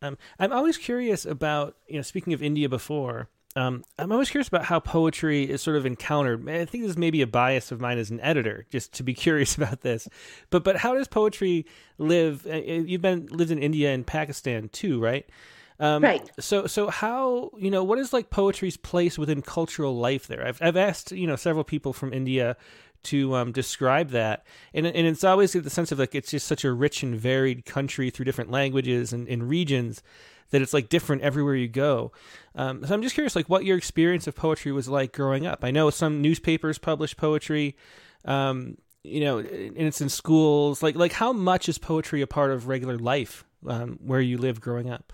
Um, 0.00 0.16
I'm 0.38 0.52
always 0.52 0.78
curious 0.78 1.26
about, 1.26 1.76
you 1.86 1.96
know, 1.96 2.02
speaking 2.02 2.32
of 2.32 2.42
India 2.42 2.68
before, 2.70 3.28
um, 3.56 3.84
I'm 3.98 4.10
always 4.10 4.30
curious 4.30 4.48
about 4.48 4.64
how 4.64 4.80
poetry 4.80 5.48
is 5.48 5.62
sort 5.62 5.76
of 5.76 5.86
encountered. 5.86 6.48
I 6.48 6.64
think 6.64 6.86
this 6.86 6.96
may 6.96 7.10
be 7.10 7.22
a 7.22 7.26
bias 7.26 7.70
of 7.70 7.80
mine 7.80 7.98
as 7.98 8.10
an 8.10 8.20
editor, 8.20 8.66
just 8.70 8.92
to 8.94 9.02
be 9.02 9.14
curious 9.14 9.56
about 9.56 9.82
this. 9.82 10.08
But 10.50 10.64
but 10.64 10.76
how 10.76 10.94
does 10.94 11.06
poetry 11.06 11.66
live? 11.98 12.46
Uh, 12.46 12.50
uh, 12.50 12.56
you've 12.56 13.02
been 13.02 13.26
lived 13.26 13.50
in 13.50 13.58
India 13.58 13.92
and 13.92 14.06
Pakistan 14.06 14.68
too, 14.70 15.00
right? 15.00 15.28
Um, 15.78 16.02
right. 16.02 16.28
So 16.40 16.66
so 16.66 16.88
how 16.88 17.50
you 17.58 17.70
know 17.70 17.84
what 17.84 17.98
is 17.98 18.12
like 18.12 18.30
poetry's 18.30 18.76
place 18.76 19.18
within 19.18 19.40
cultural 19.42 19.96
life 19.96 20.26
there? 20.26 20.46
I've 20.46 20.60
I've 20.60 20.76
asked 20.76 21.12
you 21.12 21.26
know 21.26 21.36
several 21.36 21.64
people 21.64 21.92
from 21.92 22.12
India 22.12 22.56
to 23.04 23.36
um, 23.36 23.52
describe 23.52 24.10
that, 24.10 24.44
and 24.72 24.86
and 24.86 25.06
it's 25.06 25.22
always 25.22 25.52
the 25.52 25.70
sense 25.70 25.92
of 25.92 26.00
like 26.00 26.14
it's 26.14 26.30
just 26.30 26.46
such 26.48 26.64
a 26.64 26.72
rich 26.72 27.04
and 27.04 27.14
varied 27.14 27.66
country 27.66 28.10
through 28.10 28.24
different 28.24 28.50
languages 28.50 29.12
and, 29.12 29.28
and 29.28 29.48
regions 29.48 30.02
that 30.50 30.62
it's 30.62 30.72
like 30.74 30.88
different 30.88 31.22
everywhere 31.22 31.54
you 31.54 31.68
go. 31.68 32.12
Um, 32.54 32.84
so 32.84 32.94
I'm 32.94 33.02
just 33.02 33.14
curious, 33.14 33.34
like 33.36 33.48
what 33.48 33.64
your 33.64 33.76
experience 33.76 34.26
of 34.26 34.34
poetry 34.34 34.72
was 34.72 34.88
like 34.88 35.12
growing 35.12 35.46
up. 35.46 35.64
I 35.64 35.70
know 35.70 35.90
some 35.90 36.22
newspapers 36.22 36.78
publish 36.78 37.16
poetry, 37.16 37.76
um, 38.24 38.78
you 39.02 39.20
know, 39.20 39.38
and 39.38 39.78
it's 39.78 40.00
in 40.00 40.08
schools. 40.08 40.82
Like 40.82 40.96
like 40.96 41.12
how 41.12 41.32
much 41.32 41.68
is 41.68 41.78
poetry 41.78 42.22
a 42.22 42.26
part 42.26 42.50
of 42.50 42.68
regular 42.68 42.98
life 42.98 43.44
um, 43.66 43.98
where 44.02 44.20
you 44.20 44.38
live 44.38 44.60
growing 44.60 44.90
up? 44.90 45.12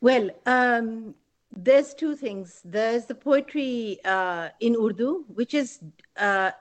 Well, 0.00 0.30
um, 0.46 1.14
there's 1.50 1.94
two 1.94 2.16
things. 2.16 2.60
There's 2.64 3.06
the 3.06 3.14
poetry 3.14 3.98
uh, 4.04 4.50
in 4.60 4.76
Urdu, 4.76 5.24
which 5.28 5.54
is. 5.54 5.80
Uh, 6.16 6.52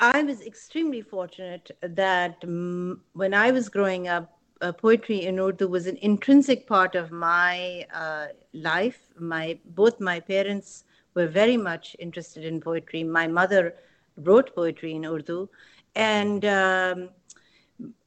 I 0.00 0.22
was 0.22 0.40
extremely 0.42 1.02
fortunate 1.02 1.72
that 1.82 2.40
mm, 2.42 3.00
when 3.14 3.34
I 3.34 3.50
was 3.50 3.68
growing 3.68 4.06
up, 4.06 4.37
uh, 4.60 4.72
poetry 4.72 5.26
in 5.26 5.38
Urdu 5.38 5.68
was 5.68 5.86
an 5.86 5.96
intrinsic 5.98 6.66
part 6.66 6.94
of 6.94 7.10
my 7.10 7.86
uh, 7.94 8.26
life. 8.52 9.00
My 9.18 9.58
both 9.66 10.00
my 10.00 10.20
parents 10.20 10.84
were 11.14 11.26
very 11.26 11.56
much 11.56 11.96
interested 11.98 12.44
in 12.44 12.60
poetry. 12.60 13.02
My 13.04 13.26
mother 13.26 13.74
wrote 14.16 14.54
poetry 14.54 14.94
in 14.94 15.04
Urdu, 15.04 15.48
and 15.94 16.44
um, 16.44 17.10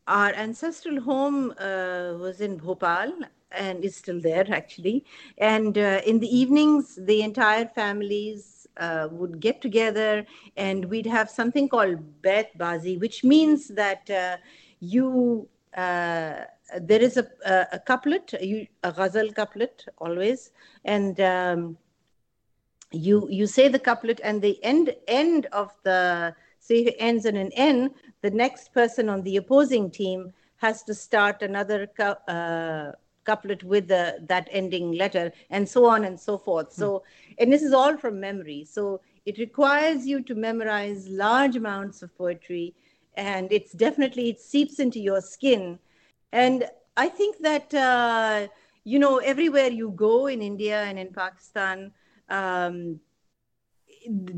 our 0.08 0.34
ancestral 0.34 1.02
home 1.02 1.52
uh, 1.60 2.14
was 2.20 2.41
in 2.41 2.58
Bhopal 2.58 3.14
and 3.52 3.84
is 3.84 3.95
still 3.95 4.20
there 4.20 4.45
actually. 4.52 5.06
And 5.38 5.78
uh, 5.78 6.02
in 6.06 6.20
the 6.20 6.36
evenings, 6.36 6.97
the 7.02 7.22
entire 7.22 7.66
families 7.66 8.68
uh, 8.78 9.10
would 9.12 9.39
get 9.39 9.62
together 9.62 10.26
and 10.58 10.86
we'd 10.86 11.06
have 11.06 11.30
something 11.30 11.68
called 11.68 12.22
Bait 12.22 12.47
Bazi, 12.58 12.99
which 12.99 13.24
means 13.24 13.68
that 13.70 14.10
uh, 14.10 14.38
you 14.80 15.47
uh, 15.76 16.44
there 16.80 17.02
is 17.02 17.18
a, 17.18 17.28
a, 17.46 17.68
a 17.74 17.80
couplet, 17.80 18.34
a, 18.34 18.70
a 18.84 18.92
ghazal 18.92 19.32
couplet 19.32 19.86
always, 19.98 20.52
and 20.86 21.20
um, 21.20 21.78
you 22.92 23.28
you 23.30 23.48
say 23.48 23.68
the 23.68 23.80
couplet, 23.80 24.20
and 24.24 24.42
the 24.42 24.62
end 24.64 24.96
end 25.08 25.48
of 25.48 25.72
the 25.84 26.36
say 26.60 26.80
it 26.80 26.96
ends 27.00 27.26
in 27.26 27.36
an 27.36 27.52
N, 27.54 27.92
the 28.22 28.32
next 28.32 28.74
person 28.74 29.10
on 29.10 29.24
the 29.24 29.38
opposing 29.38 29.90
team 29.90 30.34
has 30.58 30.84
to 30.84 30.94
start 30.94 31.42
another 31.42 31.88
uh, 32.28 32.92
couplet 33.26 33.64
with 33.64 33.88
the, 33.88 34.20
that 34.28 34.48
ending 34.52 34.92
letter, 34.92 35.32
and 35.50 35.68
so 35.68 35.86
on 35.86 36.06
and 36.06 36.20
so 36.20 36.38
forth. 36.38 36.72
So, 36.72 37.04
and 37.40 37.52
this 37.52 37.64
is 37.64 37.74
all 37.74 37.98
from 37.98 38.20
memory. 38.20 38.66
So 38.70 39.02
it 39.26 39.38
requires 39.40 40.06
you 40.06 40.22
to 40.22 40.36
memorize 40.36 41.08
large 41.08 41.56
amounts 41.56 42.04
of 42.04 42.16
poetry, 42.16 42.76
and 43.16 43.51
it's 43.51 43.72
definitely 43.74 44.30
it 44.30 44.39
seeps 44.39 44.80
into 44.80 44.99
your 44.99 45.22
skin. 45.22 45.80
And 46.32 46.66
I 46.97 47.09
think 47.09 47.38
that 47.39 47.74
uh, 47.74 48.47
you 48.84 48.99
know 48.99 49.18
everywhere 49.18 49.68
you 49.68 49.91
go 49.91 50.28
in 50.28 50.41
India 50.41 50.84
and 50.84 50.97
in 50.99 51.14
Pakistan. 51.14 51.91
Um, 52.30 52.99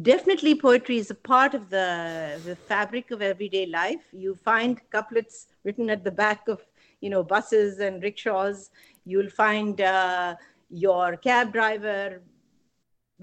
definitely 0.01 0.59
poetry 0.59 0.97
is 0.97 1.09
a 1.09 1.15
part 1.15 1.53
of 1.53 1.69
the 1.69 2.39
the 2.45 2.55
fabric 2.55 3.11
of 3.11 3.21
everyday 3.21 3.65
life 3.65 4.03
you 4.11 4.35
find 4.35 4.81
couplets 4.89 5.47
written 5.63 5.89
at 5.89 6.03
the 6.03 6.11
back 6.11 6.47
of 6.47 6.61
you 6.99 7.09
know 7.09 7.23
buses 7.23 7.79
and 7.79 8.03
rickshaws 8.03 8.71
you'll 9.05 9.29
find 9.29 9.79
uh, 9.81 10.35
your 10.69 11.15
cab 11.17 11.53
driver 11.53 12.21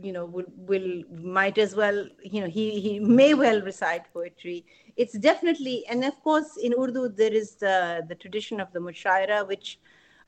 you 0.02 0.12
know 0.12 0.24
will, 0.24 0.46
will 0.56 1.02
might 1.22 1.58
as 1.58 1.74
well 1.74 2.06
you 2.22 2.40
know 2.40 2.48
he 2.48 2.80
he 2.80 2.98
may 3.00 3.34
well 3.34 3.60
recite 3.62 4.12
poetry. 4.12 4.64
It's 4.96 5.18
definitely 5.18 5.84
and 5.88 6.04
of 6.04 6.20
course 6.22 6.56
in 6.56 6.74
urdu 6.74 7.08
there 7.08 7.32
is 7.32 7.56
the 7.56 8.04
the 8.08 8.14
tradition 8.14 8.60
of 8.60 8.72
the 8.72 8.80
mushaira 8.80 9.46
which 9.46 9.78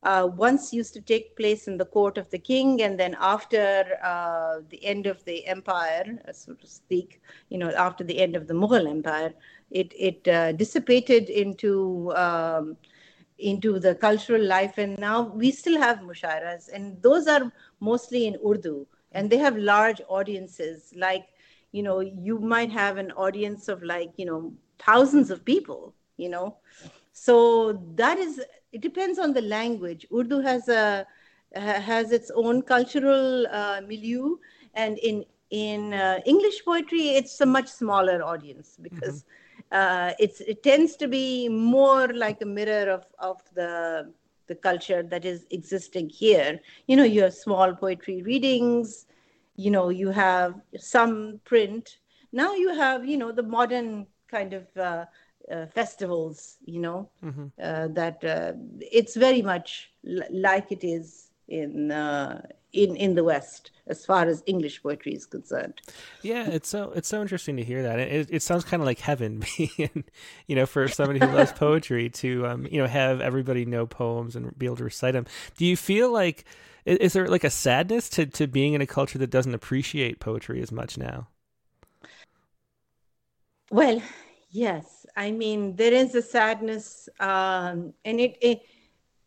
uh, 0.02 0.28
once 0.36 0.72
used 0.72 0.94
to 0.94 1.00
take 1.00 1.36
place 1.36 1.66
in 1.68 1.76
the 1.78 1.84
court 1.84 2.18
of 2.18 2.30
the 2.30 2.38
king 2.38 2.82
and 2.82 2.98
then 2.98 3.16
after 3.20 3.84
uh, 4.02 4.60
the 4.68 4.84
end 4.84 5.06
of 5.06 5.24
the 5.24 5.46
empire 5.46 6.18
so 6.32 6.54
to 6.54 6.66
speak 6.66 7.20
you 7.48 7.58
know 7.58 7.70
after 7.70 8.04
the 8.04 8.20
end 8.20 8.36
of 8.36 8.46
the 8.48 8.54
mughal 8.54 8.88
empire 8.88 9.32
it 9.70 9.92
it 9.98 10.26
uh, 10.28 10.52
dissipated 10.52 11.28
into 11.30 12.12
um, 12.16 12.76
into 13.38 13.78
the 13.78 13.94
cultural 13.94 14.42
life. 14.42 14.78
And 14.78 14.98
now 14.98 15.22
we 15.22 15.50
still 15.50 15.78
have 15.78 15.98
mushairas 15.98 16.68
and 16.72 17.02
those 17.02 17.26
are 17.26 17.52
mostly 17.80 18.26
in 18.26 18.36
urdu 18.46 18.86
and 19.12 19.30
they 19.30 19.38
have 19.38 19.56
large 19.56 20.00
audiences. 20.08 20.92
Like 20.96 21.28
you 21.72 21.82
know 21.82 22.00
you 22.00 22.38
might 22.38 22.70
have 22.70 22.98
an 22.98 23.12
audience 23.12 23.68
of 23.68 23.82
like 23.82 24.12
you 24.16 24.26
know 24.26 24.52
thousands 24.78 25.30
of 25.30 25.44
people 25.44 25.94
you 26.16 26.28
know? 26.28 26.56
So 27.12 27.72
that 27.96 28.18
is 28.18 28.40
it 28.72 28.80
depends 28.80 29.18
on 29.18 29.32
the 29.32 29.42
language. 29.42 30.06
Urdu 30.14 30.40
has 30.40 30.68
a 30.68 31.06
has 31.54 32.12
its 32.12 32.30
own 32.34 32.62
cultural 32.62 33.46
uh, 33.48 33.80
milieu. 33.86 34.36
And 34.74 34.98
in 34.98 35.24
in 35.50 35.92
uh, 35.92 36.18
english 36.24 36.64
poetry 36.64 37.10
it's 37.10 37.38
a 37.42 37.46
much 37.46 37.68
smaller 37.68 38.22
audience 38.22 38.78
because 38.80 39.16
mm-hmm. 39.22 39.80
uh, 39.80 40.10
it's 40.18 40.40
it 40.40 40.62
tends 40.62 40.96
to 40.96 41.06
be 41.06 41.46
more 41.46 42.08
like 42.14 42.40
a 42.40 42.46
mirror 42.46 42.90
of 42.90 43.04
of 43.18 43.38
the 43.52 44.10
the 44.46 44.54
culture 44.54 45.02
that 45.02 45.24
is 45.24 45.46
existing 45.50 46.08
here. 46.10 46.60
You 46.86 46.96
know, 46.96 47.04
you 47.04 47.22
have 47.22 47.34
small 47.34 47.74
poetry 47.74 48.22
readings. 48.22 49.06
You 49.56 49.70
know, 49.70 49.88
you 49.88 50.10
have 50.10 50.54
some 50.76 51.40
print. 51.44 51.98
Now 52.32 52.54
you 52.54 52.74
have 52.74 53.04
you 53.06 53.16
know 53.16 53.32
the 53.32 53.42
modern 53.42 54.06
kind 54.30 54.52
of 54.52 54.66
uh, 54.76 55.04
uh, 55.52 55.66
festivals. 55.66 56.58
You 56.64 56.80
know 56.80 57.08
mm-hmm. 57.24 57.46
Uh, 57.62 57.88
that 57.88 58.24
uh, 58.24 58.52
it's 58.80 59.14
very 59.16 59.42
much 59.42 59.92
l- 60.06 60.26
like 60.30 60.72
it 60.72 60.82
is 60.82 61.30
in 61.48 61.90
uh, 61.90 62.40
in 62.72 62.96
in 62.96 63.14
the 63.14 63.24
West 63.24 63.70
as 63.86 64.06
far 64.06 64.26
as 64.26 64.42
English 64.46 64.82
poetry 64.82 65.12
is 65.12 65.26
concerned. 65.26 65.80
Yeah, 66.22 66.48
it's 66.48 66.68
so 66.68 66.92
it's 66.94 67.08
so 67.08 67.20
interesting 67.20 67.56
to 67.56 67.64
hear 67.64 67.82
that. 67.82 67.98
It, 67.98 68.28
it 68.30 68.42
sounds 68.42 68.64
kind 68.64 68.82
of 68.82 68.86
like 68.86 69.00
heaven, 69.00 69.42
being 69.56 70.04
you 70.46 70.56
know, 70.56 70.66
for 70.66 70.88
somebody 70.88 71.18
who 71.18 71.32
loves 71.32 71.52
poetry 71.52 72.08
to 72.10 72.46
um, 72.46 72.66
you 72.70 72.78
know 72.78 72.86
have 72.86 73.20
everybody 73.20 73.64
know 73.64 73.86
poems 73.86 74.36
and 74.36 74.56
be 74.58 74.66
able 74.66 74.76
to 74.76 74.84
recite 74.84 75.14
them. 75.14 75.26
Do 75.56 75.66
you 75.66 75.76
feel 75.76 76.12
like 76.12 76.44
is, 76.84 76.98
is 76.98 77.12
there 77.12 77.28
like 77.28 77.44
a 77.44 77.50
sadness 77.50 78.08
to 78.10 78.26
to 78.26 78.46
being 78.46 78.74
in 78.74 78.80
a 78.80 78.86
culture 78.86 79.18
that 79.18 79.30
doesn't 79.30 79.54
appreciate 79.54 80.20
poetry 80.20 80.62
as 80.62 80.72
much 80.72 80.96
now? 80.96 81.28
Well, 83.70 84.02
yes. 84.50 85.06
I 85.16 85.30
mean, 85.30 85.76
there 85.76 85.92
is 85.92 86.14
a 86.14 86.22
sadness, 86.22 87.08
um, 87.20 87.94
and 88.04 88.20
it, 88.20 88.36
it 88.40 88.62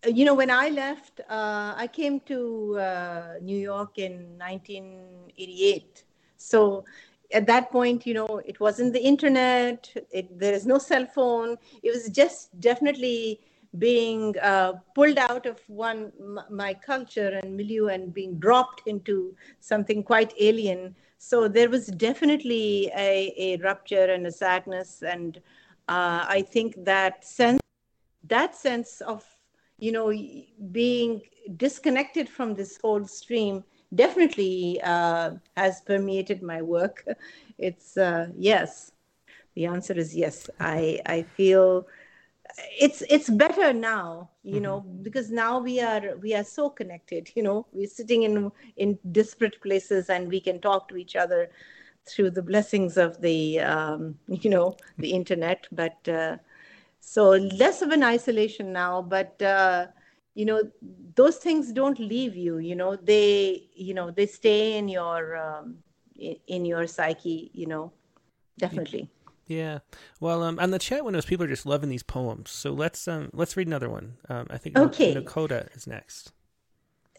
you 0.07 0.25
know, 0.25 0.33
when 0.33 0.49
I 0.51 0.69
left, 0.69 1.21
uh, 1.29 1.73
I 1.75 1.87
came 1.91 2.19
to 2.21 2.77
uh, 2.79 3.33
New 3.41 3.57
York 3.57 3.97
in 3.97 4.37
1988. 4.37 6.03
So 6.37 6.83
at 7.31 7.47
that 7.47 7.71
point, 7.71 8.05
you 8.05 8.13
know, 8.13 8.41
it 8.45 8.59
wasn't 8.59 8.93
the 8.93 8.99
internet, 9.01 9.89
it, 10.11 10.39
there 10.39 10.53
is 10.53 10.65
no 10.65 10.77
cell 10.77 11.05
phone. 11.05 11.57
It 11.83 11.91
was 11.91 12.09
just 12.09 12.59
definitely 12.59 13.39
being 13.79 14.35
uh, 14.41 14.73
pulled 14.93 15.17
out 15.17 15.45
of 15.45 15.59
one 15.67 16.11
my 16.49 16.73
culture 16.73 17.39
and 17.43 17.57
milieu 17.57 17.87
and 17.87 18.13
being 18.13 18.35
dropped 18.39 18.81
into 18.85 19.35
something 19.59 20.03
quite 20.03 20.33
alien. 20.39 20.95
So 21.17 21.47
there 21.47 21.69
was 21.69 21.87
definitely 21.87 22.91
a, 22.95 23.33
a 23.37 23.57
rupture 23.57 24.05
and 24.05 24.25
a 24.27 24.31
sadness, 24.31 25.01
and 25.01 25.37
uh, 25.89 26.25
I 26.27 26.45
think 26.47 26.85
that 26.85 27.25
sense 27.25 27.59
that 28.27 28.55
sense 28.55 29.01
of 29.01 29.34
you 29.77 29.91
know, 29.91 30.13
being 30.71 31.21
disconnected 31.57 32.29
from 32.29 32.55
this 32.55 32.79
whole 32.81 33.05
stream 33.05 33.63
definitely 33.93 34.79
uh, 34.83 35.31
has 35.55 35.81
permeated 35.81 36.41
my 36.41 36.61
work. 36.61 37.05
It's 37.57 37.95
uh, 37.95 38.27
yes. 38.37 38.91
The 39.55 39.65
answer 39.65 39.93
is 39.93 40.13
yes. 40.13 40.49
I 40.59 40.99
I 41.05 41.21
feel 41.21 41.87
it's 42.79 43.01
it's 43.09 43.29
better 43.29 43.73
now 43.73 44.29
you 44.43 44.55
mm-hmm. 44.55 44.63
know 44.63 44.79
because 45.01 45.31
now 45.31 45.59
we 45.59 45.79
are 45.81 46.15
we 46.21 46.33
are 46.33 46.43
so 46.43 46.69
connected 46.69 47.29
you 47.35 47.43
know 47.43 47.65
we're 47.73 47.87
sitting 47.87 48.23
in 48.23 48.51
in 48.77 48.97
disparate 49.11 49.61
places 49.61 50.09
and 50.09 50.29
we 50.29 50.39
can 50.39 50.59
talk 50.59 50.87
to 50.87 50.95
each 50.95 51.15
other 51.15 51.49
through 52.07 52.29
the 52.29 52.41
blessings 52.41 52.97
of 52.97 53.19
the 53.21 53.59
um, 53.59 54.17
you 54.27 54.49
know 54.49 54.75
the 54.97 55.11
internet 55.11 55.67
but 55.71 55.97
uh, 56.07 56.37
so 57.07 57.29
less 57.29 57.83
of 57.83 57.91
an 57.91 58.03
isolation 58.03 58.73
now, 58.73 58.99
but 58.99 59.39
uh, 59.39 59.85
you 60.33 60.43
know 60.43 60.63
those 61.13 61.37
things 61.37 61.71
don't 61.71 61.99
leave 61.99 62.35
you. 62.35 62.57
You 62.57 62.75
know 62.75 62.95
they 62.95 63.69
you 63.75 63.93
know 63.93 64.09
they 64.09 64.25
stay 64.25 64.75
in 64.79 64.89
your 64.89 65.37
um, 65.37 65.77
in, 66.17 66.65
your 66.65 66.87
psyche. 66.87 67.51
You 67.53 67.67
know, 67.67 67.93
definitely. 68.57 69.07
Yeah. 69.45 69.79
Well, 70.19 70.41
um, 70.41 70.57
on 70.57 70.71
the 70.71 70.79
chat 70.79 71.05
windows, 71.05 71.27
people 71.27 71.45
are 71.45 71.55
just 71.55 71.67
loving 71.67 71.89
these 71.89 72.01
poems. 72.01 72.49
So 72.49 72.71
let's 72.73 73.07
um, 73.07 73.29
let's 73.33 73.55
read 73.55 73.67
another 73.67 73.89
one. 73.89 74.17
Um, 74.27 74.47
I 74.49 74.57
think 74.57 74.75
okay. 74.75 75.13
Nakoda 75.13 75.73
is 75.75 75.85
next. 75.85 76.31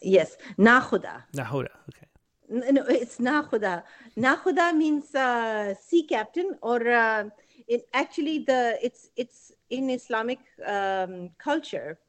Yes, 0.01 0.35
Nakhuda. 0.59 1.23
Nakhuda. 1.33 1.71
Okay. 1.89 2.07
No, 2.49 2.83
it's 2.87 3.19
Nakhuda. 3.19 3.83
Nakhuda 4.17 4.75
means 4.75 5.15
uh, 5.15 5.73
sea 5.75 6.03
captain, 6.03 6.57
or 6.61 6.85
uh, 6.89 7.29
it 7.69 7.87
actually 7.93 8.39
the 8.39 8.77
it's 8.83 9.09
it's 9.15 9.53
in 9.69 9.89
Islamic 9.89 10.39
um, 10.65 11.29
culture, 11.37 11.99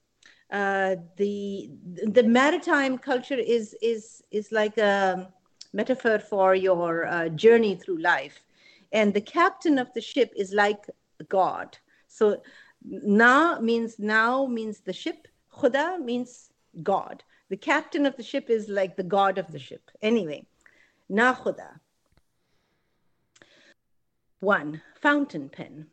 uh, 0.50 0.96
the 1.16 1.70
the 2.06 2.22
maritime 2.22 2.98
culture 2.98 3.34
is 3.34 3.74
is 3.82 4.22
is 4.30 4.50
like 4.52 4.78
a 4.78 5.30
metaphor 5.72 6.18
for 6.18 6.54
your 6.54 7.06
uh, 7.06 7.28
journey 7.30 7.74
through 7.74 7.98
life, 7.98 8.44
and 8.92 9.12
the 9.12 9.20
captain 9.20 9.78
of 9.78 9.92
the 9.94 10.00
ship 10.00 10.32
is 10.36 10.52
like 10.52 10.88
God. 11.28 11.76
So 12.06 12.42
na 12.84 13.61
means 13.61 13.98
now 13.98 14.46
means 14.46 14.80
the 14.80 14.92
ship. 14.92 15.28
Khuda 15.52 16.02
means 16.02 16.50
God. 16.82 17.22
The 17.50 17.56
captain 17.56 18.06
of 18.06 18.16
the 18.16 18.22
ship 18.22 18.50
is 18.50 18.68
like 18.68 18.96
the 18.96 19.02
God 19.02 19.38
of 19.38 19.50
the 19.52 19.59
ship. 19.59 19.90
Anyway, 20.02 20.46
na 21.09 21.34
khuda. 21.34 21.80
One 24.40 24.80
fountain 25.00 25.48
pen. 25.48 25.86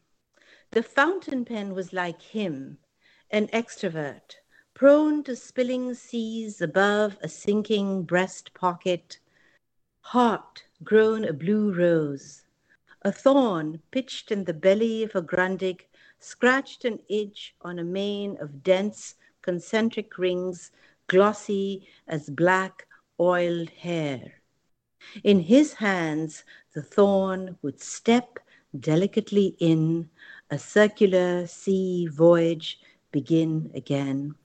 The 0.71 0.83
fountain 0.83 1.45
pen 1.45 1.73
was 1.75 1.93
like 1.93 2.21
him, 2.21 2.79
an 3.29 3.47
extrovert, 3.49 4.37
prone 4.73 5.23
to 5.23 5.35
spilling 5.35 5.93
seas 5.93 6.59
above 6.59 7.17
a 7.21 7.29
sinking 7.29 8.03
breast 8.03 8.53
pocket, 8.53 9.19
heart 10.01 10.63
grown 10.83 11.23
a 11.23 11.33
blue 11.33 11.71
rose. 11.71 12.45
A 13.03 13.11
thorn 13.11 13.81
pitched 13.91 14.31
in 14.31 14.45
the 14.45 14.53
belly 14.53 15.03
of 15.03 15.15
a 15.15 15.21
grundig 15.21 15.85
scratched 16.19 16.83
an 16.83 16.99
edge 17.09 17.55
on 17.61 17.77
a 17.77 17.83
mane 17.83 18.35
of 18.41 18.63
dense 18.63 19.15
concentric 19.43 20.17
rings, 20.17 20.71
glossy 21.07 21.87
as 22.07 22.29
black 22.29 22.87
oiled 23.19 23.69
hair. 23.69 24.41
In 25.23 25.41
his 25.41 25.73
hands, 25.73 26.43
the 26.73 26.81
thorn 26.81 27.57
would 27.61 27.79
step 27.79 28.39
delicately 28.77 29.55
in, 29.59 30.09
a 30.51 30.59
circular 30.59 31.47
sea 31.47 32.05
voyage 32.05 32.79
begin 33.11 33.71
again. 33.73 34.35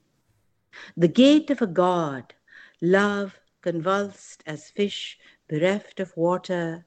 The 0.97 1.07
gate 1.07 1.51
of 1.51 1.61
a 1.61 1.67
god, 1.67 2.33
love 2.81 3.39
convulsed 3.61 4.41
as 4.47 4.71
fish 4.71 5.19
bereft 5.47 5.99
of 5.99 6.17
water, 6.17 6.85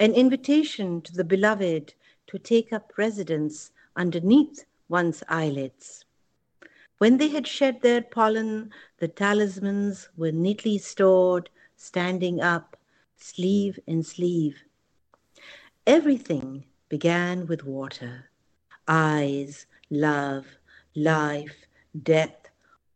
an 0.00 0.12
invitation 0.12 1.00
to 1.02 1.12
the 1.12 1.24
beloved 1.24 1.94
to 2.26 2.38
take 2.38 2.72
up 2.72 2.92
residence 2.96 3.70
underneath 3.94 4.64
one's 4.88 5.22
eyelids. 5.28 6.04
When 6.98 7.18
they 7.18 7.28
had 7.28 7.46
shed 7.46 7.80
their 7.80 8.02
pollen, 8.02 8.72
the 8.98 9.06
talismans 9.06 10.08
were 10.16 10.32
neatly 10.32 10.78
stored, 10.78 11.48
standing 11.76 12.40
up, 12.40 12.76
sleeve 13.16 13.78
in 13.86 14.02
sleeve. 14.02 14.64
Everything 15.86 16.64
began 16.88 17.46
with 17.46 17.64
water 17.64 18.27
eyes, 18.88 19.66
love, 19.90 20.46
life, 20.96 21.66
death, 22.02 22.48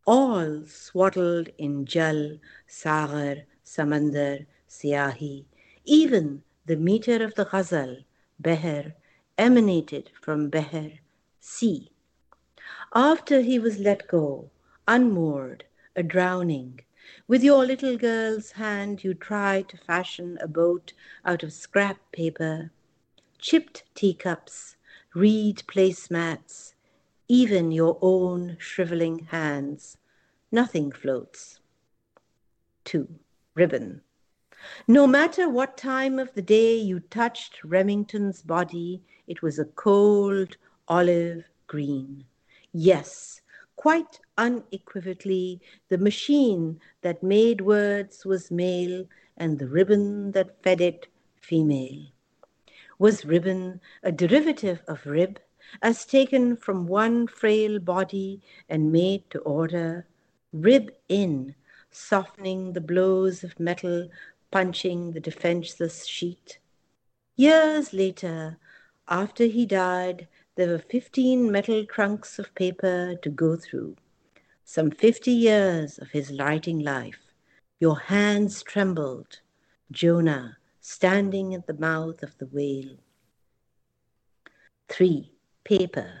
all 0.05 0.65
swaddled 0.65 1.49
in 1.57 1.85
jal, 1.85 2.37
sagar, 2.67 3.43
samandar, 3.63 4.45
siahi. 4.67 5.45
Even 5.85 6.43
the 6.65 6.75
meter 6.75 7.23
of 7.23 7.35
the 7.35 7.45
ghazal, 7.45 7.97
beher, 8.41 8.93
emanated 9.37 10.09
from 10.21 10.49
beher, 10.49 10.99
sea. 11.39 11.91
After 12.93 13.41
he 13.41 13.59
was 13.59 13.79
let 13.79 14.07
go, 14.07 14.49
unmoored, 14.87 15.65
a 15.95 16.03
drowning, 16.03 16.79
with 17.27 17.43
your 17.43 17.65
little 17.65 17.97
girl's 17.97 18.51
hand 18.51 19.03
you 19.03 19.13
try 19.13 19.61
to 19.63 19.77
fashion 19.77 20.37
a 20.41 20.47
boat 20.47 20.93
out 21.25 21.43
of 21.43 21.53
scrap 21.53 21.99
paper, 22.11 22.71
chipped 23.39 23.83
teacups, 23.93 24.75
reed 25.13 25.63
placemats, 25.67 26.73
even 27.27 27.71
your 27.71 27.97
own 28.01 28.57
shriveling 28.59 29.19
hands. 29.31 29.97
Nothing 30.51 30.91
floats. 30.91 31.59
2. 32.85 33.07
Ribbon. 33.55 34.01
No 34.87 35.07
matter 35.07 35.49
what 35.49 35.77
time 35.77 36.19
of 36.19 36.33
the 36.33 36.41
day 36.41 36.75
you 36.75 36.99
touched 36.99 37.63
Remington's 37.63 38.41
body, 38.41 39.01
it 39.27 39.41
was 39.41 39.59
a 39.59 39.65
cold 39.65 40.57
olive 40.87 41.43
green. 41.67 42.25
Yes, 42.71 43.41
quite 43.75 44.19
unequivocally, 44.37 45.61
the 45.89 45.97
machine 45.97 46.79
that 47.01 47.23
made 47.23 47.61
words 47.61 48.25
was 48.25 48.51
male, 48.51 49.05
and 49.37 49.59
the 49.59 49.67
ribbon 49.67 50.31
that 50.31 50.61
fed 50.63 50.81
it 50.81 51.07
female. 51.35 52.12
Was 52.99 53.25
ribbon 53.25 53.81
a 54.03 54.11
derivative 54.11 54.83
of 54.87 55.05
rib, 55.05 55.39
as 55.81 56.05
taken 56.05 56.55
from 56.55 56.87
one 56.87 57.27
frail 57.27 57.79
body 57.79 58.41
and 58.69 58.91
made 58.91 59.29
to 59.31 59.39
order? 59.39 60.05
Rib 60.51 60.91
in, 61.09 61.55
softening 61.89 62.73
the 62.73 62.81
blows 62.81 63.43
of 63.43 63.59
metal 63.59 64.09
punching 64.51 65.13
the 65.13 65.19
defenseless 65.19 66.05
sheet. 66.05 66.59
Years 67.35 67.93
later, 67.93 68.57
after 69.07 69.45
he 69.45 69.65
died, 69.65 70.27
there 70.55 70.69
were 70.69 70.77
15 70.77 71.51
metal 71.51 71.85
trunks 71.85 72.37
of 72.37 72.53
paper 72.53 73.15
to 73.23 73.29
go 73.29 73.55
through. 73.55 73.95
Some 74.63 74.91
50 74.91 75.31
years 75.31 75.97
of 75.97 76.11
his 76.11 76.37
writing 76.37 76.79
life. 76.79 77.33
Your 77.79 77.99
hands 77.99 78.61
trembled. 78.61 79.39
Jonah 79.91 80.57
standing 80.85 81.55
at 81.55 81.65
the 81.65 81.73
mouth 81.73 82.21
of 82.23 82.37
the 82.39 82.45
whale. 82.47 82.97
3. 84.89 85.31
Paper. 85.63 86.11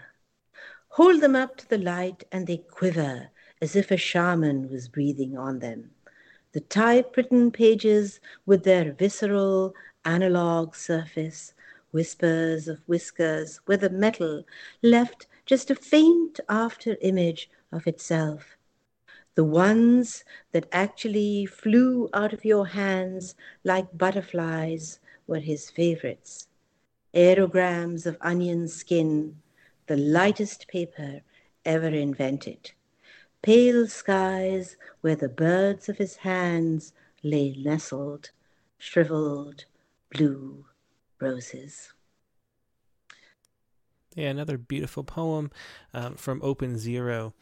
Hold 0.87 1.19
them 1.19 1.35
up 1.35 1.57
to 1.57 1.67
the 1.67 1.77
light 1.77 2.23
and 2.31 2.47
they 2.47 2.57
quiver 2.57 3.29
as 3.61 3.75
if 3.75 3.91
a 3.91 3.97
shaman 3.97 4.69
was 4.69 4.87
breathing 4.87 5.37
on 5.37 5.59
them. 5.59 5.91
The 6.53 6.61
typewritten 6.61 7.51
pages 7.51 8.21
with 8.45 8.63
their 8.63 8.93
visceral 8.93 9.73
analog 10.05 10.75
surface 10.75 11.53
whispers 11.91 12.69
of 12.69 12.79
whiskers, 12.87 13.59
where 13.65 13.77
the 13.77 13.89
metal 13.89 14.45
left 14.81 15.27
just 15.45 15.71
a 15.71 15.75
faint 15.75 16.39
after 16.47 16.95
image 17.01 17.49
of 17.73 17.85
itself. 17.85 18.55
The 19.35 19.43
ones 19.43 20.23
that 20.51 20.67
actually 20.71 21.45
flew 21.47 22.09
out 22.13 22.33
of 22.33 22.45
your 22.45 22.67
hands 22.67 23.35
like 23.63 23.97
butterflies 23.97 24.99
were 25.25 25.39
his 25.39 25.69
favorites. 25.69 26.47
Aerograms 27.13 28.05
of 28.05 28.17
onion 28.21 28.67
skin, 28.67 29.37
the 29.87 29.97
lightest 29.97 30.67
paper 30.67 31.21
ever 31.65 31.87
invented. 31.87 32.71
Pale 33.41 33.87
skies 33.87 34.77
where 35.01 35.15
the 35.15 35.29
birds 35.29 35.89
of 35.89 35.97
his 35.97 36.17
hands 36.17 36.93
lay 37.23 37.55
nestled, 37.57 38.31
shriveled, 38.77 39.65
blue 40.11 40.65
roses. 41.19 41.93
Yeah, 44.15 44.29
another 44.29 44.57
beautiful 44.57 45.03
poem 45.03 45.49
um, 45.93 46.15
from 46.15 46.39
Open 46.43 46.77
Zero, 46.77 47.33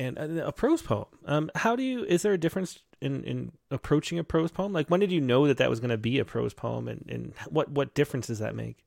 and 0.00 0.18
a, 0.18 0.48
a 0.48 0.52
prose 0.52 0.82
poem. 0.82 1.06
Um, 1.26 1.50
how 1.54 1.76
do 1.76 1.82
you? 1.82 2.04
Is 2.04 2.22
there 2.22 2.32
a 2.32 2.38
difference 2.38 2.80
in 3.00 3.24
in 3.24 3.52
approaching 3.70 4.18
a 4.18 4.24
prose 4.24 4.50
poem? 4.50 4.72
Like, 4.72 4.88
when 4.88 5.00
did 5.00 5.12
you 5.12 5.20
know 5.20 5.46
that 5.46 5.58
that 5.58 5.70
was 5.70 5.80
going 5.80 5.90
to 5.90 5.98
be 5.98 6.18
a 6.18 6.24
prose 6.24 6.54
poem, 6.54 6.88
and 6.88 7.04
and 7.08 7.32
what 7.48 7.70
what 7.70 7.94
difference 7.94 8.26
does 8.28 8.38
that 8.38 8.54
make? 8.54 8.84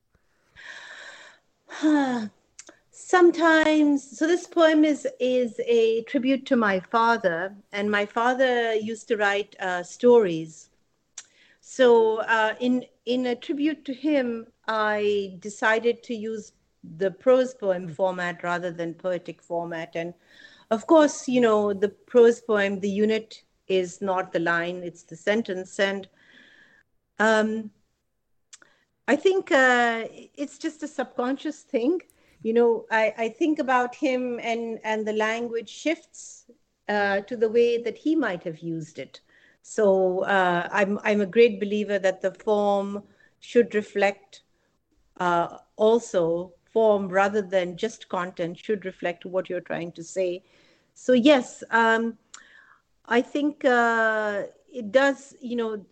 Sometimes, 2.91 4.17
so 4.17 4.27
this 4.27 4.47
poem 4.47 4.83
is 4.85 5.07
is 5.19 5.59
a 5.67 6.03
tribute 6.03 6.45
to 6.47 6.55
my 6.55 6.79
father, 6.79 7.55
and 7.71 7.89
my 7.89 8.05
father 8.05 8.73
used 8.73 9.07
to 9.09 9.17
write 9.17 9.55
uh, 9.59 9.83
stories 9.83 10.69
so 11.65 12.17
uh, 12.17 12.55
in 12.59 12.85
in 13.05 13.25
a 13.25 13.35
tribute 13.35 13.85
to 13.85 13.93
him, 13.93 14.47
I 14.67 15.37
decided 15.39 16.03
to 16.03 16.13
use 16.13 16.51
the 16.97 17.09
prose 17.09 17.53
poem 17.53 17.87
mm. 17.87 17.95
format 17.95 18.43
rather 18.43 18.69
than 18.69 18.93
poetic 18.93 19.41
format. 19.41 19.95
And 19.95 20.13
of 20.73 20.87
course, 20.87 21.27
you 21.27 21.41
know, 21.41 21.73
the 21.73 21.89
prose 21.89 22.41
poem, 22.41 22.79
the 22.79 22.89
unit 22.89 23.43
is 23.67 24.01
not 24.01 24.31
the 24.31 24.39
line, 24.39 24.83
it's 24.83 25.03
the 25.03 25.15
sentence. 25.15 25.79
And 25.79 26.07
um, 27.19 27.71
I 29.07 29.15
think 29.15 29.51
uh, 29.51 30.05
it's 30.11 30.57
just 30.57 30.83
a 30.83 30.87
subconscious 30.87 31.61
thing. 31.61 32.01
You 32.41 32.53
know, 32.53 32.85
I, 32.91 33.13
I 33.17 33.29
think 33.29 33.59
about 33.59 33.95
him 33.95 34.39
and, 34.41 34.79
and 34.83 35.07
the 35.07 35.13
language 35.13 35.69
shifts 35.69 36.45
uh, 36.89 37.21
to 37.21 37.37
the 37.37 37.49
way 37.49 37.81
that 37.81 37.97
he 37.97 38.15
might 38.15 38.43
have 38.43 38.59
used 38.59 38.99
it. 38.99 39.21
So 39.61 40.25
uh, 40.25 40.67
I'm 40.71 40.99
I'm 41.03 41.21
a 41.21 41.25
great 41.25 41.59
believer 41.59 41.97
that 41.97 42.21
the 42.21 42.33
form 42.33 43.03
should 43.39 43.73
reflect 43.73 44.43
uh, 45.17 45.57
also 45.77 46.51
form 46.73 47.07
rather 47.07 47.41
than 47.41 47.77
just 47.77 48.09
content 48.09 48.57
should 48.57 48.83
reflect 48.83 49.25
what 49.25 49.49
you're 49.49 49.61
trying 49.61 49.93
to 49.93 50.03
say. 50.03 50.43
So 50.93 51.13
yes, 51.13 51.63
um, 51.71 52.17
I 53.05 53.21
think 53.21 53.65
uh, 53.65 54.43
it 54.71 54.91
does. 54.91 55.35
You 55.41 55.55
know, 55.57 55.85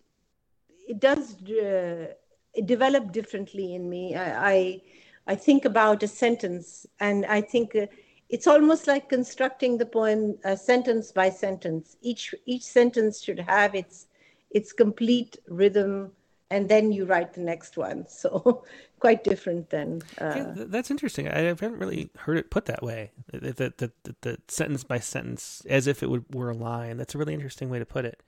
it 0.88 1.00
does 1.00 1.36
uh, 1.44 2.12
it 2.54 2.66
develop 2.66 3.12
differently 3.12 3.74
in 3.74 3.88
me. 3.88 4.14
I, 4.14 4.52
I, 4.52 4.80
I 5.26 5.34
think 5.34 5.64
about 5.64 6.02
a 6.02 6.08
sentence 6.08 6.86
and 7.00 7.24
I 7.26 7.40
think 7.40 7.74
uh, 7.76 7.86
it's 8.28 8.46
almost 8.46 8.86
like 8.86 9.08
constructing 9.08 9.78
the 9.78 9.86
poem 9.86 10.38
uh, 10.44 10.56
sentence 10.56 11.12
by 11.12 11.30
sentence. 11.30 11.96
Each 12.02 12.34
each 12.46 12.62
sentence 12.62 13.22
should 13.22 13.40
have 13.40 13.74
its 13.74 14.06
its 14.50 14.72
complete 14.72 15.36
rhythm, 15.48 16.12
and 16.52 16.68
then 16.68 16.92
you 16.92 17.06
write 17.06 17.32
the 17.32 17.40
next 17.40 17.76
one. 17.76 18.06
So 18.22 18.64
quite 19.00 19.24
different 19.24 19.70
than. 19.70 20.02
Uh, 20.20 20.34
yeah, 20.36 20.52
that's 20.54 20.90
interesting. 20.90 21.28
I 21.28 21.40
haven't 21.40 21.78
really 21.78 22.10
heard 22.18 22.38
it 22.38 22.50
put 22.50 22.66
that 22.66 22.82
way. 22.82 23.10
The, 23.32 23.72
the, 23.76 23.92
the, 24.04 24.14
the, 24.20 24.38
sentence 24.46 24.84
by 24.84 25.00
sentence, 25.00 25.62
as 25.68 25.86
if 25.88 26.02
it 26.02 26.10
would, 26.10 26.24
were 26.32 26.50
a 26.50 26.54
line. 26.54 26.98
That's 26.98 27.14
a 27.14 27.18
really 27.18 27.34
interesting 27.34 27.68
way 27.68 27.80
to 27.80 27.86
put 27.86 28.04
it. 28.04 28.22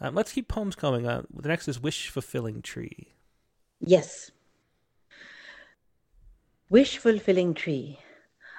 Um, 0.00 0.14
let's 0.14 0.32
keep 0.32 0.48
poems 0.48 0.74
coming. 0.74 1.06
Uh, 1.06 1.22
the 1.32 1.48
next 1.48 1.68
is 1.68 1.80
Wish 1.80 2.08
Fulfilling 2.08 2.60
Tree. 2.60 3.14
Yes. 3.80 4.32
Wish 6.68 6.98
Fulfilling 6.98 7.54
Tree. 7.54 7.98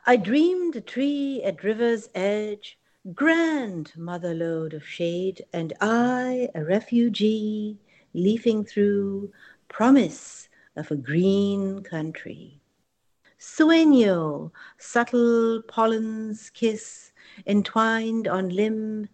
I 0.08 0.16
dreamed 0.16 0.76
a 0.76 0.82
tree 0.82 1.44
at 1.44 1.64
river's 1.64 2.10
edge, 2.16 2.80
grand 3.14 3.92
mother 3.96 4.34
lode 4.34 4.74
of 4.74 4.88
shade, 4.88 5.46
and 5.54 5.74
I, 5.82 6.50
a 6.56 6.64
refugee, 6.64 7.80
leafing 8.14 8.64
through 8.64 9.32
promise 9.68 10.50
of 10.76 10.92
a 10.92 10.96
green 10.96 11.84
country. 11.84 12.60
Sueño, 13.40 14.52
subtle 14.78 15.62
pollen's 15.68 16.50
kiss, 16.50 17.12
entwined 17.46 18.28
on 18.28 18.50
limb, 18.50 19.10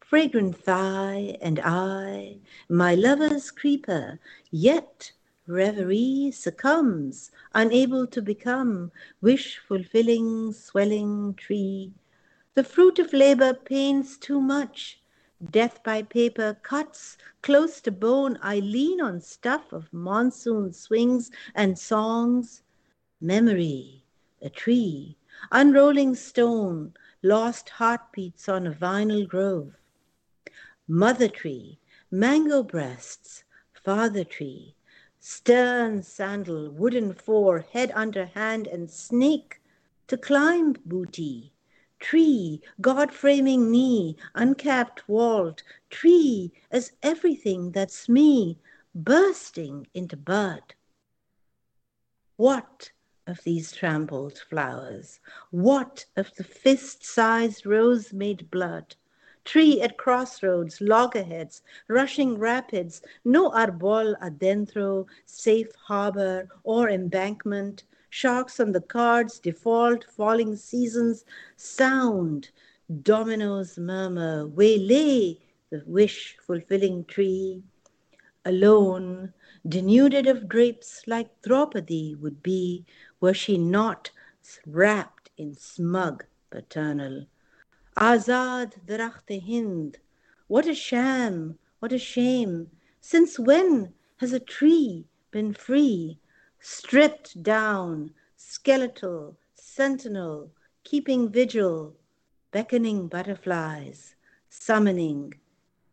fragrant 0.00 0.56
thigh, 0.62 1.38
and 1.40 1.60
I, 1.62 2.38
my 2.68 2.94
lover's 2.94 3.50
creeper, 3.50 4.18
yet 4.50 5.12
reverie 5.46 6.30
succumbs, 6.32 7.30
unable 7.54 8.06
to 8.08 8.20
become 8.20 8.92
wish 9.20 9.58
fulfilling, 9.58 10.52
swelling 10.52 11.34
tree. 11.34 11.92
The 12.54 12.64
fruit 12.64 12.98
of 12.98 13.12
labor 13.12 13.54
pains 13.54 14.18
too 14.18 14.40
much. 14.40 14.99
Death 15.42 15.82
by 15.82 16.02
paper 16.02 16.58
cuts 16.62 17.16
close 17.40 17.80
to 17.80 17.90
bone. 17.90 18.38
I 18.42 18.58
lean 18.58 19.00
on 19.00 19.22
stuff 19.22 19.72
of 19.72 19.90
monsoon 19.90 20.74
swings 20.74 21.30
and 21.54 21.78
songs. 21.78 22.62
Memory, 23.22 24.04
a 24.42 24.50
tree, 24.50 25.16
unrolling 25.50 26.14
stone, 26.14 26.92
lost 27.22 27.70
heartbeats 27.70 28.50
on 28.50 28.66
a 28.66 28.70
vinyl 28.70 29.26
grove. 29.26 29.72
Mother 30.86 31.28
tree, 31.28 31.78
mango 32.10 32.62
breasts, 32.62 33.44
father 33.72 34.24
tree, 34.24 34.74
stern 35.20 36.02
sandal, 36.02 36.70
wooden 36.70 37.14
fore, 37.14 37.60
head 37.60 37.90
under 37.94 38.26
hand, 38.26 38.66
and 38.66 38.90
snake 38.90 39.62
to 40.06 40.18
climb 40.18 40.74
booty. 40.84 41.54
Tree, 42.00 42.62
God 42.80 43.12
framing 43.12 43.70
me, 43.70 44.16
uncapped 44.34 45.02
vault, 45.02 45.62
tree 45.90 46.50
as 46.70 46.92
everything 47.02 47.72
that's 47.72 48.08
me, 48.08 48.58
bursting 48.94 49.86
into 49.92 50.16
bud. 50.16 50.74
What 52.36 52.90
of 53.26 53.44
these 53.44 53.70
trampled 53.70 54.38
flowers? 54.38 55.20
What 55.50 56.06
of 56.16 56.34
the 56.36 56.44
fist 56.44 57.04
sized 57.04 57.66
rose 57.66 58.14
made 58.14 58.50
blood? 58.50 58.96
Tree 59.44 59.80
at 59.82 59.98
crossroads, 59.98 60.80
loggerheads, 60.80 61.62
rushing 61.86 62.38
rapids, 62.38 63.02
no 63.24 63.50
arbol 63.50 64.16
adentro, 64.20 65.06
safe 65.26 65.74
harbor 65.74 66.48
or 66.64 66.88
embankment, 66.88 67.84
sharks 68.10 68.60
on 68.60 68.72
the 68.72 68.80
cards, 68.80 69.38
default, 69.38 70.04
falling 70.04 70.56
seasons, 70.56 71.24
sound, 71.56 72.50
dominoes 73.02 73.78
murmur, 73.78 74.46
waylay 74.46 75.38
the 75.70 75.82
wish 75.86 76.36
fulfilling 76.44 77.04
tree, 77.04 77.62
alone, 78.44 79.32
denuded 79.68 80.26
of 80.26 80.48
drapes 80.48 81.06
like 81.06 81.40
Draupadi 81.42 82.16
would 82.16 82.42
be, 82.42 82.84
were 83.20 83.34
she 83.34 83.56
not 83.56 84.10
wrapped 84.66 85.30
in 85.36 85.54
smug 85.54 86.24
paternal. 86.50 87.26
Azad 87.96 88.74
Darachte 88.86 89.40
Hind, 89.40 89.98
what 90.48 90.66
a 90.66 90.74
sham, 90.74 91.58
what 91.78 91.92
a 91.92 91.98
shame! 91.98 92.70
Since 93.00 93.38
when 93.38 93.94
has 94.16 94.32
a 94.32 94.40
tree 94.40 95.06
been 95.30 95.54
free? 95.54 96.18
Stripped 96.60 97.42
down, 97.42 98.10
skeletal, 98.36 99.36
sentinel, 99.54 100.50
keeping 100.84 101.30
vigil, 101.30 101.96
beckoning 102.52 103.08
butterflies, 103.08 104.14
summoning 104.48 105.32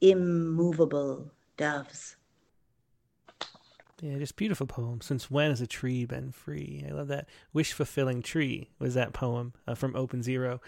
immovable 0.02 1.32
doves. 1.56 2.16
Yeah, 4.02 4.20
just 4.20 4.36
beautiful 4.36 4.68
poem. 4.68 5.02
Since 5.02 5.32
when 5.32 5.50
has 5.50 5.60
a 5.62 5.66
tree 5.66 6.06
been 6.06 6.32
free? 6.32 6.86
I 6.88 6.92
love 6.92 7.08
that. 7.08 7.28
Wish 7.52 7.74
fulfilling 7.74 8.22
tree 8.22 8.70
was 8.78 8.94
that 8.94 9.14
poem 9.14 9.54
uh, 9.68 9.74
from 9.74 9.96
Open 9.96 10.22
Zero. 10.22 10.62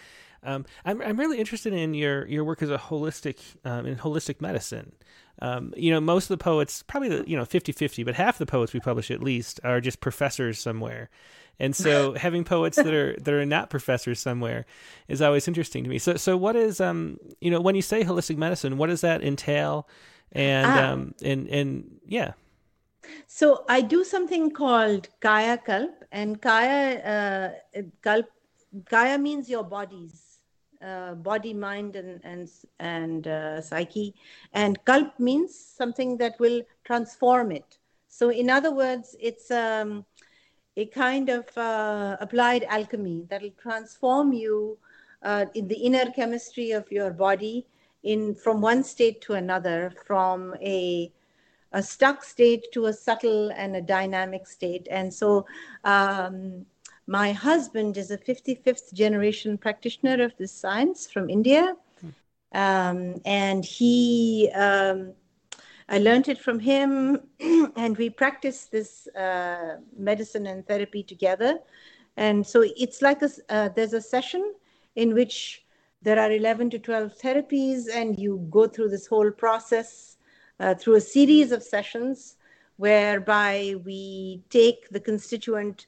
Um, 0.43 0.65
I'm 0.85 1.01
I'm 1.01 1.17
really 1.17 1.37
interested 1.37 1.73
in 1.73 1.93
your 1.93 2.27
your 2.27 2.43
work 2.43 2.61
as 2.61 2.69
a 2.69 2.77
holistic 2.77 3.39
um, 3.65 3.85
in 3.85 3.97
holistic 3.97 4.41
medicine. 4.41 4.93
Um, 5.41 5.73
you 5.77 5.91
know, 5.91 6.01
most 6.01 6.29
of 6.29 6.37
the 6.37 6.43
poets, 6.43 6.83
probably 6.83 7.23
you 7.25 7.37
know 7.37 7.45
50-50, 7.45 8.03
but 8.03 8.15
half 8.15 8.37
the 8.37 8.45
poets 8.45 8.73
we 8.73 8.81
publish 8.81 9.09
at 9.09 9.23
least 9.23 9.59
are 9.63 9.79
just 9.79 10.01
professors 10.01 10.59
somewhere. 10.59 11.09
And 11.59 11.75
so 11.75 12.13
having 12.17 12.43
poets 12.43 12.77
that 12.77 12.93
are 12.93 13.15
that 13.19 13.33
are 13.33 13.45
not 13.45 13.69
professors 13.69 14.19
somewhere 14.19 14.65
is 15.07 15.21
always 15.21 15.47
interesting 15.47 15.83
to 15.83 15.89
me. 15.89 15.99
So 15.99 16.15
so 16.15 16.35
what 16.37 16.55
is 16.55 16.81
um 16.81 17.17
you 17.41 17.51
know 17.51 17.61
when 17.61 17.75
you 17.75 17.81
say 17.81 18.03
holistic 18.03 18.37
medicine, 18.37 18.77
what 18.77 18.87
does 18.87 19.01
that 19.01 19.23
entail? 19.23 19.87
And 20.31 20.67
ah. 20.67 20.91
um 20.91 21.15
and 21.23 21.47
and 21.47 21.99
yeah. 22.05 22.33
So 23.27 23.65
I 23.67 23.81
do 23.81 24.03
something 24.03 24.51
called 24.51 25.07
Kaya 25.19 25.57
Kalp, 25.57 26.03
and 26.11 26.41
Kaya 26.41 26.99
uh, 26.99 27.81
Kalp, 28.03 28.27
Kaya 28.85 29.17
means 29.17 29.49
your 29.49 29.63
bodies, 29.63 30.28
uh, 30.81 31.13
body, 31.15 31.53
mind, 31.53 31.95
and 31.95 32.21
and 32.23 32.49
and 32.79 33.27
uh, 33.27 33.61
psyche, 33.61 34.15
and 34.53 34.83
Kalp 34.85 35.19
means 35.19 35.55
something 35.55 36.17
that 36.17 36.39
will 36.39 36.61
transform 36.83 37.51
it. 37.51 37.77
So 38.07 38.29
in 38.29 38.49
other 38.49 38.73
words, 38.73 39.15
it's 39.19 39.51
um, 39.51 40.05
a 40.77 40.85
kind 40.87 41.29
of 41.29 41.45
uh, 41.57 42.17
applied 42.19 42.63
alchemy 42.63 43.25
that 43.29 43.41
will 43.41 43.55
transform 43.61 44.33
you 44.33 44.77
uh, 45.23 45.45
in 45.53 45.67
the 45.67 45.75
inner 45.75 46.11
chemistry 46.11 46.71
of 46.71 46.91
your 46.91 47.11
body 47.11 47.65
in 48.03 48.35
from 48.35 48.61
one 48.61 48.83
state 48.83 49.21
to 49.21 49.33
another, 49.33 49.91
from 50.05 50.55
a 50.61 51.11
a 51.71 51.83
stuck 51.83 52.23
state 52.23 52.65
to 52.71 52.87
a 52.87 52.93
subtle 52.93 53.51
and 53.51 53.75
a 53.75 53.81
dynamic 53.81 54.47
state. 54.47 54.87
And 54.89 55.13
so 55.13 55.45
um, 55.83 56.65
my 57.09 57.31
husband 57.31 57.97
is 57.97 58.11
a 58.11 58.17
55th 58.19 58.93
generation 58.93 59.57
practitioner 59.57 60.23
of 60.23 60.37
this 60.37 60.51
science 60.51 61.07
from 61.07 61.27
India. 61.27 61.75
Um, 62.51 63.15
and 63.25 63.65
he, 63.65 64.51
um, 64.53 65.13
I 65.89 65.97
learned 65.97 66.27
it 66.27 66.37
from 66.37 66.59
him, 66.59 67.19
and 67.75 67.97
we 67.97 68.11
practice 68.11 68.65
this 68.65 69.07
uh, 69.07 69.77
medicine 69.97 70.45
and 70.45 70.67
therapy 70.67 71.01
together. 71.01 71.57
And 72.15 72.45
so 72.45 72.63
it's 72.77 73.01
like 73.01 73.23
a, 73.23 73.29
uh, 73.49 73.69
there's 73.69 73.93
a 73.93 74.01
session 74.01 74.53
in 74.95 75.15
which 75.15 75.65
there 76.03 76.19
are 76.19 76.31
11 76.31 76.69
to 76.71 76.79
12 76.79 77.17
therapies, 77.17 77.87
and 77.91 78.19
you 78.19 78.47
go 78.51 78.67
through 78.67 78.89
this 78.89 79.07
whole 79.07 79.31
process 79.31 80.17
uh, 80.59 80.75
through 80.75 80.95
a 80.95 81.01
series 81.01 81.51
of 81.51 81.63
sessions 81.63 82.35
whereby 82.77 83.73
we 83.83 84.43
take 84.51 84.89
the 84.89 84.99
constituent 84.99 85.87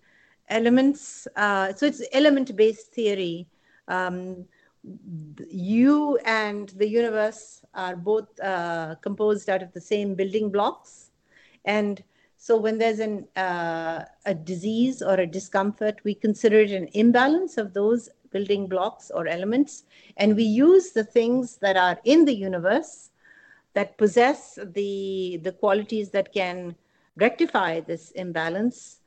elements. 0.52 1.28
Uh, 1.36 1.74
so 1.74 1.86
it's 1.86 2.04
element 2.12 2.56
based 2.56 2.94
theory. 2.94 3.48
Um, 3.88 4.46
you 5.50 6.18
and 6.26 6.70
the 6.70 6.88
universe 6.88 7.64
are 7.74 7.96
both 7.96 8.28
uh, 8.40 8.96
composed 9.02 9.50
out 9.50 9.62
of 9.62 9.72
the 9.74 9.82
same 9.82 10.16
building 10.16 10.50
blocks. 10.50 11.12
And 11.66 12.04
so 12.38 12.58
when 12.58 12.80
there's 12.80 13.00
an, 13.00 13.28
uh, 13.36 14.06
a 14.26 14.34
disease 14.34 15.02
or 15.04 15.14
a 15.14 15.28
discomfort, 15.28 16.00
we 16.04 16.16
consider 16.16 16.62
it 16.62 16.72
an 16.72 16.90
imbalance 16.94 17.58
of 17.58 17.74
those 17.74 18.10
building 18.32 18.68
blocks 18.68 19.12
or 19.12 19.28
elements. 19.28 19.84
And 20.18 20.36
we 20.36 20.44
use 20.44 20.92
the 20.92 21.04
things 21.04 21.58
that 21.58 21.78
are 21.78 22.00
in 22.04 22.26
the 22.26 22.34
universe 22.34 23.12
that 23.74 23.98
possess 23.98 24.58
the, 24.74 25.40
the 25.44 25.52
qualities 25.52 26.10
that 26.12 26.34
can 26.34 26.76
rectify 27.16 27.82
this 27.82 28.12
imbalance. 28.12 29.01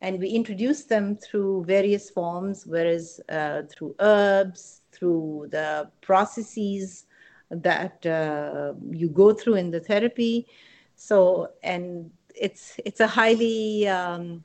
And 0.00 0.18
we 0.18 0.28
introduce 0.28 0.84
them 0.84 1.16
through 1.16 1.64
various 1.64 2.10
forms, 2.10 2.66
whereas 2.66 3.20
uh, 3.28 3.62
through 3.62 3.94
herbs, 3.98 4.82
through 4.92 5.48
the 5.50 5.90
processes 6.02 7.06
that 7.50 8.04
uh, 8.04 8.74
you 8.90 9.08
go 9.08 9.32
through 9.32 9.54
in 9.54 9.70
the 9.70 9.80
therapy. 9.80 10.46
So, 10.96 11.50
and 11.62 12.10
it's 12.34 12.78
it's 12.84 13.00
a 13.00 13.06
highly, 13.06 13.88
um, 13.88 14.44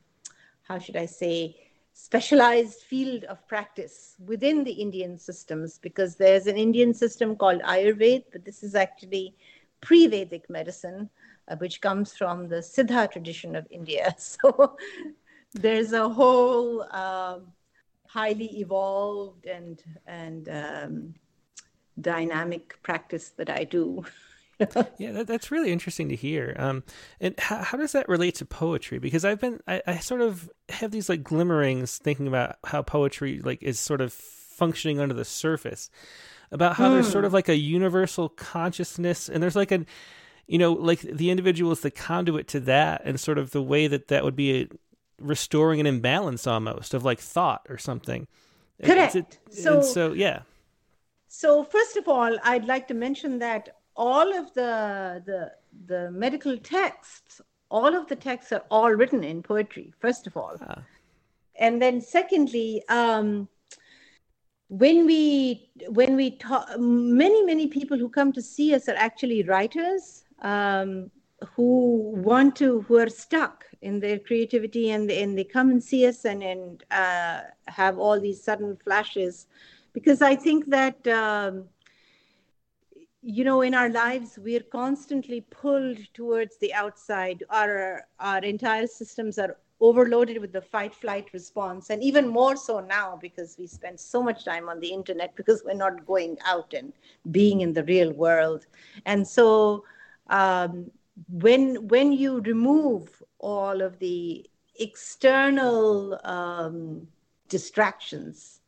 how 0.63 0.79
should 0.79 0.95
I 0.95 1.05
say, 1.05 1.55
specialized 1.93 2.81
field 2.81 3.25
of 3.25 3.45
practice 3.47 4.15
within 4.25 4.63
the 4.63 4.71
Indian 4.71 5.17
systems 5.17 5.77
because 5.77 6.15
there's 6.15 6.47
an 6.47 6.57
Indian 6.57 6.93
system 6.93 7.35
called 7.35 7.61
Ayurveda, 7.61 8.23
but 8.31 8.45
this 8.45 8.63
is 8.63 8.75
actually 8.75 9.35
pre 9.81 10.07
Vedic 10.07 10.49
medicine, 10.49 11.09
uh, 11.47 11.55
which 11.57 11.81
comes 11.81 12.15
from 12.15 12.47
the 12.47 12.57
Siddha 12.57 13.11
tradition 13.11 13.55
of 13.55 13.67
India. 13.69 14.15
So 14.17 14.77
there's 15.53 15.93
a 15.93 16.07
whole 16.09 16.83
um, 16.93 17.51
highly 18.07 18.59
evolved 18.59 19.45
and, 19.45 19.81
and 20.07 20.49
um, 20.49 21.13
dynamic 21.99 22.81
practice 22.83 23.29
that 23.37 23.49
I 23.49 23.63
do. 23.63 24.05
yeah, 24.97 25.11
that, 25.11 25.27
that's 25.27 25.51
really 25.51 25.71
interesting 25.71 26.09
to 26.09 26.15
hear. 26.15 26.55
Um, 26.59 26.83
and 27.19 27.37
how, 27.39 27.63
how, 27.63 27.77
does 27.77 27.93
that 27.93 28.07
relate 28.07 28.35
to 28.35 28.45
poetry? 28.45 28.99
Because 28.99 29.25
I've 29.25 29.41
been, 29.41 29.59
I, 29.67 29.81
I, 29.87 29.97
sort 29.97 30.21
of 30.21 30.49
have 30.69 30.91
these 30.91 31.09
like 31.09 31.23
glimmerings 31.23 31.97
thinking 31.97 32.27
about 32.27 32.57
how 32.63 32.81
poetry 32.83 33.39
like 33.39 33.63
is 33.63 33.79
sort 33.79 34.01
of 34.01 34.13
functioning 34.13 34.99
under 34.99 35.15
the 35.15 35.25
surface 35.25 35.89
about 36.51 36.75
how 36.75 36.89
there's 36.89 37.09
sort 37.09 37.25
of 37.25 37.31
hmm. 37.31 37.35
like 37.35 37.49
a 37.49 37.55
universal 37.55 38.29
consciousness 38.29 39.29
and 39.29 39.41
there's 39.41 39.55
like 39.55 39.71
a 39.71 39.85
you 40.47 40.57
know 40.57 40.73
like 40.73 40.99
the 40.99 41.31
individual 41.31 41.71
is 41.71 41.79
the 41.79 41.89
conduit 41.89 42.47
to 42.49 42.59
that 42.59 43.01
and 43.05 43.19
sort 43.19 43.37
of 43.37 43.51
the 43.51 43.61
way 43.61 43.87
that 43.87 44.09
that 44.09 44.23
would 44.23 44.35
be 44.35 44.61
a, 44.61 44.67
restoring 45.22 45.80
an 45.80 45.86
imbalance 45.86 46.45
almost 46.47 46.93
of 46.93 47.03
like 47.05 47.19
thought 47.19 47.65
or 47.69 47.78
something 47.78 48.28
correct 48.84 49.15
it, 49.15 49.38
so 49.49 49.82
so 49.82 50.13
yeah 50.13 50.41
so 51.34 51.63
first 51.63 51.95
of 51.95 52.09
all, 52.09 52.38
I'd 52.43 52.65
like 52.65 52.89
to 52.89 52.93
mention 52.93 53.39
that 53.39 53.69
all 53.95 54.38
of 54.38 54.53
the 54.53 55.24
the 55.26 55.53
the 55.88 56.11
medical 56.11 56.57
texts, 56.57 57.39
all 57.69 57.95
of 57.95 58.07
the 58.07 58.17
texts 58.17 58.51
are 58.51 58.65
all 58.69 58.91
written 58.91 59.24
in 59.24 59.41
poetry. 59.41 59.93
First 60.01 60.28
of 60.28 60.36
all, 60.36 60.57
ah. 60.59 60.84
and 61.55 61.82
then 61.82 62.01
secondly, 62.01 62.84
um, 62.89 63.47
when 64.67 65.05
we 65.05 65.69
when 65.88 66.17
we 66.17 66.32
talk, 66.32 66.67
many 66.78 67.45
many 67.45 67.67
people 67.67 67.97
who 67.97 68.09
come 68.09 68.34
to 68.34 68.41
see 68.41 68.76
us 68.76 68.89
are 68.89 68.97
actually 68.97 69.43
writers 69.43 70.26
um, 70.41 71.09
who 71.55 72.11
want 72.15 72.55
to 72.55 72.81
who 72.81 72.97
are 72.97 73.09
stuck 73.09 73.65
in 73.81 73.99
their 73.99 74.19
creativity 74.19 74.91
and 74.91 75.09
and 75.09 75.37
they 75.37 75.43
come 75.43 75.69
and 75.69 75.83
see 75.83 76.05
us 76.05 76.25
and 76.25 76.43
and 76.43 76.83
uh, 76.91 77.41
have 77.67 77.97
all 77.97 78.19
these 78.19 78.43
sudden 78.43 78.77
flashes 78.77 79.47
because 79.93 80.21
I 80.21 80.35
think 80.35 80.69
that. 80.69 81.07
Um, 81.07 81.65
you 83.23 83.43
know 83.43 83.61
in 83.61 83.75
our 83.75 83.89
lives 83.89 84.39
we're 84.41 84.67
constantly 84.71 85.41
pulled 85.41 85.99
towards 86.15 86.57
the 86.57 86.73
outside 86.73 87.43
our 87.51 88.03
our 88.19 88.39
entire 88.39 88.87
systems 88.87 89.37
are 89.37 89.57
overloaded 89.79 90.39
with 90.39 90.51
the 90.51 90.61
fight 90.61 90.93
flight 90.93 91.27
response 91.33 91.91
and 91.91 92.03
even 92.03 92.27
more 92.27 92.55
so 92.55 92.79
now 92.79 93.17
because 93.21 93.57
we 93.59 93.67
spend 93.67 93.99
so 93.99 94.23
much 94.23 94.43
time 94.43 94.69
on 94.69 94.79
the 94.79 94.87
internet 94.87 95.35
because 95.35 95.61
we're 95.63 95.73
not 95.73 96.05
going 96.05 96.35
out 96.45 96.73
and 96.73 96.93
being 97.29 97.61
in 97.61 97.73
the 97.73 97.83
real 97.83 98.11
world 98.13 98.65
and 99.05 99.27
so 99.27 99.83
um, 100.29 100.89
when 101.30 101.88
when 101.88 102.11
you 102.11 102.41
remove 102.41 103.22
all 103.39 103.82
of 103.82 103.99
the 103.99 104.45
external 104.80 106.19
um, 106.24 107.07
distractions 107.49 108.61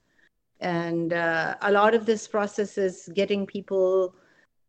and 0.59 1.13
uh, 1.13 1.55
a 1.61 1.71
lot 1.71 1.93
of 1.95 2.05
this 2.05 2.27
process 2.27 2.77
is 2.77 3.09
getting 3.13 3.45
people 3.45 4.15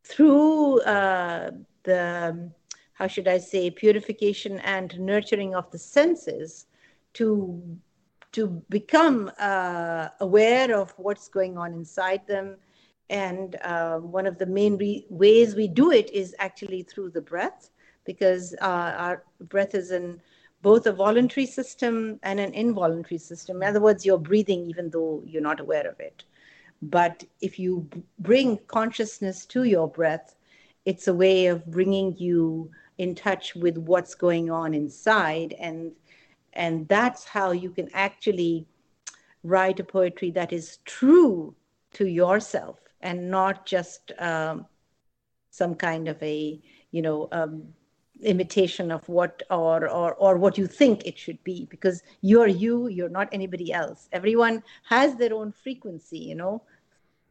through 0.05 0.81
uh, 0.83 1.51
the 1.85 2.51
how 2.95 3.09
should 3.09 3.29
I 3.29 3.39
say, 3.39 3.71
purification 3.71 4.61
and 4.61 4.99
nurturing 4.99 5.55
of 5.55 5.71
the 5.71 5.79
senses 5.79 6.67
to 7.15 7.79
to 8.33 8.63
become 8.69 9.31
uh, 9.39 10.09
aware 10.21 10.77
of 10.77 10.93
what's 10.97 11.29
going 11.29 11.57
on 11.57 11.73
inside 11.73 12.27
them. 12.27 12.57
And 13.09 13.55
uh, 13.63 13.99
one 13.99 14.27
of 14.27 14.39
the 14.39 14.47
main 14.47 14.77
re- 14.77 15.07
ways 15.09 15.55
we 15.55 15.69
do 15.69 15.93
it 15.93 16.11
is 16.11 16.35
actually 16.41 16.83
through 16.83 17.11
the 17.11 17.21
breath, 17.21 17.71
because 18.05 18.55
uh, 18.61 18.95
our 18.97 19.25
breath 19.41 19.75
is 19.75 19.91
in 19.91 20.21
both 20.63 20.87
a 20.87 20.93
voluntary 20.93 21.47
system 21.47 22.19
and 22.23 22.41
an 22.41 22.55
involuntary 22.55 23.19
system. 23.19 23.63
In 23.63 23.69
other 23.69 23.81
words, 23.81 24.07
you're 24.07 24.19
breathing 24.19 24.65
even 24.67 24.91
though 24.91 25.23
you're 25.27 25.43
not 25.43 25.61
aware 25.61 25.87
of 25.87 26.01
it. 26.01 26.25
But 26.81 27.25
if 27.41 27.59
you 27.59 27.89
bring 28.19 28.59
consciousness 28.67 29.47
to 29.47 29.65
your 29.65 29.89
breath, 29.89 30.35
it's 30.85 31.09
a 31.09 31.15
way 31.15 31.47
of 31.47 31.67
bringing 31.67 32.17
you 32.19 32.71
in 32.99 33.15
touch 33.15 33.55
with 33.55 33.77
what's 33.79 34.15
going 34.15 34.51
on 34.51 34.75
inside 34.75 35.55
and 35.59 35.93
and 36.53 36.87
that's 36.87 37.25
how 37.25 37.51
you 37.51 37.71
can 37.71 37.89
actually 37.95 38.65
write 39.43 39.81
a 39.81 39.85
poetry 39.85 40.31
that 40.31 40.53
is 40.53 40.79
true 40.85 41.55
to 41.93 42.07
yourself 42.07 42.79
and 43.01 43.29
not 43.31 43.67
just 43.67 44.13
um, 44.19 44.67
some 45.51 45.75
kind 45.75 46.09
of 46.09 46.23
a 46.23 46.61
you 46.93 47.03
know 47.03 47.29
um, 47.33 47.65
imitation 48.23 48.91
of 48.91 49.07
what 49.09 49.43
or, 49.51 49.89
or 49.89 50.15
or 50.15 50.37
what 50.37 50.57
you 50.57 50.67
think 50.67 51.05
it 51.05 51.19
should 51.19 51.43
be 51.45 51.67
because 51.71 52.03
you're 52.21 52.47
you 52.47 52.89
you're 52.89 53.09
not 53.09 53.29
anybody 53.33 53.73
else 53.73 54.09
everyone 54.13 54.63
has 54.85 55.17
their 55.17 55.35
own 55.35 55.53
frequency 55.53 56.19
you 56.19 56.35
know 56.35 56.63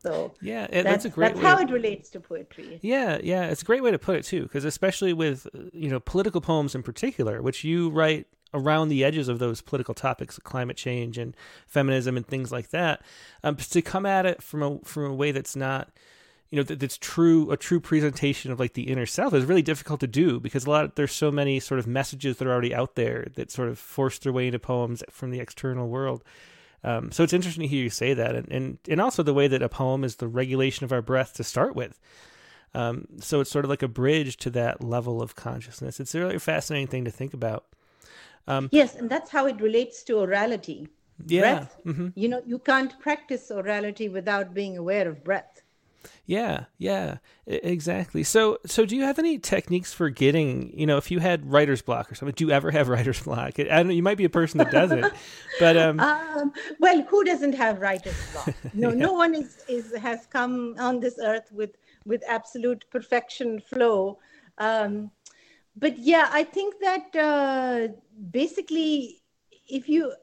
so 0.03 0.33
yeah, 0.41 0.67
that's, 0.67 0.83
that's 0.83 1.05
a 1.05 1.09
great. 1.09 1.33
That's 1.33 1.45
how 1.45 1.59
it 1.59 1.71
relates 1.71 2.09
to 2.09 2.19
poetry. 2.19 2.77
Yeah, 2.81 3.19
yeah, 3.23 3.45
it's 3.45 3.61
a 3.61 3.65
great 3.65 3.81
way 3.81 3.89
to 3.91 3.97
put 3.97 4.17
it 4.17 4.25
too, 4.25 4.43
because 4.43 4.65
especially 4.65 5.13
with 5.13 5.47
you 5.71 5.89
know 5.89 6.01
political 6.01 6.41
poems 6.41 6.75
in 6.75 6.83
particular, 6.83 7.41
which 7.41 7.63
you 7.63 7.89
write 7.89 8.27
around 8.53 8.89
the 8.89 9.03
edges 9.03 9.29
of 9.29 9.39
those 9.39 9.61
political 9.61 9.93
topics, 9.93 10.37
climate 10.39 10.75
change 10.75 11.17
and 11.17 11.35
feminism 11.65 12.17
and 12.17 12.27
things 12.27 12.51
like 12.51 12.69
that, 12.71 13.01
um, 13.43 13.55
to 13.55 13.81
come 13.81 14.05
at 14.05 14.25
it 14.25 14.43
from 14.43 14.61
a 14.61 14.79
from 14.79 15.05
a 15.05 15.13
way 15.13 15.31
that's 15.31 15.55
not 15.55 15.89
you 16.53 16.57
know 16.57 16.63
that's 16.63 16.97
true 16.97 17.49
a 17.51 17.57
true 17.57 17.79
presentation 17.79 18.51
of 18.51 18.59
like 18.59 18.73
the 18.73 18.83
inner 18.83 19.05
self 19.07 19.33
is 19.33 19.45
really 19.45 19.61
difficult 19.63 19.99
to 19.99 20.07
do 20.07 20.39
because 20.39 20.65
a 20.65 20.69
lot 20.69 20.85
of, 20.85 20.95
there's 20.95 21.11
so 21.11 21.31
many 21.31 21.59
sort 21.59 21.79
of 21.79 21.87
messages 21.87 22.37
that 22.37 22.47
are 22.47 22.51
already 22.51 22.75
out 22.75 22.95
there 22.95 23.27
that 23.35 23.49
sort 23.49 23.69
of 23.69 23.79
force 23.79 24.19
their 24.19 24.31
way 24.31 24.45
into 24.45 24.59
poems 24.59 25.03
from 25.09 25.31
the 25.31 25.39
external 25.39 25.87
world 25.89 26.23
um, 26.83 27.11
so 27.11 27.23
it's 27.23 27.33
interesting 27.33 27.61
to 27.61 27.67
hear 27.67 27.83
you 27.83 27.89
say 27.89 28.13
that, 28.13 28.35
and, 28.35 28.51
and 28.51 28.77
and 28.89 28.99
also 28.99 29.23
the 29.23 29.33
way 29.33 29.47
that 29.47 29.61
a 29.61 29.69
poem 29.69 30.03
is 30.03 30.17
the 30.17 30.27
regulation 30.27 30.83
of 30.83 30.91
our 30.91 31.01
breath 31.01 31.33
to 31.35 31.43
start 31.43 31.75
with. 31.75 31.99
Um, 32.75 33.07
so 33.19 33.39
it's 33.39 33.51
sort 33.51 33.65
of 33.65 33.69
like 33.69 33.83
a 33.83 33.87
bridge 33.87 34.35
to 34.37 34.49
that 34.51 34.83
level 34.83 35.21
of 35.21 35.35
consciousness. 35.35 35.99
It's 35.99 36.13
a 36.15 36.19
really 36.19 36.39
fascinating 36.39 36.87
thing 36.87 37.05
to 37.05 37.11
think 37.11 37.33
about. 37.33 37.65
Um, 38.47 38.67
yes, 38.71 38.95
and 38.95 39.09
that's 39.09 39.31
how 39.31 39.45
it 39.45 39.61
relates 39.61 40.03
to 40.03 40.13
orality. 40.13 40.89
Yeah. 41.25 41.41
Breath. 41.41 41.81
Mm-hmm. 41.85 42.07
You 42.15 42.27
know, 42.27 42.41
you 42.45 42.59
can't 42.59 42.99
practice 42.99 43.49
orality 43.53 44.11
without 44.11 44.53
being 44.53 44.77
aware 44.77 45.07
of 45.07 45.23
breath. 45.23 45.61
Yeah, 46.25 46.65
yeah, 46.77 47.17
exactly. 47.45 48.23
So, 48.23 48.59
so 48.65 48.85
do 48.85 48.95
you 48.95 49.03
have 49.03 49.19
any 49.19 49.39
techniques 49.39 49.93
for 49.93 50.09
getting, 50.09 50.77
you 50.77 50.85
know, 50.85 50.97
if 50.97 51.11
you 51.11 51.19
had 51.19 51.51
writer's 51.51 51.81
block 51.81 52.11
or 52.11 52.15
something? 52.15 52.33
Do 52.35 52.45
you 52.45 52.51
ever 52.51 52.71
have 52.71 52.87
writer's 52.93 53.21
block? 53.21 53.59
I 53.59 53.63
don't 53.63 53.87
know. 53.87 53.93
You 53.93 54.03
might 54.03 54.17
be 54.17 54.25
a 54.25 54.29
person 54.29 54.57
that 54.59 54.71
does 54.71 54.91
it, 54.91 55.11
but 55.59 55.77
um, 55.77 55.99
um 55.99 56.53
well, 56.79 57.01
who 57.03 57.23
doesn't 57.23 57.53
have 57.53 57.81
writer's 57.81 58.15
block? 58.31 58.53
No, 58.73 58.89
yeah. 58.89 58.95
no 58.95 59.13
one 59.13 59.35
is 59.35 59.57
is 59.67 59.95
has 59.97 60.25
come 60.25 60.75
on 60.79 60.99
this 60.99 61.19
earth 61.21 61.51
with 61.51 61.71
with 62.05 62.23
absolute 62.27 62.85
perfection 62.89 63.59
flow. 63.59 64.19
Um, 64.57 65.11
but 65.75 65.97
yeah, 65.97 66.29
I 66.31 66.43
think 66.43 66.75
that 66.81 67.15
uh, 67.15 67.93
basically, 68.31 69.21
if 69.67 69.89
you 69.89 70.13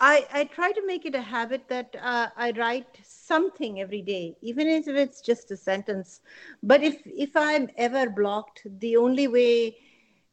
I, 0.00 0.26
I 0.32 0.44
try 0.44 0.72
to 0.72 0.86
make 0.86 1.04
it 1.06 1.14
a 1.14 1.20
habit 1.22 1.68
that 1.68 1.94
uh, 2.00 2.28
I 2.36 2.52
write 2.52 2.98
something 3.02 3.80
every 3.80 4.02
day, 4.02 4.36
even 4.42 4.66
if 4.68 4.86
it's 4.88 5.20
just 5.20 5.50
a 5.50 5.56
sentence. 5.56 6.20
But 6.62 6.82
if 6.82 7.02
if 7.06 7.36
I'm 7.36 7.68
ever 7.76 8.08
blocked, 8.10 8.66
the 8.80 8.96
only 8.96 9.26
way 9.26 9.76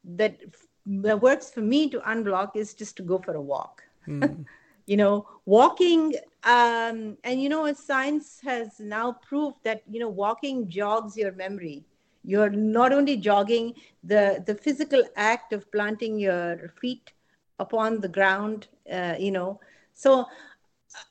that, 0.03 0.37
that 0.85 1.21
works 1.21 1.49
for 1.49 1.61
me 1.61 1.89
to 1.89 1.99
unblock 1.99 2.55
is 2.55 2.73
just 2.73 2.97
to 2.97 3.03
go 3.03 3.17
for 3.19 3.33
a 3.35 3.41
walk. 3.41 3.83
Mm. 4.07 4.45
you 4.87 4.97
know, 4.97 5.27
walking, 5.45 6.13
um, 6.43 7.17
and 7.23 7.41
you 7.41 7.49
know, 7.49 7.71
science 7.73 8.41
has 8.43 8.79
now 8.79 9.13
proved 9.13 9.57
that 9.63 9.81
you 9.89 9.99
know 9.99 10.09
walking 10.09 10.69
jogs 10.69 11.17
your 11.17 11.31
memory. 11.31 11.85
You're 12.23 12.49
not 12.51 12.93
only 12.93 13.17
jogging 13.17 13.73
the 14.03 14.43
the 14.45 14.55
physical 14.55 15.03
act 15.15 15.53
of 15.53 15.71
planting 15.71 16.19
your 16.19 16.69
feet 16.81 17.14
upon 17.59 18.01
the 18.01 18.07
ground 18.09 18.67
uh, 18.91 19.15
you 19.19 19.31
know. 19.31 19.59
So 19.93 20.25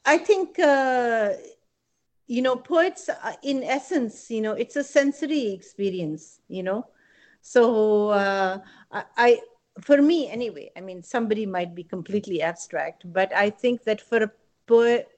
i 0.05 0.17
think 0.19 0.59
uh, 0.59 1.31
you 2.27 2.43
know 2.43 2.57
poets 2.57 3.09
uh, 3.09 3.33
in 3.43 3.63
essence 3.63 4.31
you 4.31 4.41
know 4.41 4.53
it's 4.53 4.77
a 4.77 4.85
sensory 4.85 5.53
experience 5.53 6.41
you 6.49 6.63
know. 6.63 6.87
So 7.43 8.11
uh, 8.11 8.59
I, 8.93 9.05
I 9.17 9.41
for 9.81 10.01
me 10.01 10.29
anyway 10.29 10.71
i 10.77 10.81
mean 10.81 11.03
somebody 11.03 11.47
might 11.47 11.75
be 11.75 11.83
completely 11.83 12.41
abstract 12.43 13.03
but 13.13 13.33
i 13.35 13.51
think 13.51 13.85
that 13.85 14.01
for 14.01 14.23
a 14.23 14.31
poet 14.67 15.09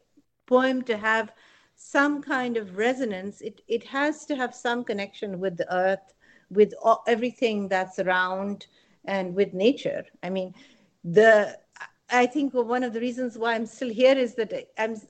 poem 0.47 0.83
to 0.83 0.97
have 0.97 1.33
some 1.75 2.23
kind 2.23 2.57
of 2.57 2.77
resonance 2.77 3.41
it, 3.41 3.61
it 3.69 3.85
has 3.85 4.25
to 4.27 4.35
have 4.37 4.55
some 4.55 4.85
connection 4.85 5.41
with 5.41 5.57
the 5.57 5.75
earth 5.75 6.15
with 6.51 6.73
all, 6.83 7.03
everything 7.07 7.69
that's 7.69 7.99
around 7.99 8.67
and 9.05 9.35
with 9.35 9.53
nature. 9.53 10.05
I 10.23 10.31
mean 10.31 10.55
the 11.07 11.59
I 12.11 12.27
think 12.27 12.55
one 12.55 12.83
of 12.83 12.93
the 12.93 13.01
reasons 13.01 13.37
why 13.39 13.55
I'm 13.55 13.67
still 13.67 13.89
here 13.91 14.17
is 14.17 14.35
that 14.35 14.53
I'm 14.79 15.01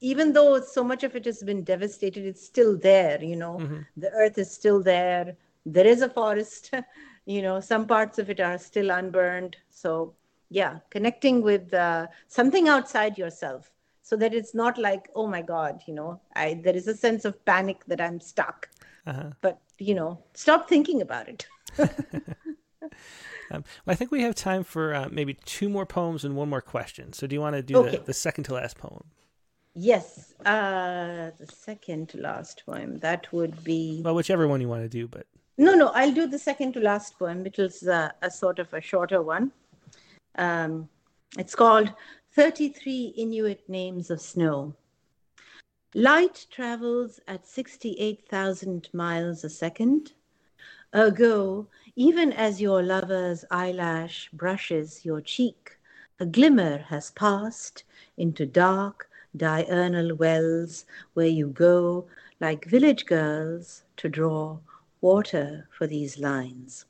even 0.00 0.32
though 0.32 0.60
so 0.60 0.84
much 0.84 1.02
of 1.02 1.16
it 1.16 1.24
has 1.24 1.42
been 1.42 1.64
devastated, 1.64 2.26
it's 2.26 2.44
still 2.44 2.76
there. 2.76 3.22
You 3.22 3.36
know, 3.36 3.58
mm-hmm. 3.58 3.80
the 3.96 4.10
earth 4.10 4.36
is 4.38 4.50
still 4.50 4.82
there. 4.82 5.36
There 5.64 5.86
is 5.86 6.02
a 6.02 6.08
forest. 6.08 6.72
you 7.26 7.40
know, 7.40 7.60
some 7.60 7.86
parts 7.86 8.18
of 8.18 8.28
it 8.28 8.40
are 8.40 8.58
still 8.58 8.90
unburned. 8.90 9.56
So 9.70 10.14
yeah, 10.50 10.80
connecting 10.90 11.42
with 11.42 11.72
uh, 11.72 12.08
something 12.28 12.68
outside 12.68 13.16
yourself, 13.16 13.70
so 14.02 14.16
that 14.16 14.34
it's 14.34 14.54
not 14.54 14.76
like, 14.76 15.08
oh 15.14 15.26
my 15.26 15.40
God, 15.40 15.82
you 15.86 15.94
know, 15.94 16.20
I 16.36 16.60
there 16.62 16.76
is 16.76 16.88
a 16.88 16.96
sense 16.96 17.24
of 17.24 17.42
panic 17.44 17.84
that 17.86 18.00
I'm 18.00 18.20
stuck. 18.20 18.68
Uh-huh. 19.06 19.30
But 19.40 19.60
you 19.78 19.94
know, 19.94 20.22
stop 20.34 20.68
thinking 20.68 21.00
about 21.00 21.28
it. 21.28 21.46
Um, 23.54 23.64
I 23.86 23.94
think 23.94 24.10
we 24.10 24.22
have 24.22 24.34
time 24.34 24.64
for 24.64 24.94
uh, 24.94 25.08
maybe 25.10 25.34
two 25.44 25.68
more 25.68 25.86
poems 25.86 26.24
and 26.24 26.36
one 26.36 26.48
more 26.48 26.60
question. 26.60 27.12
So, 27.12 27.26
do 27.26 27.34
you 27.34 27.40
want 27.40 27.56
to 27.56 27.62
do 27.62 27.76
okay. 27.78 27.96
the, 27.96 28.04
the, 28.04 28.14
second 28.14 28.44
to 28.44 28.54
last 28.54 28.76
poem? 28.78 29.04
Yes, 29.74 30.34
uh, 30.44 31.30
the 31.38 31.46
second 31.52 32.08
to 32.10 32.18
last 32.18 32.62
poem. 32.66 32.98
That 32.98 33.32
would 33.32 33.62
be 33.64 34.02
well, 34.04 34.14
whichever 34.14 34.46
one 34.46 34.60
you 34.60 34.68
want 34.68 34.82
to 34.82 34.88
do. 34.88 35.08
But 35.08 35.26
no, 35.58 35.74
no, 35.74 35.88
I'll 35.88 36.12
do 36.12 36.26
the 36.26 36.38
second 36.38 36.72
to 36.74 36.80
last 36.80 37.18
poem. 37.18 37.46
It 37.46 37.58
was 37.58 37.82
uh, 37.86 38.10
a 38.22 38.30
sort 38.30 38.58
of 38.58 38.72
a 38.72 38.80
shorter 38.80 39.22
one. 39.22 39.52
Um, 40.36 40.88
it's 41.38 41.54
called 41.54 41.92
33 42.32 43.14
Inuit 43.16 43.68
Names 43.68 44.10
of 44.10 44.20
Snow. 44.20 44.74
Light 45.94 46.46
travels 46.50 47.20
at 47.28 47.46
68,000 47.46 48.88
miles 48.92 49.44
a 49.44 49.50
second. 49.50 50.12
Ergo, 50.94 51.68
even 51.96 52.32
as 52.32 52.60
your 52.60 52.82
lover's 52.82 53.44
eyelash 53.50 54.28
brushes 54.32 55.04
your 55.04 55.20
cheek, 55.20 55.78
a 56.18 56.26
glimmer 56.26 56.78
has 56.78 57.10
passed 57.12 57.84
into 58.16 58.46
dark 58.46 59.08
diurnal 59.36 60.14
wells 60.14 60.86
where 61.14 61.26
you 61.26 61.48
go 61.48 62.06
like 62.40 62.64
village 62.64 63.06
girls 63.06 63.84
to 63.96 64.08
draw 64.08 64.58
water 65.00 65.68
for 65.70 65.86
these 65.86 66.18
lines. 66.18 66.84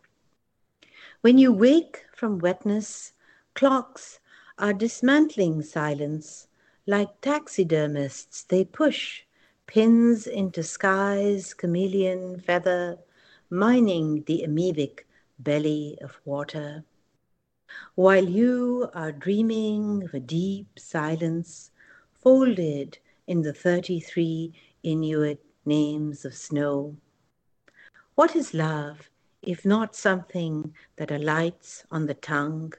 When 1.20 1.38
you 1.38 1.52
wake 1.52 2.04
from 2.14 2.38
wetness, 2.38 3.12
clocks 3.54 4.20
are 4.58 4.72
dismantling 4.72 5.62
silence 5.62 6.48
like 6.86 7.20
taxidermists, 7.20 8.42
they 8.44 8.64
push 8.64 9.22
pins 9.66 10.26
into 10.26 10.62
sky's 10.62 11.54
chameleon 11.54 12.38
feather, 12.40 12.98
mining 13.50 14.22
the 14.26 14.44
amoebic 14.46 15.04
belly 15.38 15.98
of 16.00 16.18
water. 16.24 16.84
While 17.94 18.28
you 18.28 18.88
are 18.94 19.12
dreaming 19.12 20.04
of 20.04 20.14
a 20.14 20.20
deep 20.20 20.78
silence 20.78 21.70
folded 22.12 22.98
in 23.26 23.42
the 23.42 23.52
33 23.52 24.52
Inuit 24.82 25.44
names 25.64 26.24
of 26.24 26.34
snow. 26.34 26.96
What 28.14 28.36
is 28.36 28.54
love 28.54 29.10
if 29.42 29.64
not 29.64 29.94
something 29.94 30.74
that 30.96 31.10
alights 31.10 31.84
on 31.90 32.06
the 32.06 32.14
tongue? 32.14 32.72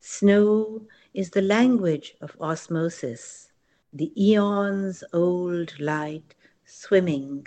Snow 0.00 0.86
is 1.14 1.30
the 1.30 1.42
language 1.42 2.16
of 2.20 2.36
osmosis, 2.40 3.52
the 3.92 4.12
eons 4.16 5.04
old 5.12 5.78
light 5.78 6.34
swimming 6.64 7.46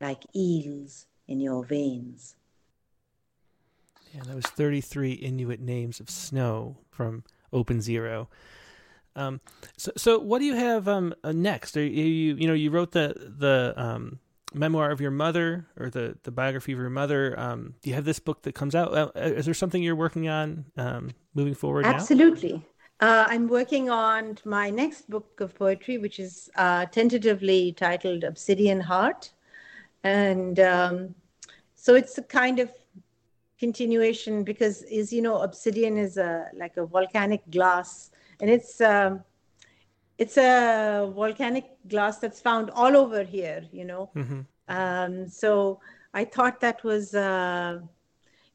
like 0.00 0.24
eels 0.34 1.06
in 1.30 1.40
your 1.40 1.64
veins. 1.64 2.36
Yeah, 4.14 4.22
that 4.24 4.34
was 4.34 4.44
33 4.46 5.12
Inuit 5.12 5.60
names 5.60 6.00
of 6.00 6.10
snow 6.10 6.76
from 6.90 7.24
Open 7.52 7.80
Zero. 7.80 8.28
Um, 9.16 9.40
so, 9.76 9.92
so 9.96 10.18
what 10.18 10.40
do 10.40 10.44
you 10.44 10.54
have 10.54 10.88
um, 10.88 11.14
uh, 11.24 11.32
next? 11.32 11.76
Are 11.76 11.84
you, 11.84 12.34
you 12.34 12.46
know, 12.46 12.54
you 12.54 12.70
wrote 12.70 12.92
the 12.92 13.14
the 13.16 13.74
um, 13.76 14.18
memoir 14.52 14.90
of 14.90 15.00
your 15.00 15.10
mother 15.10 15.66
or 15.78 15.90
the 15.90 16.16
the 16.24 16.30
biography 16.30 16.72
of 16.72 16.78
your 16.78 16.90
mother. 16.90 17.38
Um, 17.38 17.74
do 17.82 17.90
you 17.90 17.96
have 17.96 18.04
this 18.04 18.18
book 18.18 18.42
that 18.42 18.54
comes 18.54 18.74
out? 18.74 18.92
Uh, 18.94 19.10
is 19.14 19.44
there 19.44 19.54
something 19.54 19.82
you're 19.82 19.96
working 19.96 20.28
on 20.28 20.64
um, 20.76 21.10
moving 21.34 21.54
forward? 21.54 21.86
Absolutely. 21.86 22.64
Now? 23.00 23.08
Uh, 23.08 23.26
I'm 23.28 23.48
working 23.48 23.88
on 23.88 24.36
my 24.44 24.68
next 24.68 25.08
book 25.08 25.40
of 25.40 25.54
poetry, 25.54 25.96
which 25.98 26.18
is 26.18 26.50
uh, 26.56 26.84
tentatively 26.86 27.72
titled 27.72 28.24
Obsidian 28.24 28.80
Heart. 28.80 29.32
And 30.02 30.60
um, 30.60 31.14
so 31.80 31.94
it's 31.94 32.18
a 32.18 32.22
kind 32.22 32.58
of 32.58 32.70
continuation 33.58 34.44
because, 34.44 34.82
as 34.82 35.10
you 35.14 35.22
know, 35.22 35.40
obsidian 35.40 35.96
is 35.96 36.18
a 36.18 36.50
like 36.54 36.76
a 36.76 36.84
volcanic 36.84 37.42
glass, 37.50 38.10
and 38.40 38.50
it's 38.50 38.82
um, 38.82 39.24
it's 40.18 40.36
a 40.36 41.10
volcanic 41.14 41.64
glass 41.88 42.18
that's 42.18 42.38
found 42.38 42.68
all 42.72 42.94
over 42.98 43.22
here. 43.24 43.62
You 43.72 43.86
know, 43.86 44.10
mm-hmm. 44.14 44.40
um, 44.68 45.26
so 45.28 45.80
I 46.12 46.24
thought 46.24 46.60
that 46.60 46.84
was. 46.84 47.14
Uh, 47.14 47.80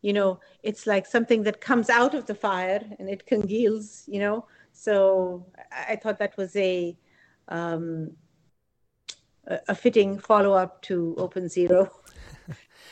you 0.01 0.13
know 0.13 0.39
it's 0.61 0.85
like 0.85 1.07
something 1.07 1.41
that 1.41 1.59
comes 1.61 1.89
out 1.89 2.13
of 2.13 2.27
the 2.27 2.35
fire 2.35 2.79
and 2.99 3.09
it 3.09 3.25
congeals 3.25 4.03
you 4.07 4.19
know 4.19 4.45
so 4.71 5.43
i 5.71 5.95
thought 5.95 6.19
that 6.19 6.37
was 6.37 6.55
a 6.55 6.95
um, 7.47 8.11
a 9.67 9.73
fitting 9.73 10.19
follow-up 10.19 10.79
to 10.83 11.15
open 11.17 11.49
zero 11.49 11.89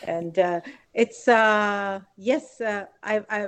and 0.07 0.39
uh, 0.39 0.61
it's 0.93 1.27
uh, 1.27 1.99
yes 2.17 2.61
uh, 2.61 2.85
i 3.03 3.23
i 3.29 3.47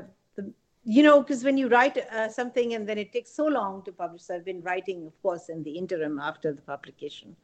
you 0.83 1.01
know 1.01 1.19
because 1.21 1.43
when 1.43 1.57
you 1.57 1.67
write 1.67 1.97
uh, 1.97 2.29
something 2.29 2.73
and 2.73 2.87
then 2.87 2.97
it 2.97 3.11
takes 3.11 3.31
so 3.31 3.45
long 3.45 3.81
to 3.83 3.91
publish 3.91 4.21
so 4.21 4.35
i've 4.35 4.45
been 4.45 4.61
writing 4.61 5.07
of 5.07 5.21
course 5.21 5.49
in 5.49 5.63
the 5.63 5.71
interim 5.71 6.19
after 6.19 6.53
the 6.53 6.61
publication 6.61 7.35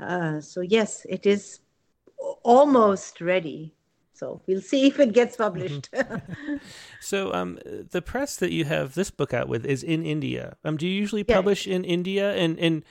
uh, 0.00 0.40
so 0.40 0.60
yes 0.60 1.06
it 1.08 1.24
is 1.26 1.60
almost 2.42 3.20
ready 3.20 3.72
so 4.14 4.40
we'll 4.46 4.60
see 4.60 4.86
if 4.86 5.00
it 5.00 5.12
gets 5.12 5.36
published. 5.36 5.90
Mm-hmm. 5.90 6.56
so 7.00 7.34
um, 7.34 7.58
the 7.64 8.00
press 8.00 8.36
that 8.36 8.52
you 8.52 8.64
have 8.64 8.94
this 8.94 9.10
book 9.10 9.34
out 9.34 9.48
with 9.48 9.66
is 9.66 9.82
in 9.82 10.06
India. 10.06 10.56
Um, 10.64 10.76
do 10.76 10.86
you 10.86 10.94
usually 10.94 11.24
publish 11.24 11.66
yeah. 11.66 11.74
in 11.74 11.84
India, 11.84 12.32
and 12.32 12.56
and 12.60 12.84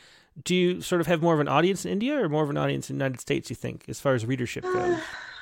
do 0.44 0.54
you 0.54 0.82
sort 0.82 1.00
of 1.00 1.08
have 1.08 1.22
more 1.22 1.34
of 1.34 1.40
an 1.40 1.48
audience 1.48 1.86
in 1.86 1.92
India 1.92 2.22
or 2.22 2.28
more 2.28 2.44
of 2.44 2.50
an 2.50 2.58
audience 2.58 2.90
in 2.90 2.98
the 2.98 3.06
United 3.06 3.22
States? 3.22 3.50
You 3.50 3.56
think, 3.56 3.86
as 3.88 4.02
far 4.02 4.14
as 4.14 4.26
readership 4.26 4.64
goes? 4.64 5.00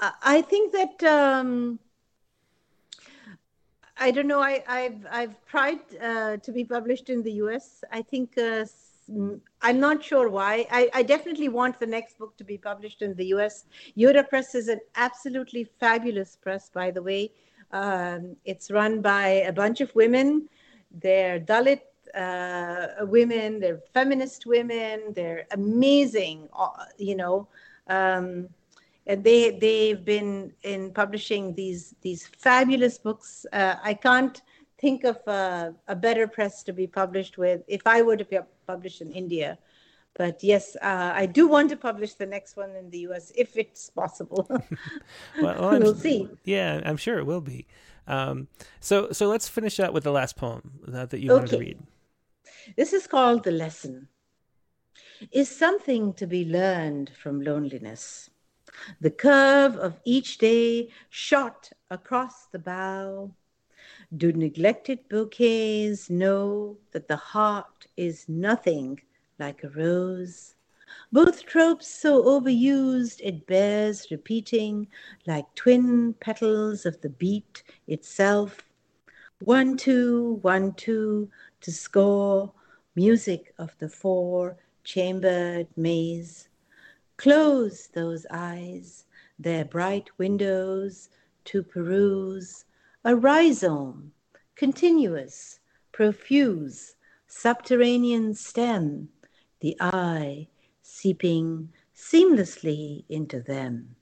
I 0.00 0.42
think 0.42 0.72
that. 0.72 1.02
Um, 1.04 1.78
I 3.96 4.10
don't 4.10 4.26
know. 4.26 4.40
I, 4.40 4.60
have 4.66 5.06
I've 5.10 5.46
tried 5.46 5.78
uh, 6.02 6.36
to 6.38 6.52
be 6.52 6.64
published 6.64 7.10
in 7.10 7.22
the 7.22 7.30
U.S. 7.44 7.84
I 7.92 8.02
think 8.02 8.36
uh, 8.36 8.64
I'm 9.62 9.80
not 9.80 10.02
sure 10.02 10.28
why. 10.28 10.66
I, 10.70 10.90
I, 10.94 11.02
definitely 11.02 11.48
want 11.48 11.78
the 11.78 11.86
next 11.86 12.18
book 12.18 12.36
to 12.38 12.44
be 12.44 12.58
published 12.58 13.02
in 13.02 13.14
the 13.14 13.26
US. 13.26 13.66
Yoda 13.96 14.28
Press 14.28 14.54
is 14.54 14.68
an 14.68 14.80
absolutely 14.96 15.64
fabulous 15.64 16.36
press, 16.36 16.70
by 16.70 16.90
the 16.90 17.02
way. 17.02 17.30
Um, 17.70 18.36
it's 18.44 18.70
run 18.70 19.00
by 19.00 19.26
a 19.46 19.52
bunch 19.52 19.80
of 19.80 19.94
women. 19.94 20.48
They're 20.90 21.38
Dalit 21.38 21.80
uh, 22.14 23.04
women, 23.06 23.60
they're 23.60 23.80
feminist 23.92 24.46
women, 24.46 25.12
they're 25.14 25.46
amazing, 25.50 26.48
uh, 26.56 26.68
you 26.98 27.16
know. 27.16 27.48
Um, 27.88 28.48
and 29.06 29.22
they 29.22 29.58
they've 29.58 30.04
been 30.04 30.52
in 30.62 30.92
publishing 30.92 31.54
these 31.54 31.94
these 32.02 32.26
fabulous 32.26 32.98
books. 32.98 33.46
Uh, 33.52 33.76
I 33.82 33.94
can't 33.94 34.40
think 34.78 35.04
of 35.04 35.18
a, 35.26 35.74
a, 35.88 35.96
better 35.96 36.26
press 36.26 36.62
to 36.64 36.72
be 36.72 36.86
published 36.86 37.38
with 37.38 37.62
if 37.68 37.86
I 37.86 38.02
were 38.02 38.16
to 38.16 38.24
be 38.24 38.38
published 38.66 39.00
in 39.00 39.12
India. 39.12 39.58
But 40.14 40.44
yes, 40.44 40.76
uh, 40.80 41.12
I 41.14 41.26
do 41.26 41.48
want 41.48 41.70
to 41.70 41.76
publish 41.76 42.14
the 42.14 42.26
next 42.26 42.56
one 42.56 42.70
in 42.76 42.90
the 42.90 42.98
US 43.08 43.32
if 43.36 43.56
it's 43.56 43.90
possible. 43.90 44.46
well, 45.42 45.70
well 45.70 45.94
see. 45.94 46.28
Yeah, 46.44 46.80
I'm 46.84 46.96
sure 46.96 47.18
it 47.18 47.26
will 47.26 47.40
be. 47.40 47.66
Um, 48.06 48.48
so, 48.80 49.10
so 49.10 49.28
let's 49.28 49.48
finish 49.48 49.80
out 49.80 49.92
with 49.92 50.04
the 50.04 50.12
last 50.12 50.36
poem 50.36 50.80
that, 50.86 51.10
that 51.10 51.20
you 51.20 51.32
okay. 51.32 51.38
wanted 51.38 51.50
to 51.50 51.58
read. 51.58 51.78
This 52.76 52.92
is 52.92 53.06
called 53.06 53.44
The 53.44 53.50
Lesson. 53.50 54.08
Is 55.32 55.48
something 55.48 56.12
to 56.14 56.26
be 56.26 56.44
learned 56.44 57.10
from 57.10 57.40
loneliness. 57.40 58.30
The 59.00 59.10
curve 59.10 59.76
of 59.76 60.00
each 60.04 60.38
day 60.38 60.90
shot 61.08 61.70
across 61.90 62.46
the 62.46 62.58
bow 62.58 63.34
do 64.16 64.32
neglected 64.32 65.08
bouquets 65.08 66.08
know 66.08 66.78
that 66.92 67.08
the 67.08 67.16
heart 67.16 67.86
is 67.96 68.28
nothing 68.28 69.00
like 69.38 69.62
a 69.62 69.68
rose? 69.70 70.54
Both 71.12 71.44
tropes 71.44 71.86
so 71.86 72.22
overused 72.22 73.20
it 73.22 73.46
bears 73.46 74.10
repeating 74.10 74.88
like 75.26 75.54
twin 75.54 76.14
petals 76.14 76.86
of 76.86 77.00
the 77.00 77.08
beat 77.08 77.62
itself. 77.86 78.68
One, 79.40 79.76
two, 79.76 80.38
one, 80.42 80.74
two 80.74 81.30
to 81.60 81.72
score 81.72 82.52
music 82.94 83.52
of 83.58 83.76
the 83.78 83.88
four 83.88 84.56
chambered 84.84 85.68
maze. 85.76 86.48
Close 87.16 87.86
those 87.88 88.26
eyes, 88.30 89.04
their 89.38 89.64
bright 89.64 90.10
windows 90.18 91.08
to 91.44 91.62
peruse. 91.62 92.64
A 93.04 93.14
rhizome, 93.14 94.12
continuous, 94.56 95.60
profuse, 95.92 96.96
subterranean 97.26 98.34
stem, 98.34 99.08
the 99.60 99.76
eye 99.80 100.48
seeping 100.82 101.72
seamlessly 101.94 103.04
into 103.08 103.40
them. 103.40 103.96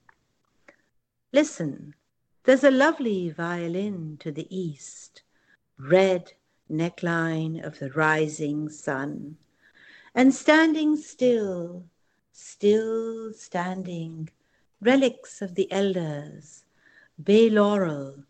Listen, 1.31 1.95
there's 2.43 2.63
a 2.63 2.71
lovely 2.71 3.29
violin 3.29 4.17
to 4.19 4.31
the 4.31 4.47
east, 4.55 5.23
red 5.77 6.33
neckline 6.69 7.63
of 7.63 7.79
the 7.79 7.89
rising 7.91 8.69
sun, 8.69 9.37
and 10.13 10.33
standing 10.33 10.95
still, 10.95 11.85
still 12.33 13.31
standing, 13.31 14.27
relics 14.81 15.41
of 15.41 15.53
the 15.53 15.71
elders, 15.71 16.63
bay 17.23 17.47
laurel, 17.47 18.23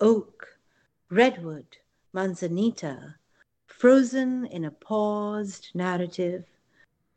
oak, 0.00 0.58
redwood, 1.10 1.76
manzanita, 2.12 3.16
frozen 3.66 4.46
in 4.46 4.64
a 4.64 4.70
paused 4.70 5.68
narrative, 5.74 6.44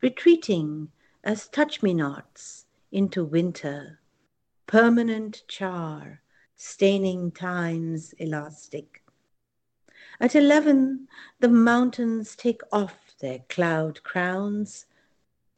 retreating 0.02 0.88
as 1.24 1.48
touch-me-nots 1.48 2.66
into 2.92 3.24
winter, 3.24 3.98
permanent 4.66 5.42
char, 5.48 6.20
staining 6.56 7.30
time's 7.30 8.12
elastic. 8.18 9.02
At 10.20 10.36
eleven, 10.36 11.08
the 11.40 11.48
mountains 11.48 12.36
take 12.36 12.60
off 12.70 13.14
their 13.18 13.40
cloud 13.48 14.02
crowns, 14.02 14.86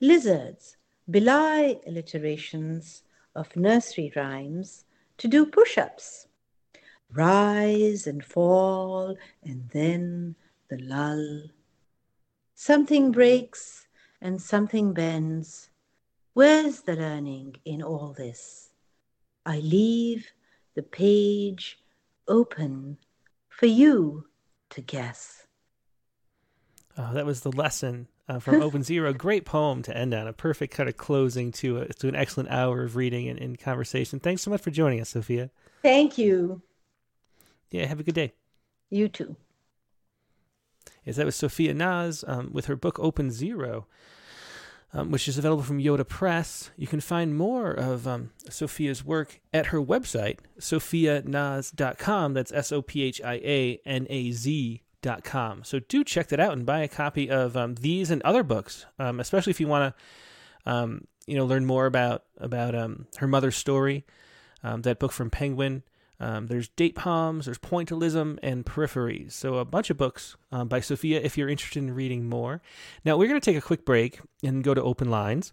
lizards 0.01 0.76
belie 1.09 1.79
alliterations 1.87 3.03
of 3.35 3.55
nursery 3.55 4.13
rhymes 4.17 4.85
to 5.19 5.29
do 5.29 5.47
push 5.47 5.79
ups. 5.79 6.29
Rise 7.13 8.07
and 8.07 8.25
fall, 8.25 9.17
and 9.45 9.69
then 9.73 10.35
the 10.69 10.79
lull. 10.79 11.45
Something 12.55 13.13
breaks 13.13 13.87
and 14.21 14.41
something 14.41 14.93
bends. 14.93 15.71
Where's 16.33 16.83
the 16.83 16.97
learning 16.97 17.57
in 17.65 17.83
all 17.83 18.13
this? 18.13 18.71
I 19.45 19.61
leave 19.61 20.33
the 20.75 20.83
page 20.83 21.79
open 22.27 22.99
for 23.49 23.67
you 23.67 24.27
to 24.71 24.81
guess. 24.81 25.47
Oh, 26.99 27.13
that 27.15 27.27
was 27.27 27.43
the 27.43 27.53
lesson 27.53 28.09
uh, 28.29 28.39
from 28.39 28.63
Open 28.63 28.83
Zero. 28.83 29.13
Great 29.13 29.45
poem 29.45 29.83
to 29.83 29.97
end 29.97 30.15
on. 30.15 30.27
A 30.27 30.33
perfect 30.33 30.75
kind 30.75 30.89
of 30.89 30.97
closing 30.97 31.53
to 31.53 31.79
a, 31.79 31.89
to 31.95 32.09
an 32.09 32.17
excellent 32.17 32.51
hour 32.51 32.83
of 32.83 32.97
reading 32.97 33.29
and, 33.29 33.39
and 33.39 33.59
conversation. 33.59 34.21
Thanks 34.21 34.43
so 34.43 34.51
much 34.51 34.61
for 34.61 34.71
joining 34.71 35.01
us, 35.01 35.11
Sophia. 35.11 35.51
Thank 35.83 36.19
you. 36.19 36.63
Yeah, 37.71 37.87
have 37.87 38.01
a 38.01 38.03
good 38.03 38.15
day. 38.15 38.33
You 38.91 39.09
too. 39.09 39.37
Yes, 41.05 41.17
that 41.17 41.27
was 41.27 41.37
Sophia 41.37 41.75
Naz 41.75 42.25
um, 42.27 42.51
with 42.53 42.67
her 42.67 42.77
book 42.77 42.99
Open 42.99 43.31
Zero. 43.31 43.87
Um, 44.93 45.11
which 45.11 45.29
is 45.29 45.37
available 45.37 45.65
from 45.65 45.79
Yoda 45.79 46.09
Press. 46.09 46.71
You 46.77 46.87
can 46.87 47.01
find 47.01 47.37
more 47.37 47.71
of 47.71 48.07
um, 48.07 48.31
Sophia's 48.49 49.05
work 49.05 49.41
at 49.53 49.67
her 49.67 49.83
website, 49.83 50.39
sophianaz.com. 50.59 52.33
That's 52.33 52.53
S 52.53 52.73
O 52.73 52.81
P 52.81 53.03
H 53.03 53.21
I 53.23 53.35
A 53.35 53.81
N 53.85 54.07
A 54.09 54.31
Z 54.31 54.83
com. 55.25 55.65
So 55.65 55.79
do 55.79 56.05
check 56.05 56.29
that 56.29 56.41
out 56.41 56.53
and 56.53 56.67
buy 56.67 56.81
a 56.81 56.89
copy 56.89 57.31
of 57.31 57.57
um, 57.57 57.75
these 57.77 58.11
and 58.11 58.23
other 58.23 58.43
books, 58.43 58.87
um, 58.99 59.21
especially 59.21 59.51
if 59.51 59.61
you 59.61 59.69
want 59.69 59.95
to, 59.95 60.71
um, 60.71 61.07
you 61.27 61.37
know, 61.37 61.45
learn 61.45 61.65
more 61.65 61.87
about 61.87 62.25
about 62.39 62.75
um, 62.75 63.07
her 63.19 63.27
mother's 63.27 63.57
story. 63.57 64.05
Um, 64.63 64.83
that 64.83 64.99
book 64.99 65.13
from 65.13 65.31
Penguin. 65.31 65.83
Um, 66.19 66.47
there's 66.47 66.69
date 66.69 66.95
palms, 66.95 67.45
there's 67.45 67.59
pointillism, 67.59 68.39
and 68.43 68.65
peripheries. 68.65 69.33
So 69.33 69.57
a 69.57 69.67
bunch 69.67 69.91
of 69.91 69.99
books 69.99 70.37
by 70.51 70.81
Sophia 70.81 71.21
if 71.23 71.37
you're 71.37 71.49
interested 71.49 71.79
in 71.79 71.95
reading 71.95 72.29
more. 72.29 72.63
Now 73.05 73.19
we're 73.19 73.29
going 73.29 73.41
to 73.41 73.45
take 73.45 73.59
a 73.59 73.65
quick 73.65 73.85
break 73.85 74.19
and 74.43 74.65
go 74.65 74.73
to 74.73 74.83
open 74.83 75.11
lines. 75.11 75.53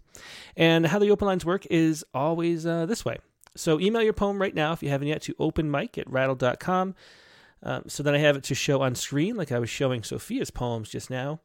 And 0.56 0.86
how 0.86 0.98
the 0.98 1.10
open 1.10 1.28
lines 1.28 1.44
work 1.44 1.66
is 1.70 2.02
always 2.14 2.64
uh, 2.64 2.86
this 2.86 3.04
way. 3.04 3.18
So 3.56 3.78
email 3.78 4.02
your 4.02 4.12
poem 4.12 4.40
right 4.40 4.54
now 4.54 4.72
if 4.72 4.82
you 4.82 4.88
haven't 4.88 5.08
yet 5.08 5.22
to 5.22 5.34
openmic 5.34 5.98
at 5.98 6.10
rattle.com. 6.10 6.94
Um, 7.64 7.84
so 7.88 8.02
then 8.02 8.14
I 8.14 8.18
have 8.18 8.36
it 8.36 8.44
to 8.44 8.54
show 8.54 8.82
on 8.82 8.94
screen, 8.94 9.36
like 9.36 9.50
I 9.50 9.58
was 9.58 9.70
showing 9.70 10.02
Sophia's 10.02 10.50
poems 10.50 10.90
just 10.90 11.10
now. 11.10 11.40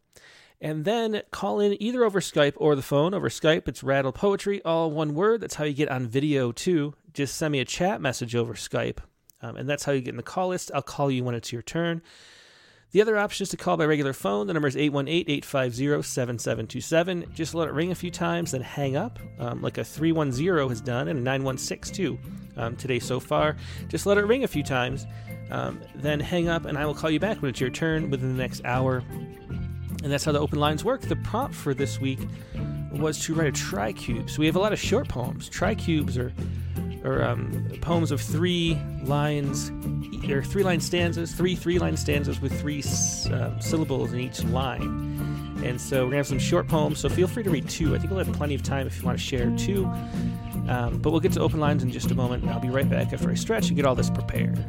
And 0.61 0.83
then 0.83 1.21
call 1.31 1.61
in 1.61 1.81
either 1.81 2.03
over 2.03 2.19
Skype 2.19 2.53
or 2.57 2.75
the 2.75 2.81
phone. 2.81 3.13
Over 3.13 3.29
Skype, 3.29 3.69
it's 3.69 3.81
Rattle 3.81 4.11
Poetry, 4.11 4.61
all 4.65 4.91
one 4.91 5.15
word. 5.15 5.39
That's 5.39 5.55
how 5.55 5.63
you 5.63 5.73
get 5.73 5.89
on 5.89 6.07
video 6.07 6.51
too. 6.51 6.93
Just 7.13 7.37
send 7.37 7.53
me 7.53 7.61
a 7.61 7.65
chat 7.65 8.01
message 8.01 8.35
over 8.35 8.53
Skype, 8.53 8.97
um, 9.41 9.55
and 9.55 9.69
that's 9.69 9.85
how 9.85 9.93
you 9.93 10.01
get 10.01 10.09
in 10.09 10.17
the 10.17 10.23
call 10.23 10.49
list. 10.49 10.71
I'll 10.75 10.81
call 10.81 11.09
you 11.09 11.23
when 11.23 11.35
it's 11.35 11.53
your 11.53 11.61
turn. 11.61 12.01
The 12.91 13.01
other 13.01 13.17
option 13.17 13.43
is 13.43 13.49
to 13.49 13.57
call 13.57 13.77
by 13.77 13.85
regular 13.85 14.13
phone. 14.13 14.47
The 14.47 14.53
number 14.53 14.67
is 14.67 14.75
818 14.75 15.29
850 15.37 16.01
7727. 16.01 17.31
Just 17.35 17.53
let 17.53 17.67
it 17.67 17.73
ring 17.73 17.91
a 17.91 17.95
few 17.95 18.09
times, 18.09 18.51
then 18.51 18.61
hang 18.61 18.97
up, 18.97 19.19
um, 19.37 19.61
like 19.61 19.77
a 19.77 19.83
310 19.83 20.69
has 20.69 20.81
done, 20.81 21.07
and 21.07 21.19
a 21.19 21.21
916 21.21 21.93
too 21.93 22.19
um, 22.57 22.75
today 22.75 22.97
so 22.99 23.19
far. 23.19 23.55
Just 23.87 24.07
let 24.07 24.17
it 24.17 24.25
ring 24.25 24.43
a 24.43 24.47
few 24.47 24.63
times, 24.63 25.05
um, 25.51 25.81
then 25.95 26.19
hang 26.19 26.47
up, 26.47 26.65
and 26.65 26.77
I 26.77 26.85
will 26.85 26.93
call 26.93 27.09
you 27.09 27.19
back 27.19 27.41
when 27.41 27.49
it's 27.49 27.59
your 27.59 27.69
turn 27.69 28.09
within 28.09 28.35
the 28.35 28.41
next 28.41 28.63
hour. 28.65 29.03
And 30.01 30.11
that's 30.11 30.23
how 30.23 30.31
the 30.31 30.39
open 30.39 30.59
lines 30.59 30.83
work. 30.85 31.01
The 31.01 31.15
prompt 31.17 31.55
for 31.55 31.73
this 31.73 31.99
week 31.99 32.19
was 32.91 33.19
to 33.25 33.33
write 33.33 33.47
a 33.47 33.51
tricube. 33.51 34.29
So 34.29 34.39
we 34.39 34.45
have 34.45 34.55
a 34.55 34.59
lot 34.59 34.73
of 34.73 34.79
short 34.79 35.09
poems. 35.09 35.49
Tricubes 35.49 36.17
are, 36.17 36.33
are 37.07 37.23
um, 37.23 37.67
poems 37.81 38.11
of 38.11 38.21
three 38.21 38.77
lines, 39.03 39.71
or 40.29 40.43
three 40.43 40.63
line 40.63 40.79
stanzas, 40.79 41.33
three 41.33 41.55
three 41.55 41.79
line 41.79 41.97
stanzas 41.97 42.39
with 42.39 42.57
three 42.59 42.83
uh, 43.31 43.59
syllables 43.59 44.13
in 44.13 44.19
each 44.19 44.43
line. 44.45 45.17
And 45.63 45.79
so 45.81 46.03
we're 46.03 46.11
gonna 46.11 46.17
have 46.17 46.27
some 46.27 46.39
short 46.39 46.69
poems. 46.69 46.99
So 46.99 47.09
feel 47.09 47.27
free 47.27 47.43
to 47.43 47.49
read 47.49 47.67
two. 47.67 47.93
I 47.93 47.97
think 47.97 48.11
we'll 48.11 48.23
have 48.23 48.33
plenty 48.33 48.55
of 48.55 48.63
time 48.63 48.87
if 48.87 48.97
you 48.97 49.05
want 49.05 49.17
to 49.17 49.23
share 49.23 49.53
two. 49.57 49.91
Um, 50.69 50.99
but 50.99 51.09
we'll 51.09 51.19
get 51.19 51.31
to 51.31 51.41
open 51.41 51.59
lines 51.59 51.81
in 51.81 51.91
just 51.91 52.11
a 52.11 52.15
moment. 52.15 52.43
and 52.43 52.51
I'll 52.51 52.59
be 52.59 52.69
right 52.69 52.87
back 52.87 53.11
after 53.11 53.29
I 53.29 53.33
stretch 53.33 53.69
and 53.69 53.75
get 53.75 53.85
all 53.85 53.95
this 53.95 54.11
prepared. 54.11 54.59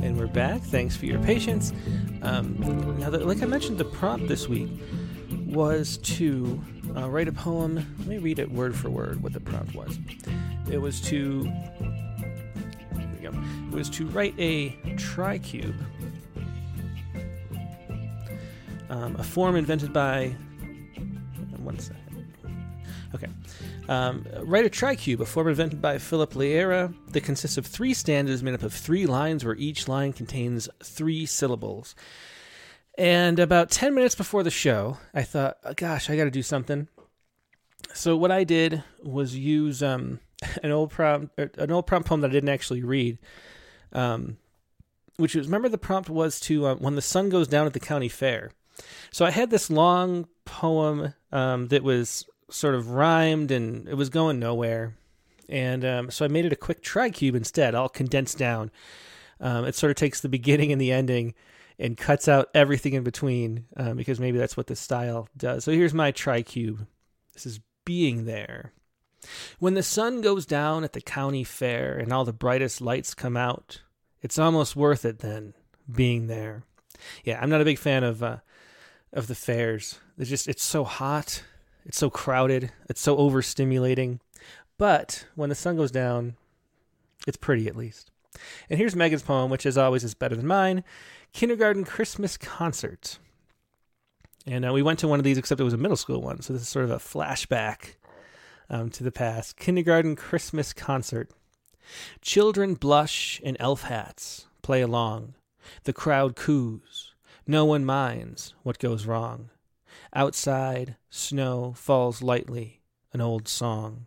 And 0.00 0.16
we're 0.16 0.28
back. 0.28 0.62
Thanks 0.62 0.96
for 0.96 1.06
your 1.06 1.18
patience. 1.18 1.72
Um, 2.22 2.96
now, 3.00 3.10
like 3.10 3.42
I 3.42 3.46
mentioned, 3.46 3.78
the 3.78 3.84
prompt 3.84 4.28
this 4.28 4.48
week 4.48 4.70
was 5.44 5.96
to 5.98 6.62
uh, 6.96 7.10
write 7.10 7.26
a 7.26 7.32
poem. 7.32 7.96
Let 7.98 8.06
me 8.06 8.18
read 8.18 8.38
it 8.38 8.52
word 8.52 8.76
for 8.76 8.90
word 8.90 9.20
what 9.24 9.32
the 9.32 9.40
prompt 9.40 9.74
was. 9.74 9.98
It 10.70 10.78
was 10.78 11.00
to 11.02 11.52
was 13.70 13.88
to 13.90 14.06
write 14.08 14.34
a 14.38 14.70
tricube, 14.96 15.78
um, 18.90 19.16
a 19.16 19.24
form 19.24 19.56
invented 19.56 19.92
by. 19.92 20.34
One 21.58 21.78
second. 21.78 22.04
Okay. 23.14 23.28
Um, 23.88 24.26
write 24.42 24.66
a 24.66 24.70
tricube, 24.70 25.20
a 25.20 25.26
form 25.26 25.48
invented 25.48 25.80
by 25.80 25.98
Philip 25.98 26.32
Larrea 26.34 26.94
that 27.12 27.22
consists 27.22 27.56
of 27.56 27.66
three 27.66 27.94
stanzas 27.94 28.42
made 28.42 28.54
up 28.54 28.62
of 28.62 28.72
three 28.72 29.06
lines 29.06 29.44
where 29.44 29.54
each 29.54 29.88
line 29.88 30.12
contains 30.12 30.68
three 30.82 31.26
syllables. 31.26 31.94
And 32.96 33.38
about 33.38 33.70
10 33.70 33.94
minutes 33.94 34.14
before 34.14 34.42
the 34.42 34.50
show, 34.50 34.98
I 35.12 35.22
thought, 35.22 35.58
oh, 35.64 35.74
gosh, 35.74 36.08
I 36.08 36.16
got 36.16 36.24
to 36.24 36.30
do 36.30 36.42
something. 36.42 36.88
So 37.92 38.16
what 38.16 38.30
I 38.30 38.44
did 38.44 38.82
was 39.02 39.36
use 39.36 39.82
um, 39.82 40.20
an 40.62 40.70
old 40.70 40.90
prompt, 40.90 41.38
er, 41.38 41.50
an 41.58 41.70
old 41.70 41.86
prompt 41.86 42.08
poem 42.08 42.20
that 42.20 42.30
I 42.30 42.32
didn't 42.32 42.48
actually 42.50 42.82
read, 42.82 43.18
um, 43.92 44.36
which 45.16 45.34
was 45.34 45.46
remember 45.46 45.68
the 45.68 45.78
prompt 45.78 46.10
was 46.10 46.40
to 46.40 46.66
uh, 46.66 46.74
when 46.76 46.96
the 46.96 47.02
sun 47.02 47.28
goes 47.28 47.48
down 47.48 47.66
at 47.66 47.72
the 47.72 47.80
county 47.80 48.08
fair. 48.08 48.50
So 49.10 49.24
I 49.24 49.30
had 49.30 49.50
this 49.50 49.70
long 49.70 50.26
poem 50.44 51.14
um, 51.32 51.68
that 51.68 51.82
was 51.82 52.26
sort 52.50 52.74
of 52.74 52.90
rhymed 52.90 53.50
and 53.50 53.88
it 53.88 53.94
was 53.94 54.08
going 54.08 54.38
nowhere, 54.38 54.94
and 55.48 55.84
um, 55.84 56.10
so 56.10 56.24
I 56.24 56.28
made 56.28 56.44
it 56.44 56.52
a 56.52 56.56
quick 56.56 56.82
tricube 56.82 57.34
instead, 57.34 57.74
all 57.74 57.88
condensed 57.88 58.38
down. 58.38 58.70
Um, 59.40 59.64
it 59.64 59.74
sort 59.74 59.90
of 59.90 59.96
takes 59.96 60.20
the 60.20 60.28
beginning 60.28 60.72
and 60.72 60.80
the 60.80 60.92
ending 60.92 61.34
and 61.78 61.96
cuts 61.96 62.28
out 62.28 62.50
everything 62.54 62.94
in 62.94 63.02
between 63.02 63.66
um, 63.76 63.96
because 63.96 64.20
maybe 64.20 64.38
that's 64.38 64.56
what 64.56 64.68
the 64.68 64.76
style 64.76 65.28
does. 65.36 65.64
So 65.64 65.72
here's 65.72 65.94
my 65.94 66.12
tricube. 66.12 66.86
This 67.32 67.46
is 67.46 67.60
being 67.84 68.26
there. 68.26 68.72
When 69.58 69.74
the 69.74 69.82
sun 69.82 70.20
goes 70.20 70.46
down 70.46 70.84
at 70.84 70.92
the 70.92 71.00
county 71.00 71.44
fair 71.44 71.96
and 71.96 72.12
all 72.12 72.24
the 72.24 72.32
brightest 72.32 72.80
lights 72.80 73.14
come 73.14 73.36
out, 73.36 73.80
it's 74.22 74.38
almost 74.38 74.76
worth 74.76 75.04
it 75.04 75.20
then 75.20 75.54
being 75.90 76.26
there. 76.26 76.64
Yeah, 77.24 77.38
I'm 77.40 77.50
not 77.50 77.60
a 77.60 77.64
big 77.64 77.78
fan 77.78 78.04
of 78.04 78.22
uh, 78.22 78.38
of 79.12 79.26
the 79.26 79.34
fairs. 79.34 79.98
It's 80.18 80.30
just 80.30 80.48
it's 80.48 80.62
so 80.62 80.84
hot, 80.84 81.42
it's 81.84 81.98
so 81.98 82.10
crowded, 82.10 82.72
it's 82.88 83.00
so 83.00 83.16
overstimulating. 83.16 84.20
But 84.78 85.26
when 85.34 85.48
the 85.48 85.54
sun 85.54 85.76
goes 85.76 85.90
down, 85.90 86.36
it's 87.26 87.36
pretty 87.36 87.68
at 87.68 87.76
least. 87.76 88.10
And 88.68 88.78
here's 88.78 88.96
Megan's 88.96 89.22
poem, 89.22 89.50
which 89.50 89.66
as 89.66 89.78
always 89.78 90.04
is 90.04 90.14
better 90.14 90.36
than 90.36 90.46
mine. 90.46 90.82
Kindergarten 91.32 91.84
Christmas 91.84 92.36
Concert. 92.36 93.18
And 94.46 94.66
uh, 94.66 94.72
we 94.72 94.82
went 94.82 94.98
to 95.00 95.08
one 95.08 95.20
of 95.20 95.24
these, 95.24 95.38
except 95.38 95.60
it 95.60 95.64
was 95.64 95.72
a 95.72 95.78
middle 95.78 95.96
school 95.96 96.20
one. 96.20 96.42
So 96.42 96.52
this 96.52 96.62
is 96.62 96.68
sort 96.68 96.84
of 96.84 96.90
a 96.90 96.98
flashback 96.98 97.94
um, 98.68 98.90
to 98.90 99.04
the 99.04 99.12
past. 99.12 99.56
Kindergarten 99.56 100.16
Christmas 100.16 100.72
concert. 100.72 101.30
Children 102.20 102.74
blush 102.74 103.40
in 103.42 103.56
elf 103.60 103.82
hats, 103.82 104.46
play 104.62 104.80
along. 104.80 105.34
The 105.84 105.92
crowd 105.92 106.36
coos. 106.36 107.14
No 107.46 107.64
one 107.64 107.84
minds 107.84 108.54
what 108.62 108.78
goes 108.78 109.06
wrong. 109.06 109.50
Outside, 110.14 110.96
snow 111.10 111.74
falls 111.76 112.22
lightly, 112.22 112.80
an 113.12 113.20
old 113.20 113.48
song. 113.48 114.06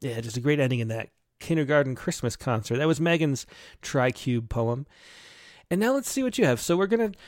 Yeah, 0.00 0.20
just 0.20 0.36
a 0.36 0.40
great 0.40 0.60
ending 0.60 0.80
in 0.80 0.88
that 0.88 1.10
kindergarten 1.38 1.94
Christmas 1.94 2.36
concert. 2.36 2.78
That 2.78 2.88
was 2.88 3.00
Megan's 3.00 3.46
Tricube 3.82 4.48
poem. 4.48 4.86
And 5.70 5.80
now 5.80 5.94
let's 5.94 6.10
see 6.10 6.22
what 6.22 6.38
you 6.38 6.44
have. 6.44 6.60
So 6.60 6.76
we're 6.76 6.86
going 6.86 7.12
to 7.12 7.18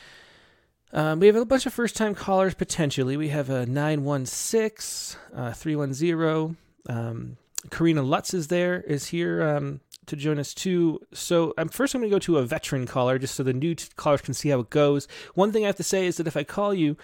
um, 0.93 1.19
we 1.19 1.27
have 1.27 1.35
a 1.35 1.45
bunch 1.45 1.65
of 1.65 1.73
first 1.73 1.95
time 1.95 2.15
callers 2.15 2.53
potentially. 2.53 3.17
We 3.17 3.29
have 3.29 3.49
a 3.49 3.65
916, 3.65 5.19
uh, 5.35 5.53
310. 5.53 6.57
Um, 6.89 7.37
Karina 7.69 8.01
Lutz 8.01 8.33
is 8.33 8.47
there, 8.47 8.81
is 8.81 9.07
here 9.07 9.43
um, 9.43 9.81
to 10.05 10.15
join 10.15 10.39
us 10.39 10.53
too. 10.53 11.01
So 11.13 11.53
um, 11.57 11.69
first, 11.69 11.93
I'm 11.93 12.01
going 12.01 12.09
to 12.09 12.15
go 12.15 12.19
to 12.19 12.37
a 12.37 12.45
veteran 12.45 12.85
caller 12.85 13.19
just 13.19 13.35
so 13.35 13.43
the 13.43 13.53
new 13.53 13.75
t- 13.75 13.89
callers 13.95 14.21
can 14.21 14.33
see 14.33 14.49
how 14.49 14.59
it 14.59 14.69
goes. 14.69 15.07
One 15.33 15.51
thing 15.51 15.63
I 15.63 15.67
have 15.67 15.75
to 15.77 15.83
say 15.83 16.07
is 16.07 16.17
that 16.17 16.27
if 16.27 16.37
I 16.37 16.43
call 16.43 16.73
you, 16.73 16.97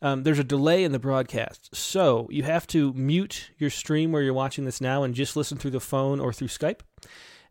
um, 0.00 0.22
there's 0.22 0.38
a 0.38 0.44
delay 0.44 0.84
in 0.84 0.92
the 0.92 0.98
broadcast. 0.98 1.74
So 1.74 2.28
you 2.30 2.42
have 2.44 2.66
to 2.68 2.92
mute 2.92 3.50
your 3.58 3.70
stream 3.70 4.12
where 4.12 4.22
you're 4.22 4.34
watching 4.34 4.64
this 4.64 4.80
now 4.80 5.02
and 5.02 5.14
just 5.14 5.36
listen 5.36 5.58
through 5.58 5.72
the 5.72 5.80
phone 5.80 6.20
or 6.20 6.32
through 6.32 6.48
Skype. 6.48 6.80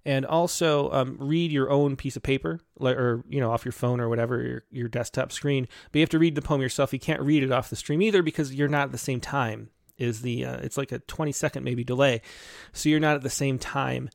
And 0.06 0.26
also 0.26 0.92
um, 0.92 1.16
read 1.20 1.52
your 1.52 1.70
own 1.70 1.96
piece 1.96 2.18
of 2.18 2.24
paper, 2.24 2.60
or 2.80 3.24
you 3.30 3.40
know, 3.40 3.52
off 3.52 3.64
your 3.64 3.72
phone 3.72 4.02
or 4.02 4.10
whatever 4.10 4.42
your, 4.42 4.64
your 4.70 4.88
desktop 4.90 5.32
screen. 5.32 5.68
But 5.92 6.00
you 6.00 6.02
have 6.02 6.10
to 6.10 6.20
read 6.20 6.36
the 6.36 6.42
poem 6.42 6.62
yourself. 6.62 6.92
You 6.92 7.00
can't 7.00 7.22
read 7.22 7.42
it 7.42 7.52
off 7.52 7.70
the 7.70 7.78
stream 7.78 8.02
either 8.02 8.22
because 8.22 8.54
you're 8.54 8.68
not 8.68 8.86
at 8.86 8.92
the 8.92 8.98
same 8.98 9.22
time. 9.22 9.70
Is 9.98 10.22
the 10.22 10.44
uh, 10.46 10.58
it's 10.58 10.78
like 10.78 10.92
a 10.92 11.00
20 11.00 11.32
second 11.32 11.64
maybe 11.64 11.84
delay, 11.84 12.22
so 12.74 12.90
you're 12.90 13.00
not 13.00 13.16
at 13.16 13.22
the 13.22 13.30
same 13.30 13.60
time 13.60 14.10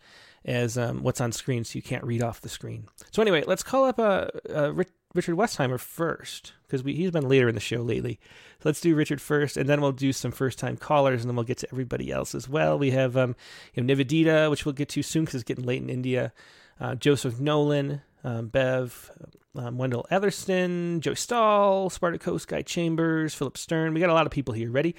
as 0.45 0.77
um, 0.77 1.03
what's 1.03 1.21
on 1.21 1.31
screen, 1.31 1.65
so 1.65 1.77
you 1.77 1.83
can't 1.83 2.05
read 2.05 2.23
off 2.23 2.41
the 2.41 2.49
screen. 2.49 2.89
So 3.11 3.23
anyway, 3.23 3.45
let's 3.47 3.63
call 3.63 3.85
up 3.85 3.99
uh, 3.99 4.27
uh, 4.53 4.73
Richard 5.15 5.37
Westheimer 5.37 5.81
first 5.81 6.53
because 6.67 6.83
he's 6.83 7.11
been 7.11 7.29
later 7.29 7.49
in 7.49 7.55
the 7.55 7.61
show 7.61 7.81
lately. 7.81 8.21
So 8.61 8.69
let's 8.69 8.81
do 8.81 8.95
Richard 8.95 9.21
first, 9.21 9.57
and 9.57 9.69
then 9.69 9.81
we'll 9.81 9.93
do 9.93 10.13
some 10.13 10.33
first 10.33 10.59
time 10.59 10.77
callers, 10.77 11.23
and 11.23 11.31
then 11.31 11.37
we'll 11.37 11.45
get 11.45 11.59
to 11.59 11.69
everybody 11.73 12.13
else 12.13 12.35
as 12.35 12.49
well. 12.49 12.79
We 12.79 12.91
have 12.91 13.17
um, 13.17 13.35
you 13.75 13.83
know, 13.83 13.95
Nivedita, 13.95 14.51
which 14.51 14.65
we'll 14.65 14.75
get 14.75 14.91
to 14.91 15.03
soon 15.03 15.25
because 15.25 15.37
it's 15.37 15.45
getting 15.45 15.65
late 15.65 15.83
in 15.83 15.89
India. 15.89 16.33
Uh, 16.79 16.95
Joseph 16.95 17.41
Nolan, 17.41 18.03
um, 18.23 18.49
Bev, 18.49 19.11
um, 19.57 19.79
Wendell 19.79 20.07
Etherston, 20.11 21.01
Joe 21.01 21.15
Stahl, 21.15 21.89
Spartacus, 21.91 22.45
Guy 22.45 22.63
Chambers, 22.63 23.35
Philip 23.35 23.57
Stern. 23.57 23.95
We 23.95 24.01
got 24.01 24.11
a 24.11 24.15
lot 24.15 24.27
of 24.27 24.33
people 24.33 24.55
here. 24.55 24.71
Ready? 24.71 24.95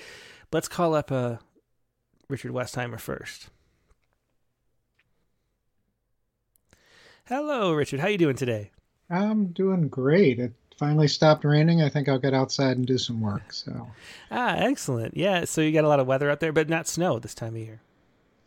Let's 0.52 0.68
call 0.68 0.96
up 0.96 1.12
uh, 1.12 1.38
Richard 2.28 2.52
Westheimer 2.52 3.00
first. 3.00 3.50
Hello, 7.26 7.74
Richard. 7.74 8.00
How 8.00 8.08
you 8.08 8.18
doing 8.18 8.36
today? 8.36 8.72
I'm 9.10 9.48
doing 9.48 9.88
great. 9.88 10.40
It 10.40 10.54
finally 10.78 11.08
stopped 11.08 11.44
raining. 11.44 11.82
I 11.82 11.90
think 11.90 12.08
I'll 12.08 12.20
get 12.20 12.34
outside 12.34 12.78
and 12.78 12.86
do 12.86 12.98
some 12.98 13.22
work. 13.22 13.52
So. 13.52 13.88
Ah, 14.32 14.56
excellent. 14.56 15.18
Yeah. 15.18 15.46
So 15.46 15.62
you 15.62 15.72
got 15.72 15.84
a 15.84 15.90
lot 15.90 16.00
of 16.00 16.08
weather 16.08 16.30
out 16.30 16.40
there, 16.40 16.54
but 16.54 16.70
not 16.70 16.88
snow 16.88 17.20
this 17.20 17.36
time 17.36 17.56
of 17.56 17.62
year. 17.62 17.82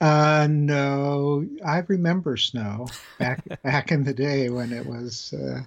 Uh, 0.00 0.48
no, 0.50 1.46
I 1.64 1.78
remember 1.86 2.36
snow 2.36 2.88
back 3.20 3.44
back 3.62 3.92
in 3.92 4.02
the 4.02 4.12
day 4.12 4.50
when 4.50 4.72
it 4.72 4.84
was. 4.84 5.32
Uh, 5.32 5.62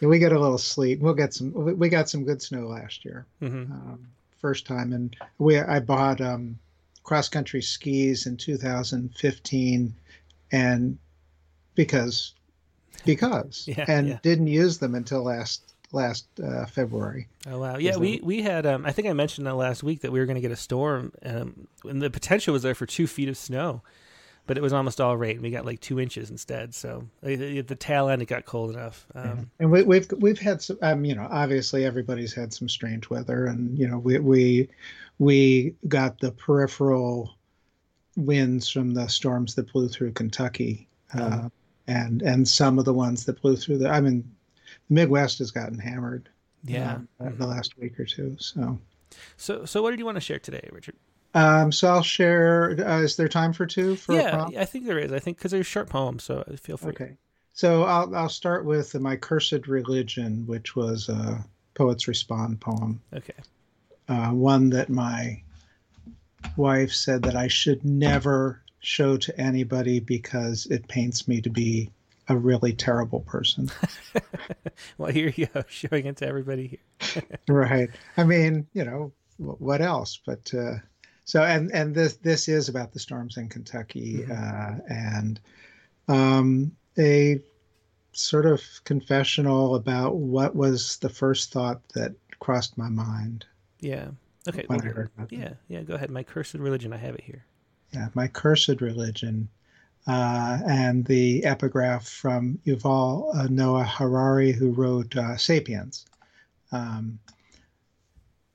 we 0.00 0.20
get 0.20 0.32
a 0.32 0.38
little 0.38 0.58
sleet. 0.58 1.00
We'll 1.00 1.14
get 1.14 1.34
some. 1.34 1.52
We 1.52 1.88
got 1.88 2.08
some 2.08 2.24
good 2.24 2.40
snow 2.40 2.68
last 2.68 3.04
year. 3.04 3.26
Mm-hmm. 3.42 3.72
Um, 3.72 4.06
first 4.40 4.64
time, 4.64 4.92
and 4.92 5.16
we 5.38 5.58
I 5.58 5.80
bought 5.80 6.20
um, 6.20 6.56
cross 7.02 7.28
country 7.28 7.62
skis 7.62 8.26
in 8.26 8.36
2015, 8.36 9.94
and 10.52 10.98
because 11.74 12.34
because 13.04 13.64
yeah, 13.68 13.84
and 13.88 14.08
yeah. 14.08 14.18
didn't 14.22 14.48
use 14.48 14.78
them 14.78 14.94
until 14.94 15.22
last 15.22 15.74
last 15.94 16.26
uh, 16.42 16.66
February. 16.66 17.28
Oh 17.48 17.58
wow! 17.58 17.78
Yeah, 17.78 17.96
we 17.96 18.20
we 18.22 18.42
had. 18.42 18.66
Um, 18.66 18.84
I 18.84 18.92
think 18.92 19.08
I 19.08 19.12
mentioned 19.12 19.46
that 19.46 19.54
last 19.54 19.82
week 19.82 20.00
that 20.00 20.12
we 20.12 20.18
were 20.18 20.26
going 20.26 20.36
to 20.36 20.42
get 20.42 20.50
a 20.50 20.56
storm, 20.56 21.12
um, 21.24 21.68
and 21.84 22.02
the 22.02 22.10
potential 22.10 22.52
was 22.52 22.62
there 22.62 22.74
for 22.74 22.86
two 22.86 23.06
feet 23.06 23.28
of 23.28 23.36
snow, 23.36 23.82
but 24.46 24.58
it 24.58 24.62
was 24.62 24.72
almost 24.72 25.00
all 25.00 25.16
rain. 25.16 25.40
We 25.40 25.50
got 25.50 25.64
like 25.64 25.80
two 25.80 25.98
inches 25.98 26.30
instead. 26.30 26.74
So 26.74 27.08
at 27.22 27.68
the 27.68 27.76
tail 27.78 28.08
end, 28.08 28.20
it 28.20 28.26
got 28.26 28.44
cold 28.44 28.70
enough. 28.70 29.06
Um, 29.14 29.24
yeah. 29.24 29.44
And 29.60 29.70
we, 29.70 29.78
have 29.78 29.86
we've, 29.86 30.12
we've 30.18 30.38
had 30.38 30.60
some. 30.60 30.78
Um, 30.82 31.04
you 31.04 31.14
know, 31.14 31.28
obviously 31.30 31.84
everybody's 31.86 32.34
had 32.34 32.52
some 32.52 32.68
strange 32.68 33.08
weather, 33.08 33.46
and 33.46 33.78
you 33.78 33.88
know, 33.88 33.98
we 33.98 34.18
we 34.18 34.68
we 35.18 35.74
got 35.88 36.20
the 36.20 36.32
peripheral 36.32 37.36
winds 38.16 38.68
from 38.68 38.94
the 38.94 39.08
storms 39.08 39.54
that 39.54 39.72
blew 39.72 39.88
through 39.88 40.12
Kentucky. 40.12 40.88
Uh, 41.12 41.18
mm-hmm 41.18 41.46
and 41.86 42.22
and 42.22 42.46
some 42.46 42.78
of 42.78 42.84
the 42.84 42.94
ones 42.94 43.24
that 43.24 43.40
blew 43.40 43.56
through 43.56 43.78
the. 43.78 43.88
I 43.88 44.00
mean, 44.00 44.30
the 44.88 44.94
Midwest 44.94 45.38
has 45.38 45.50
gotten 45.50 45.78
hammered. 45.78 46.28
Yeah, 46.64 46.98
mm-hmm. 47.20 47.36
the 47.36 47.46
last 47.46 47.76
week 47.78 47.98
or 48.00 48.04
two. 48.04 48.36
So, 48.38 48.78
so 49.36 49.64
so 49.64 49.82
what 49.82 49.90
did 49.90 49.98
you 49.98 50.06
want 50.06 50.16
to 50.16 50.20
share 50.20 50.38
today, 50.38 50.68
Richard? 50.72 50.96
Um, 51.34 51.72
so 51.72 51.88
I'll 51.88 52.02
share. 52.02 52.76
Uh, 52.78 53.00
is 53.00 53.16
there 53.16 53.28
time 53.28 53.52
for 53.52 53.66
two? 53.66 53.96
For 53.96 54.14
yeah, 54.14 54.46
I 54.56 54.64
think 54.64 54.86
there 54.86 54.98
is. 54.98 55.12
I 55.12 55.18
think 55.18 55.36
because 55.36 55.50
they're 55.50 55.64
short 55.64 55.88
poems, 55.88 56.24
so 56.24 56.44
feel 56.60 56.76
free. 56.76 56.92
Okay. 56.92 57.16
So 57.52 57.84
I'll 57.84 58.14
I'll 58.14 58.28
start 58.28 58.64
with 58.64 58.94
my 58.94 59.16
cursed 59.16 59.66
religion, 59.66 60.46
which 60.46 60.76
was 60.76 61.08
a 61.08 61.44
poets 61.74 62.08
respond 62.08 62.60
poem. 62.60 63.00
Okay. 63.12 63.34
Uh, 64.08 64.30
one 64.30 64.70
that 64.70 64.88
my 64.90 65.42
wife 66.56 66.92
said 66.92 67.22
that 67.22 67.36
I 67.36 67.48
should 67.48 67.84
never 67.84 68.60
show 68.84 69.16
to 69.16 69.40
anybody 69.40 70.00
because 70.00 70.66
it 70.66 70.86
paints 70.88 71.26
me 71.26 71.40
to 71.40 71.50
be 71.50 71.90
a 72.28 72.36
really 72.36 72.72
terrible 72.72 73.20
person. 73.20 73.70
well, 74.98 75.10
here 75.10 75.32
you 75.36 75.46
go, 75.46 75.64
showing 75.68 76.06
it 76.06 76.16
to 76.18 76.26
everybody 76.26 76.80
here. 77.00 77.22
right. 77.48 77.90
I 78.16 78.24
mean, 78.24 78.66
you 78.72 78.84
know, 78.84 79.12
what 79.38 79.80
else? 79.80 80.20
But 80.24 80.52
uh, 80.54 80.76
so, 81.24 81.42
and 81.42 81.72
and 81.72 81.94
this 81.94 82.16
this 82.16 82.48
is 82.48 82.68
about 82.68 82.92
the 82.92 82.98
storms 82.98 83.36
in 83.36 83.48
Kentucky, 83.48 84.18
mm-hmm. 84.18 84.32
uh, 84.32 84.94
and 84.94 85.40
um, 86.08 86.72
a 86.98 87.40
sort 88.12 88.46
of 88.46 88.62
confessional 88.84 89.74
about 89.74 90.16
what 90.16 90.54
was 90.54 90.98
the 90.98 91.08
first 91.08 91.52
thought 91.52 91.80
that 91.94 92.14
crossed 92.38 92.78
my 92.78 92.88
mind. 92.88 93.44
Yeah. 93.80 94.08
Okay. 94.48 94.64
When 94.66 94.78
well, 94.78 94.88
I 94.88 94.92
heard 94.92 95.10
yeah. 95.30 95.54
Yeah. 95.68 95.82
Go 95.82 95.94
ahead. 95.94 96.10
My 96.10 96.22
cursed 96.22 96.54
religion. 96.54 96.92
I 96.92 96.98
have 96.98 97.14
it 97.14 97.24
here 97.24 97.44
my 98.14 98.28
cursed 98.28 98.80
religion, 98.80 99.48
uh, 100.06 100.60
and 100.66 101.04
the 101.06 101.44
epigraph 101.44 102.06
from 102.06 102.58
Yuval 102.66 103.34
uh, 103.36 103.46
Noah 103.48 103.84
Harari, 103.84 104.52
who 104.52 104.70
wrote 104.70 105.16
uh, 105.16 105.36
*Sapiens*. 105.36 106.04
Um, 106.72 107.18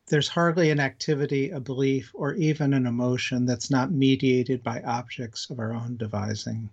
there's 0.07 0.27
hardly 0.27 0.71
an 0.71 0.79
activity, 0.79 1.51
a 1.51 1.59
belief, 1.59 2.11
or 2.13 2.33
even 2.33 2.73
an 2.73 2.85
emotion 2.85 3.45
that's 3.45 3.69
not 3.69 3.91
mediated 3.91 4.63
by 4.63 4.81
objects 4.81 5.49
of 5.49 5.59
our 5.59 5.73
own 5.73 5.97
devising. 5.97 6.69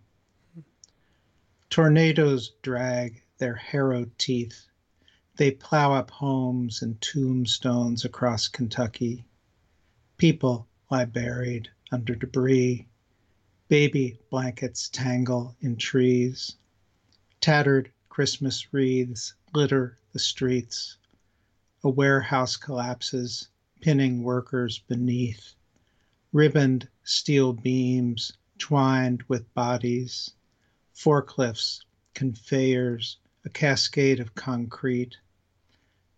Tornadoes 1.69 2.53
drag 2.63 3.23
their 3.39 3.55
harrowed 3.55 4.11
teeth. 4.19 4.67
They 5.37 5.51
plow 5.51 5.93
up 5.93 6.11
homes 6.11 6.81
and 6.81 6.99
tombstones 7.01 8.05
across 8.05 8.49
Kentucky. 8.49 9.25
People 10.17 10.67
lie 10.91 11.05
buried 11.05 11.69
under 11.93 12.15
debris. 12.15 12.89
Baby 13.69 14.19
blankets 14.31 14.89
tangle 14.89 15.57
in 15.61 15.77
trees. 15.77 16.57
Tattered 17.41 17.93
Christmas 18.09 18.73
wreaths 18.73 19.35
litter 19.55 19.99
the 20.13 20.19
streets. 20.19 20.97
A 21.85 21.91
warehouse 21.91 22.57
collapses, 22.57 23.49
pinning 23.81 24.23
workers 24.23 24.79
beneath. 24.79 25.55
Ribboned 26.33 26.89
steel 27.05 27.53
beams 27.53 28.33
twined 28.59 29.23
with 29.29 29.53
bodies. 29.55 30.33
Forklifts, 30.95 31.85
conveyors, 32.15 33.19
a 33.45 33.51
cascade 33.51 34.19
of 34.19 34.35
concrete. 34.35 35.17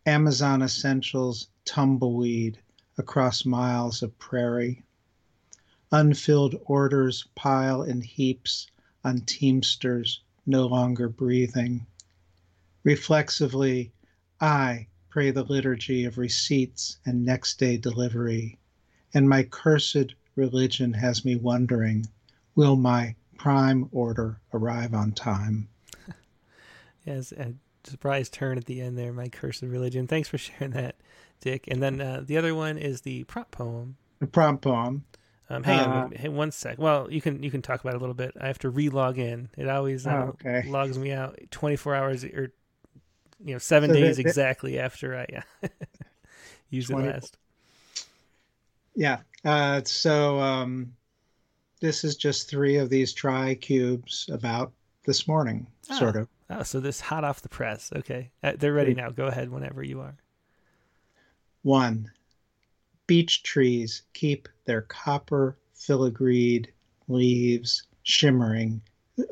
Amazon 0.07 0.63
essentials 0.63 1.49
tumbleweed 1.65 2.59
across 2.97 3.45
miles 3.45 4.03
of 4.03 4.19
prairie. 4.19 4.85
Unfilled 5.91 6.55
orders 6.67 7.27
pile 7.35 7.83
in 7.83 8.03
heaps 8.03 8.67
on 9.05 9.21
teamsters 9.23 10.21
no 10.45 10.67
longer 10.67 11.09
breathing. 11.09 11.87
Reflexively, 12.85 13.93
I 14.41 14.87
pray 15.09 15.31
the 15.31 15.45
liturgy 15.45 16.05
of 16.05 16.19
receipts 16.19 16.99
and 17.07 17.25
next 17.25 17.59
day 17.59 17.77
delivery, 17.77 18.59
and 19.15 19.29
my 19.29 19.43
cursed 19.43 20.15
religion 20.37 20.93
has 20.93 21.25
me 21.25 21.37
wondering 21.37 22.07
will 22.55 22.77
my 22.77 23.15
prime 23.37 23.89
order 23.93 24.41
arrive 24.53 24.93
on 24.93 25.13
time? 25.13 25.69
yes, 27.07 27.33
a 27.33 27.55
surprise 27.85 28.29
turn 28.29 28.59
at 28.59 28.65
the 28.67 28.81
end 28.81 28.99
there, 28.99 29.13
my 29.13 29.29
cursed 29.29 29.63
religion. 29.63 30.07
Thanks 30.07 30.29
for 30.29 30.39
sharing 30.39 30.73
that, 30.73 30.97
Dick. 31.41 31.67
And 31.69 31.83
then 31.83 32.01
uh, 32.01 32.23
the 32.27 32.37
other 32.37 32.55
one 32.55 32.77
is 32.77 33.03
the 33.03 33.25
prompt 33.25 33.53
poem. 33.53 33.97
The 34.19 34.27
prompt 34.27 34.63
poem. 34.63 35.05
Um, 35.51 35.63
hang 35.63 35.81
uh, 35.81 35.93
on, 35.93 36.13
hey, 36.13 36.29
one 36.29 36.51
sec. 36.51 36.79
Well, 36.79 37.11
you 37.11 37.21
can 37.21 37.43
you 37.43 37.51
can 37.51 37.63
talk 37.63 37.81
about 37.81 37.95
it 37.95 37.97
a 37.97 38.01
little 38.01 38.15
bit. 38.15 38.33
I 38.41 38.47
have 38.49 38.59
to 38.61 38.71
re-log 38.71 39.19
in. 39.19 39.49
It 39.57 39.69
always 39.69 40.07
uh, 40.07 40.11
oh, 40.11 40.37
okay. 40.47 40.69
logs 40.69 40.99
me 40.99 41.13
out 41.13 41.39
24 41.51 41.95
hours 41.95 42.25
or 42.25 42.53
you 43.43 43.55
know 43.55 43.59
seven 43.59 43.91
so 43.91 43.95
days 43.97 44.19
exactly 44.19 44.79
after 44.79 45.17
I 45.17 45.43
use 46.71 46.89
20, 46.89 47.07
it 47.07 47.13
last. 47.13 47.39
Yeah. 48.95 49.19
Uh, 49.45 49.81
so 49.85 50.39
um, 50.41 50.93
this 51.81 52.05
is 52.05 52.17
just 52.17 52.51
three 52.51 52.77
of 52.77 52.91
these 52.91 53.15
tricubes 53.15 54.31
about 54.33 54.73
this 55.07 55.27
morning, 55.27 55.67
oh. 55.91 55.99
sort 55.99 56.17
of. 56.17 56.29
Oh, 56.51 56.63
so 56.63 56.81
this 56.81 57.01
hot 57.01 57.25
off 57.25 57.41
the 57.41 57.49
press. 57.49 57.91
Okay, 57.95 58.31
uh, 58.43 58.53
they're 58.59 58.73
ready 58.73 58.95
now. 58.95 59.11
Go 59.11 59.27
ahead 59.27 59.51
whenever 59.51 59.83
you 59.83 60.01
are. 60.01 60.17
One 61.63 62.11
beech 63.07 63.43
trees 63.43 64.03
keep 64.13 64.49
their 64.69 64.83
copper 64.83 65.57
filigreed 65.75 66.67
leaves 67.09 67.85
shimmering 68.03 68.83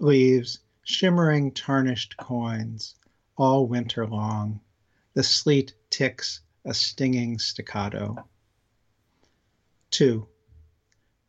leaves 0.00 0.60
shimmering 0.82 1.52
tarnished 1.52 2.16
coins 2.16 2.94
all 3.36 3.66
winter 3.66 4.06
long 4.06 4.58
the 5.12 5.22
sleet 5.22 5.74
ticks 5.90 6.40
a 6.66 6.74
stinging 6.74 7.38
staccato. 7.38 8.16
2. 9.90 10.26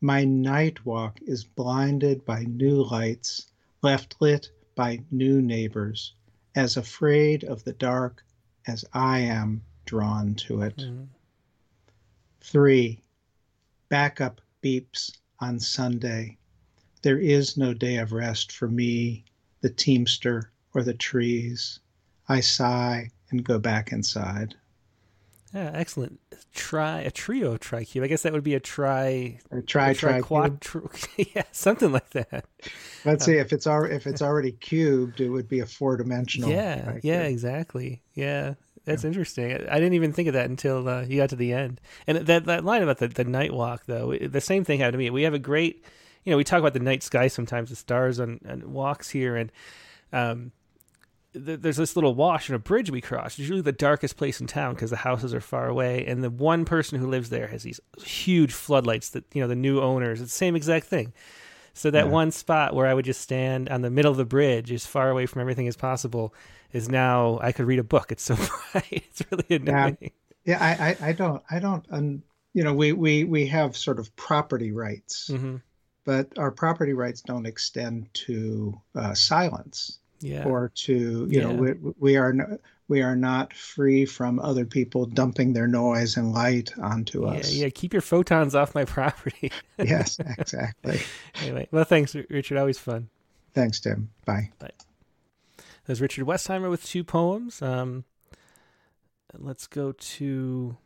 My 0.01 0.25
night 0.25 0.85
walk 0.85 1.19
is 1.21 1.43
blinded 1.43 2.25
by 2.25 2.43
new 2.43 2.83
lights, 2.83 3.47
left 3.81 4.15
lit 4.19 4.49
by 4.75 5.03
new 5.11 5.41
neighbors, 5.41 6.13
as 6.55 6.75
afraid 6.75 7.43
of 7.43 7.63
the 7.63 7.73
dark 7.73 8.25
as 8.65 8.83
I 8.93 9.19
am 9.19 9.63
drawn 9.85 10.35
to 10.35 10.63
it. 10.63 10.77
Mm-hmm. 10.77 11.03
3. 12.41 13.01
Backup 13.89 14.41
beeps 14.63 15.11
on 15.39 15.59
Sunday. 15.59 16.37
There 17.01 17.19
is 17.19 17.57
no 17.57 17.73
day 17.73 17.97
of 17.97 18.11
rest 18.11 18.51
for 18.51 18.67
me, 18.67 19.23
the 19.61 19.69
teamster, 19.69 20.51
or 20.73 20.83
the 20.83 20.93
trees. 20.93 21.79
I 22.27 22.41
sigh 22.41 23.11
and 23.29 23.43
go 23.43 23.59
back 23.59 23.91
inside. 23.91 24.55
Yeah, 25.53 25.71
excellent. 25.73 26.19
Try 26.53 27.01
a 27.01 27.11
trio 27.11 27.57
tricube. 27.57 28.03
I 28.03 28.07
guess 28.07 28.23
that 28.23 28.33
would 28.33 28.43
be 28.43 28.55
a 28.55 28.59
tri. 28.59 29.39
A 29.49 29.61
tri 29.61 29.93
tri 29.93 30.21
quadru. 30.21 30.91
yeah, 31.35 31.43
something 31.51 31.91
like 31.91 32.09
that. 32.11 32.45
Let's 33.05 33.23
um, 33.23 33.33
see 33.33 33.37
if 33.37 33.53
it's 33.53 33.65
already 33.65 33.95
if 33.95 34.07
it's 34.07 34.21
already 34.21 34.51
cubed, 34.51 35.21
it 35.21 35.29
would 35.29 35.47
be 35.47 35.61
a 35.61 35.65
four 35.65 35.95
dimensional. 35.95 36.49
Yeah, 36.49 36.83
tri-cube. 36.83 37.05
yeah, 37.05 37.21
exactly. 37.23 38.01
Yeah, 38.13 38.55
that's 38.87 39.03
yeah. 39.03 39.09
interesting. 39.09 39.51
I 39.51 39.75
didn't 39.75 39.93
even 39.93 40.13
think 40.13 40.29
of 40.29 40.33
that 40.33 40.49
until 40.49 40.87
uh, 40.87 41.01
you 41.01 41.17
got 41.17 41.29
to 41.29 41.35
the 41.35 41.51
end. 41.51 41.81
And 42.07 42.19
that 42.19 42.45
that 42.45 42.63
line 42.63 42.81
about 42.81 42.99
the 42.99 43.09
the 43.09 43.25
night 43.25 43.53
walk, 43.53 43.83
though, 43.85 44.15
the 44.15 44.41
same 44.41 44.63
thing 44.63 44.79
happened 44.79 44.93
to 44.93 44.97
me. 44.97 45.09
We 45.09 45.23
have 45.23 45.33
a 45.33 45.39
great, 45.39 45.83
you 46.23 46.31
know, 46.31 46.37
we 46.37 46.45
talk 46.45 46.59
about 46.59 46.73
the 46.73 46.79
night 46.79 47.03
sky 47.03 47.27
sometimes, 47.27 47.69
the 47.69 47.75
stars 47.75 48.19
on, 48.19 48.39
on 48.49 48.71
walks 48.71 49.09
here, 49.09 49.35
and 49.35 49.51
um, 50.13 50.51
th- 51.33 51.59
there's 51.59 51.75
this 51.75 51.97
little 51.97 52.15
wash 52.15 52.47
and 52.47 52.55
a 52.55 52.59
bridge 52.59 52.89
we 52.89 53.01
cross. 53.01 53.33
It's 53.33 53.39
usually 53.39 53.61
the 53.61 53.73
darkest 53.73 54.15
place 54.15 54.39
in 54.39 54.47
town 54.47 54.73
because 54.73 54.89
the 54.89 54.95
houses 54.95 55.33
are 55.33 55.41
far 55.41 55.67
away, 55.67 56.05
and 56.05 56.23
the 56.23 56.29
one 56.29 56.63
person 56.63 56.97
who 56.97 57.07
lives 57.07 57.29
there 57.29 57.47
has 57.47 57.63
these 57.63 57.81
huge 58.01 58.53
floodlights 58.53 59.09
that 59.09 59.25
you 59.33 59.41
know 59.41 59.49
the 59.49 59.55
new 59.55 59.81
owners. 59.81 60.21
It's 60.21 60.31
the 60.31 60.37
same 60.37 60.55
exact 60.55 60.87
thing. 60.87 61.13
So 61.73 61.91
that 61.91 62.05
yeah. 62.05 62.11
one 62.11 62.31
spot 62.31 62.73
where 62.73 62.87
I 62.87 62.93
would 62.93 63.05
just 63.05 63.21
stand 63.21 63.69
on 63.69 63.81
the 63.81 63.91
middle 63.91 64.09
of 64.09 64.17
the 64.17 64.25
bridge, 64.25 64.71
as 64.71 64.87
far 64.87 65.11
away 65.11 65.27
from 65.27 65.41
everything 65.41 65.67
as 65.67 65.75
possible, 65.75 66.33
is 66.73 66.89
now 66.89 67.39
I 67.41 67.51
could 67.51 67.65
read 67.65 67.79
a 67.79 67.83
book. 67.83 68.11
It's 68.11 68.23
so 68.23 68.35
bright. 68.71 68.85
It's 68.91 69.23
really 69.31 69.45
annoying. 69.49 69.97
Yeah, 70.01 70.09
yeah 70.45 70.59
I, 70.61 70.89
I, 70.89 71.09
I 71.09 71.11
don't, 71.13 71.43
I 71.49 71.59
don't, 71.59 71.85
um, 71.91 72.23
you 72.53 72.63
know, 72.63 72.73
we, 72.73 72.93
we, 72.93 73.23
we 73.23 73.47
have 73.47 73.77
sort 73.77 73.99
of 73.99 74.15
property 74.15 74.71
rights, 74.71 75.29
mm-hmm. 75.31 75.57
but 76.05 76.37
our 76.37 76.51
property 76.51 76.93
rights 76.93 77.21
don't 77.21 77.45
extend 77.45 78.13
to 78.13 78.79
uh, 78.95 79.13
silence. 79.13 79.99
Yeah. 80.19 80.45
Or 80.45 80.71
to, 80.73 80.93
you 80.93 81.27
yeah. 81.29 81.43
know, 81.43 81.53
we, 81.53 81.93
we 81.99 82.17
are, 82.17 82.33
no, 82.33 82.57
we 82.87 83.01
are 83.01 83.15
not 83.15 83.53
free 83.53 84.05
from 84.05 84.39
other 84.39 84.65
people 84.65 85.05
dumping 85.05 85.53
their 85.53 85.67
noise 85.67 86.17
and 86.17 86.33
light 86.33 86.71
onto 86.79 87.25
yeah, 87.25 87.33
us. 87.33 87.53
Yeah, 87.53 87.69
keep 87.69 87.93
your 87.93 88.01
photons 88.01 88.55
off 88.55 88.73
my 88.73 88.85
property. 88.85 89.51
yes, 89.77 90.19
exactly. 90.19 91.01
anyway, 91.41 91.67
well, 91.71 91.83
thanks, 91.83 92.15
Richard. 92.15 92.57
Always 92.57 92.79
fun. 92.79 93.09
Thanks, 93.53 93.79
Tim. 93.79 94.09
Bye. 94.25 94.51
Bye. 94.59 94.71
There's 95.87 96.01
Richard 96.01 96.25
Westheimer 96.27 96.69
with 96.69 96.85
two 96.85 97.05
poems. 97.05 97.61
Um, 97.61 98.03
let's 99.33 99.67
go 99.67 99.93
to. 99.93 100.77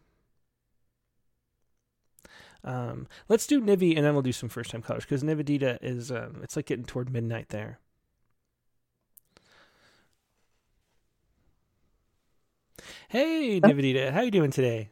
Um, 2.64 3.08
let's 3.28 3.48
do 3.48 3.60
Nivi 3.60 3.98
and 3.98 4.06
then 4.06 4.14
we'll 4.14 4.22
do 4.22 4.32
some 4.32 4.48
first 4.48 4.70
time 4.70 4.84
colors 4.84 5.04
because 5.04 5.24
Nivedita 5.24 5.80
is 5.82 6.12
um, 6.12 6.42
it's 6.44 6.56
like 6.56 6.68
getting 6.68 6.86
toward 6.86 7.12
midnight 7.12 7.50
there. 7.50 7.80
Hey, 13.10 13.60
Nivedita, 13.60 14.12
how 14.12 14.20
are 14.20 14.26
you 14.26 14.32
doing 14.32 14.52
today? 14.52 14.92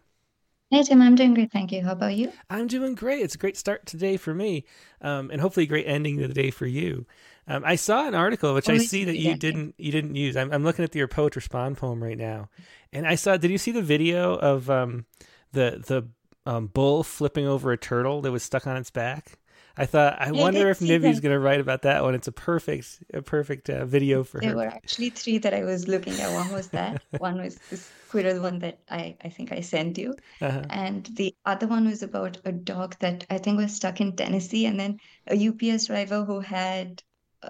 Hey 0.72 0.84
Tim, 0.84 1.02
I'm 1.02 1.16
doing 1.16 1.34
great, 1.34 1.52
thank 1.52 1.72
you. 1.72 1.84
How 1.84 1.94
about 1.94 2.16
you? 2.16 2.32
I'm 2.50 2.68
doing 2.68 2.94
great. 2.94 3.22
It's 3.22 3.34
a 3.34 3.40
great 3.40 3.58
start 3.58 3.86
today 3.88 4.18
for 4.18 4.36
me, 4.36 4.66
um, 5.02 5.32
and 5.32 5.42
hopefully 5.42 5.64
a 5.64 5.70
great 5.70 5.88
ending 5.88 6.18
to 6.18 6.28
the 6.28 6.34
day 6.34 6.52
for 6.52 6.68
you. 6.68 7.08
Um, 7.50 7.64
I 7.66 7.76
saw 7.76 8.08
an 8.08 8.14
article 8.14 8.54
which 8.54 8.70
I 8.70 8.78
see 8.78 9.06
that 9.06 9.18
you 9.18 9.36
didn't 9.36 9.74
you 9.78 9.92
didn't 9.92 10.16
use. 10.16 10.38
I'm, 10.38 10.54
I'm 10.54 10.64
looking 10.64 10.86
at 10.86 10.94
your 10.94 11.08
poet 11.08 11.36
respond 11.36 11.78
poem 11.78 12.02
right 12.02 12.18
now, 12.18 12.50
and 12.94 13.08
I 13.08 13.16
saw. 13.16 13.38
Did 13.38 13.50
you 13.50 13.58
see 13.58 13.72
the 13.72 13.82
video 13.82 14.36
of 14.36 14.70
um, 14.70 15.06
the 15.52 15.84
the 15.86 16.08
um, 16.50 16.68
bull 16.68 17.04
flipping 17.04 17.48
over 17.48 17.72
a 17.72 17.78
turtle 17.78 18.22
that 18.22 18.32
was 18.32 18.44
stuck 18.44 18.68
on 18.68 18.78
its 18.78 18.92
back? 18.92 19.40
I 19.76 19.86
thought 19.86 20.18
I 20.20 20.32
wonder 20.32 20.70
if 20.70 20.80
Nivi's 20.80 21.22
going 21.22 21.34
to 21.34 21.40
write 21.40 21.60
about 21.60 21.84
that 21.84 22.04
one. 22.04 22.14
It's 22.14 22.28
a 22.28 22.32
perfect 22.32 23.02
a 23.14 23.22
perfect 23.22 23.70
uh, 23.70 23.86
video 23.86 24.24
for 24.24 24.40
there 24.42 24.50
her. 24.50 24.56
There 24.56 24.66
were 24.66 24.72
actually 24.72 25.10
three 25.10 25.38
that 25.40 25.54
I 25.54 25.64
was 25.64 25.88
looking 25.88 26.20
at. 26.20 26.32
One 26.34 26.52
was 26.52 26.68
that. 26.70 27.02
one 27.18 27.42
was 27.42 27.58
this 27.70 27.90
squirrel 28.08 28.42
one 28.42 28.60
that 28.60 28.80
I 28.92 29.16
I 29.24 29.30
think 29.30 29.52
I 29.52 29.62
sent 29.62 29.98
you, 29.98 30.16
uh-huh. 30.42 30.66
and 30.70 31.06
the 31.06 31.34
other 31.46 31.66
one 31.66 31.88
was 31.88 32.04
about 32.04 32.38
a 32.46 32.52
dog 32.52 32.96
that 33.00 33.26
I 33.30 33.38
think 33.38 33.58
was 33.58 33.76
stuck 33.76 34.02
in 34.02 34.16
Tennessee, 34.16 34.66
and 34.66 34.80
then 34.80 35.00
a 35.28 35.48
UPS 35.48 35.88
driver 35.88 36.26
who 36.26 36.42
had 36.42 37.02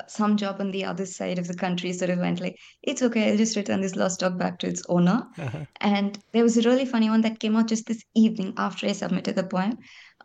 some 0.08 0.38
job 0.38 0.58
on 0.60 0.72
the 0.72 0.86
other 0.86 1.06
side 1.06 1.40
of 1.40 1.48
the 1.48 1.56
country 1.56 1.92
sort 1.94 2.12
of 2.12 2.20
went 2.20 2.40
like 2.40 2.56
it's 2.84 3.02
okay 3.02 3.32
i'll 3.32 3.38
just 3.38 3.56
return 3.56 3.82
this 3.82 3.96
lost 3.96 4.20
dog 4.20 4.38
back 4.38 4.60
to 4.60 4.68
its 4.68 4.84
owner. 4.90 5.26
Uh-huh. 5.38 5.66
and 5.82 6.20
there 6.32 6.44
was 6.44 6.58
a 6.58 6.62
really 6.62 6.86
funny 6.86 7.10
one 7.10 7.22
that 7.22 7.40
came 7.40 7.56
out 7.56 7.68
just 7.68 7.88
this 7.88 8.04
evening 8.16 8.54
after 8.58 8.88
i 8.88 8.92
submitted 8.92 9.36
the 9.36 9.44
poem. 9.44 9.78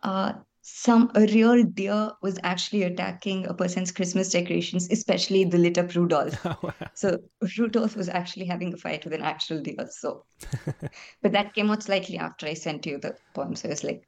Uh, 0.03 0.33
some 0.61 1.11
a 1.15 1.21
real 1.27 1.63
deer 1.63 2.11
was 2.23 2.39
actually 2.43 2.83
attacking 2.83 3.45
a 3.47 3.53
person's 3.53 3.91
christmas 3.91 4.31
decorations 4.31 4.87
especially 4.91 5.43
the 5.43 5.57
lit 5.59 5.77
up 5.77 5.93
rudolph. 5.95 6.39
Oh, 6.45 6.57
wow. 6.63 6.73
so 6.95 7.19
rudolph 7.57 7.95
was 7.95 8.09
actually 8.09 8.45
having 8.45 8.73
a 8.73 8.77
fight 8.77 9.03
with 9.03 9.13
an 9.13 9.21
actual 9.21 9.61
deer 9.61 9.87
so. 9.89 10.25
But 11.21 11.31
that 11.33 11.53
came 11.53 11.69
out 11.71 11.83
slightly 11.83 12.17
after 12.17 12.47
i 12.47 12.53
sent 12.55 12.85
you 12.85 12.97
the 12.99 13.15
poem 13.33 13.55
so 13.55 13.67
i 13.67 13.71
was 13.71 13.83
like 13.83 14.07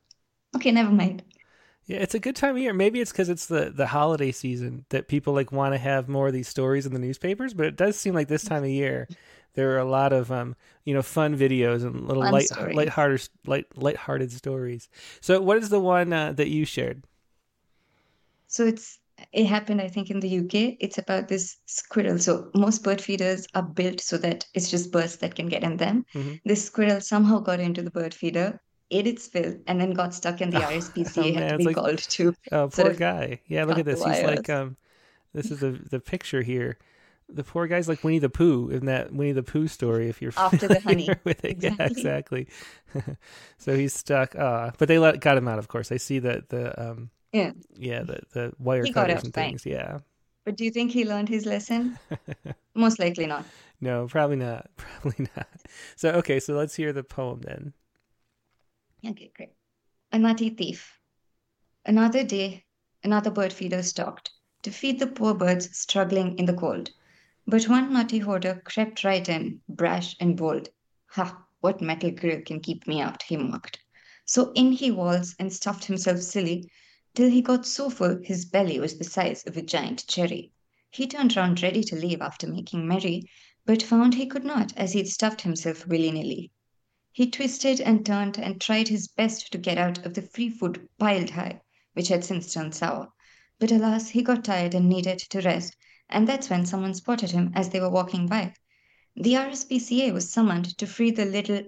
okay 0.55 0.71
never 0.71 0.91
mind 0.91 1.23
yeah, 1.88 1.99
it's 1.99 2.14
a 2.14 2.19
good 2.19 2.35
time 2.35 2.57
of 2.57 2.61
year. 2.61 2.73
Maybe 2.73 2.99
it's 2.99 3.14
because 3.14 3.30
it's 3.30 3.45
the 3.45 3.72
the 3.73 3.88
holiday 3.88 4.34
season 4.34 4.85
that 4.89 5.07
people 5.07 5.34
like 5.34 5.53
want 5.53 5.73
to 5.73 5.77
have 5.77 6.09
more 6.09 6.27
of 6.27 6.34
these 6.34 6.49
stories 6.49 6.85
in 6.85 6.93
the 6.93 6.99
newspapers. 6.99 7.53
But 7.53 7.65
it 7.65 7.77
does 7.77 7.97
seem 7.97 8.14
like 8.14 8.27
this 8.27 8.43
time 8.43 8.64
of 8.64 8.69
year 8.69 9.07
there 9.53 9.72
are 9.72 9.80
a 9.80 9.85
lot 9.85 10.11
of 10.11 10.30
um 10.30 10.55
you 10.84 10.93
know 10.93 11.01
fun 11.01 11.35
videos 11.35 11.84
and 11.84 12.05
little 12.05 12.23
light 12.23 12.47
stories. 12.47 12.76
light-hearted 12.76 13.30
light 13.45 13.65
light-hearted 13.77 14.34
stories. 14.34 14.89
So 15.22 15.41
what 15.41 15.57
is 15.57 15.69
the 15.69 15.80
one 15.80 16.11
uh, 16.11 16.34
that 16.34 16.49
you 16.49 16.65
shared? 16.65 17.03
So 18.47 18.65
it's 18.65 18.99
it 19.31 19.45
happened 19.45 19.81
I 19.81 19.88
think 19.88 20.11
in 20.11 20.19
the 20.19 20.39
UK. 20.39 20.76
It's 20.81 20.97
about 20.97 21.30
this 21.30 21.55
squirrel. 21.68 22.19
So 22.19 22.51
most 22.53 22.84
bird 22.84 22.99
feeders 22.99 23.47
are 23.55 23.64
built 23.64 24.01
so 24.01 24.18
that 24.18 24.45
it's 24.53 24.69
just 24.69 24.91
birds 24.91 25.15
that 25.18 25.35
can 25.35 25.47
get 25.47 25.64
in 25.64 25.77
them. 25.77 26.05
Mm-hmm. 26.14 26.35
This 26.43 26.65
squirrel 26.65 26.99
somehow 26.99 27.39
got 27.39 27.61
into 27.61 27.81
the 27.81 27.91
bird 27.91 28.14
feeder 28.14 28.59
ate 28.91 29.07
its 29.07 29.27
fill 29.27 29.57
and 29.68 29.80
then 29.80 29.91
got 29.93 30.14
stuck 30.14 30.41
in 30.41 30.49
the 30.49 30.59
RSPCA 30.59 31.18
oh, 31.35 31.39
had 31.39 31.49
to 31.49 31.57
be 31.57 31.64
like, 31.65 31.76
called 31.76 31.97
to. 31.97 32.34
Oh, 32.51 32.68
poor 32.69 32.93
guy. 32.93 33.41
Yeah, 33.47 33.65
look 33.65 33.77
at 33.77 33.85
this. 33.85 34.03
He's 34.03 34.23
like, 34.23 34.49
um, 34.49 34.77
this 35.34 35.51
is 35.51 35.59
the 35.59 35.72
the 35.89 35.99
picture 35.99 36.41
here. 36.41 36.77
The 37.30 37.43
poor 37.43 37.68
guy's 37.68 37.89
like 37.89 38.05
Winnie 38.05 38.19
the 38.19 38.30
Pooh 38.30 38.69
in 38.69 38.85
that 38.85 39.11
Winnie 39.11 39.34
the 39.34 39.43
Pooh 39.43 39.68
story. 39.68 40.07
If 40.07 40.22
you're 40.22 40.31
after 40.38 40.68
the 40.68 40.80
honey, 40.80 41.09
with 41.26 41.43
it, 41.43 41.51
exactly. 41.51 41.77
yeah, 41.77 41.88
exactly. 41.88 42.47
so 43.57 43.76
he's 43.76 43.93
stuck. 43.93 44.34
Uh, 44.34 44.72
but 44.77 44.88
they 44.88 44.97
let 44.97 45.19
got 45.19 45.38
him 45.38 45.47
out. 45.47 45.59
Of 45.59 45.68
course, 45.68 45.91
I 45.91 45.97
see 45.97 46.19
that 46.19 46.47
the 46.47 46.81
um, 46.81 47.09
yeah, 47.34 47.51
yeah, 47.76 48.03
the 48.03 48.22
the 48.31 48.53
wire 48.59 48.85
he 48.85 48.93
cutters 48.93 49.23
and 49.23 49.34
things. 49.34 49.64
Fine. 49.64 49.73
Yeah. 49.73 49.99
But 50.45 50.55
do 50.55 50.64
you 50.64 50.72
think 50.72 50.91
he 50.91 51.03
learned 51.03 51.27
his 51.27 51.45
lesson? 51.45 51.99
Most 52.73 52.99
likely 52.99 53.26
not. 53.26 53.43
No, 53.81 54.07
probably 54.07 54.38
not. 54.38 54.69
Probably 54.77 55.27
not. 55.35 55.49
So 55.97 56.11
okay, 56.11 56.39
so 56.39 56.55
let's 56.55 56.76
hear 56.76 56.93
the 56.93 57.03
poem 57.03 57.41
then. 57.41 57.73
Okay, 59.05 59.31
great. 59.35 59.53
A 60.11 60.17
nutty 60.17 60.49
thief. 60.49 60.99
Another 61.85 62.23
day, 62.23 62.65
another 63.03 63.29
bird 63.29 63.53
feeder 63.53 63.83
stalked 63.83 64.31
to 64.63 64.71
feed 64.71 64.99
the 64.99 65.05
poor 65.05 65.35
birds 65.35 65.77
struggling 65.77 66.37
in 66.39 66.45
the 66.45 66.53
cold. 66.55 66.89
But 67.45 67.69
one 67.69 67.93
naughty 67.93 68.17
hoarder 68.17 68.61
crept 68.65 69.03
right 69.03 69.29
in, 69.29 69.61
brash 69.69 70.15
and 70.19 70.35
bold. 70.35 70.69
Ha! 71.11 71.45
What 71.61 71.79
metal 71.79 72.09
grill 72.09 72.41
can 72.41 72.59
keep 72.59 72.87
me 72.87 72.99
out? 72.99 73.21
he 73.21 73.37
mocked. 73.37 73.79
So 74.25 74.51
in 74.53 74.71
he 74.71 74.89
waltzed 74.89 75.35
and 75.37 75.53
stuffed 75.53 75.85
himself 75.85 76.19
silly, 76.21 76.69
till 77.13 77.29
he 77.29 77.41
got 77.43 77.67
so 77.67 77.91
full 77.91 78.19
his 78.23 78.45
belly 78.45 78.79
was 78.79 78.97
the 78.97 79.03
size 79.03 79.43
of 79.45 79.55
a 79.57 79.61
giant 79.61 80.07
cherry. 80.07 80.51
He 80.89 81.05
turned 81.05 81.35
round 81.37 81.61
ready 81.61 81.83
to 81.83 81.95
leave 81.95 82.21
after 82.21 82.47
making 82.47 82.87
merry, 82.87 83.29
but 83.63 83.83
found 83.83 84.15
he 84.15 84.25
could 84.25 84.43
not, 84.43 84.75
as 84.75 84.93
he'd 84.93 85.07
stuffed 85.07 85.41
himself 85.41 85.85
willy 85.85 86.11
nilly. 86.11 86.51
He 87.18 87.31
twisted 87.31 87.81
and 87.81 88.06
turned 88.06 88.38
and 88.38 88.61
tried 88.61 88.89
his 88.89 89.07
best 89.07 89.52
to 89.52 89.57
get 89.57 89.80
out 89.80 90.06
of 90.06 90.14
the 90.14 90.22
free 90.22 90.49
food 90.49 90.88
piled 90.99 91.31
high, 91.31 91.61
which 91.94 92.10
had 92.10 92.23
since 92.23 92.53
turned 92.53 92.76
sour. 92.76 93.11
But 93.57 93.72
alas, 93.72 94.10
he 94.10 94.22
got 94.22 94.44
tired 94.44 94.76
and 94.76 94.88
needed 94.88 95.18
to 95.31 95.41
rest, 95.41 95.76
and 96.11 96.27
that's 96.27 96.52
when 96.52 96.68
someone 96.68 96.94
spotted 96.94 97.31
him 97.31 97.52
as 97.56 97.69
they 97.69 97.80
were 97.80 97.89
walking 97.89 98.27
by. 98.27 98.53
The 99.15 99.34
RSPCA 99.34 100.14
was 100.14 100.30
summoned 100.31 100.77
to 100.77 100.85
free 100.85 101.10
the 101.10 101.26
little, 101.26 101.64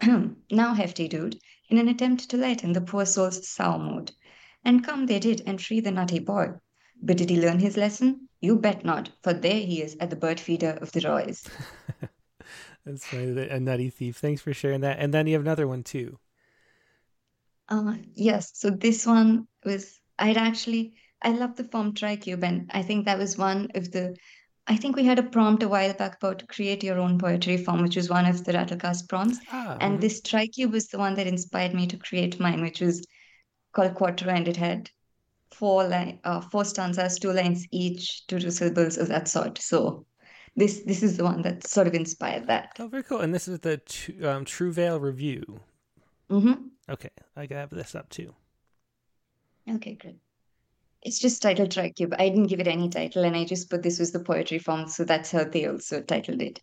now 0.50 0.72
hefty 0.72 1.06
dude 1.06 1.38
in 1.68 1.76
an 1.76 1.88
attempt 1.88 2.30
to 2.30 2.38
lighten 2.38 2.72
the 2.72 2.80
poor 2.80 3.04
soul's 3.04 3.46
sour 3.46 3.78
mood. 3.78 4.12
And 4.64 4.82
come 4.82 5.04
they 5.04 5.18
did 5.18 5.42
and 5.44 5.60
free 5.60 5.80
the 5.80 5.90
nutty 5.90 6.18
boy. 6.18 6.52
But 7.02 7.18
did 7.18 7.28
he 7.28 7.38
learn 7.38 7.58
his 7.58 7.76
lesson? 7.76 8.30
You 8.40 8.56
bet 8.56 8.86
not, 8.86 9.10
for 9.22 9.34
there 9.34 9.60
he 9.60 9.82
is 9.82 9.98
at 10.00 10.08
the 10.08 10.16
bird 10.16 10.40
feeder 10.40 10.78
of 10.80 10.92
the 10.92 11.02
Roys. 11.02 11.46
That's 12.84 13.06
funny. 13.06 13.48
A 13.48 13.58
nutty 13.60 13.90
thief. 13.90 14.16
Thanks 14.16 14.42
for 14.42 14.52
sharing 14.52 14.82
that. 14.82 14.98
And 14.98 15.12
then 15.12 15.26
you 15.26 15.34
have 15.34 15.42
another 15.42 15.66
one 15.66 15.82
too. 15.82 16.18
Uh, 17.68 17.94
yes. 18.14 18.52
So 18.54 18.70
this 18.70 19.06
one 19.06 19.48
was 19.64 20.00
I'd 20.18 20.36
actually 20.36 20.94
I 21.22 21.30
love 21.30 21.56
the 21.56 21.64
form 21.64 21.94
tricube, 21.94 22.42
and 22.42 22.70
I 22.74 22.82
think 22.82 23.06
that 23.06 23.18
was 23.18 23.38
one 23.38 23.68
of 23.74 23.90
the. 23.90 24.14
I 24.66 24.76
think 24.76 24.96
we 24.96 25.04
had 25.04 25.18
a 25.18 25.22
prompt 25.22 25.62
a 25.62 25.68
while 25.68 25.92
back 25.94 26.16
about 26.16 26.46
create 26.48 26.82
your 26.82 26.98
own 26.98 27.18
poetry 27.18 27.56
form, 27.58 27.82
which 27.82 27.96
was 27.96 28.08
one 28.10 28.26
of 28.26 28.44
the 28.44 28.52
Rattlecast 28.52 29.08
prompts. 29.08 29.38
Ah, 29.50 29.76
and 29.80 29.98
mhm. 29.98 30.00
this 30.00 30.20
tricube 30.20 30.72
was 30.72 30.88
the 30.88 30.98
one 30.98 31.14
that 31.14 31.26
inspired 31.26 31.74
me 31.74 31.86
to 31.86 31.96
create 31.96 32.40
mine, 32.40 32.60
which 32.60 32.80
was 32.80 33.06
called 33.72 33.94
Quattro, 33.94 34.30
and 34.30 34.46
it 34.46 34.56
had 34.56 34.90
four 35.50 35.84
line, 35.84 36.18
uh, 36.24 36.40
four 36.40 36.64
stanzas, 36.64 37.18
two 37.18 37.32
lines 37.32 37.66
each, 37.70 38.26
two 38.26 38.38
two 38.38 38.50
syllables 38.50 38.98
of 38.98 39.08
that 39.08 39.28
sort. 39.28 39.58
So 39.58 40.06
this 40.56 40.82
this 40.82 41.02
is 41.02 41.16
the 41.16 41.24
one 41.24 41.42
that 41.42 41.66
sort 41.66 41.86
of 41.86 41.94
inspired 41.94 42.46
that. 42.46 42.70
Oh, 42.78 42.88
very 42.88 43.02
cool. 43.02 43.20
And 43.20 43.34
this 43.34 43.48
is 43.48 43.60
the 43.60 43.74
um, 44.22 44.44
Trouvaille 44.44 45.00
review. 45.00 45.60
hmm 46.28 46.52
Okay, 46.88 47.10
I 47.36 47.46
have 47.50 47.70
this 47.70 47.94
up 47.94 48.10
too. 48.10 48.34
Okay, 49.68 49.94
great. 49.94 50.18
It's 51.02 51.18
just 51.18 51.42
titled 51.42 51.70
Tricube. 51.70 52.14
I 52.18 52.28
didn't 52.28 52.46
give 52.48 52.60
it 52.60 52.68
any 52.68 52.88
title, 52.88 53.24
and 53.24 53.36
I 53.36 53.44
just 53.44 53.70
put 53.70 53.82
this 53.82 53.98
was 53.98 54.12
the 54.12 54.20
poetry 54.20 54.58
form, 54.58 54.88
so 54.88 55.04
that's 55.04 55.30
how 55.30 55.44
they 55.44 55.66
also 55.66 56.02
titled 56.02 56.42
it. 56.42 56.62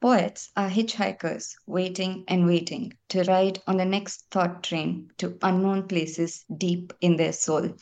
Poets 0.00 0.50
are 0.54 0.68
hitchhikers 0.68 1.54
waiting 1.66 2.24
and 2.28 2.44
waiting 2.44 2.92
to 3.08 3.22
ride 3.22 3.62
on 3.66 3.78
the 3.78 3.84
next 3.84 4.26
thought 4.30 4.62
train 4.62 5.10
to 5.18 5.38
unknown 5.42 5.88
places 5.88 6.44
deep 6.58 6.92
in 7.00 7.16
their 7.16 7.32
soul. 7.32 7.74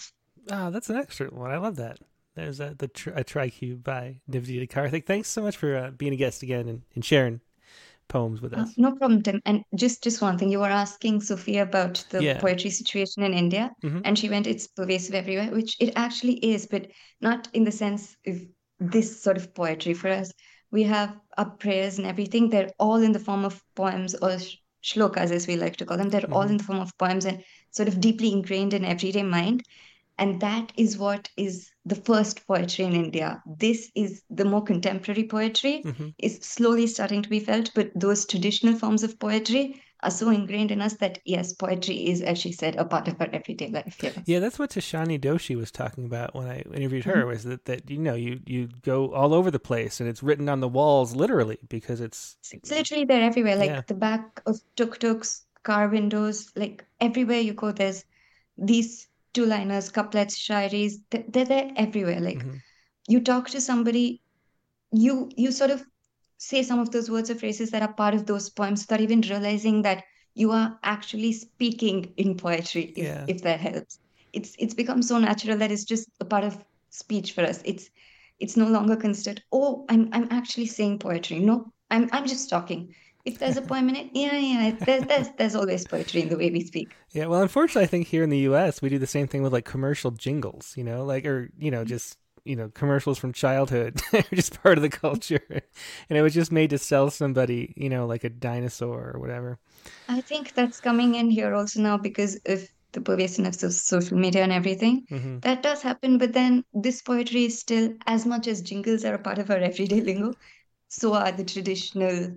Ah, 0.51 0.71
that's 0.71 0.91
an 0.91 0.97
excellent 0.97 1.33
one. 1.33 1.51
I 1.51 1.57
love 1.57 1.77
that. 1.77 1.99
There's 2.35 2.61
a, 2.61 2.75
the 2.79 2.89
tr- 2.89 3.11
a 3.11 3.25
Tricube 3.25 3.83
by 3.83 4.21
Nivedita 4.31 4.69
Karthik. 4.71 5.07
Thanks 5.07 5.29
so 5.29 5.43
much 5.43 5.57
for 5.57 5.77
uh, 5.77 5.91
being 5.91 6.13
a 6.13 6.17
guest 6.17 6.43
again 6.43 6.69
and, 6.69 6.83
and 6.95 7.05
sharing 7.05 7.41
poems 8.09 8.41
with 8.41 8.55
Uh, 8.55 8.63
us. 8.63 8.75
no 8.77 8.93
problem, 8.93 9.23
Tim. 9.23 9.41
And 9.47 9.63
just 9.75 10.03
just 10.03 10.23
one 10.23 10.39
thing, 10.39 10.51
you 10.51 10.61
were 10.61 10.67
asking 10.67 11.21
Sophia 11.23 11.63
about 11.63 12.05
the 12.11 12.23
Yeah. 12.23 12.39
poetry 12.41 12.71
situation 12.71 13.23
in 13.23 13.35
India, 13.35 13.71
Mhm. 13.83 14.03
and 14.05 14.19
she 14.19 14.29
went, 14.29 14.47
it's 14.47 14.67
pervasive 14.69 15.15
everywhere, 15.15 15.51
which 15.53 15.77
it 15.81 15.93
actually 15.97 16.35
is, 16.35 16.67
but 16.67 16.89
not 17.21 17.49
in 17.53 17.65
the 17.65 17.73
sense 17.73 18.17
of 18.27 18.37
this 18.79 19.23
sort 19.23 19.37
of 19.37 19.53
poetry. 19.55 19.95
For 19.95 20.09
us, 20.09 20.33
we 20.71 20.83
have 20.85 21.17
our 21.37 21.51
prayers 21.51 21.99
and 21.99 22.07
everything. 22.07 22.49
They're 22.49 22.71
all 22.79 23.03
in 23.03 23.13
the 23.13 23.19
form 23.19 23.45
of 23.45 23.63
poems 23.75 24.15
or 24.15 24.39
shlokas, 24.83 25.31
as 25.31 25.47
we 25.47 25.57
like 25.57 25.77
to 25.77 25.85
call 25.85 25.99
them. 25.99 26.09
They're 26.11 26.31
all 26.33 26.45
Mhm. 26.47 26.51
in 26.51 26.57
the 26.59 26.65
form 26.65 26.81
of 26.81 26.97
poems 26.97 27.25
and 27.27 27.45
sort 27.73 27.89
of 27.89 28.01
deeply 28.01 28.33
ingrained 28.33 28.73
in 28.73 28.85
everyday 28.85 29.23
mind. 29.25 29.63
And 30.21 30.41
that 30.41 30.73
is 30.77 30.99
what 30.99 31.29
is 31.37 31.71
the 31.87 31.95
first 31.95 32.47
poetry 32.47 32.85
in 32.85 32.93
India. 32.93 33.43
This 33.59 33.91
is 33.95 34.23
the 34.31 34.45
more 34.45 34.63
contemporary 34.63 35.25
poetry 35.27 35.83
Mhm. 35.85 36.15
is 36.19 36.39
slowly 36.43 36.87
starting 36.87 37.23
to 37.23 37.29
be 37.29 37.41
felt, 37.41 37.71
but 37.75 37.91
those 37.95 38.27
traditional 38.27 38.75
forms 38.77 39.03
of 39.03 39.19
poetry 39.19 39.83
are 40.03 40.11
so 40.11 40.31
ingrained 40.31 40.71
in 40.71 40.81
us 40.81 40.95
that 40.99 41.19
yes, 41.25 41.53
poetry 41.55 41.97
is, 42.09 42.21
as 42.23 42.39
she 42.39 42.53
said, 42.53 42.77
a 42.77 42.85
part 42.85 43.09
of 43.09 43.21
our 43.21 43.29
everyday 43.33 43.69
life. 43.69 43.97
Yeah. 44.03 44.13
Yeah, 44.27 44.39
that's 44.41 44.59
what 44.59 44.71
Tishani 44.71 45.19
Doshi 45.19 45.57
was 45.57 45.71
talking 45.71 46.05
about 46.05 46.35
when 46.35 46.47
I 46.47 46.61
interviewed 46.75 47.05
Mm-hmm. 47.05 47.21
her. 47.21 47.27
Was 47.27 47.45
that 47.45 47.65
that 47.65 47.91
you 47.91 47.99
know 47.99 48.15
you 48.15 48.41
you 48.47 48.69
go 48.83 49.13
all 49.13 49.35
over 49.35 49.51
the 49.51 49.59
place 49.73 50.01
and 50.01 50.09
it's 50.09 50.23
written 50.23 50.49
on 50.49 50.61
the 50.61 50.69
walls 50.69 51.15
literally 51.17 51.59
because 51.69 52.01
it's 52.01 52.37
It's 52.53 52.71
literally 52.71 53.05
there 53.07 53.23
everywhere, 53.23 53.57
like 53.57 53.71
Yeah. 53.71 53.83
the 53.89 53.95
back 53.95 54.43
of 54.47 54.61
tuk-tuks, 54.77 55.45
car 55.63 55.89
windows, 55.89 56.51
like 56.57 56.85
everywhere 57.01 57.41
you 57.41 57.55
go, 57.55 57.73
there's 57.73 58.05
these 58.57 59.07
two-liners, 59.33 59.91
couplets, 59.91 60.39
shairis, 60.39 60.95
they're, 61.11 61.25
they're 61.29 61.45
there 61.45 61.71
everywhere. 61.77 62.21
Like 62.21 62.45
Mhm. 62.45 62.61
you 63.09 63.21
talk 63.21 63.49
to 63.51 63.61
somebody, 63.61 64.23
you 64.93 65.31
you 65.37 65.53
sort 65.53 65.71
of 65.71 65.85
say 66.39 66.63
some 66.63 66.79
of 66.81 66.91
those 66.91 67.11
words 67.11 67.31
or 67.31 67.35
phrases 67.35 67.71
that 67.71 67.83
are 67.83 67.93
part 67.93 68.15
of 68.15 68.27
those 68.27 68.49
poems 68.51 68.83
without 68.83 69.01
even 69.01 69.21
realizing 69.21 69.83
that 69.83 70.05
you 70.35 70.53
are 70.53 70.79
actually 70.83 71.33
speaking 71.33 72.13
in 72.17 72.37
poetry, 72.37 72.93
if, 72.97 73.05
Yeah. 73.05 73.25
if 73.29 73.43
that 73.43 73.61
helps. 73.61 73.99
It's 74.33 74.55
it's 74.59 74.75
become 74.75 75.03
so 75.03 75.19
natural 75.19 75.59
that 75.59 75.73
it's 75.73 75.85
just 75.85 76.09
a 76.21 76.25
part 76.25 76.45
of 76.45 76.65
speech 76.91 77.33
for 77.33 77.43
us. 77.43 77.61
It's 77.65 77.91
it's 78.39 78.57
no 78.57 78.67
longer 78.69 78.97
considered, 78.97 79.43
oh, 79.53 79.85
I'm 79.89 80.09
I'm 80.13 80.29
actually 80.31 80.67
saying 80.67 80.99
poetry. 81.01 81.41
No, 81.41 81.73
I'm 81.91 82.09
I'm 82.13 82.27
just 82.27 82.49
talking. 82.49 82.95
If 83.25 83.39
there's 83.39 83.57
a 83.57 83.63
poem 83.63 83.89
in 83.91 83.97
it, 83.97 84.11
yeah, 84.15 84.37
yeah, 84.37 84.71
there, 84.85 85.01
there's 85.03 85.29
there's 85.39 85.55
always 85.55 85.87
poetry 85.87 86.23
in 86.23 86.29
the 86.29 86.37
way 86.39 86.51
we 86.51 86.65
speak. 86.65 86.97
yeah. 87.13 87.27
Well, 87.27 87.43
unfortunately, 87.43 87.85
I 87.85 87.87
think 87.87 88.07
here 88.09 88.23
in 88.23 88.31
the 88.31 88.39
U.S. 88.39 88.81
we 88.83 88.89
do 88.89 88.99
the 88.99 89.07
same 89.07 89.27
thing 89.27 89.43
with 89.43 89.53
like 89.53 89.65
commercial 89.65 90.11
jingles. 90.11 90.75
You 90.77 90.85
know, 90.85 91.05
like 91.05 91.27
or 91.27 91.51
you 91.59 91.71
know 91.71 91.85
just 91.85 92.19
you 92.45 92.57
know 92.57 92.69
commercials 92.71 93.19
from 93.19 93.33
childhood 93.33 94.01
are 94.13 94.23
just 94.35 94.63
part 94.63 94.79
of 94.79 94.83
the 94.83 94.89
culture, 94.89 95.43
and 95.49 96.19
it 96.19 96.23
was 96.23 96.35
just 96.35 96.53
made 96.53 96.71
to 96.71 96.79
sell 96.79 97.11
somebody 97.11 97.75
you 97.77 97.89
know 97.89 98.07
like 98.07 98.25
a 98.25 98.31
dinosaur 98.31 99.13
or 99.15 99.21
whatever. 99.21 99.59
I 100.09 100.21
think 100.21 100.55
that's 100.55 100.81
coming 100.81 101.15
in 101.15 101.31
here 101.31 101.55
also 101.55 101.81
now 101.81 101.97
because 101.97 102.39
of 102.47 102.69
the 102.93 103.01
pervasiveness 103.01 103.63
of 103.63 103.73
social 103.73 104.19
media 104.19 104.43
and 104.43 104.53
everything. 104.53 105.07
hmm 105.09 105.39
That 105.39 105.63
does 105.63 105.83
happen, 105.83 106.19
but 106.19 106.33
then 106.33 106.65
this 106.75 107.03
poetry 107.03 107.45
is 107.45 107.59
still 107.59 107.95
as 108.07 108.27
much 108.27 108.49
as 108.49 108.61
jingles 108.63 109.05
are 109.05 109.15
a 109.15 109.19
part 109.19 109.39
of 109.39 109.51
our 109.51 109.59
everyday 109.59 110.01
lingo, 110.01 110.35
so 110.89 111.15
are 111.15 111.33
the 111.33 111.45
traditional 111.45 112.37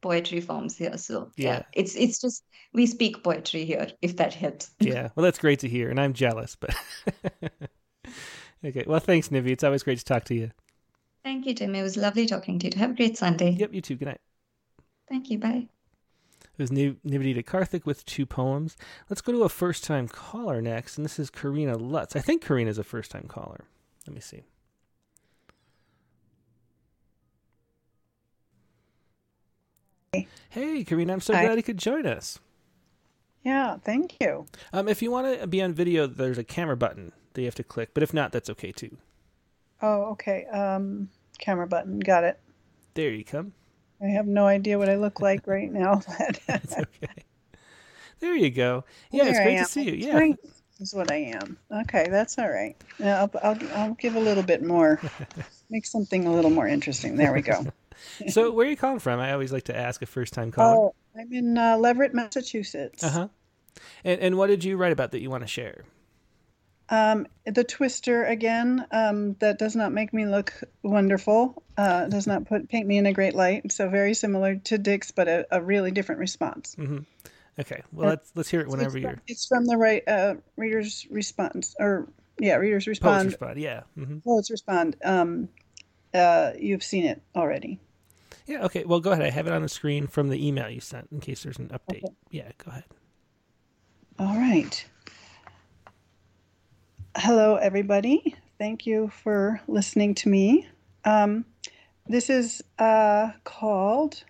poetry 0.00 0.40
forms 0.40 0.76
here. 0.76 0.96
So 0.98 1.30
Yeah. 1.36 1.48
yeah, 1.48 1.62
it's 1.72 1.94
it's 1.96 2.20
just 2.20 2.44
we 2.72 2.86
speak 2.86 3.22
poetry 3.24 3.64
here, 3.64 3.88
if 4.02 4.16
that 4.16 4.34
helps. 4.34 4.70
Yeah. 4.80 5.08
Well, 5.14 5.24
that's 5.24 5.38
great 5.38 5.60
to 5.60 5.68
hear, 5.68 5.90
and 5.90 5.98
I'm 6.00 6.12
jealous, 6.12 6.56
but 6.56 6.74
okay. 8.64 8.84
Well, 8.86 9.00
thanks, 9.00 9.28
Nivi. 9.28 9.50
It's 9.50 9.64
always 9.64 9.82
great 9.82 9.98
to 9.98 10.04
talk 10.04 10.24
to 10.24 10.34
you. 10.34 10.50
Thank 11.24 11.46
you, 11.46 11.54
Tim. 11.54 11.74
It 11.74 11.82
was 11.82 11.96
lovely 11.96 12.26
talking 12.26 12.58
to 12.60 12.66
you. 12.70 12.78
Have 12.78 12.90
a 12.90 12.94
great 12.94 13.16
Sunday. 13.18 13.50
Yep. 13.58 13.74
You 13.74 13.80
too. 13.80 13.96
Good 13.96 14.06
night. 14.08 14.20
Thank 15.08 15.30
you. 15.30 15.38
Bye. 15.38 15.68
It 16.58 16.62
was 16.62 16.70
Niv- 16.70 16.96
Nivedita 17.06 17.44
Karthik 17.44 17.84
with 17.84 18.04
two 18.06 18.24
poems. 18.24 18.76
Let's 19.10 19.20
go 19.20 19.32
to 19.32 19.42
a 19.42 19.48
first 19.48 19.84
time 19.84 20.08
caller 20.08 20.62
next, 20.62 20.96
and 20.96 21.04
this 21.04 21.18
is 21.18 21.28
Karina 21.30 21.76
Lutz. 21.76 22.16
I 22.16 22.20
think 22.20 22.42
Karina's 22.42 22.78
a 22.78 22.84
first 22.84 23.10
time 23.10 23.26
caller. 23.28 23.64
Let 24.06 24.14
me 24.14 24.20
see. 24.20 24.44
Hey, 30.50 30.84
Karina, 30.84 31.12
I'm 31.12 31.20
so 31.20 31.34
Hi. 31.34 31.44
glad 31.44 31.56
you 31.56 31.62
could 31.62 31.78
join 31.78 32.06
us. 32.06 32.38
Yeah, 33.42 33.76
thank 33.76 34.16
you. 34.20 34.46
Um, 34.72 34.88
if 34.88 35.02
you 35.02 35.10
want 35.10 35.40
to 35.40 35.46
be 35.46 35.62
on 35.62 35.72
video, 35.72 36.06
there's 36.06 36.38
a 36.38 36.44
camera 36.44 36.76
button 36.76 37.12
that 37.34 37.42
you 37.42 37.46
have 37.46 37.54
to 37.56 37.64
click, 37.64 37.90
but 37.94 38.02
if 38.02 38.12
not, 38.12 38.32
that's 38.32 38.50
okay 38.50 38.72
too. 38.72 38.96
Oh, 39.82 40.04
okay. 40.12 40.46
Um, 40.46 41.08
camera 41.38 41.66
button. 41.66 42.00
Got 42.00 42.24
it. 42.24 42.40
There 42.94 43.10
you 43.10 43.24
come. 43.24 43.52
I 44.02 44.06
have 44.06 44.26
no 44.26 44.46
idea 44.46 44.78
what 44.78 44.88
I 44.88 44.96
look 44.96 45.20
like 45.20 45.46
right 45.46 45.72
now. 45.72 46.02
but 46.18 46.40
That's 46.46 46.72
okay. 46.72 47.24
There 48.20 48.34
you 48.34 48.50
go. 48.50 48.84
Yeah, 49.10 49.24
it's 49.24 49.32
there 49.32 49.42
I 49.42 49.44
great 49.44 49.58
to 49.58 49.64
see 49.64 49.84
you. 49.84 49.92
Yeah. 49.92 50.18
Right. 50.18 50.36
Is 50.80 50.94
what 50.94 51.10
I 51.10 51.16
am. 51.16 51.56
Okay, 51.72 52.06
that's 52.10 52.38
all 52.38 52.50
right. 52.50 52.76
I'll, 53.02 53.30
I'll, 53.42 53.58
I'll 53.74 53.94
give 53.94 54.14
a 54.14 54.20
little 54.20 54.42
bit 54.42 54.62
more, 54.62 55.00
make 55.70 55.86
something 55.86 56.26
a 56.26 56.34
little 56.34 56.50
more 56.50 56.68
interesting. 56.68 57.16
There 57.16 57.32
we 57.32 57.40
go. 57.40 57.64
So, 58.28 58.50
where 58.52 58.66
are 58.66 58.70
you 58.70 58.76
calling 58.76 58.98
from? 58.98 59.20
I 59.20 59.32
always 59.32 59.52
like 59.52 59.64
to 59.64 59.76
ask 59.76 60.02
a 60.02 60.06
first 60.06 60.32
time 60.32 60.50
caller. 60.50 60.76
Oh, 60.76 60.94
I'm 61.18 61.32
in 61.32 61.56
uh, 61.58 61.76
Leverett, 61.78 62.14
Massachusetts. 62.14 63.02
Uh 63.02 63.10
huh. 63.10 63.28
And, 64.04 64.20
and 64.20 64.38
what 64.38 64.48
did 64.48 64.64
you 64.64 64.76
write 64.76 64.92
about 64.92 65.12
that 65.12 65.20
you 65.20 65.30
want 65.30 65.42
to 65.42 65.48
share? 65.48 65.84
Um, 66.88 67.26
the 67.44 67.64
twister 67.64 68.24
again. 68.24 68.86
Um, 68.92 69.34
that 69.40 69.58
does 69.58 69.74
not 69.74 69.92
make 69.92 70.12
me 70.12 70.26
look 70.26 70.52
wonderful. 70.82 71.62
Uh, 71.76 72.06
does 72.06 72.26
not 72.26 72.46
put 72.46 72.68
paint 72.68 72.86
me 72.86 72.96
in 72.96 73.06
a 73.06 73.12
great 73.12 73.34
light. 73.34 73.72
So 73.72 73.88
very 73.88 74.14
similar 74.14 74.56
to 74.56 74.78
Dick's, 74.78 75.10
but 75.10 75.28
a, 75.28 75.46
a 75.50 75.60
really 75.60 75.90
different 75.90 76.20
response. 76.20 76.74
hmm 76.74 76.98
Okay. 77.58 77.82
Well, 77.90 78.10
let's 78.10 78.30
let's 78.34 78.50
hear 78.50 78.60
it 78.60 78.68
whenever 78.68 78.98
it's, 78.98 79.02
you're. 79.02 79.12
from, 79.12 79.20
it's 79.26 79.46
from 79.46 79.64
the 79.64 79.76
right 79.78 80.06
uh, 80.06 80.34
readers 80.56 81.06
response 81.10 81.74
or 81.80 82.06
yeah, 82.38 82.56
readers 82.56 82.86
respond. 82.86 83.26
respond. 83.26 83.58
Yeah. 83.58 83.82
hmm 83.94 84.18
Poets 84.18 84.50
respond. 84.50 84.96
Um, 85.02 85.48
uh, 86.12 86.52
you've 86.58 86.84
seen 86.84 87.06
it 87.06 87.22
already. 87.34 87.80
Yeah. 88.46 88.64
Okay. 88.64 88.84
Well, 88.84 89.00
go 89.00 89.12
ahead. 89.12 89.24
I 89.24 89.30
have 89.30 89.46
it 89.46 89.52
on 89.52 89.62
the 89.62 89.68
screen 89.68 90.06
from 90.06 90.28
the 90.28 90.46
email 90.46 90.70
you 90.70 90.80
sent 90.80 91.08
in 91.10 91.20
case 91.20 91.42
there's 91.42 91.58
an 91.58 91.68
update. 91.68 92.04
Yeah. 92.30 92.50
Go 92.64 92.70
ahead. 92.70 92.84
All 94.18 94.36
right. 94.36 94.86
Hello, 97.16 97.56
everybody. 97.56 98.34
Thank 98.58 98.86
you 98.86 99.08
for 99.08 99.60
listening 99.68 100.14
to 100.16 100.28
me. 100.28 100.68
Um, 101.04 101.44
this 102.06 102.30
is 102.30 102.62
uh, 102.78 103.30
called 103.44 104.24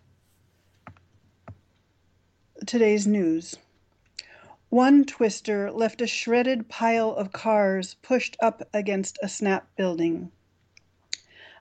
Today's 2.66 3.06
News. 3.06 3.56
One 4.70 5.05
twister 5.05 5.70
left 5.70 6.01
a 6.01 6.06
shredded 6.06 6.68
pile 6.68 7.10
of 7.10 7.32
cars 7.32 7.97
pushed 8.02 8.36
up 8.40 8.68
against 8.72 9.18
a 9.22 9.28
snap 9.28 9.68
building. 9.76 10.32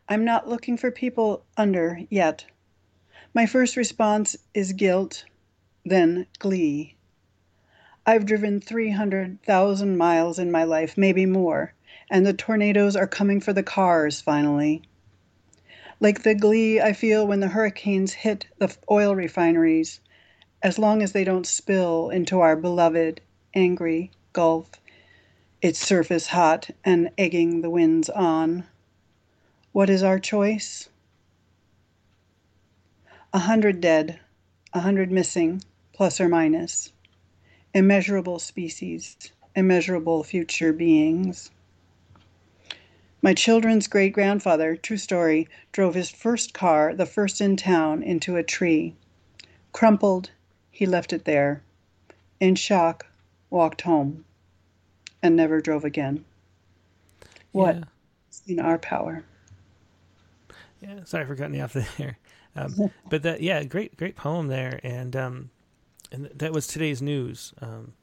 I'm 0.07 0.23
not 0.23 0.47
looking 0.47 0.77
for 0.77 0.91
people 0.91 1.45
under 1.57 2.01
yet. 2.09 2.45
My 3.33 3.45
first 3.47 3.75
response 3.75 4.35
is 4.53 4.73
guilt, 4.73 5.25
then 5.83 6.27
glee. 6.37 6.95
I've 8.05 8.27
driven 8.27 8.61
300,000 8.61 9.97
miles 9.97 10.37
in 10.37 10.51
my 10.51 10.63
life, 10.63 10.95
maybe 10.95 11.25
more, 11.25 11.73
and 12.09 12.23
the 12.23 12.33
tornadoes 12.33 12.95
are 12.95 13.07
coming 13.07 13.41
for 13.41 13.51
the 13.51 13.63
cars 13.63 14.21
finally. 14.21 14.83
like 15.99 16.21
the 16.21 16.35
glee 16.35 16.79
I 16.79 16.93
feel 16.93 17.25
when 17.25 17.39
the 17.39 17.47
hurricanes 17.47 18.13
hit 18.13 18.45
the 18.59 18.75
oil 18.91 19.15
refineries, 19.15 20.01
as 20.61 20.77
long 20.77 21.01
as 21.01 21.13
they 21.13 21.23
don't 21.23 21.47
spill 21.47 22.11
into 22.11 22.41
our 22.41 22.55
beloved, 22.55 23.21
angry 23.55 24.11
Gulf, 24.33 24.69
its 25.61 25.79
surface 25.79 26.27
hot 26.27 26.69
and 26.83 27.09
egging 27.17 27.61
the 27.61 27.71
winds 27.71 28.09
on. 28.09 28.65
What 29.75 29.89
is 29.89 30.03
our 30.03 30.19
choice? 30.19 30.87
A 33.33 33.39
hundred 33.39 33.81
dead, 33.81 34.21
a 34.71 34.79
hundred 34.79 35.11
missing, 35.11 35.63
plus 35.91 36.21
or 36.21 36.29
minus. 36.29 36.93
Immeasurable 37.73 38.39
species, 38.39 39.17
immeasurable 39.53 40.23
future 40.23 40.71
beings. 40.71 41.51
My 43.21 43.33
children's 43.33 43.87
great 43.87 44.13
grandfather, 44.13 44.77
true 44.77 44.95
story, 44.95 45.49
drove 45.73 45.95
his 45.95 46.09
first 46.09 46.53
car, 46.53 46.95
the 46.95 47.05
first 47.05 47.41
in 47.41 47.57
town, 47.57 48.01
into 48.01 48.37
a 48.37 48.43
tree. 48.43 48.95
Crumpled, 49.73 50.31
he 50.71 50.85
left 50.85 51.11
it 51.11 51.25
there. 51.25 51.63
In 52.39 52.55
shock, 52.55 53.07
walked 53.49 53.81
home, 53.81 54.23
and 55.21 55.35
never 55.35 55.59
drove 55.59 55.83
again. 55.83 56.23
What 57.51 57.75
Yeah. 57.75 57.83
is 58.31 58.41
in 58.47 58.61
our 58.61 58.77
power? 58.77 59.25
Yeah, 60.81 61.03
sorry 61.03 61.25
for 61.25 61.35
cutting 61.35 61.55
you 61.55 61.63
off 61.63 61.73
there. 61.97 62.17
Um, 62.55 62.91
but 63.09 63.23
that, 63.23 63.41
yeah, 63.41 63.63
great, 63.63 63.97
great 63.97 64.15
poem 64.15 64.47
there, 64.47 64.79
and 64.83 65.15
um, 65.15 65.49
and 66.11 66.25
that 66.35 66.53
was 66.53 66.67
today's 66.67 67.01
news. 67.01 67.53
Um, 67.61 67.93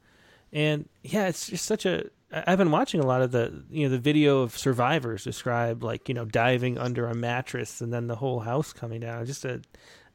and 0.52 0.88
yeah, 1.02 1.28
it's 1.28 1.48
just 1.48 1.64
such 1.64 1.86
a. 1.86 2.04
I've 2.30 2.58
been 2.58 2.70
watching 2.70 3.00
a 3.00 3.06
lot 3.06 3.20
of 3.20 3.30
the, 3.30 3.62
you 3.70 3.84
know, 3.84 3.90
the 3.90 3.98
video 3.98 4.40
of 4.40 4.56
survivors 4.56 5.24
describe 5.24 5.82
like 5.82 6.08
you 6.08 6.14
know, 6.14 6.24
diving 6.24 6.78
under 6.78 7.06
a 7.06 7.14
mattress 7.14 7.80
and 7.80 7.92
then 7.92 8.06
the 8.06 8.16
whole 8.16 8.40
house 8.40 8.72
coming 8.72 9.00
down. 9.00 9.26
Just 9.26 9.44
a, 9.44 9.60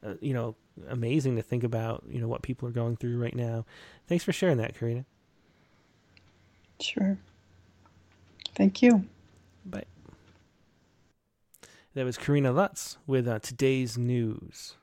a 0.02 0.16
you 0.20 0.34
know, 0.34 0.56
amazing 0.88 1.36
to 1.36 1.42
think 1.42 1.64
about, 1.64 2.04
you 2.08 2.20
know, 2.20 2.28
what 2.28 2.42
people 2.42 2.68
are 2.68 2.72
going 2.72 2.96
through 2.96 3.18
right 3.18 3.34
now. 3.34 3.64
Thanks 4.08 4.24
for 4.24 4.32
sharing 4.32 4.58
that, 4.58 4.76
Karina. 4.78 5.04
Sure. 6.80 7.18
Thank 8.54 8.82
you. 8.82 9.04
Bye. 9.66 9.84
That 11.98 12.04
was 12.04 12.16
Karina 12.16 12.52
Lutz 12.52 12.96
with 13.08 13.26
uh, 13.26 13.40
today's 13.40 13.98
news. 13.98 14.76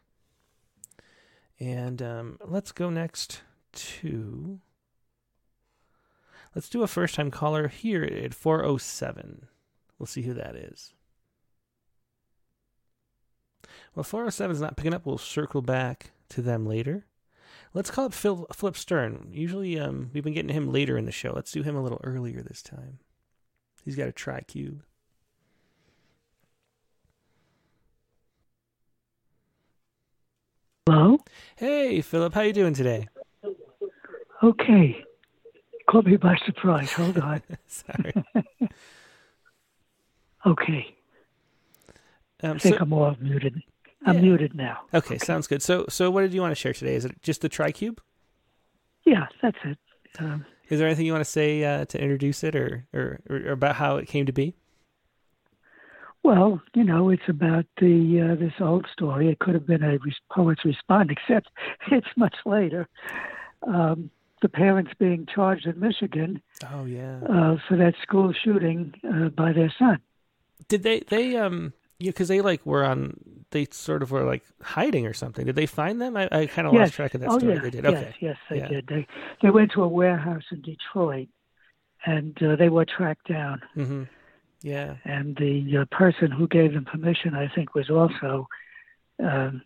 And 1.58 2.02
um, 2.02 2.38
let's 2.44 2.74
go 2.74 2.90
next 2.90 3.40
to. 3.72 4.60
Let's 6.54 6.68
do 6.68 6.84
a 6.84 6.88
first 6.88 7.16
time 7.16 7.32
caller 7.32 7.70
here 7.70 8.04
at 8.04 8.34
407. 8.34 9.46
We'll 9.98 10.08
see 10.08 10.24
who 10.24 10.34
that 10.34 10.58
is. 10.58 10.92
Well, 13.96 14.04
407 14.04 14.54
is 14.54 14.62
not 14.62 14.76
picking 14.76 14.94
up. 14.94 15.06
We'll 15.06 15.18
circle 15.18 15.62
back 15.62 16.12
to 16.28 16.42
them 16.42 16.66
later. 16.66 17.06
Let's 17.74 17.92
call 17.92 18.08
up 18.08 18.14
Phil 18.14 18.46
Flip 18.52 18.76
Stern. 18.76 19.30
Usually, 19.32 19.80
um, 19.80 20.10
we've 20.14 20.22
been 20.22 20.34
getting 20.34 20.54
him 20.54 20.70
later 20.70 20.98
in 20.98 21.06
the 21.06 21.14
show. 21.14 21.32
Let's 21.34 21.54
do 21.54 21.64
him 21.64 21.78
a 21.78 21.82
little 21.82 22.02
earlier 22.04 22.42
this 22.42 22.62
time. 22.62 23.00
He's 23.86 23.96
got 23.96 24.10
a 24.10 24.12
TriCube. 24.12 24.82
Hello? 30.88 31.18
Hey, 31.56 31.99
Philip, 32.02 32.36
how 32.36 32.41
you 32.41 32.53
doing 32.53 32.76
today? 32.76 33.07
Okay. 34.44 35.03
Caught 35.90 36.06
me 36.06 36.18
by 36.18 36.36
surprise. 36.45 36.91
Hold 36.91 37.18
on. 37.18 37.41
Sorry. 37.68 38.14
Okay. 40.48 40.95
Um, 42.44 42.57
I 42.57 42.60
think 42.60 42.76
so, 42.76 42.82
I'm 42.84 42.94
all 42.94 43.16
muted. 43.20 43.60
I'm 44.06 44.18
Yeah. 44.18 44.22
muted 44.22 44.53
now. 44.53 44.82
okay, 44.94 45.18
sounds 45.18 45.48
good. 45.48 45.64
So, 45.64 45.86
so 45.90 46.12
what 46.12 46.22
did 46.22 46.36
you 46.36 46.41
want 46.41 46.52
to 46.52 46.56
share 46.56 46.72
today? 46.74 46.94
Is 46.94 47.03
it 47.03 47.20
just 47.24 47.41
the 47.41 47.49
TriCube? 47.49 47.98
Yeah, 49.06 49.26
that's 49.41 49.57
it. 49.64 49.80
Um, 50.20 50.45
Is 50.70 50.78
there 50.78 50.88
anything 50.88 51.07
you 51.07 51.14
want 51.14 51.26
to 51.26 51.32
say 51.32 51.64
uh, 51.64 51.86
to 51.86 51.99
introduce 51.99 52.44
it, 52.44 52.56
or, 52.56 52.86
or 52.94 53.22
or 53.28 53.52
about 53.53 53.78
how 53.78 53.95
it 53.98 54.07
came 54.07 54.28
to 54.28 54.32
be? 54.32 54.53
Well, 56.26 56.62
you 56.74 56.84
know, 56.84 57.10
it's 57.10 57.30
about 57.30 57.66
the 57.80 58.32
uh, 58.32 58.36
this 58.36 58.54
old 58.60 58.88
story. 58.92 59.30
It 59.30 59.40
could 59.40 59.54
have 59.54 59.68
been 59.68 59.84
a 59.84 59.98
poet's 60.34 60.66
response, 60.66 61.10
except 61.18 61.50
it's 61.92 62.08
much 62.18 62.36
later. 62.46 62.88
Um, 63.66 64.10
the 64.42 64.50
parents 64.50 64.92
being 65.00 65.28
charged 65.34 65.66
in 65.66 65.80
Michigan 65.80 66.42
Oh 66.72 66.86
yeah. 66.86 67.20
uh, 67.24 67.58
for 67.68 67.78
that 67.78 67.94
school 68.02 68.34
shooting 68.44 68.94
uh, 69.08 69.30
by 69.30 69.54
their 69.54 69.74
son. 69.80 70.00
Did 70.68 70.84
they 70.84 71.00
they 71.02 71.36
um 71.38 71.74
yeah 72.00 72.10
because 72.10 72.28
they 72.28 72.42
like 72.42 72.66
were 72.66 72.84
on 72.84 73.18
they 73.52 73.68
sort 73.72 74.04
of 74.04 74.12
were 74.12 74.24
like 74.24 74.44
hiding 74.62 75.06
or 75.06 75.14
something. 75.14 75.46
Did 75.46 75.56
they 75.56 75.66
find 75.68 76.02
them? 76.02 76.18
I, 76.18 76.28
I 76.32 76.46
kind 76.48 76.68
of 76.68 76.74
yes. 76.74 76.82
lost 76.82 76.94
track 76.94 77.14
of 77.14 77.22
that 77.22 77.30
oh, 77.30 77.38
story. 77.40 77.56
Yeah. 77.56 77.62
They 77.62 77.70
did. 77.70 77.84
Yes, 77.86 77.94
Okay. 78.04 78.16
yes, 78.20 78.38
they 78.50 78.58
Yeah. 78.58 78.68
did. 78.68 78.88
They 78.88 79.08
they 79.42 79.52
went 79.52 79.72
to 79.74 79.84
a 79.84 79.88
warehouse 79.88 80.44
in 80.52 80.62
Detroit, 80.62 81.30
and 82.06 82.38
uh, 82.44 82.56
they 82.56 82.70
were 82.70 82.86
tracked 82.86 83.28
down. 83.28 83.62
Mm-hmm. 83.78 84.04
Yeah. 84.61 84.95
and 85.03 85.36
the 85.36 85.82
uh, 85.82 85.95
person 85.95 86.32
who 86.32 86.48
gave 86.48 86.73
them 86.73 86.86
permission, 86.86 87.36
I 87.36 87.48
think, 87.53 87.76
was 87.76 87.90
also, 87.90 88.48
um, 89.23 89.61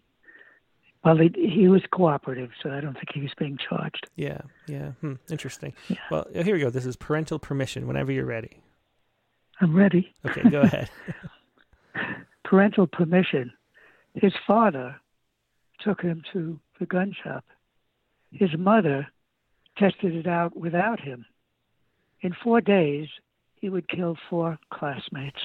well, 1.03 1.17
he, 1.17 1.31
he 1.35 1.67
was 1.69 1.81
cooperative, 1.91 2.51
so 2.61 2.71
I 2.71 2.81
don't 2.81 2.93
think 2.93 3.07
he 3.13 3.21
was 3.21 3.31
being 3.37 3.57
charged. 3.57 4.07
Yeah. 4.15 4.41
Yeah. 4.67 4.91
Hmm. 5.01 5.13
Interesting. 5.29 5.73
Yeah. 5.87 5.97
Well, 6.11 6.27
here 6.33 6.53
we 6.55 6.61
go. 6.61 6.69
This 6.69 6.85
is 6.85 6.95
parental 6.97 7.39
permission. 7.39 7.87
Whenever 7.87 8.11
you're 8.11 8.25
ready. 8.25 8.59
I'm 9.61 9.75
ready. 9.75 10.13
Okay, 10.25 10.49
go 10.49 10.61
ahead. 10.61 10.89
Parental 12.43 12.87
permission. 12.87 13.51
His 14.15 14.33
father 14.47 14.95
took 15.81 16.01
him 16.01 16.23
to 16.33 16.59
the 16.79 16.85
gun 16.85 17.13
shop. 17.23 17.45
His 18.31 18.49
mother 18.57 19.07
tested 19.77 20.15
it 20.15 20.27
out 20.27 20.55
without 20.57 20.99
him. 20.99 21.25
In 22.21 22.33
four 22.43 22.59
days, 22.61 23.07
he 23.60 23.69
would 23.69 23.88
kill 23.88 24.18
four 24.30 24.57
classmates. 24.72 25.40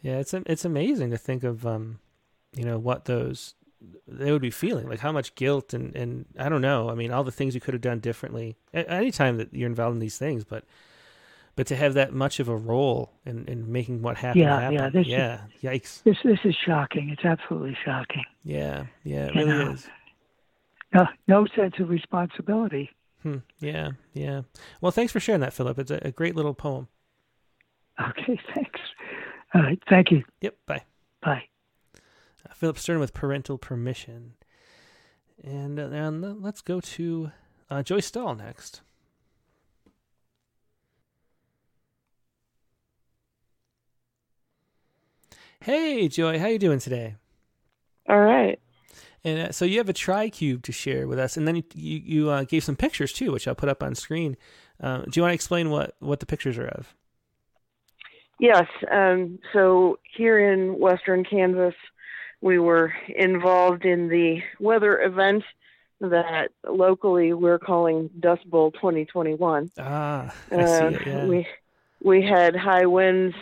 Yeah, 0.00 0.18
it's 0.18 0.34
it's 0.34 0.64
amazing 0.64 1.10
to 1.10 1.18
think 1.18 1.44
of 1.44 1.66
um, 1.66 2.00
you 2.56 2.64
know, 2.64 2.78
what 2.78 3.04
those 3.04 3.54
they 4.06 4.30
would 4.32 4.42
be 4.42 4.50
feeling, 4.50 4.88
like 4.88 5.00
how 5.00 5.12
much 5.12 5.34
guilt 5.34 5.72
and 5.74 5.94
and 5.94 6.26
I 6.38 6.48
don't 6.48 6.60
know. 6.62 6.88
I 6.90 6.94
mean, 6.94 7.12
all 7.12 7.24
the 7.24 7.32
things 7.32 7.54
you 7.54 7.60
could 7.60 7.74
have 7.74 7.80
done 7.80 8.00
differently. 8.00 8.56
A- 8.74 8.88
Anytime 8.90 9.36
that 9.38 9.52
you're 9.54 9.68
involved 9.68 9.94
in 9.94 10.00
these 10.00 10.18
things, 10.18 10.44
but 10.44 10.64
but 11.54 11.66
to 11.66 11.76
have 11.76 11.94
that 11.94 12.12
much 12.14 12.40
of 12.40 12.48
a 12.48 12.56
role 12.56 13.12
in 13.26 13.44
in 13.46 13.70
making 13.70 14.02
what 14.02 14.16
happened 14.16 14.42
Yeah, 14.44 14.60
happen. 14.60 14.74
yeah, 14.78 14.88
this 14.88 15.06
is- 15.06 15.12
yeah, 15.12 15.40
yikes. 15.62 16.02
This 16.02 16.16
this 16.24 16.38
is 16.44 16.56
shocking. 16.66 17.10
It's 17.10 17.24
absolutely 17.24 17.76
shocking. 17.84 18.24
Yeah, 18.44 18.86
yeah, 19.04 19.26
it 19.26 19.34
You 19.34 19.44
really 19.46 19.64
know. 19.64 19.70
is. 19.72 19.88
No, 20.94 21.06
no 21.26 21.46
sense 21.56 21.74
of 21.78 21.88
responsibility. 21.88 22.90
Hmm. 23.22 23.38
Yeah, 23.60 23.90
yeah. 24.12 24.42
Well, 24.80 24.92
thanks 24.92 25.12
for 25.12 25.20
sharing 25.20 25.40
that, 25.42 25.52
Philip. 25.52 25.78
It's 25.78 25.90
a, 25.90 26.00
a 26.02 26.10
great 26.10 26.34
little 26.34 26.54
poem. 26.54 26.88
Okay, 28.00 28.38
thanks. 28.54 28.80
All 29.54 29.62
right, 29.62 29.80
thank 29.88 30.10
you. 30.10 30.24
Yep. 30.40 30.56
Bye. 30.66 30.82
Bye. 31.22 31.44
Uh, 31.94 32.54
Philip 32.54 32.78
Stern 32.78 32.98
with 33.00 33.14
parental 33.14 33.58
permission. 33.58 34.34
And 35.44 35.78
uh, 35.78 35.88
and 35.90 36.42
let's 36.42 36.60
go 36.60 36.80
to 36.80 37.32
uh, 37.70 37.82
Joy 37.82 38.00
Stahl 38.00 38.34
next. 38.34 38.80
Hey, 45.60 46.08
Joy, 46.08 46.38
how 46.40 46.46
you 46.48 46.58
doing 46.58 46.80
today? 46.80 47.14
All 48.08 48.18
right. 48.20 48.58
And 49.24 49.48
uh, 49.48 49.52
so 49.52 49.64
you 49.64 49.78
have 49.78 49.88
a 49.88 49.92
TriCube 49.92 50.62
to 50.62 50.72
share 50.72 51.06
with 51.06 51.18
us, 51.18 51.36
and 51.36 51.46
then 51.46 51.56
you 51.56 51.62
you, 51.74 52.30
uh, 52.30 52.44
gave 52.44 52.64
some 52.64 52.76
pictures 52.76 53.12
too, 53.12 53.30
which 53.32 53.46
I'll 53.46 53.54
put 53.54 53.68
up 53.68 53.82
on 53.82 53.94
screen. 53.94 54.36
Uh, 54.80 55.02
do 55.02 55.10
you 55.14 55.22
want 55.22 55.30
to 55.30 55.34
explain 55.34 55.70
what 55.70 55.94
what 56.00 56.20
the 56.20 56.26
pictures 56.26 56.58
are 56.58 56.68
of? 56.68 56.94
Yes. 58.40 58.66
Um, 58.90 59.38
so 59.52 59.98
here 60.16 60.52
in 60.52 60.78
Western 60.78 61.24
Kansas, 61.24 61.74
we 62.40 62.58
were 62.58 62.92
involved 63.14 63.84
in 63.84 64.08
the 64.08 64.40
weather 64.58 65.00
event 65.00 65.44
that 66.00 66.48
locally 66.68 67.32
we're 67.32 67.60
calling 67.60 68.10
Dust 68.18 68.48
Bowl 68.50 68.72
2021. 68.72 69.70
Ah, 69.78 70.34
I 70.50 70.54
Uh, 70.56 70.90
see 70.90 70.94
it. 70.96 71.06
Yeah. 71.06 71.26
We 71.26 71.46
we 72.02 72.22
had 72.22 72.56
high 72.56 72.86
winds 72.86 73.36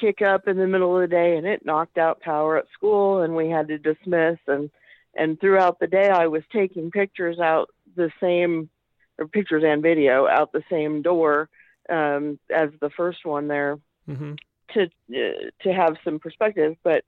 kick 0.00 0.22
up 0.22 0.46
in 0.46 0.56
the 0.56 0.68
middle 0.68 0.94
of 0.94 1.00
the 1.00 1.08
day, 1.08 1.36
and 1.36 1.44
it 1.44 1.64
knocked 1.64 1.98
out 1.98 2.20
power 2.20 2.56
at 2.56 2.66
school, 2.72 3.22
and 3.22 3.34
we 3.34 3.48
had 3.50 3.66
to 3.66 3.78
dismiss. 3.78 4.38
and 4.46 4.70
And 5.18 5.38
throughout 5.40 5.80
the 5.80 5.88
day, 5.88 6.08
I 6.08 6.28
was 6.28 6.42
taking 6.52 6.92
pictures 6.92 7.38
out 7.40 7.70
the 7.96 8.10
same, 8.20 8.70
or 9.18 9.26
pictures 9.26 9.64
and 9.66 9.82
video 9.82 10.28
out 10.28 10.52
the 10.52 10.62
same 10.70 11.02
door 11.02 11.48
um, 11.90 12.38
as 12.54 12.70
the 12.80 12.90
first 12.90 13.24
one 13.24 13.48
there 13.48 13.78
hmm 14.06 14.34
to 14.74 14.82
uh, 14.82 15.50
to 15.62 15.72
have 15.72 15.96
some 16.04 16.18
perspective, 16.18 16.76
but 16.82 17.02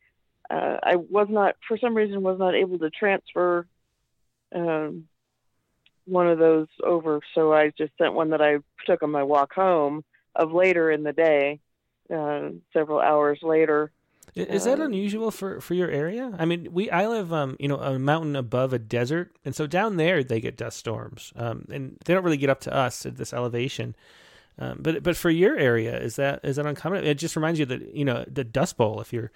uh, 0.49 0.79
I 0.83 0.97
was 0.97 1.29
not, 1.31 1.57
for 1.69 1.79
some 1.79 1.95
reason, 1.95 2.23
was 2.23 2.39
not 2.39 2.55
able 2.55 2.79
to 2.79 2.91
transfer 2.91 3.67
um, 4.55 5.07
one 6.07 6.27
of 6.27 6.39
those 6.39 6.67
over. 6.83 7.21
So 7.35 7.53
I 7.53 7.71
just 7.77 7.93
sent 7.99 8.15
one 8.15 8.31
that 8.31 8.43
I 8.43 8.59
took 8.87 9.03
on 9.03 9.11
my 9.11 9.23
walk 9.23 9.53
home 9.53 10.05
of 10.35 10.53
later 10.53 10.91
in 10.91 11.03
the 11.03 11.13
day, 11.13 11.61
uh, 12.13 12.49
several 12.73 13.01
hours 13.01 13.39
later. 13.43 13.93
Is 14.35 14.65
that 14.65 14.81
unusual 14.81 15.31
for, 15.31 15.61
for 15.61 15.75
your 15.75 15.91
area? 15.91 16.33
I 16.39 16.45
mean, 16.45 16.69
we 16.73 16.91
I 16.91 17.07
live 17.07 17.33
um 17.33 17.57
you 17.59 17.69
know 17.69 17.79
a 17.79 17.99
mountain 17.99 18.37
above 18.37 18.73
a 18.73 18.79
desert, 18.79 19.33
and 19.45 19.55
so 19.55 19.67
down 19.67 19.97
there 19.97 20.23
they 20.23 20.41
get 20.41 20.57
dust 20.57 20.79
storms, 20.79 21.33
um 21.37 21.67
and 21.71 21.99
they 22.05 22.15
don't 22.15 22.25
really 22.25 22.37
get 22.37 22.51
up 22.51 22.61
to 22.61 22.75
us 22.75 23.05
at 23.07 23.17
this 23.17 23.33
elevation. 23.33 23.95
Um, 24.59 24.79
but 24.81 25.03
but 25.03 25.17
for 25.17 25.31
your 25.31 25.57
area, 25.57 25.99
is 25.99 26.17
that 26.17 26.41
is 26.45 26.57
that 26.57 26.67
uncommon? 26.67 27.05
It 27.05 27.15
just 27.15 27.35
reminds 27.35 27.59
you 27.59 27.67
that 27.67 27.95
you 27.95 28.05
know 28.05 28.25
the 28.31 28.45
Dust 28.45 28.77
Bowl. 28.77 29.01
If 29.01 29.13
you're 29.13 29.31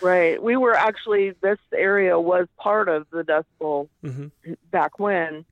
right, 0.00 0.42
we 0.42 0.56
were 0.56 0.74
actually 0.74 1.34
this 1.40 1.58
area 1.72 2.18
was 2.18 2.48
part 2.56 2.88
of 2.88 3.06
the 3.10 3.22
Dust 3.22 3.46
Bowl 3.58 3.88
mm-hmm. 4.02 4.54
back 4.70 4.98
when. 4.98 5.44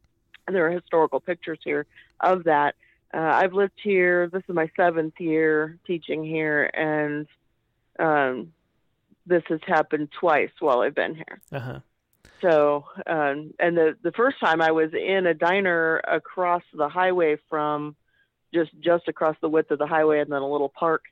And 0.47 0.57
there 0.57 0.66
are 0.66 0.70
historical 0.70 1.20
pictures 1.20 1.61
here 1.62 1.87
of 2.19 2.45
that. 2.45 2.74
Uh, 3.15 3.19
I've 3.19 3.53
lived 3.53 3.79
here. 3.81 4.29
This 4.29 4.43
is 4.49 4.55
my 4.55 4.69
seventh 4.77 5.20
year 5.20 5.79
teaching 5.87 6.24
here, 6.24 6.65
and 6.74 7.29
um, 7.98 8.52
this 9.27 9.43
has 9.48 9.60
happened 9.66 10.09
twice 10.19 10.51
while 10.59 10.81
I've 10.81 10.94
been 10.94 11.14
here. 11.14 11.40
Uh-huh. 11.52 11.81
So, 12.40 12.85
um, 13.06 13.55
and 13.60 13.77
the 13.77 13.97
the 14.02 14.12
first 14.12 14.40
time 14.40 14.60
I 14.60 14.73
was 14.73 14.90
in 14.93 15.27
a 15.27 15.35
diner 15.35 15.98
across 15.98 16.62
the 16.74 16.89
highway 16.89 17.36
from 17.48 17.94
just 18.52 18.70
just 18.81 19.06
across 19.06 19.36
the 19.40 19.48
width 19.48 19.70
of 19.70 19.78
the 19.78 19.86
highway, 19.86 20.20
and 20.20 20.31
then 20.31 20.43
a 20.43 20.51
little 20.51 20.69
park 20.69 21.05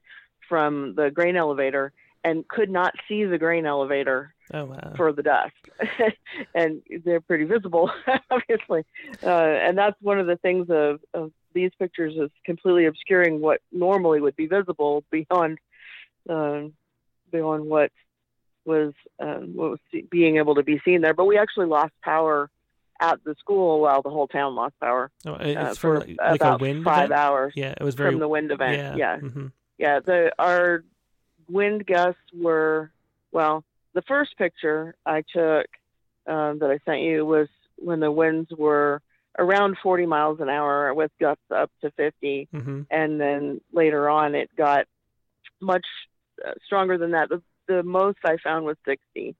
from 0.48 0.94
the 0.97 1.11
grain 1.11 1.36
elevator, 1.36 1.93
and 2.24 2.47
could 2.48 2.69
not 2.69 2.94
see 3.09 3.24
the 3.24 3.39
grain 3.39 3.65
elevator 3.65 4.35
oh, 4.52 4.65
wow. 4.65 4.93
for 4.97 5.12
the 5.12 5.23
dust. 5.23 5.55
and 6.55 6.82
they're 7.05 7.20
pretty 7.20 7.44
visible, 7.44 7.90
obviously. 8.31 8.85
Uh, 9.23 9.28
and 9.28 9.78
that's 9.78 9.97
one 10.02 10.19
of 10.19 10.27
the 10.27 10.36
things 10.36 10.66
of, 10.69 11.01
of 11.15 11.32
these 11.55 11.70
pictures 11.78 12.15
is 12.16 12.31
completely 12.44 12.86
obscuring 12.86 13.40
what 13.40 13.61
normally 13.73 14.20
would 14.20 14.36
be 14.36 14.47
visible 14.47 15.05
beyond 15.11 15.59
um, 16.29 16.73
beyond 17.31 17.67
what 17.67 17.91
was 18.65 18.93
um, 19.19 19.55
what 19.55 19.71
was 19.71 20.03
being 20.11 20.37
able 20.37 20.55
to 20.57 20.63
be 20.63 20.81
seen 20.85 21.01
there. 21.01 21.15
But 21.15 21.27
we 21.27 21.39
actually 21.39 21.67
lost 21.67 21.93
power 22.03 22.51
at 23.01 23.23
the 23.25 23.35
school 23.39 23.81
while 23.81 24.03
the 24.03 24.11
whole 24.11 24.29
town 24.29 24.55
lost 24.55 24.75
power. 24.81 25.11
Oh, 25.27 25.35
it's 25.35 25.57
uh, 25.57 25.75
for 25.75 26.01
like, 26.01 26.17
about 26.19 26.61
five 26.61 27.07
event? 27.07 27.13
hours. 27.13 27.53
Yeah, 27.57 27.75
it 27.79 27.83
was 27.83 27.95
very 27.95 28.11
from 28.11 28.21
the 28.21 28.29
wind 28.29 28.53
event. 28.53 28.77
Yeah, 28.77 28.97
yeah. 28.97 29.17
Mm-hmm. 29.19 29.47
yeah 29.79 30.01
the 30.01 30.33
our 30.39 30.85
wind 31.49 31.87
gusts 31.87 32.21
were 32.35 32.91
well. 33.33 33.65
The 33.93 34.03
first 34.03 34.37
picture 34.37 34.95
I 35.05 35.23
took 35.23 35.67
um, 36.27 36.61
that 36.61 36.71
I 36.71 36.79
sent 36.85 37.01
you 37.01 37.27
was 37.27 37.49
when 37.77 38.01
the 38.01 38.13
winds 38.13 38.51
were 38.57 39.03
around 39.39 39.77
40 39.83 40.07
miles 40.07 40.41
an 40.41 40.49
hour 40.49 40.93
with 40.95 41.11
gusts 41.19 41.43
up 41.55 41.71
to 41.81 41.91
50, 41.93 42.49
mm-hmm. 42.55 42.83
and 42.91 43.21
then 43.21 43.61
later 43.73 44.09
on 44.09 44.35
it 44.35 44.51
got 44.57 44.87
much 45.61 45.87
uh, 45.87 46.10
stronger 46.65 46.99
than 46.99 47.12
that. 47.12 47.29
The, 47.29 47.43
the 47.67 47.83
most 47.83 48.19
I 48.25 48.37
found 48.43 48.65
was 48.65 48.77
60 48.85 49.35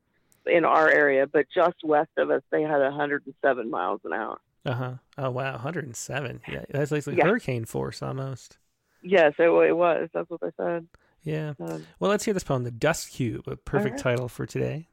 in 0.47 0.65
our 0.65 0.89
area, 0.89 1.27
but 1.27 1.47
just 1.55 1.77
west 1.85 2.11
of 2.17 2.31
us, 2.31 2.43
they 2.51 2.63
had 2.63 2.81
107 2.81 3.71
miles 3.71 4.01
an 4.05 4.13
hour. 4.13 4.41
Uh 4.65 4.75
huh. 4.75 4.93
Oh 5.17 5.31
wow, 5.31 5.53
107. 5.53 6.43
Yeah, 6.49 6.65
that's 6.69 6.91
like 6.91 7.07
yeah. 7.07 7.25
hurricane 7.25 7.65
force 7.65 8.03
almost. 8.03 8.59
Yes, 9.03 9.33
it, 9.39 9.49
it 9.49 9.77
was. 9.77 10.11
That's 10.13 10.29
what 10.29 10.41
they 10.41 10.51
said. 10.57 10.87
Yeah. 11.23 11.55
Um, 11.61 11.87
well, 11.99 12.11
let's 12.11 12.25
hear 12.25 12.35
this 12.35 12.45
poem, 12.45 12.65
"The 12.65 12.71
Dust 12.71 13.11
Cube," 13.11 13.49
a 13.49 13.57
perfect 13.57 13.95
right. 13.95 14.03
title 14.03 14.29
for 14.29 14.45
today. 14.45 14.89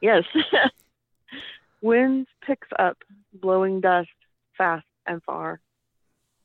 Yes. 0.00 0.24
Winds 1.80 2.28
picks 2.46 2.68
up, 2.78 2.98
blowing 3.32 3.80
dust 3.80 4.08
fast 4.56 4.86
and 5.06 5.22
far. 5.22 5.60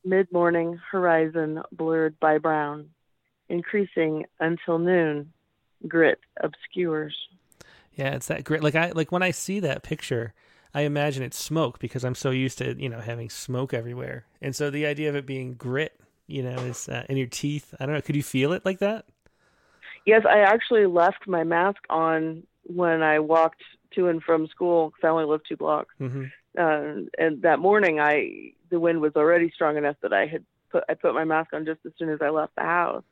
Mid 0.05 0.31
morning 0.31 0.79
horizon 0.91 1.61
blurred 1.71 2.19
by 2.19 2.37
brown 2.37 2.89
increasing 3.49 4.25
until 4.39 4.79
noon. 4.79 5.31
Grit 5.87 6.19
obscures. 6.41 7.15
Yeah, 7.95 8.15
it's 8.15 8.27
that 8.27 8.43
grit. 8.43 8.63
Like 8.63 8.75
I 8.75 8.91
like 8.91 9.11
when 9.11 9.23
I 9.23 9.31
see 9.31 9.59
that 9.61 9.83
picture, 9.83 10.33
I 10.73 10.81
imagine 10.81 11.23
it's 11.23 11.37
smoke 11.37 11.79
because 11.79 12.03
I'm 12.03 12.15
so 12.15 12.31
used 12.31 12.57
to 12.59 12.79
you 12.81 12.89
know 12.89 12.99
having 12.99 13.29
smoke 13.29 13.73
everywhere, 13.73 14.25
and 14.41 14.55
so 14.55 14.69
the 14.69 14.85
idea 14.85 15.09
of 15.09 15.15
it 15.15 15.25
being 15.25 15.53
grit, 15.53 15.99
you 16.27 16.43
know, 16.43 16.57
is 16.59 16.89
uh, 16.89 17.03
in 17.09 17.17
your 17.17 17.27
teeth. 17.27 17.73
I 17.79 17.85
don't 17.85 17.95
know. 17.95 18.01
Could 18.01 18.15
you 18.15 18.23
feel 18.23 18.53
it 18.53 18.65
like 18.65 18.79
that? 18.79 19.05
Yes, 20.05 20.23
I 20.29 20.39
actually 20.39 20.85
left 20.85 21.27
my 21.27 21.43
mask 21.43 21.79
on 21.89 22.43
when 22.63 23.03
I 23.03 23.19
walked 23.19 23.61
to 23.95 24.07
and 24.07 24.21
from 24.21 24.47
school 24.47 24.89
because 24.89 25.03
I 25.03 25.09
only 25.09 25.25
live 25.25 25.41
two 25.47 25.57
blocks. 25.57 25.93
Mm-hmm. 25.99 26.25
Uh, 26.57 27.07
and 27.17 27.41
that 27.41 27.59
morning, 27.59 27.99
I 27.99 28.53
the 28.69 28.79
wind 28.79 29.01
was 29.01 29.13
already 29.15 29.51
strong 29.53 29.77
enough 29.77 29.97
that 30.01 30.13
I 30.13 30.25
had 30.25 30.43
put 30.71 30.83
I 30.89 30.93
put 30.93 31.13
my 31.13 31.25
mask 31.25 31.53
on 31.53 31.65
just 31.65 31.79
as 31.85 31.91
soon 31.97 32.09
as 32.09 32.19
I 32.21 32.29
left 32.29 32.55
the 32.55 32.63
house. 32.63 33.03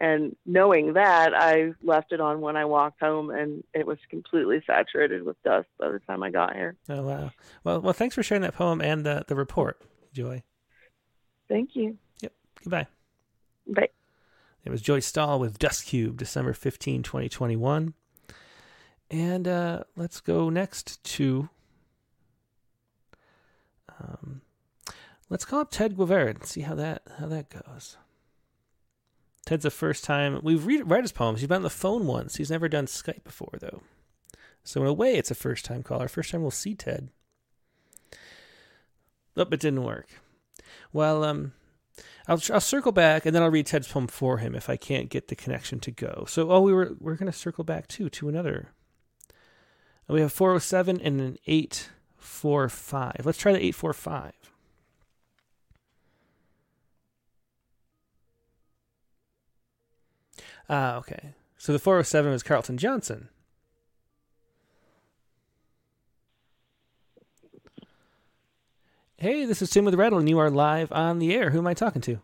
And 0.00 0.34
knowing 0.46 0.94
that, 0.94 1.34
I 1.34 1.74
left 1.82 2.12
it 2.12 2.22
on 2.22 2.40
when 2.40 2.56
I 2.56 2.64
walked 2.64 3.00
home, 3.00 3.28
and 3.28 3.62
it 3.74 3.86
was 3.86 3.98
completely 4.08 4.62
saturated 4.66 5.24
with 5.24 5.40
dust 5.42 5.68
by 5.78 5.90
the 5.90 5.98
time 6.00 6.22
I 6.22 6.30
got 6.30 6.56
here. 6.56 6.74
Oh 6.88 7.02
wow! 7.02 7.30
Well, 7.64 7.82
well, 7.82 7.92
thanks 7.92 8.14
for 8.14 8.22
sharing 8.22 8.40
that 8.42 8.54
poem 8.54 8.80
and 8.80 9.04
the 9.04 9.24
the 9.28 9.34
report, 9.34 9.78
Joy. 10.14 10.42
Thank 11.48 11.76
you. 11.76 11.98
Yep. 12.22 12.32
Goodbye. 12.64 12.86
Bye. 13.66 13.90
It 14.64 14.70
was 14.70 14.80
Joy 14.80 15.00
Stahl 15.00 15.38
with 15.38 15.58
Dust 15.58 15.86
Cube, 15.86 16.16
December 16.16 16.52
15, 16.52 17.02
2021. 17.02 17.94
And 19.10 19.48
uh, 19.48 19.84
let's 19.96 20.20
go 20.20 20.48
next 20.48 21.02
to. 21.04 21.48
Um, 24.00 24.40
let's 25.28 25.44
call 25.44 25.60
up 25.60 25.70
Ted 25.70 25.96
Guevara 25.96 26.30
and 26.30 26.44
see 26.46 26.62
how 26.62 26.74
that 26.76 27.02
how 27.18 27.26
that 27.26 27.50
goes. 27.50 27.98
Ted's 29.46 29.62
the 29.62 29.70
first 29.70 30.04
time 30.04 30.40
we've 30.42 30.66
read, 30.66 30.88
read 30.90 31.04
his 31.04 31.12
poems. 31.12 31.40
He's 31.40 31.48
been 31.48 31.56
on 31.56 31.62
the 31.62 31.70
phone 31.70 32.06
once. 32.06 32.36
He's 32.36 32.50
never 32.50 32.68
done 32.68 32.86
Skype 32.86 33.24
before, 33.24 33.54
though. 33.60 33.82
So 34.62 34.82
in 34.82 34.86
a 34.86 34.92
way, 34.92 35.14
it's 35.14 35.30
a 35.30 35.34
first 35.34 35.64
time 35.64 35.82
caller. 35.82 36.08
First 36.08 36.30
time 36.30 36.42
we'll 36.42 36.50
see 36.50 36.74
Ted. 36.74 37.08
Oh, 39.36 39.42
it 39.42 39.60
didn't 39.60 39.84
work. 39.84 40.08
Well, 40.92 41.24
um, 41.24 41.52
I'll 42.28 42.40
I'll 42.52 42.60
circle 42.60 42.92
back 42.92 43.24
and 43.24 43.34
then 43.34 43.42
I'll 43.42 43.50
read 43.50 43.66
Ted's 43.66 43.88
poem 43.88 44.06
for 44.06 44.38
him 44.38 44.54
if 44.54 44.68
I 44.68 44.76
can't 44.76 45.08
get 45.08 45.28
the 45.28 45.36
connection 45.36 45.80
to 45.80 45.90
go. 45.90 46.24
So, 46.28 46.50
oh, 46.50 46.60
we 46.60 46.72
were 46.72 46.94
we're 47.00 47.14
gonna 47.16 47.32
circle 47.32 47.64
back 47.64 47.88
too 47.88 48.10
to 48.10 48.28
another. 48.28 48.72
We 50.08 50.20
have 50.20 50.32
four 50.32 50.52
oh 50.52 50.58
seven 50.58 51.00
and 51.00 51.20
an 51.20 51.38
eight 51.46 51.90
four 52.16 52.68
five. 52.68 53.22
Let's 53.24 53.38
try 53.38 53.52
the 53.52 53.64
eight 53.64 53.74
four 53.74 53.92
five. 53.92 54.49
Ah, 60.70 60.98
okay. 60.98 61.34
So 61.58 61.72
the 61.72 61.80
407 61.80 62.30
was 62.30 62.44
Carlton 62.44 62.78
Johnson. 62.78 63.28
Hey, 69.16 69.44
this 69.44 69.60
is 69.60 69.68
Tim 69.68 69.84
with 69.84 69.96
Rattle, 69.96 70.20
and 70.20 70.28
you 70.28 70.38
are 70.38 70.48
live 70.48 70.92
on 70.92 71.18
the 71.18 71.34
air. 71.34 71.50
Who 71.50 71.58
am 71.58 71.66
I 71.66 71.74
talking 71.74 72.00
to? 72.02 72.20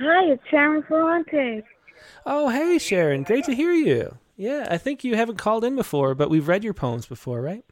Hi, 0.00 0.32
it's 0.32 0.42
Sharon 0.50 0.82
Ferrante. 0.82 1.62
Oh, 2.26 2.48
hey, 2.48 2.78
Sharon. 2.78 3.22
Great 3.22 3.44
to 3.44 3.54
hear 3.54 3.72
you. 3.72 4.18
Yeah, 4.36 4.66
I 4.68 4.78
think 4.78 5.04
you 5.04 5.14
haven't 5.14 5.36
called 5.36 5.62
in 5.62 5.76
before, 5.76 6.16
but 6.16 6.28
we've 6.28 6.48
read 6.48 6.64
your 6.64 6.74
poems 6.74 7.06
before, 7.06 7.40
right? 7.40 7.64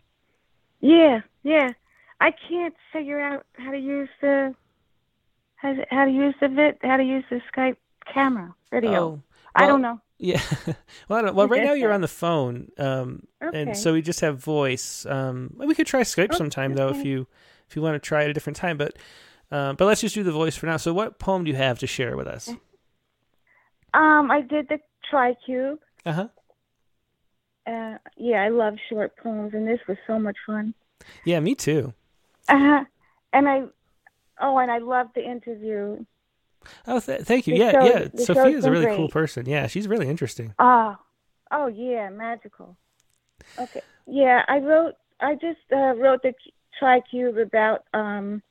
Yeah, 0.80 1.22
yeah. 1.42 1.72
I 2.20 2.30
can't 2.48 2.74
figure 2.92 3.20
out 3.20 3.44
how 3.54 3.72
to 3.72 3.78
use 3.78 4.08
the 4.20 4.54
how 5.56 5.72
to, 5.72 5.84
how 5.90 6.04
to 6.04 6.10
use 6.10 6.34
the 6.40 6.48
vid, 6.48 6.78
how 6.82 6.96
to 6.96 7.02
use 7.02 7.24
the 7.30 7.40
Skype 7.52 7.76
camera 8.12 8.54
video. 8.70 8.90
Oh, 8.90 9.08
well, 9.10 9.22
I 9.54 9.66
don't 9.66 9.82
know. 9.82 10.00
Yeah. 10.18 10.42
well, 11.08 11.32
well, 11.32 11.48
right 11.48 11.62
now 11.62 11.74
you're 11.74 11.92
on 11.92 12.00
the 12.00 12.08
phone, 12.08 12.70
um, 12.76 13.22
okay. 13.42 13.62
and 13.62 13.76
so 13.76 13.92
we 13.92 14.02
just 14.02 14.20
have 14.20 14.38
voice. 14.38 15.06
Um, 15.06 15.54
we 15.56 15.74
could 15.74 15.86
try 15.86 16.00
Skype 16.00 16.34
sometime 16.34 16.74
though, 16.74 16.88
if 16.88 17.04
you 17.04 17.26
if 17.68 17.76
you 17.76 17.82
want 17.82 17.94
to 17.94 18.00
try 18.00 18.24
at 18.24 18.30
a 18.30 18.32
different 18.32 18.56
time. 18.56 18.76
But 18.76 18.96
uh, 19.50 19.74
but 19.74 19.86
let's 19.86 20.00
just 20.00 20.14
do 20.14 20.22
the 20.22 20.32
voice 20.32 20.56
for 20.56 20.66
now. 20.66 20.76
So, 20.76 20.92
what 20.92 21.18
poem 21.18 21.44
do 21.44 21.50
you 21.50 21.56
have 21.56 21.78
to 21.78 21.86
share 21.86 22.16
with 22.16 22.26
us? 22.26 22.48
Um, 23.94 24.30
I 24.30 24.42
did 24.42 24.68
the 24.68 24.80
Tricube. 25.10 25.78
Uh-huh. 26.04 26.28
Uh 27.66 27.98
Yeah, 28.16 28.42
I 28.42 28.48
love 28.48 28.74
short 28.88 29.16
poems, 29.16 29.54
and 29.54 29.66
this 29.66 29.80
was 29.86 29.96
so 30.06 30.18
much 30.18 30.36
fun. 30.46 30.74
Yeah, 31.24 31.40
me 31.40 31.54
too. 31.54 31.94
Uh 32.48 32.58
huh. 32.58 32.84
And 33.32 33.48
I, 33.48 33.64
oh, 34.40 34.58
and 34.58 34.70
I 34.70 34.78
loved 34.78 35.14
the 35.14 35.24
interview 35.24 36.04
Oh, 36.86 37.00
th- 37.00 37.22
thank 37.22 37.46
you. 37.46 37.54
The 37.54 37.60
yeah, 37.60 37.72
show, 37.72 37.84
yeah. 37.84 38.24
Sophia's 38.24 38.64
a 38.64 38.70
really 38.70 38.86
great. 38.86 38.96
cool 38.96 39.08
person. 39.08 39.46
Yeah, 39.46 39.66
she's 39.66 39.88
really 39.88 40.08
interesting. 40.08 40.54
Oh, 40.58 40.96
oh 41.50 41.66
yeah, 41.66 42.10
magical. 42.10 42.76
Okay, 43.58 43.80
yeah. 44.06 44.42
I 44.48 44.58
wrote. 44.58 44.94
I 45.20 45.34
just 45.34 45.60
uh, 45.72 45.94
wrote 45.96 46.22
the 46.22 46.34
Tricube 46.80 47.40
about. 47.40 47.84
um 47.94 48.42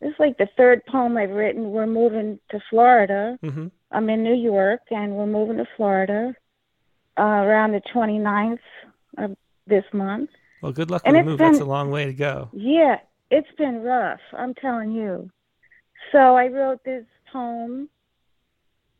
This 0.00 0.10
is 0.10 0.16
like 0.18 0.38
the 0.38 0.48
third 0.56 0.84
poem 0.86 1.16
I've 1.16 1.30
written. 1.30 1.70
We're 1.70 1.86
moving 1.86 2.38
to 2.50 2.60
Florida. 2.70 3.38
Mm-hmm. 3.42 3.68
I'm 3.90 4.08
in 4.10 4.22
New 4.22 4.34
York, 4.34 4.80
and 4.90 5.14
we're 5.14 5.26
moving 5.26 5.58
to 5.58 5.66
Florida 5.76 6.34
uh, 7.18 7.22
around 7.22 7.72
the 7.72 7.82
29th 7.94 8.58
of 9.18 9.36
this 9.66 9.84
month. 9.92 10.30
Well, 10.62 10.72
good 10.72 10.90
luck 10.90 11.04
with 11.04 11.14
the 11.14 11.22
move. 11.22 11.38
Been, 11.38 11.52
That's 11.52 11.62
a 11.62 11.66
long 11.66 11.90
way 11.90 12.06
to 12.06 12.14
go. 12.14 12.48
Yeah, 12.52 12.96
it's 13.30 13.50
been 13.58 13.82
rough. 13.82 14.20
I'm 14.32 14.54
telling 14.54 14.92
you. 14.92 15.30
So 16.10 16.36
I 16.36 16.48
wrote 16.48 16.84
this 16.84 17.04
poem 17.32 17.88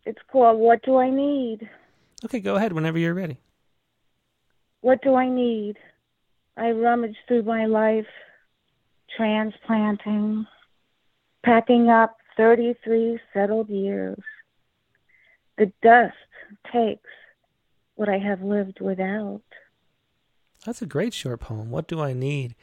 it's 0.05 0.19
called 0.31 0.59
What 0.59 0.83
Do 0.83 0.97
I 0.97 1.11
Need? 1.11 1.69
Okay, 2.25 2.41
go 2.41 2.57
ahead 2.57 2.73
whenever 2.73 2.99
you're 2.99 3.15
ready. 3.15 3.39
What 4.81 5.03
do 5.03 5.15
I 5.15 5.29
need? 5.29 5.77
I 6.57 6.73
rummage 6.73 7.17
through 7.29 7.45
my 7.45 7.67
life, 7.67 8.07
transplanting, 9.17 10.47
packing 11.45 11.89
up 11.89 12.17
33 12.37 13.19
settled 13.33 13.69
years. 13.69 14.19
The 15.57 15.73
dust 15.83 16.15
takes 16.73 17.09
what 17.95 18.09
I 18.09 18.19
have 18.19 18.43
lived 18.43 18.81
without. 18.81 19.43
That's 20.67 20.83
a 20.83 20.87
great 20.87 21.15
short 21.15 21.41
poem. 21.41 21.71
What 21.71 21.87
do 21.87 22.01
I 22.01 22.13
need? 22.13 22.55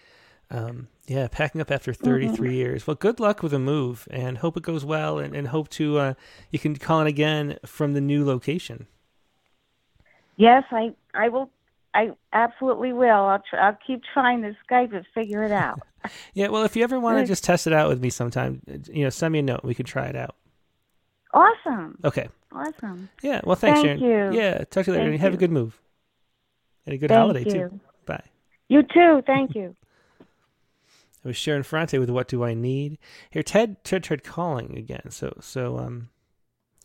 Um, 0.52 0.88
yeah, 1.10 1.28
packing 1.28 1.60
up 1.60 1.72
after 1.72 1.92
33 1.92 2.30
mm-hmm. 2.30 2.56
years. 2.56 2.86
Well, 2.86 2.96
good 2.96 3.20
luck 3.20 3.42
with 3.42 3.52
the 3.52 3.60
move 3.60 4.08
and 4.12 4.38
hope 4.38 4.56
it 4.56 4.64
goes 4.64 4.86
well 4.86 5.18
and, 5.18 5.36
and 5.36 5.48
hope 5.48 5.68
to, 5.70 5.98
uh, 5.98 6.14
you 6.52 6.60
can 6.60 6.76
call 6.76 7.02
in 7.02 7.08
again 7.08 7.58
from 7.66 7.94
the 7.94 8.02
new 8.02 8.24
location. 8.24 8.86
Yes, 10.38 10.64
I, 10.72 10.94
I 11.16 11.30
will. 11.30 11.50
I 11.96 12.12
absolutely 12.32 12.94
will. 12.94 13.10
I'll, 13.10 13.42
try, 13.50 13.68
I'll 13.68 13.78
keep 13.86 14.04
trying 14.14 14.44
to 14.44 14.56
Skype 14.70 14.96
and 14.96 15.04
figure 15.16 15.44
it 15.44 15.52
out. 15.52 15.82
yeah, 16.36 16.50
well, 16.50 16.64
if 16.64 16.76
you 16.76 16.84
ever 16.84 17.00
want 17.00 17.18
to 17.18 17.26
just 17.26 17.44
test 17.44 17.66
it 17.66 17.74
out 17.74 17.90
with 17.90 18.00
me 18.00 18.12
sometime, 18.12 18.62
you 18.92 19.04
know, 19.04 19.10
send 19.10 19.34
me 19.34 19.40
a 19.40 19.42
note. 19.42 19.62
We 19.64 19.74
can 19.74 19.88
try 19.88 20.06
it 20.06 20.16
out. 20.16 20.36
Awesome. 21.34 21.98
Okay. 22.06 22.30
Awesome. 22.52 23.10
Yeah. 23.24 23.42
Well, 23.44 23.56
thanks, 23.56 23.82
Thank 23.82 24.00
Sharon. 24.00 24.34
You. 24.34 24.40
Yeah. 24.40 24.60
Talk 24.66 24.86
to 24.86 24.92
you 24.92 24.98
later. 24.98 25.10
Thank 25.10 25.22
Have 25.22 25.32
you. 25.32 25.38
a 25.38 25.40
good 25.40 25.52
move. 25.52 25.82
And 26.86 26.94
a 26.94 26.98
good 27.00 27.10
Thank 27.10 27.20
holiday 27.20 27.46
you. 27.46 27.70
too. 27.70 27.80
Bye. 28.06 28.24
You 28.68 28.84
too. 28.84 29.24
Thank 29.26 29.56
you. 29.56 29.76
It 31.24 31.28
was 31.28 31.38
Sharon 31.38 31.64
Ferrante 31.64 32.00
with 32.00 32.10
"What 32.10 32.28
Do 32.28 32.44
I 32.44 32.54
Need." 32.54 32.98
Here, 33.30 33.44
Ted, 33.44 33.84
Ted 33.84 34.04
tried 34.04 34.24
calling 34.24 34.78
again. 34.78 35.10
So, 35.10 35.38
so 35.42 35.78
um, 35.78 36.10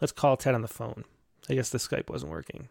let's 0.00 0.12
call 0.12 0.36
Ted 0.36 0.54
on 0.54 0.62
the 0.62 0.68
phone. 0.68 1.04
I 1.48 1.54
guess 1.54 1.70
the 1.70 1.78
Skype 1.78 2.10
wasn't 2.10 2.32
working. 2.32 2.68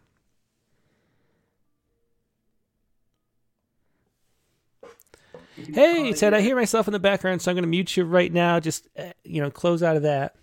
Hey, 5.56 6.12
Ted, 6.12 6.34
I 6.34 6.40
hear 6.40 6.56
myself 6.56 6.88
in 6.88 6.92
the 6.92 6.98
background, 6.98 7.40
so 7.40 7.50
I'm 7.50 7.54
going 7.54 7.62
to 7.62 7.68
mute 7.68 7.96
you 7.96 8.04
right 8.04 8.32
now. 8.32 8.58
Just 8.58 8.88
uh, 8.98 9.12
you 9.22 9.40
know, 9.40 9.50
close 9.50 9.82
out 9.82 9.96
of 9.96 10.02
that. 10.02 10.34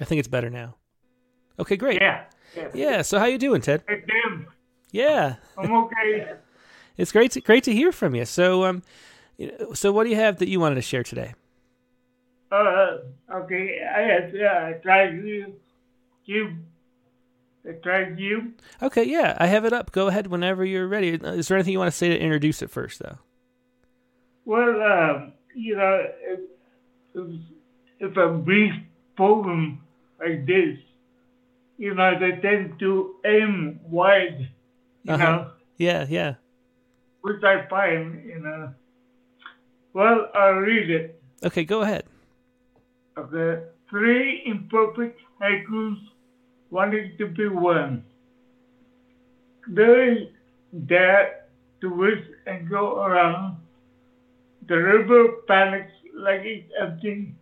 I 0.00 0.04
think 0.04 0.18
it's 0.18 0.28
better 0.28 0.48
now. 0.50 0.76
Okay, 1.58 1.76
great. 1.76 2.00
Yeah. 2.00 2.24
Yeah. 2.56 2.68
Yeah. 2.74 3.02
So, 3.02 3.18
how 3.18 3.26
you 3.26 3.38
doing, 3.38 3.60
Ted? 3.60 3.84
Hey, 3.86 4.02
Tim. 4.08 4.46
Yeah. 4.90 5.36
I'm 5.58 5.72
okay. 5.72 6.32
It's 6.98 7.10
great 7.10 7.30
to 7.32 7.40
great 7.40 7.64
to 7.64 7.72
hear 7.72 7.90
from 7.90 8.14
you. 8.14 8.26
So, 8.26 8.64
um, 8.64 8.82
so 9.74 9.92
what 9.92 10.04
do 10.04 10.10
you 10.10 10.16
have 10.16 10.38
that 10.38 10.48
you 10.48 10.60
wanted 10.60 10.76
to 10.76 10.82
share 10.82 11.02
today? 11.02 11.34
Uh, 12.50 12.98
okay. 13.32 13.80
I 13.82 14.00
had 14.00 14.34
uh, 14.36 14.78
tried 14.82 15.14
you. 15.24 15.54
You. 16.24 16.56
I 17.68 17.72
tried 17.82 18.18
you. 18.18 18.52
Okay, 18.82 19.04
yeah, 19.04 19.36
I 19.38 19.46
have 19.46 19.64
it 19.64 19.72
up. 19.72 19.92
Go 19.92 20.08
ahead 20.08 20.26
whenever 20.26 20.64
you're 20.64 20.88
ready. 20.88 21.10
Is 21.10 21.48
there 21.48 21.56
anything 21.56 21.72
you 21.72 21.78
want 21.78 21.90
to 21.90 21.96
say 21.96 22.08
to 22.08 22.18
introduce 22.18 22.60
it 22.60 22.70
first, 22.70 22.98
though? 22.98 23.18
Well, 24.44 24.82
um, 24.82 25.32
you 25.54 25.76
know, 25.76 26.04
if, 26.22 26.40
if, 27.14 27.40
if 28.10 28.16
a 28.16 28.28
brief 28.30 28.72
poem 29.16 29.80
like 30.20 30.44
this, 30.46 30.76
you 31.78 31.94
know, 31.94 32.18
they 32.18 32.32
tend 32.40 32.78
to 32.80 33.14
aim 33.24 33.80
wide, 33.84 34.48
you 35.04 35.14
Uh-huh. 35.14 35.24
know, 35.24 35.50
Yeah, 35.78 36.06
yeah. 36.08 36.34
which 37.22 37.42
I 37.44 37.66
find, 37.68 38.24
you 38.26 38.40
know. 38.40 38.74
Well, 39.92 40.28
I'll 40.34 40.54
read 40.54 40.90
it. 40.90 41.22
Okay, 41.44 41.64
go 41.64 41.82
ahead. 41.82 42.04
Okay. 43.18 43.62
Three 43.90 44.42
imperfect 44.46 45.20
haikus 45.40 45.96
wanting 46.70 47.12
to 47.18 47.26
be 47.26 47.46
one. 47.48 48.04
There 49.68 50.12
is 50.12 50.28
that 50.72 51.50
to 51.82 51.90
which 51.90 52.24
and 52.46 52.70
go 52.70 53.02
around. 53.02 53.58
The 54.66 54.76
river 54.76 55.42
panics 55.46 55.92
like 56.14 56.40
it's 56.44 56.72
empty. 56.80 57.34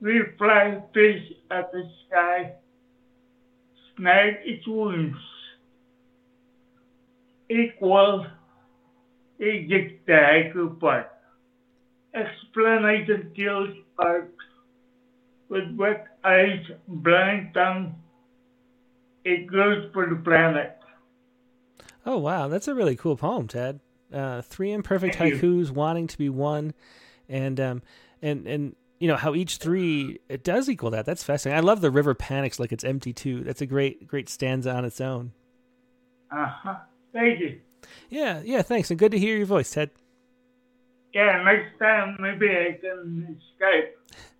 We 0.00 0.20
fly 0.38 0.82
fish 0.94 1.22
at 1.50 1.70
the 1.72 1.82
sky, 2.06 2.52
snag 3.96 4.36
its 4.44 4.66
wounds. 4.66 5.18
Equal 7.50 8.26
eject 9.38 10.06
the 10.06 10.12
haiku 10.12 10.80
part. 10.80 11.15
Explanation 12.16 13.32
kills 13.36 13.70
art 13.98 14.32
with 15.48 15.64
wet 15.76 16.06
eyes, 16.24 16.64
blind 16.88 17.52
tongue. 17.52 17.94
It 19.24 19.46
grows 19.46 19.90
for 19.92 20.08
the 20.08 20.16
planet. 20.16 20.78
Oh 22.06 22.18
wow, 22.18 22.48
that's 22.48 22.68
a 22.68 22.74
really 22.74 22.96
cool 22.96 23.16
poem, 23.16 23.48
Ted. 23.48 23.80
Uh, 24.12 24.40
three 24.40 24.72
imperfect 24.72 25.16
Thank 25.16 25.34
you. 25.34 25.40
haikus 25.40 25.70
wanting 25.70 26.06
to 26.06 26.16
be 26.16 26.28
one, 26.28 26.72
and 27.28 27.60
um, 27.60 27.82
and 28.22 28.46
and 28.46 28.76
you 28.98 29.08
know 29.08 29.16
how 29.16 29.34
each 29.34 29.58
three 29.58 30.20
it 30.28 30.42
does 30.42 30.70
equal 30.70 30.90
that. 30.92 31.04
That's 31.04 31.24
fascinating. 31.24 31.58
I 31.58 31.66
love 31.66 31.80
the 31.80 31.90
river 31.90 32.14
panics 32.14 32.58
like 32.58 32.72
it's 32.72 32.84
empty 32.84 33.12
too. 33.12 33.42
That's 33.42 33.60
a 33.60 33.66
great 33.66 34.06
great 34.06 34.28
stanza 34.28 34.72
on 34.72 34.84
its 34.84 35.00
own. 35.00 35.32
Uh 36.30 36.46
huh. 36.46 36.76
Thank 37.12 37.40
you. 37.40 37.60
Yeah, 38.08 38.40
yeah. 38.44 38.62
Thanks, 38.62 38.90
and 38.90 38.98
good 38.98 39.12
to 39.12 39.18
hear 39.18 39.36
your 39.36 39.46
voice, 39.46 39.70
Ted. 39.70 39.90
Yeah, 41.16 41.42
next 41.44 41.78
time 41.78 42.18
maybe 42.20 42.50
I 42.50 42.78
can 42.78 43.40
Skype. 43.58 43.92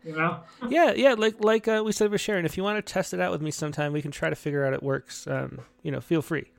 You 0.05 0.15
know. 0.15 0.40
Yeah, 0.69 0.93
yeah. 0.93 1.15
Like 1.15 1.43
like 1.43 1.66
uh, 1.66 1.82
we 1.82 1.93
said 1.93 2.11
with 2.11 2.20
Sharon, 2.20 2.44
if 2.44 2.59
you 2.59 2.62
want 2.62 2.85
to 2.85 2.93
test 2.93 3.15
it 3.15 3.20
out 3.20 3.32
with 3.32 3.40
me 3.40 3.51
sometime, 3.51 3.94
we 3.94 4.03
can 4.03 4.11
try 4.11 4.28
to 4.28 4.36
figure 4.36 4.62
out 4.66 4.74
it 4.74 4.82
works. 4.82 5.27
Um, 5.27 5.61
you 5.82 5.90
know, 5.90 6.03
feel 6.03 6.20
free. 6.20 6.53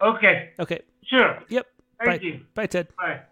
Okay. 0.00 0.50
Okay. 0.60 0.82
Sure. 1.04 1.42
Yep. 1.48 1.66
Thank 2.04 2.22
Bye. 2.22 2.26
you. 2.28 2.40
Bye, 2.54 2.66
Ted. 2.66 2.88
Bye. 2.96 3.22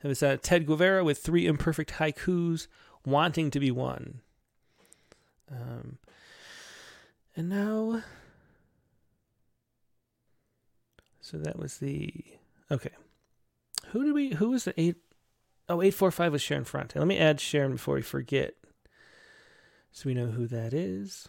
It 0.00 0.06
was 0.06 0.22
uh, 0.22 0.36
Ted 0.40 0.64
Guevara 0.64 1.02
with 1.02 1.18
three 1.18 1.44
imperfect 1.44 1.94
haikus, 1.94 2.68
wanting 3.04 3.50
to 3.50 3.58
be 3.58 3.72
one. 3.72 4.20
Um, 5.50 5.98
and 7.34 7.48
now, 7.48 8.04
so 11.20 11.36
that 11.36 11.58
was 11.58 11.78
the 11.78 12.12
okay. 12.70 12.90
Who 13.92 14.04
did 14.04 14.14
we? 14.14 14.30
Who 14.34 14.50
was 14.50 14.64
the 14.64 14.78
eight? 14.80 14.96
Oh, 15.68 15.82
eight 15.82 15.94
four 15.94 16.10
five 16.10 16.32
was 16.32 16.42
Sharon 16.42 16.64
Ferrante. 16.64 16.98
Let 16.98 17.08
me 17.08 17.18
add 17.18 17.40
Sharon 17.40 17.72
before 17.72 17.94
we 17.94 18.02
forget, 18.02 18.54
so 19.92 20.04
we 20.06 20.14
know 20.14 20.26
who 20.26 20.46
that 20.46 20.72
is. 20.72 21.28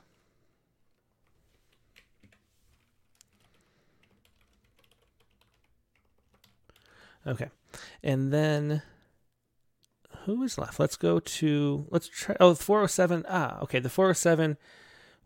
Okay. 7.27 7.49
And 8.01 8.33
then 8.33 8.81
who 10.25 10.41
is 10.43 10.57
left? 10.57 10.79
Let's 10.79 10.95
go 10.95 11.19
to 11.19 11.85
let's 11.91 12.07
try 12.07 12.35
oh 12.39 12.55
407. 12.55 13.25
Ah, 13.29 13.59
okay. 13.61 13.79
The 13.79 13.89
407 13.89 14.57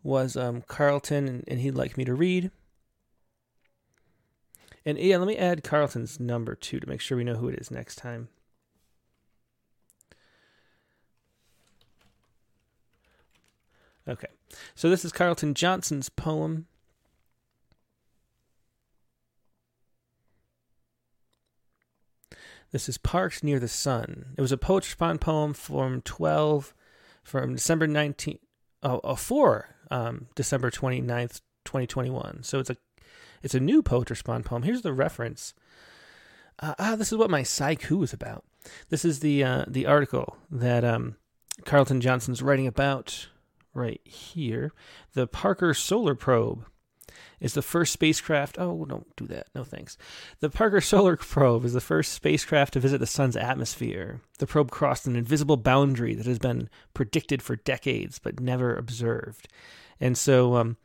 was 0.02 0.36
um 0.36 0.62
Carlton 0.62 1.26
and, 1.26 1.44
and 1.48 1.60
he'd 1.60 1.74
like 1.74 1.96
me 1.96 2.04
to 2.04 2.14
read. 2.14 2.50
And 4.86 4.98
yeah, 4.98 5.16
let 5.16 5.26
me 5.26 5.36
add 5.36 5.64
Carlton's 5.64 6.20
number 6.20 6.54
too 6.54 6.80
to 6.80 6.88
make 6.88 7.00
sure 7.00 7.16
we 7.16 7.24
know 7.24 7.36
who 7.36 7.48
it 7.48 7.58
is 7.58 7.70
next 7.70 7.96
time. 7.96 8.28
Okay. 14.06 14.28
So 14.74 14.90
this 14.90 15.04
is 15.04 15.12
Carlton 15.12 15.54
Johnson's 15.54 16.08
poem 16.10 16.66
This 22.74 22.88
is 22.88 22.98
Parked 22.98 23.44
Near 23.44 23.60
the 23.60 23.68
Sun. 23.68 24.34
It 24.36 24.40
was 24.40 24.50
a 24.50 24.56
Poets 24.56 24.88
Respond 24.88 25.20
poem 25.20 25.54
from 25.54 26.02
12 26.02 26.74
from 27.22 27.54
December 27.54 27.86
19 27.86 28.40
oh, 28.82 29.00
oh 29.04 29.14
for 29.14 29.76
um, 29.92 30.26
December 30.34 30.72
29th, 30.72 31.40
2021. 31.64 32.42
So 32.42 32.58
it's 32.58 32.70
a 32.70 32.76
it's 33.44 33.54
a 33.54 33.60
new 33.60 33.82
Poets 33.82 34.10
Respond 34.10 34.46
poem. 34.46 34.62
Here's 34.62 34.82
the 34.82 34.94
reference. 34.94 35.52
Uh, 36.58 36.74
ah, 36.78 36.96
this 36.96 37.12
is 37.12 37.18
what 37.18 37.30
my 37.30 37.42
Saiku 37.42 38.02
is 38.02 38.12
about. 38.12 38.44
This 38.88 39.04
is 39.04 39.20
the 39.20 39.44
uh, 39.44 39.64
the 39.68 39.86
article 39.86 40.38
that 40.50 40.82
um, 40.82 41.16
Carlton 41.64 42.00
Johnson's 42.00 42.42
writing 42.42 42.66
about 42.66 43.28
right 43.74 44.00
here. 44.04 44.72
The 45.12 45.26
Parker 45.26 45.74
Solar 45.74 46.14
Probe 46.14 46.64
is 47.38 47.52
the 47.52 47.60
first 47.60 47.92
spacecraft. 47.92 48.58
Oh, 48.58 48.86
don't 48.86 49.14
do 49.16 49.26
that. 49.26 49.48
No 49.54 49.62
thanks. 49.62 49.98
The 50.40 50.48
Parker 50.48 50.80
Solar 50.80 51.16
Probe 51.16 51.66
is 51.66 51.74
the 51.74 51.80
first 51.82 52.14
spacecraft 52.14 52.72
to 52.72 52.80
visit 52.80 52.98
the 52.98 53.06
sun's 53.06 53.36
atmosphere. 53.36 54.22
The 54.38 54.46
probe 54.46 54.70
crossed 54.70 55.06
an 55.06 55.16
invisible 55.16 55.58
boundary 55.58 56.14
that 56.14 56.26
has 56.26 56.38
been 56.38 56.70
predicted 56.94 57.42
for 57.42 57.56
decades 57.56 58.18
but 58.18 58.40
never 58.40 58.74
observed. 58.74 59.48
And 60.00 60.16
so, 60.16 60.56
um, 60.56 60.78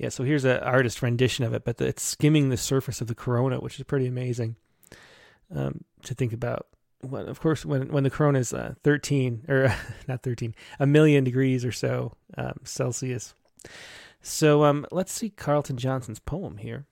yeah, 0.00 0.08
so 0.08 0.24
here's 0.24 0.46
an 0.46 0.60
artist 0.60 1.02
rendition 1.02 1.44
of 1.44 1.52
it, 1.52 1.62
but 1.62 1.78
it's 1.78 2.02
skimming 2.02 2.48
the 2.48 2.56
surface 2.56 3.02
of 3.02 3.06
the 3.06 3.14
corona, 3.14 3.60
which 3.60 3.78
is 3.78 3.84
pretty 3.84 4.06
amazing 4.06 4.56
um, 5.54 5.84
to 6.04 6.14
think 6.14 6.32
about. 6.32 6.68
well, 7.02 7.28
of 7.28 7.38
course, 7.38 7.66
when 7.66 7.88
when 7.88 8.02
the 8.02 8.08
corona 8.08 8.38
is 8.38 8.54
uh, 8.54 8.72
13 8.82 9.44
or 9.46 9.76
not 10.08 10.22
13, 10.22 10.54
a 10.78 10.86
million 10.86 11.22
degrees 11.22 11.66
or 11.66 11.72
so 11.72 12.16
um, 12.38 12.54
Celsius. 12.64 13.34
So 14.22 14.64
um, 14.64 14.86
let's 14.90 15.12
see 15.12 15.28
Carlton 15.28 15.76
Johnson's 15.76 16.18
poem 16.18 16.56
here. 16.56 16.86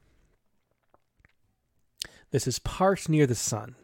This 2.30 2.46
is 2.46 2.58
Parked 2.58 3.08
Near 3.08 3.26
the 3.26 3.34
Sun. 3.34 3.74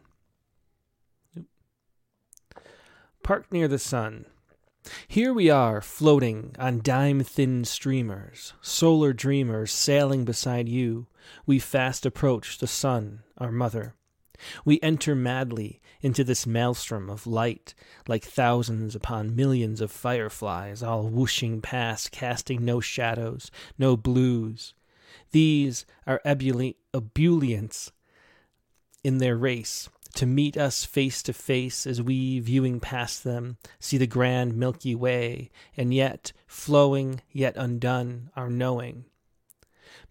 Parked 3.23 3.51
near 3.51 3.67
the 3.67 3.79
sun. 3.79 4.27
Here 5.07 5.33
we 5.33 5.49
are, 5.49 5.81
floating 5.81 6.55
on 6.59 6.81
dime 6.81 7.23
thin 7.23 7.65
streamers, 7.65 8.53
solar 8.61 9.13
dreamers 9.13 9.71
sailing 9.71 10.25
beside 10.25 10.69
you. 10.69 11.07
We 11.45 11.59
fast 11.59 12.05
approach 12.05 12.57
the 12.57 12.67
sun, 12.67 13.23
our 13.37 13.51
mother. 13.51 13.95
We 14.63 14.79
enter 14.81 15.15
madly 15.15 15.81
into 16.01 16.23
this 16.23 16.45
maelstrom 16.45 17.09
of 17.09 17.25
light, 17.25 17.73
like 18.07 18.23
thousands 18.23 18.95
upon 18.95 19.35
millions 19.35 19.81
of 19.81 19.91
fireflies, 19.91 20.83
all 20.83 21.07
whooshing 21.07 21.61
past, 21.61 22.11
casting 22.11 22.63
no 22.63 22.79
shadows, 22.79 23.49
no 23.77 23.95
blues. 23.97 24.73
These 25.31 25.85
are 26.05 26.21
ebullients 26.25 27.91
in 29.03 29.17
their 29.19 29.37
race, 29.37 29.89
to 30.15 30.25
meet 30.25 30.57
us 30.57 30.85
face 30.85 31.21
to 31.23 31.33
face 31.33 31.85
as 31.85 32.01
we, 32.01 32.39
viewing 32.39 32.79
past 32.79 33.23
them, 33.23 33.57
see 33.79 33.97
the 33.97 34.07
grand 34.07 34.55
Milky 34.55 34.95
Way, 34.95 35.51
and 35.77 35.93
yet, 35.93 36.31
flowing, 36.47 37.21
yet 37.31 37.55
undone, 37.57 38.29
our 38.35 38.49
knowing. 38.49 39.05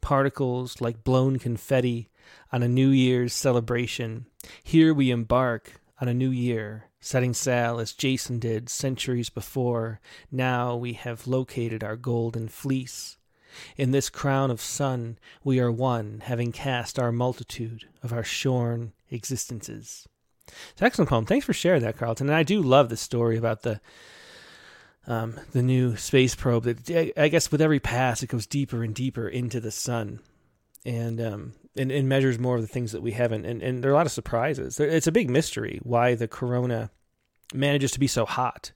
Particles 0.00 0.80
like 0.80 1.04
blown 1.04 1.38
confetti 1.38 2.10
on 2.52 2.62
a 2.62 2.68
New 2.68 2.88
Year's 2.88 3.32
celebration. 3.32 4.26
Here 4.62 4.92
we 4.94 5.10
embark 5.10 5.80
on 6.00 6.08
a 6.08 6.14
new 6.14 6.30
year, 6.30 6.90
setting 7.00 7.34
sail 7.34 7.78
as 7.78 7.92
Jason 7.92 8.38
did 8.38 8.68
centuries 8.68 9.30
before. 9.30 10.00
Now 10.30 10.76
we 10.76 10.92
have 10.94 11.26
located 11.26 11.82
our 11.82 11.96
golden 11.96 12.48
fleece. 12.48 13.16
In 13.76 13.92
this 13.92 14.10
crown 14.10 14.50
of 14.50 14.60
sun 14.60 15.18
we 15.44 15.60
are 15.60 15.70
one, 15.70 16.22
having 16.24 16.50
cast 16.50 16.98
our 16.98 17.12
multitude 17.12 17.88
of 18.02 18.12
our 18.12 18.24
shorn 18.24 18.92
existences. 19.14 20.06
It's 20.72 20.82
excellent 20.82 21.08
poem. 21.08 21.26
Thanks 21.26 21.46
for 21.46 21.52
sharing 21.52 21.82
that, 21.82 21.96
Carlton. 21.96 22.28
And 22.28 22.36
I 22.36 22.42
do 22.42 22.60
love 22.60 22.88
the 22.88 22.96
story 22.96 23.36
about 23.36 23.62
the 23.62 23.80
um, 25.06 25.38
the 25.52 25.62
new 25.62 25.96
space 25.96 26.34
probe. 26.34 26.64
That 26.64 27.12
I 27.16 27.28
guess 27.28 27.50
with 27.50 27.60
every 27.60 27.80
pass, 27.80 28.22
it 28.22 28.28
goes 28.28 28.46
deeper 28.46 28.82
and 28.82 28.94
deeper 28.94 29.28
into 29.28 29.60
the 29.60 29.70
sun, 29.70 30.20
and 30.84 31.20
um, 31.20 31.52
and, 31.76 31.90
and 31.90 32.08
measures 32.08 32.38
more 32.38 32.56
of 32.56 32.62
the 32.62 32.68
things 32.68 32.92
that 32.92 33.02
we 33.02 33.12
haven't. 33.12 33.44
And, 33.44 33.62
and 33.62 33.82
there 33.82 33.90
are 33.90 33.94
a 33.94 33.96
lot 33.96 34.06
of 34.06 34.12
surprises. 34.12 34.78
It's 34.78 35.06
a 35.06 35.12
big 35.12 35.30
mystery 35.30 35.80
why 35.82 36.14
the 36.14 36.28
corona 36.28 36.90
manages 37.52 37.90
to 37.92 38.00
be 38.00 38.06
so 38.06 38.24
hot. 38.24 38.72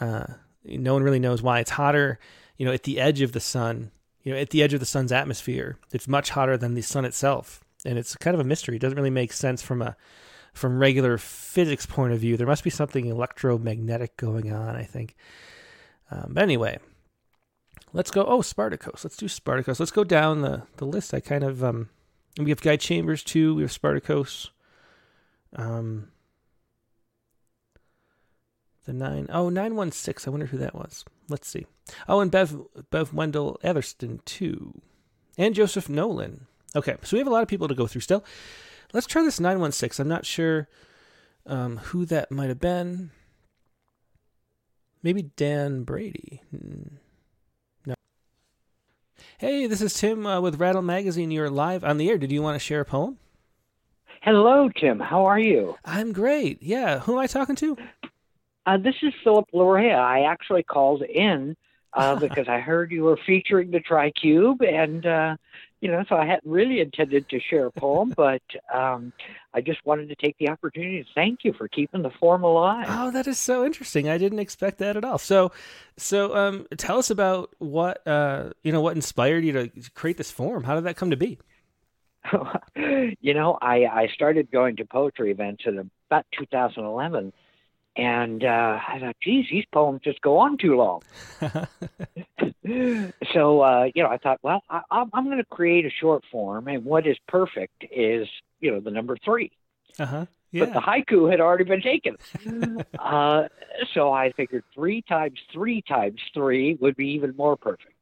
Uh, 0.00 0.26
no 0.64 0.94
one 0.94 1.02
really 1.02 1.18
knows 1.18 1.42
why 1.42 1.60
it's 1.60 1.70
hotter. 1.70 2.18
You 2.56 2.66
know, 2.66 2.72
at 2.72 2.82
the 2.82 3.00
edge 3.00 3.20
of 3.20 3.32
the 3.32 3.40
sun, 3.40 3.92
you 4.22 4.32
know, 4.32 4.38
at 4.38 4.50
the 4.50 4.62
edge 4.62 4.74
of 4.74 4.80
the 4.80 4.86
sun's 4.86 5.12
atmosphere, 5.12 5.78
it's 5.92 6.08
much 6.08 6.30
hotter 6.30 6.56
than 6.56 6.74
the 6.74 6.82
sun 6.82 7.04
itself, 7.04 7.64
and 7.88 7.98
it's 7.98 8.14
kind 8.16 8.34
of 8.34 8.40
a 8.40 8.44
mystery. 8.44 8.76
It 8.76 8.80
doesn't 8.80 8.98
really 8.98 9.08
make 9.08 9.32
sense 9.32 9.62
from 9.62 9.80
a 9.80 9.96
from 10.52 10.78
regular 10.78 11.16
physics 11.16 11.86
point 11.86 12.12
of 12.12 12.20
view. 12.20 12.36
There 12.36 12.46
must 12.46 12.64
be 12.64 12.70
something 12.70 13.06
electromagnetic 13.06 14.16
going 14.16 14.52
on. 14.52 14.76
I 14.76 14.84
think. 14.84 15.16
Um, 16.10 16.32
but 16.34 16.42
anyway, 16.42 16.78
let's 17.94 18.10
go. 18.10 18.24
Oh, 18.26 18.42
Spartacus. 18.42 19.04
Let's 19.04 19.16
do 19.16 19.26
Spartacus. 19.26 19.80
Let's 19.80 19.90
go 19.90 20.04
down 20.04 20.42
the 20.42 20.64
the 20.76 20.84
list. 20.84 21.14
I 21.14 21.20
kind 21.20 21.44
of 21.44 21.64
um, 21.64 21.88
we 22.38 22.50
have 22.50 22.60
Guy 22.60 22.76
Chambers 22.76 23.24
too. 23.24 23.54
We 23.54 23.62
have 23.62 23.72
Spartacus. 23.72 24.50
Um, 25.56 26.08
the 28.84 28.92
nine 28.92 29.28
oh 29.30 29.48
nine 29.48 29.76
one 29.76 29.92
six. 29.92 30.26
I 30.26 30.30
wonder 30.30 30.46
who 30.46 30.58
that 30.58 30.74
was. 30.74 31.06
Let's 31.30 31.48
see. 31.48 31.66
Oh, 32.06 32.20
and 32.20 32.30
Bev 32.30 32.54
Bev 32.90 33.14
Wendell 33.14 33.58
Etherston 33.64 34.20
too, 34.26 34.82
and 35.38 35.54
Joseph 35.54 35.88
Nolan. 35.88 36.48
Okay, 36.76 36.96
so 37.02 37.16
we 37.16 37.18
have 37.18 37.26
a 37.26 37.30
lot 37.30 37.42
of 37.42 37.48
people 37.48 37.68
to 37.68 37.74
go 37.74 37.86
through 37.86 38.02
still. 38.02 38.24
Let's 38.92 39.06
try 39.06 39.22
this 39.22 39.40
nine 39.40 39.60
one 39.60 39.72
six. 39.72 39.98
I'm 39.98 40.08
not 40.08 40.26
sure 40.26 40.68
um, 41.46 41.78
who 41.78 42.04
that 42.06 42.30
might 42.30 42.48
have 42.48 42.60
been. 42.60 43.10
Maybe 45.02 45.22
Dan 45.22 45.84
Brady. 45.84 46.42
Hmm. 46.50 46.96
No. 47.86 47.94
Hey, 49.38 49.66
this 49.66 49.80
is 49.80 49.94
Tim 49.94 50.26
uh, 50.26 50.40
with 50.40 50.60
Rattle 50.60 50.82
Magazine. 50.82 51.30
You're 51.30 51.50
live 51.50 51.84
on 51.84 51.98
the 51.98 52.10
air. 52.10 52.18
Did 52.18 52.32
you 52.32 52.42
want 52.42 52.56
to 52.56 52.58
share 52.58 52.80
a 52.80 52.84
poem? 52.84 53.18
Hello, 54.22 54.68
Tim. 54.68 54.98
How 54.98 55.26
are 55.26 55.38
you? 55.38 55.76
I'm 55.84 56.12
great. 56.12 56.62
Yeah. 56.62 56.98
Who 57.00 57.12
am 57.12 57.18
I 57.20 57.28
talking 57.28 57.56
to? 57.56 57.76
Uh, 58.66 58.76
this 58.76 58.96
is 59.02 59.14
Philip 59.24 59.46
Larrea. 59.54 59.96
I 59.98 60.22
actually 60.22 60.64
called 60.64 61.02
in 61.02 61.56
uh, 61.94 62.16
because 62.16 62.48
I 62.48 62.60
heard 62.60 62.90
you 62.90 63.04
were 63.04 63.18
featuring 63.26 63.70
the 63.70 63.80
TriCube, 63.80 64.66
and 64.66 65.06
uh, 65.06 65.36
you 65.80 65.90
know, 65.90 66.04
so 66.08 66.16
I 66.16 66.26
hadn't 66.26 66.50
really 66.50 66.80
intended 66.80 67.28
to 67.28 67.40
share 67.40 67.66
a 67.66 67.70
poem, 67.70 68.10
but 68.16 68.42
um, 68.72 69.12
I 69.54 69.60
just 69.60 69.84
wanted 69.86 70.08
to 70.08 70.16
take 70.16 70.36
the 70.38 70.48
opportunity 70.50 71.02
to 71.02 71.08
thank 71.14 71.44
you 71.44 71.52
for 71.52 71.68
keeping 71.68 72.02
the 72.02 72.10
form 72.10 72.44
alive. 72.44 72.86
Oh, 72.88 73.10
that 73.10 73.26
is 73.26 73.38
so 73.38 73.64
interesting. 73.64 74.08
I 74.08 74.18
didn't 74.18 74.38
expect 74.38 74.78
that 74.78 74.96
at 74.96 75.04
all. 75.04 75.18
So, 75.18 75.52
so 75.96 76.34
um, 76.36 76.66
tell 76.76 76.98
us 76.98 77.10
about 77.10 77.54
what 77.58 78.06
uh, 78.06 78.50
you 78.62 78.72
know, 78.72 78.80
what 78.80 78.96
inspired 78.96 79.44
you 79.44 79.52
to 79.52 79.70
create 79.94 80.16
this 80.16 80.30
form. 80.30 80.64
How 80.64 80.74
did 80.74 80.84
that 80.84 80.96
come 80.96 81.10
to 81.10 81.16
be? 81.16 81.38
you 82.76 83.34
know, 83.34 83.58
I 83.62 83.86
I 83.86 84.08
started 84.12 84.50
going 84.50 84.76
to 84.76 84.84
poetry 84.84 85.30
events 85.30 85.64
in 85.66 85.90
about 86.10 86.26
2011 86.38 87.32
and 87.98 88.44
uh, 88.44 88.78
I 88.86 88.98
thought, 89.00 89.16
geez, 89.20 89.46
these 89.50 89.64
poems 89.72 90.00
just 90.04 90.20
go 90.20 90.38
on 90.38 90.56
too 90.56 90.76
long. 90.76 91.02
so, 93.32 93.60
uh, 93.60 93.88
you 93.92 94.04
know, 94.04 94.08
I 94.08 94.18
thought, 94.18 94.38
well, 94.42 94.62
I, 94.70 94.82
I'm 94.90 95.24
going 95.24 95.38
to 95.38 95.44
create 95.44 95.84
a 95.84 95.90
short 95.90 96.22
form, 96.30 96.68
and 96.68 96.84
what 96.84 97.08
is 97.08 97.16
perfect 97.26 97.84
is, 97.90 98.28
you 98.60 98.70
know, 98.70 98.78
the 98.78 98.92
number 98.92 99.16
three. 99.24 99.50
Uh-huh. 99.98 100.26
Yeah. 100.52 100.66
But 100.66 100.74
the 100.74 100.80
haiku 100.80 101.30
had 101.30 101.40
already 101.40 101.64
been 101.64 101.82
taken. 101.82 102.16
uh, 102.98 103.48
so 103.92 104.12
I 104.12 104.32
figured 104.32 104.64
three 104.74 105.02
times 105.02 105.38
three 105.52 105.82
times 105.82 106.20
three 106.32 106.78
would 106.80 106.96
be 106.96 107.08
even 107.08 107.36
more 107.36 107.56
perfect. 107.56 107.92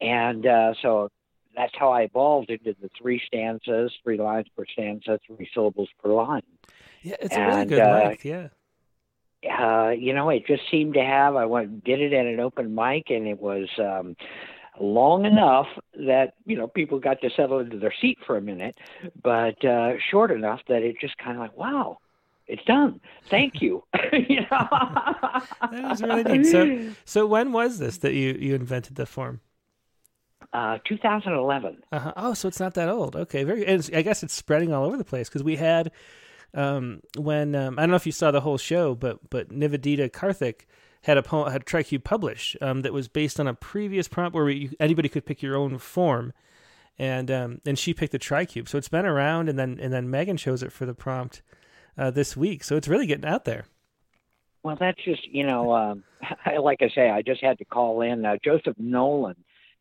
And 0.00 0.46
uh, 0.46 0.74
so 0.80 1.10
that's 1.56 1.72
how 1.76 1.90
I 1.90 2.02
evolved 2.02 2.50
into 2.50 2.76
the 2.80 2.88
three 2.96 3.20
stanzas, 3.26 3.92
three 4.04 4.18
lines 4.18 4.46
per 4.56 4.64
stanza, 4.72 5.18
three 5.26 5.48
syllables 5.52 5.88
per 6.00 6.12
line. 6.12 6.42
Yeah, 7.02 7.16
it's 7.20 7.34
and, 7.34 7.42
a 7.42 7.46
really 7.46 7.66
good 7.66 7.80
uh, 7.80 7.92
length. 7.92 8.24
Yeah 8.24 8.48
uh, 9.50 9.90
you 9.90 10.12
know, 10.12 10.30
it 10.30 10.46
just 10.46 10.62
seemed 10.70 10.94
to 10.94 11.04
have. 11.04 11.36
I 11.36 11.46
went 11.46 11.84
did 11.84 12.00
it 12.00 12.12
at 12.12 12.26
an 12.26 12.40
open 12.40 12.74
mic, 12.74 13.10
and 13.10 13.26
it 13.26 13.40
was 13.40 13.68
um, 13.78 14.16
long 14.80 15.24
enough 15.24 15.66
that 15.94 16.34
you 16.46 16.56
know 16.56 16.66
people 16.66 16.98
got 16.98 17.20
to 17.20 17.30
settle 17.30 17.58
into 17.58 17.78
their 17.78 17.94
seat 18.00 18.18
for 18.26 18.36
a 18.36 18.40
minute, 18.40 18.76
but 19.22 19.62
uh, 19.64 19.92
short 20.10 20.30
enough 20.30 20.60
that 20.68 20.82
it 20.82 20.96
just 21.00 21.16
kind 21.18 21.32
of 21.32 21.38
like, 21.38 21.56
wow, 21.56 21.98
it's 22.46 22.64
done. 22.64 23.00
Thank 23.28 23.62
you. 23.62 23.84
you 24.12 24.40
know? 24.40 24.68
that 24.70 25.84
was 25.88 26.02
really 26.02 26.24
neat. 26.24 26.46
So, 26.46 26.94
so 27.04 27.26
when 27.26 27.52
was 27.52 27.78
this 27.78 27.98
that 27.98 28.14
you 28.14 28.36
you 28.38 28.54
invented 28.54 28.96
the 28.96 29.06
form? 29.06 29.40
Uh, 30.52 30.78
2011. 30.86 31.82
Uh-huh. 31.90 32.12
Oh, 32.16 32.34
so 32.34 32.46
it's 32.46 32.60
not 32.60 32.74
that 32.74 32.88
old. 32.88 33.16
Okay, 33.16 33.42
very. 33.42 33.66
And 33.66 33.88
I 33.94 34.02
guess 34.02 34.22
it's 34.22 34.34
spreading 34.34 34.72
all 34.72 34.84
over 34.84 34.96
the 34.96 35.04
place 35.04 35.28
because 35.28 35.42
we 35.42 35.56
had 35.56 35.90
um, 36.54 37.00
when 37.16 37.54
um, 37.54 37.78
I 37.78 37.82
don't 37.82 37.90
know 37.90 37.96
if 37.96 38.06
you 38.06 38.12
saw 38.12 38.30
the 38.30 38.40
whole 38.40 38.58
show, 38.58 38.94
but 38.94 39.30
but 39.30 39.50
Nivedita 39.50 40.10
Karthik 40.10 40.66
had 41.02 41.18
a 41.18 41.22
poem, 41.22 41.50
had 41.50 41.66
TriCube 41.66 42.04
published 42.04 42.56
um, 42.60 42.82
that 42.82 42.92
was 42.92 43.08
based 43.08 43.38
on 43.38 43.46
a 43.46 43.54
previous 43.54 44.08
prompt 44.08 44.34
where 44.34 44.44
we, 44.44 44.74
anybody 44.80 45.08
could 45.08 45.26
pick 45.26 45.42
your 45.42 45.56
own 45.56 45.78
form, 45.78 46.32
and 46.98 47.30
um, 47.30 47.60
and 47.66 47.78
she 47.78 47.92
picked 47.92 48.12
the 48.12 48.18
TriCube. 48.18 48.68
So 48.68 48.78
it's 48.78 48.88
been 48.88 49.04
around, 49.04 49.48
and 49.48 49.58
then 49.58 49.78
and 49.80 49.92
then 49.92 50.10
Megan 50.10 50.36
chose 50.36 50.62
it 50.62 50.72
for 50.72 50.86
the 50.86 50.94
prompt 50.94 51.42
uh, 51.98 52.10
this 52.10 52.36
week. 52.36 52.64
So 52.64 52.76
it's 52.76 52.88
really 52.88 53.06
getting 53.06 53.26
out 53.26 53.44
there. 53.44 53.66
Well, 54.62 54.76
that's 54.78 55.02
just 55.04 55.26
you 55.26 55.44
know, 55.44 55.72
um, 55.74 56.04
like 56.60 56.82
I 56.82 56.88
say, 56.94 57.10
I 57.10 57.22
just 57.22 57.42
had 57.42 57.58
to 57.58 57.64
call 57.64 58.00
in 58.02 58.24
uh, 58.24 58.36
Joseph 58.42 58.76
Nolan 58.78 59.36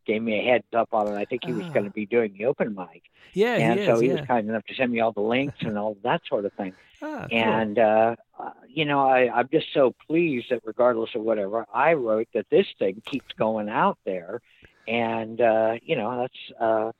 gave 0.05 0.21
me 0.21 0.39
a 0.39 0.43
heads 0.43 0.65
up 0.75 0.89
on 0.93 1.07
it. 1.07 1.15
I 1.15 1.25
think 1.25 1.43
he 1.45 1.53
was 1.53 1.67
going 1.67 1.85
to 1.85 1.89
ah. 1.89 1.93
be 1.93 2.05
doing 2.05 2.33
the 2.37 2.45
open 2.45 2.75
mic. 2.75 3.03
Yeah, 3.33 3.55
and 3.55 3.79
he 3.79 3.85
so 3.85 3.95
is, 3.95 4.01
he 4.01 4.07
yeah. 4.07 4.13
was 4.13 4.27
kind 4.27 4.47
enough 4.47 4.65
to 4.65 4.75
send 4.75 4.91
me 4.91 4.99
all 4.99 5.11
the 5.11 5.21
links 5.21 5.57
and 5.61 5.77
all 5.77 5.97
that 6.03 6.21
sort 6.27 6.45
of 6.45 6.53
thing. 6.53 6.73
Ah. 7.01 7.27
And 7.31 7.79
uh, 7.79 8.15
uh, 8.39 8.51
you 8.67 8.85
know, 8.85 9.07
I, 9.07 9.29
I'm 9.29 9.49
just 9.51 9.67
so 9.73 9.95
pleased 10.07 10.47
that 10.51 10.61
regardless 10.65 11.11
of 11.15 11.21
whatever 11.21 11.65
I 11.73 11.93
wrote, 11.93 12.27
that 12.33 12.45
this 12.49 12.67
thing 12.79 13.01
keeps 13.05 13.33
going 13.37 13.69
out 13.69 13.97
there, 14.05 14.41
and 14.87 15.39
uh, 15.39 15.75
you 15.81 15.95
know, 15.95 16.21
that's. 16.21 16.59
Uh, 16.59 16.91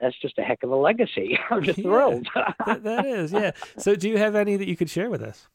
that's 0.00 0.18
just 0.22 0.38
a 0.38 0.42
heck 0.42 0.62
of 0.62 0.70
a 0.70 0.76
legacy. 0.76 1.38
I'm 1.50 1.62
just 1.62 1.78
yeah, 1.78 1.82
thrilled. 1.82 2.26
that, 2.64 2.82
that 2.84 3.04
is, 3.04 3.34
yeah. 3.34 3.50
So, 3.76 3.94
do 3.94 4.08
you 4.08 4.16
have 4.16 4.34
any 4.34 4.56
that 4.56 4.66
you 4.66 4.76
could 4.76 4.88
share 4.88 5.10
with 5.10 5.20
us? 5.20 5.46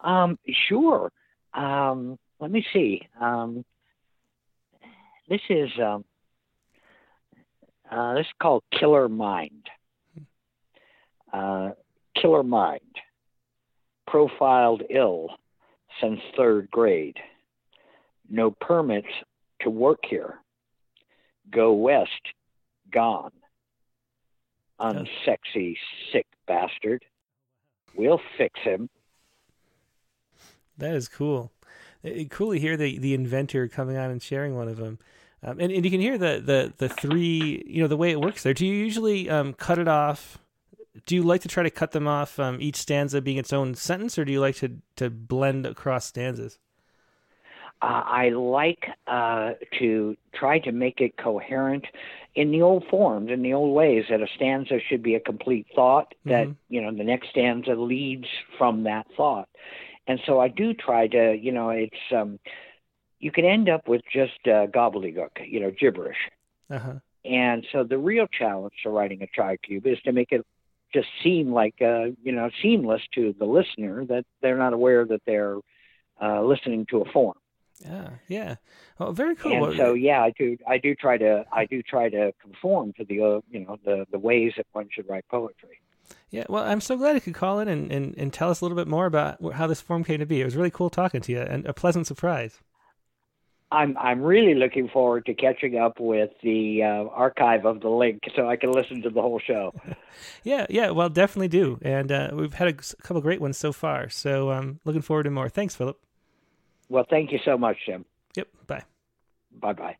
Um, 0.00 0.38
sure. 0.68 1.10
Um, 1.54 2.18
let 2.40 2.50
me 2.50 2.66
see. 2.72 3.08
Um, 3.18 3.64
this 5.32 5.40
is 5.48 5.70
um, 5.82 6.04
uh, 7.90 8.14
this 8.14 8.26
is 8.26 8.32
called 8.40 8.62
Killer 8.78 9.08
Mind. 9.08 9.66
Uh, 11.32 11.70
Killer 12.20 12.42
Mind. 12.42 12.80
profiled 14.06 14.82
ill 14.90 15.30
since 16.02 16.20
third 16.36 16.70
grade. 16.70 17.16
No 18.28 18.50
permits 18.50 19.08
to 19.62 19.70
work 19.70 20.00
here. 20.04 20.34
Go 21.50 21.72
west, 21.72 22.10
gone. 22.92 23.32
Unsexy, 24.78 25.76
sick 26.12 26.26
bastard. 26.46 27.06
We'll 27.96 28.20
fix 28.36 28.60
him. 28.60 28.90
That 30.76 30.94
is 30.94 31.08
cool. 31.08 31.52
Cool 32.28 32.52
to 32.52 32.58
hear 32.58 32.76
the 32.76 32.98
the 32.98 33.14
inventor 33.14 33.66
coming 33.68 33.96
on 33.96 34.10
and 34.10 34.22
sharing 34.22 34.56
one 34.56 34.68
of 34.68 34.76
them. 34.76 34.98
Um, 35.42 35.58
and, 35.58 35.72
and 35.72 35.84
you 35.84 35.90
can 35.90 36.00
hear 36.00 36.18
the, 36.18 36.40
the 36.44 36.72
the 36.78 36.88
three, 36.88 37.64
you 37.66 37.82
know, 37.82 37.88
the 37.88 37.96
way 37.96 38.10
it 38.12 38.20
works 38.20 38.42
there. 38.42 38.54
Do 38.54 38.66
you 38.66 38.74
usually 38.74 39.28
um, 39.28 39.54
cut 39.54 39.78
it 39.78 39.88
off? 39.88 40.38
Do 41.06 41.14
you 41.14 41.22
like 41.22 41.40
to 41.42 41.48
try 41.48 41.62
to 41.62 41.70
cut 41.70 41.92
them 41.92 42.06
off, 42.06 42.38
um, 42.38 42.58
each 42.60 42.76
stanza 42.76 43.20
being 43.20 43.38
its 43.38 43.52
own 43.52 43.74
sentence, 43.74 44.18
or 44.18 44.24
do 44.24 44.32
you 44.32 44.40
like 44.40 44.56
to, 44.56 44.76
to 44.96 45.10
blend 45.10 45.66
across 45.66 46.06
stanzas? 46.06 46.58
Uh, 47.80 48.02
I 48.04 48.28
like 48.28 48.84
uh, 49.08 49.52
to 49.80 50.16
try 50.34 50.60
to 50.60 50.70
make 50.70 51.00
it 51.00 51.16
coherent 51.16 51.84
in 52.36 52.52
the 52.52 52.62
old 52.62 52.84
forms, 52.88 53.30
in 53.30 53.42
the 53.42 53.54
old 53.54 53.74
ways, 53.74 54.04
that 54.08 54.22
a 54.22 54.26
stanza 54.36 54.78
should 54.88 55.02
be 55.02 55.16
a 55.16 55.20
complete 55.20 55.66
thought, 55.74 56.14
that, 56.26 56.48
Mm-hmm. 56.48 56.52
you 56.68 56.80
know, 56.80 56.92
the 56.96 57.02
next 57.04 57.30
stanza 57.30 57.74
leads 57.74 58.26
from 58.56 58.84
that 58.84 59.06
thought. 59.16 59.48
And 60.06 60.20
so 60.26 60.40
I 60.40 60.48
do 60.48 60.74
try 60.74 61.08
to, 61.08 61.36
you 61.36 61.52
know, 61.52 61.70
it's, 61.70 61.96
um, 62.14 62.38
you 63.22 63.30
can 63.30 63.46
end 63.46 63.70
up 63.70 63.88
with 63.88 64.02
just 64.12 64.40
uh, 64.46 64.66
gobbledygook, 64.66 65.30
you 65.48 65.60
know, 65.60 65.70
gibberish. 65.70 66.18
Uh 66.68 66.78
huh. 66.78 66.94
And 67.24 67.64
so 67.72 67.84
the 67.84 67.96
real 67.96 68.26
challenge 68.26 68.74
to 68.82 68.90
writing 68.90 69.22
a 69.22 69.40
tricube 69.40 69.86
is 69.86 69.98
to 70.04 70.12
make 70.12 70.32
it 70.32 70.44
just 70.92 71.06
seem 71.22 71.52
like, 71.52 71.76
uh, 71.80 72.06
you 72.22 72.32
know, 72.32 72.50
seamless 72.60 73.00
to 73.14 73.34
the 73.38 73.46
listener 73.46 74.04
that 74.06 74.24
they're 74.42 74.58
not 74.58 74.72
aware 74.72 75.06
that 75.06 75.22
they're 75.24 75.56
uh, 76.20 76.42
listening 76.42 76.84
to 76.90 77.00
a 77.00 77.12
form. 77.12 77.36
Yeah, 77.78 78.10
yeah. 78.28 78.56
Oh, 79.00 79.12
very 79.12 79.36
cool. 79.36 79.66
And 79.66 79.76
so, 79.76 79.94
yeah, 79.94 80.20
I 80.22 80.32
do, 80.36 80.56
I 80.68 80.78
do 80.78 80.94
try 80.94 81.16
to, 81.16 81.44
I 81.52 81.64
do 81.64 81.80
try 81.82 82.08
to 82.10 82.32
conform 82.42 82.92
to 82.98 83.04
the, 83.04 83.20
uh, 83.20 83.40
you 83.50 83.60
know, 83.60 83.78
the 83.84 84.04
the 84.10 84.18
ways 84.18 84.52
that 84.56 84.66
one 84.72 84.88
should 84.92 85.08
write 85.08 85.26
poetry. 85.28 85.80
Yeah, 86.30 86.44
well, 86.48 86.64
I'm 86.64 86.80
so 86.80 86.96
glad 86.96 87.14
you 87.14 87.20
could 87.20 87.34
call 87.34 87.60
in 87.60 87.68
and, 87.68 87.90
and, 87.92 88.14
and 88.16 88.32
tell 88.32 88.50
us 88.50 88.60
a 88.60 88.64
little 88.64 88.76
bit 88.76 88.88
more 88.88 89.06
about 89.06 89.38
how 89.54 89.66
this 89.66 89.80
form 89.80 90.02
came 90.02 90.18
to 90.18 90.26
be. 90.26 90.40
It 90.40 90.44
was 90.44 90.56
really 90.56 90.70
cool 90.70 90.90
talking 90.90 91.20
to 91.22 91.32
you 91.32 91.40
and 91.40 91.64
a 91.66 91.72
pleasant 91.72 92.06
surprise. 92.06 92.60
I'm 93.72 93.96
I'm 93.96 94.22
really 94.22 94.54
looking 94.54 94.88
forward 94.88 95.24
to 95.26 95.34
catching 95.34 95.78
up 95.78 95.98
with 95.98 96.30
the 96.42 96.82
uh, 96.82 97.08
archive 97.08 97.64
of 97.64 97.80
the 97.80 97.88
link 97.88 98.20
so 98.36 98.48
I 98.48 98.56
can 98.56 98.70
listen 98.70 99.02
to 99.02 99.10
the 99.10 99.22
whole 99.22 99.40
show. 99.40 99.72
Yeah, 100.44 100.66
yeah, 100.68 100.90
well, 100.90 101.08
definitely 101.08 101.48
do. 101.48 101.78
And 101.80 102.12
uh, 102.12 102.30
we've 102.34 102.52
had 102.52 102.68
a 102.68 102.74
couple 102.74 103.22
great 103.22 103.40
ones 103.40 103.56
so 103.56 103.72
far. 103.72 104.10
So 104.10 104.50
um, 104.50 104.78
looking 104.84 105.00
forward 105.00 105.22
to 105.22 105.30
more. 105.30 105.48
Thanks, 105.48 105.74
Philip. 105.74 105.98
Well, 106.90 107.06
thank 107.08 107.32
you 107.32 107.38
so 107.44 107.56
much, 107.56 107.78
Jim. 107.86 108.04
Yep, 108.36 108.48
bye. 108.66 108.82
Bye 109.58 109.72
bye. 109.72 109.96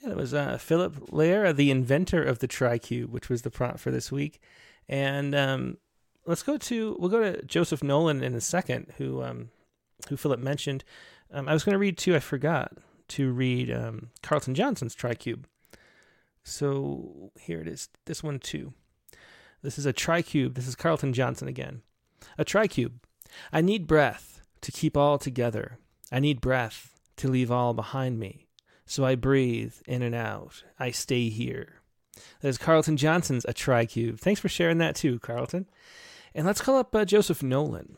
Yeah, 0.00 0.10
that 0.10 0.16
was 0.16 0.32
uh, 0.32 0.58
Philip 0.58 1.10
Larrea, 1.10 1.54
the 1.56 1.72
inventor 1.72 2.22
of 2.22 2.38
the 2.38 2.46
TriCube, 2.46 3.08
which 3.08 3.28
was 3.28 3.42
the 3.42 3.50
prompt 3.50 3.80
for 3.80 3.90
this 3.90 4.12
week. 4.12 4.40
And 4.88 5.34
um, 5.34 5.78
let's 6.24 6.44
go 6.44 6.56
to 6.56 6.96
we'll 6.98 7.10
go 7.10 7.32
to 7.32 7.42
Joseph 7.44 7.82
Nolan 7.82 8.22
in 8.22 8.34
a 8.34 8.40
second, 8.40 8.92
who 8.98 9.22
um, 9.22 9.50
who 10.08 10.16
Philip 10.16 10.40
mentioned. 10.40 10.84
Um, 11.32 11.48
I 11.48 11.52
was 11.52 11.64
going 11.64 11.74
to 11.74 11.78
read 11.78 11.98
two. 11.98 12.14
I 12.14 12.20
forgot 12.20 12.72
to 13.08 13.32
read 13.32 13.70
um, 13.70 14.10
Carlton 14.22 14.54
Johnson's 14.54 14.94
TriCube. 14.94 15.44
So 16.42 17.32
here 17.40 17.60
it 17.60 17.68
is. 17.68 17.88
This 18.04 18.22
one 18.22 18.38
too. 18.38 18.74
This 19.62 19.78
is 19.78 19.86
a 19.86 19.92
TriCube. 19.92 20.54
This 20.54 20.68
is 20.68 20.74
Carlton 20.74 21.12
Johnson 21.12 21.48
again. 21.48 21.82
A 22.38 22.44
TriCube. 22.44 22.92
I 23.52 23.60
need 23.60 23.86
breath 23.86 24.42
to 24.60 24.72
keep 24.72 24.96
all 24.96 25.18
together. 25.18 25.78
I 26.12 26.20
need 26.20 26.40
breath 26.40 27.00
to 27.16 27.28
leave 27.28 27.50
all 27.50 27.72
behind 27.74 28.18
me. 28.18 28.46
So 28.86 29.04
I 29.04 29.14
breathe 29.14 29.74
in 29.86 30.02
and 30.02 30.14
out. 30.14 30.62
I 30.78 30.90
stay 30.90 31.30
here. 31.30 31.80
That 32.40 32.48
is 32.48 32.58
Carlton 32.58 32.96
Johnson's 32.96 33.46
A 33.46 33.54
TriCube. 33.54 34.20
Thanks 34.20 34.40
for 34.40 34.48
sharing 34.48 34.78
that 34.78 34.96
too, 34.96 35.18
Carlton. 35.18 35.66
And 36.34 36.46
let's 36.46 36.60
call 36.60 36.76
up 36.76 36.94
uh, 36.94 37.04
Joseph 37.04 37.42
Nolan. 37.42 37.96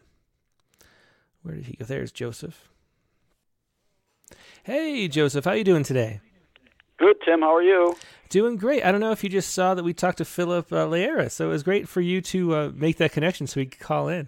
Where 1.43 1.55
did 1.55 1.67
he 1.67 1.75
go? 1.75 1.85
There's 1.85 2.13
Joseph. 2.13 2.69
Hey, 4.67 5.07
Joseph, 5.07 5.45
how 5.45 5.53
you 5.53 5.63
doing 5.63 5.85
today? 5.85 6.19
Good, 6.99 7.19
Tim. 7.25 7.41
How 7.41 7.55
are 7.55 7.63
you? 7.63 7.95
Doing 8.31 8.57
great. 8.57 8.85
I 8.85 8.91
don't 8.91 9.01
know 9.01 9.13
if 9.13 9.23
you 9.23 9.31
just 9.31 9.55
saw 9.55 9.75
that 9.75 9.85
we 9.85 9.95
talked 9.95 10.19
to 10.19 10.25
Philip 10.25 10.73
uh, 10.73 10.87
Larrea, 10.89 11.31
so 11.31 11.47
it 11.47 11.51
was 11.51 11.63
great 11.63 11.89
for 11.89 12.01
you 12.01 12.21
to 12.23 12.55
uh, 12.57 12.73
make 12.75 12.97
that 12.97 13.13
connection 13.13 13.47
so 13.47 13.61
he 13.61 13.67
could 13.67 13.81
call 13.81 14.09
in. 14.09 14.27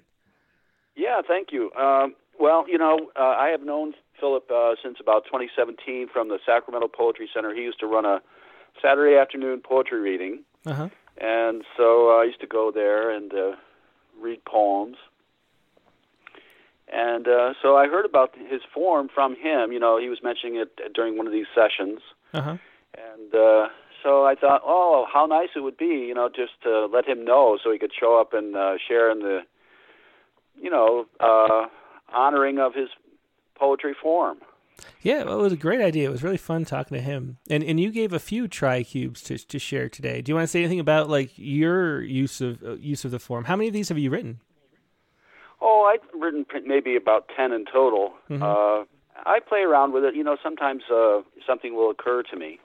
Yeah, 0.94 1.23
thank 1.27 1.48
you. 1.51 1.73
Um, 1.73 2.15
well, 2.39 2.65
you 2.69 2.78
know, 2.78 3.10
uh, 3.19 3.35
I 3.36 3.48
have 3.48 3.62
known 3.62 3.94
Philip 4.20 4.48
uh, 4.48 4.77
since 4.81 4.98
about 5.01 5.24
2017 5.24 6.06
from 6.12 6.28
the 6.28 6.39
Sacramento 6.47 6.86
Poetry 6.86 7.28
Center. 7.35 7.52
He 7.52 7.62
used 7.62 7.81
to 7.81 7.89
run 7.89 8.05
a 8.05 8.20
Saturday 8.81 9.16
afternoon 9.16 9.60
poetry 9.60 9.98
reading, 9.98 10.44
Uh 10.65 10.73
huh. 10.74 10.89
and 11.20 11.65
so 11.77 12.10
uh, 12.12 12.20
I 12.23 12.24
used 12.27 12.40
to 12.43 12.47
go 12.47 12.70
there 12.73 13.10
and 13.10 13.35
uh, 13.35 13.56
read 14.20 14.44
poems. 14.44 14.98
And 16.90 17.28
uh, 17.28 17.52
so 17.60 17.77
I 17.77 17.86
heard 17.86 18.05
about 18.05 18.35
his 18.35 18.62
form 18.73 19.09
from 19.12 19.36
him. 19.36 19.73
You 19.73 19.81
know, 19.81 19.98
he 19.98 20.09
was 20.09 20.19
mentioning 20.23 20.56
it 20.56 20.94
during 20.94 21.16
one 21.19 21.27
of 21.27 21.32
these 21.32 21.47
sessions. 21.55 22.01
Uh 22.32 22.43
huh. 22.43 22.56
And 22.94 23.35
uh, 23.35 23.69
so 24.02 24.24
I 24.24 24.35
thought, 24.35 24.62
oh, 24.65 25.06
how 25.12 25.27
nice 25.27 25.51
it 25.55 25.60
would 25.60 25.77
be, 25.77 26.06
you 26.09 26.15
know, 26.15 26.28
just 26.28 26.52
to 26.62 26.86
let 26.86 27.06
him 27.06 27.24
know 27.24 27.59
so 27.62 27.70
he 27.70 27.78
could 27.78 27.93
show 27.98 28.19
up 28.20 28.32
and 28.32 28.56
uh, 28.56 28.74
share 28.86 29.10
in 29.10 29.20
the, 29.20 29.40
you 30.60 30.70
know, 30.70 31.06
uh, 31.20 31.66
honoring 32.12 32.59
of 32.59 32.74
his 32.74 32.89
poetry 33.55 33.94
form. 34.01 34.39
Yeah, 35.02 35.24
well, 35.24 35.40
it 35.40 35.43
was 35.43 35.52
a 35.52 35.56
great 35.56 35.81
idea. 35.81 36.09
It 36.09 36.12
was 36.12 36.23
really 36.23 36.36
fun 36.36 36.65
talking 36.65 36.97
to 36.97 37.02
him. 37.02 37.39
And 37.51 37.65
and 37.65 37.81
you 37.81 37.90
gave 37.90 38.12
a 38.12 38.20
few 38.20 38.48
TriCubes 38.48 39.24
to 39.24 39.39
to 39.39 39.59
share 39.59 39.89
today. 39.89 40.23
Do 40.23 40.31
you 40.31 40.36
want 40.36 40.44
to 40.44 40.48
say 40.48 40.60
anything 40.60 40.81
about 40.81 41.09
like 41.09 41.32
your 41.36 42.02
use 42.02 42.40
of 42.40 42.62
uh, 42.62 42.74
use 42.74 43.05
of 43.05 43.10
the 43.10 43.19
form? 43.19 43.44
How 43.44 43.56
many 43.56 43.69
of 43.69 43.74
these 43.74 43.89
have 43.89 43.98
you 43.98 44.10
written? 44.10 44.40
Oh, 45.60 45.82
I've 45.93 46.06
written 46.20 46.47
maybe 46.64 46.94
about 46.97 47.28
10 47.36 47.52
in 47.52 47.64
total. 47.64 48.14
Mhm. 48.30 48.43
Uh, 48.43 48.85
I 49.26 49.40
play 49.40 49.62
around 49.62 49.93
with 49.93 50.05
it. 50.05 50.14
You 50.14 50.22
know, 50.22 50.36
sometimes 50.43 50.85
uh, 50.90 51.22
something 51.47 51.74
will 51.74 51.90
occur 51.90 52.22
to 52.22 52.36
me. 52.36 52.60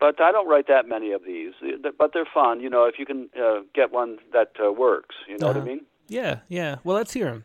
But 0.00 0.20
I 0.20 0.30
don't 0.32 0.48
write 0.48 0.66
that 0.68 0.86
many 0.88 1.12
of 1.12 1.24
these. 1.24 1.54
But 1.96 2.12
they're 2.12 2.24
fun, 2.24 2.60
you 2.60 2.70
know, 2.70 2.84
if 2.84 2.98
you 2.98 3.06
can 3.06 3.28
uh, 3.40 3.60
get 3.74 3.92
one 3.92 4.18
that 4.32 4.52
uh, 4.64 4.72
works. 4.72 5.14
You 5.28 5.38
know 5.38 5.48
what 5.48 5.56
I 5.56 5.60
Uh-huh. 5.60 5.68
mean? 5.68 5.86
Yeah, 6.08 6.40
yeah. 6.48 6.76
Well, 6.84 6.96
let's 6.96 7.12
hear 7.12 7.26
them. 7.26 7.44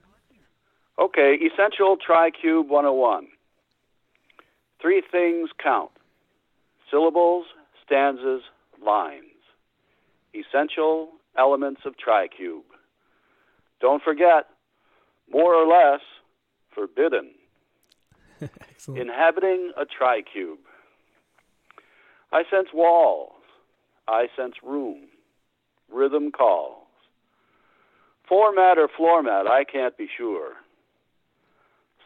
Okay, 0.99 1.35
Essential 1.35 1.97
TriCube 1.97 2.67
101. 2.67 3.27
Three 4.79 5.01
things 5.01 5.49
count 5.57 5.89
syllables, 6.91 7.45
stanzas, 7.83 8.43
lines. 8.83 9.25
Essential 10.35 11.09
elements 11.35 11.81
of 11.85 11.95
TriCube. 11.97 12.63
Don't 13.83 14.01
forget, 14.01 14.45
more 15.29 15.53
or 15.53 15.67
less, 15.67 15.99
forbidden. 16.73 17.31
Inhabiting 18.87 19.73
a 19.75 19.83
TriCube. 19.83 20.59
I 22.31 22.43
sense 22.49 22.69
walls. 22.73 23.33
I 24.07 24.27
sense 24.37 24.53
room. 24.63 25.01
Rhythm 25.91 26.31
calls. 26.31 26.87
Format 28.25 28.77
or 28.77 28.87
floor 28.87 29.21
mat, 29.21 29.47
I 29.47 29.65
can't 29.65 29.97
be 29.97 30.07
sure. 30.17 30.53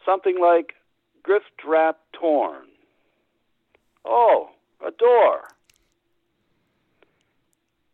Something 0.04 0.40
like 0.40 0.74
grift 1.24 1.64
wrap 1.64 1.98
torn. 2.12 2.66
Oh, 4.04 4.48
a 4.84 4.90
door. 4.90 5.42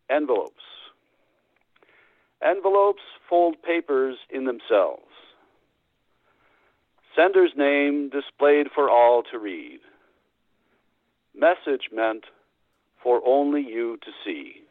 Envelopes. 0.08 0.53
Envelopes 2.44 3.02
fold 3.28 3.56
papers 3.62 4.16
in 4.30 4.44
themselves. 4.44 5.02
Sender's 7.16 7.52
name 7.56 8.10
displayed 8.10 8.66
for 8.74 8.90
all 8.90 9.22
to 9.30 9.38
read. 9.38 9.80
Message 11.34 11.88
meant 11.92 12.24
for 13.02 13.20
only 13.26 13.62
you 13.62 13.98
to 14.04 14.10
see. 14.24 14.62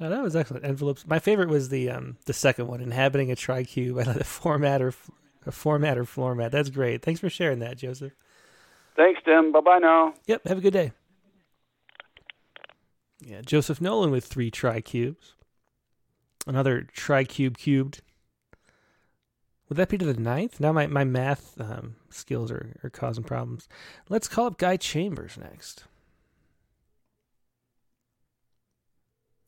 Oh, 0.00 0.08
that 0.08 0.22
was 0.22 0.34
excellent. 0.34 0.64
Envelopes. 0.64 1.06
My 1.06 1.18
favorite 1.18 1.48
was 1.48 1.68
the 1.68 1.90
um 1.90 2.16
the 2.24 2.32
second 2.32 2.66
one, 2.66 2.80
inhabiting 2.80 3.30
a 3.30 3.36
tricube. 3.36 4.00
I 4.00 4.04
like 4.04 4.18
the 4.18 4.24
format 4.42 4.82
or 4.82 4.94
a 5.46 5.52
format 5.52 5.98
or 5.98 6.04
floor 6.04 6.34
mat. 6.34 6.52
That's 6.52 6.70
great. 6.70 7.02
Thanks 7.02 7.20
for 7.20 7.30
sharing 7.30 7.60
that, 7.60 7.78
Joseph. 7.78 8.12
Thanks, 8.96 9.20
Tim. 9.24 9.52
Bye 9.52 9.60
bye 9.60 9.78
now. 9.78 10.14
Yep. 10.26 10.48
Have 10.48 10.58
a 10.58 10.60
good 10.60 10.72
day. 10.72 10.92
Yeah, 13.20 13.40
Joseph 13.42 13.80
Nolan 13.80 14.10
with 14.10 14.24
three 14.24 14.50
tricubes. 14.50 15.34
Another 16.46 16.86
tricube 16.96 17.56
cubed. 17.56 18.00
Would 19.68 19.76
that 19.78 19.88
be 19.88 19.98
to 19.98 20.04
the 20.04 20.20
ninth? 20.20 20.60
Now 20.60 20.72
my, 20.72 20.86
my 20.86 21.04
math 21.04 21.58
um, 21.60 21.96
skills 22.10 22.50
are, 22.50 22.76
are 22.82 22.90
causing 22.90 23.24
problems. 23.24 23.68
Let's 24.08 24.28
call 24.28 24.46
up 24.46 24.58
Guy 24.58 24.76
Chambers 24.76 25.38
next. 25.38 25.84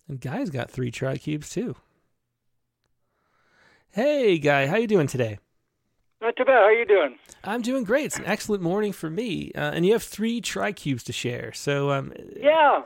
And 0.08 0.20
Guy's 0.20 0.50
got 0.50 0.70
three 0.70 0.90
tricubes 0.90 1.50
too. 1.50 1.76
Hey, 3.90 4.38
Guy. 4.38 4.66
How 4.66 4.76
you 4.76 4.86
doing 4.86 5.06
today? 5.06 5.38
Not 6.20 6.36
too 6.36 6.44
bad. 6.44 6.62
How 6.62 6.70
you 6.70 6.86
doing? 6.86 7.18
I'm 7.44 7.60
doing 7.60 7.84
great. 7.84 8.06
It's 8.06 8.18
an 8.18 8.24
excellent 8.26 8.62
morning 8.62 8.92
for 8.92 9.10
me. 9.10 9.52
Uh, 9.54 9.72
and 9.74 9.84
you 9.84 9.92
have 9.92 10.02
three 10.02 10.40
TriCubes 10.40 11.02
to 11.04 11.12
share. 11.12 11.52
So, 11.52 11.90
um, 11.90 12.12
Yeah. 12.36 12.82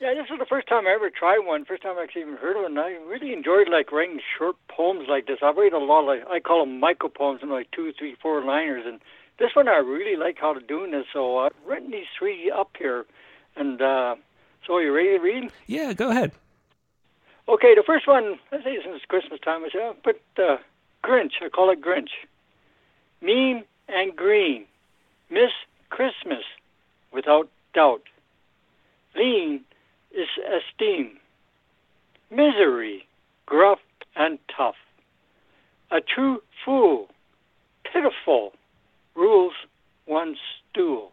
Yeah, 0.00 0.14
this 0.14 0.30
is 0.32 0.38
the 0.38 0.46
first 0.46 0.66
time 0.66 0.86
I 0.86 0.92
ever 0.92 1.10
tried 1.10 1.40
one. 1.40 1.66
First 1.66 1.82
time 1.82 1.98
I 1.98 2.04
actually 2.04 2.22
even 2.22 2.38
heard 2.38 2.56
of. 2.56 2.64
And 2.64 2.78
I 2.78 2.92
really 3.06 3.34
enjoyed 3.34 3.68
like 3.68 3.92
writing 3.92 4.18
short 4.38 4.56
poems 4.66 5.06
like 5.08 5.26
this. 5.26 5.40
I've 5.42 5.58
written 5.58 5.80
a 5.80 5.84
lot 5.84 6.06
like 6.06 6.22
I 6.26 6.40
call 6.40 6.64
them 6.64 6.80
micro 6.80 7.10
poems, 7.10 7.40
and 7.42 7.50
like 7.50 7.70
two, 7.70 7.92
three, 7.98 8.16
four 8.22 8.42
liners. 8.42 8.84
And 8.86 9.00
this 9.38 9.50
one 9.54 9.68
I 9.68 9.76
really 9.76 10.16
like 10.16 10.38
how 10.40 10.54
to 10.54 10.60
doing 10.60 10.92
this. 10.92 11.04
So 11.12 11.38
I've 11.38 11.52
written 11.66 11.90
these 11.90 12.06
three 12.18 12.50
up 12.50 12.70
here. 12.78 13.04
And 13.56 13.82
uh, 13.82 14.16
so 14.66 14.76
are 14.76 14.82
you 14.82 14.92
ready 14.92 15.10
to 15.10 15.18
read? 15.18 15.52
yeah, 15.66 15.92
go 15.92 16.10
ahead. 16.10 16.32
Okay, 17.46 17.74
the 17.74 17.82
first 17.84 18.06
one, 18.06 18.38
I 18.52 18.62
say 18.62 18.78
since 18.82 19.02
Christmas 19.06 19.40
time, 19.40 19.64
I 19.64 19.68
said, 19.70 19.82
I'll 19.82 19.94
put 19.94 20.22
uh, 20.38 20.56
Grinch. 21.04 21.32
I 21.42 21.50
call 21.50 21.70
it 21.70 21.82
Grinch. 21.82 22.10
Mean 23.20 23.64
and 23.86 24.16
green. 24.16 24.64
Miss 25.28 25.50
Christmas, 25.90 26.44
without 27.12 27.50
doubt. 27.74 28.02
Lean 29.14 29.64
is 30.12 30.28
esteem. 30.38 31.18
Misery, 32.30 33.06
gruff 33.46 33.80
and 34.16 34.38
tough. 34.56 34.76
A 35.90 36.00
true 36.00 36.42
fool, 36.64 37.08
pitiful, 37.84 38.52
rules 39.14 39.54
one's 40.06 40.38
stool. 40.70 41.12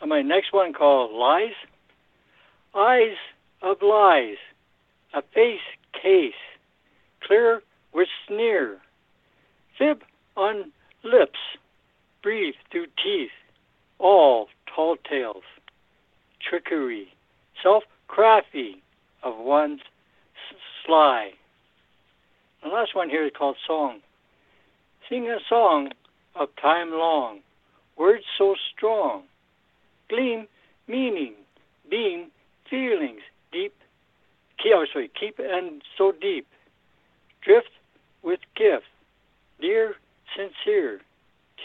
And 0.00 0.08
my 0.10 0.22
next 0.22 0.52
one 0.52 0.72
called 0.72 1.12
Lies. 1.12 1.52
Eyes 2.74 3.16
of 3.62 3.78
lies, 3.82 4.36
a 5.14 5.22
face 5.34 5.60
case, 5.92 6.32
clear 7.22 7.62
with 7.92 8.08
sneer. 8.26 8.78
Fib 9.76 10.02
on 10.36 10.72
lips, 11.02 11.38
breathe 12.22 12.54
through 12.70 12.86
teeth, 13.02 13.30
all 13.98 14.48
tall 14.66 14.96
tales. 15.08 15.44
Trickery, 16.40 17.08
self 17.62 17.84
crafty 18.06 18.82
of 19.22 19.38
one's 19.38 19.80
sly. 20.84 21.30
The 22.62 22.68
last 22.68 22.94
one 22.94 23.08
here 23.08 23.24
is 23.24 23.32
called 23.36 23.56
Song. 23.66 24.00
Sing 25.08 25.28
a 25.28 25.38
song 25.48 25.90
of 26.34 26.48
time 26.60 26.90
long, 26.90 27.40
words 27.96 28.24
so 28.36 28.54
strong. 28.74 29.22
Gleam 30.08 30.46
meaning, 30.86 31.34
beam 31.90 32.30
feelings 32.68 33.20
deep. 33.52 33.74
Keep, 34.62 34.72
oh, 34.74 34.86
sorry, 34.92 35.10
keep 35.18 35.38
and 35.38 35.82
so 35.96 36.12
deep. 36.12 36.46
Drift 37.42 37.70
with 38.22 38.40
gift, 38.56 38.86
dear, 39.60 39.94
sincere, 40.36 41.00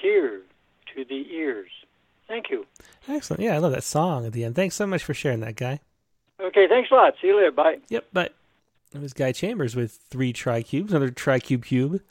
tear 0.01 0.41
to 0.93 1.03
the 1.03 1.25
ears. 1.33 1.71
Thank 2.27 2.49
you. 2.49 2.65
Excellent. 3.07 3.41
Yeah, 3.41 3.55
I 3.55 3.57
love 3.57 3.71
that 3.73 3.83
song 3.83 4.25
at 4.25 4.33
the 4.33 4.43
end. 4.43 4.55
Thanks 4.55 4.75
so 4.75 4.87
much 4.87 5.03
for 5.03 5.13
sharing 5.13 5.41
that, 5.41 5.55
Guy. 5.55 5.79
Okay, 6.39 6.67
thanks 6.67 6.89
a 6.91 6.95
lot. 6.95 7.13
See 7.21 7.27
you 7.27 7.35
later. 7.37 7.51
Bye. 7.51 7.77
Yep, 7.89 8.05
bye. 8.11 8.29
it 8.93 9.01
was 9.01 9.13
Guy 9.13 9.31
Chambers 9.31 9.75
with 9.75 9.99
three 10.09 10.33
TriCubes, 10.33 10.89
another 10.89 11.09
TriCube 11.09 11.63
cube. 11.65 12.01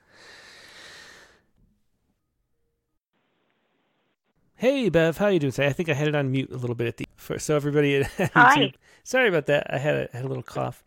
Hey, 4.57 4.89
Bev, 4.91 5.19
how 5.19 5.25
are 5.27 5.33
you 5.33 5.41
doing 5.41 5.51
today? 5.51 5.67
I 5.67 5.73
think 5.73 5.89
I 5.89 5.95
had 5.95 6.07
it 6.07 6.15
on 6.15 6.31
mute 6.31 6.51
a 6.53 6.57
little 6.57 6.77
bit 6.77 6.87
at 6.87 6.97
the 6.97 7.07
first, 7.17 7.47
so 7.47 7.57
everybody 7.57 7.97
at 7.97 8.07
YouTube. 8.17 8.31
Hi. 8.35 8.73
Sorry 9.03 9.29
about 9.29 9.47
that. 9.47 9.67
I 9.69 9.79
had 9.79 9.95
a 9.97 10.09
had 10.13 10.25
a 10.25 10.29
little 10.29 10.45
cough. 10.45 10.85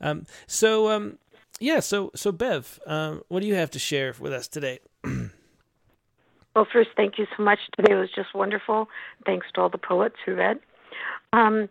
Um, 0.00 0.26
so 0.48 0.90
um, 0.90 1.18
yeah, 1.60 1.78
so 1.78 2.10
so 2.16 2.32
Bev, 2.32 2.80
um, 2.84 3.22
what 3.28 3.40
do 3.40 3.46
you 3.46 3.54
have 3.54 3.70
to 3.70 3.78
share 3.78 4.12
with 4.18 4.32
us 4.32 4.48
today? 4.48 4.80
Well, 6.54 6.66
first, 6.70 6.90
thank 6.96 7.18
you 7.18 7.26
so 7.36 7.42
much. 7.42 7.58
Today 7.76 7.94
was 7.94 8.10
just 8.14 8.34
wonderful. 8.34 8.88
Thanks 9.24 9.46
to 9.54 9.62
all 9.62 9.68
the 9.68 9.78
poets 9.78 10.16
who 10.24 10.34
read. 10.34 10.60
Um, 11.32 11.68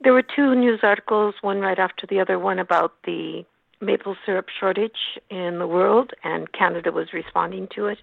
there 0.00 0.12
were 0.12 0.22
two 0.22 0.54
news 0.54 0.80
articles, 0.82 1.34
one 1.40 1.60
right 1.60 1.78
after 1.78 2.06
the 2.06 2.20
other, 2.20 2.38
one 2.38 2.58
about 2.58 2.94
the 3.04 3.44
maple 3.80 4.16
syrup 4.26 4.46
shortage 4.48 5.18
in 5.30 5.58
the 5.58 5.66
world, 5.66 6.12
and 6.24 6.52
Canada 6.52 6.90
was 6.90 7.12
responding 7.12 7.68
to 7.74 7.86
it, 7.86 7.98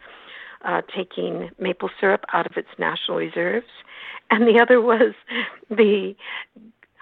uh, 0.64 0.82
taking 0.96 1.50
maple 1.60 1.90
syrup 2.00 2.26
out 2.34 2.46
of 2.46 2.58
its 2.58 2.70
national 2.78 3.18
reserves. 3.18 3.68
And 4.32 4.48
the 4.48 4.60
other 4.60 4.82
was 4.82 5.14
the 5.70 6.16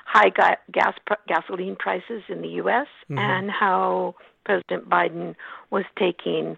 high 0.04 0.28
ga- 0.28 0.58
gas 0.74 0.94
pr- 1.08 1.14
gasoline 1.26 1.78
prices 1.78 2.22
in 2.28 2.42
the 2.42 2.50
U.S. 2.64 2.88
Mhm. 3.10 3.18
and 3.18 3.50
how 3.50 4.16
President 4.44 4.90
Biden 4.90 5.36
was 5.70 5.86
taking 5.98 6.58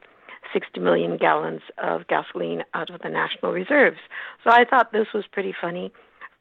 60 0.53 0.79
million 0.79 1.17
gallons 1.17 1.61
of 1.77 2.07
gasoline 2.07 2.63
out 2.73 2.89
of 2.89 3.01
the 3.01 3.09
national 3.09 3.51
reserves. 3.51 3.97
So 4.43 4.51
I 4.51 4.65
thought 4.65 4.91
this 4.91 5.07
was 5.13 5.25
pretty 5.31 5.53
funny 5.59 5.91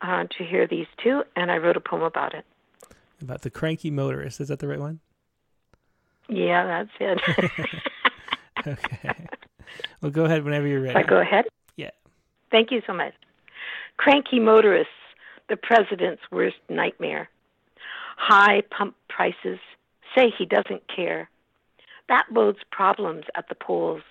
uh, 0.01 0.25
to 0.39 0.45
hear 0.45 0.67
these 0.67 0.87
two, 1.03 1.23
and 1.37 1.51
I 1.51 1.57
wrote 1.57 1.77
a 1.77 1.81
poem 1.81 2.03
about 2.03 2.35
it. 2.35 2.45
About 3.21 3.43
the 3.43 3.51
cranky 3.51 3.91
motorist. 3.91 4.41
Is 4.41 4.49
that 4.49 4.59
the 4.59 4.69
right 4.69 4.81
one? 4.81 5.01
Yeah, 6.29 6.87
that's 6.99 7.21
it. 7.21 7.61
okay. 8.67 9.27
Well, 10.01 10.11
go 10.11 10.25
ahead 10.25 10.45
whenever 10.45 10.67
you're 10.67 10.81
ready. 10.81 10.95
I 10.95 11.03
go 11.03 11.21
ahead? 11.21 11.47
Yeah. 11.77 11.91
Thank 12.51 12.71
you 12.71 12.83
so 12.87 12.93
much. 12.93 13.15
Cranky 13.97 14.41
motorists, 14.41 14.93
the 15.49 15.57
president's 15.57 16.23
worst 16.31 16.57
nightmare. 16.69 17.29
High 18.17 18.63
pump 18.77 18.97
prices, 19.09 19.59
say 20.15 20.31
he 20.37 20.47
doesn't 20.47 20.83
care. 20.95 21.29
That 22.09 22.27
bodes 22.33 22.59
problems 22.71 23.25
at 23.35 23.49
the 23.49 23.55
polls. 23.55 24.03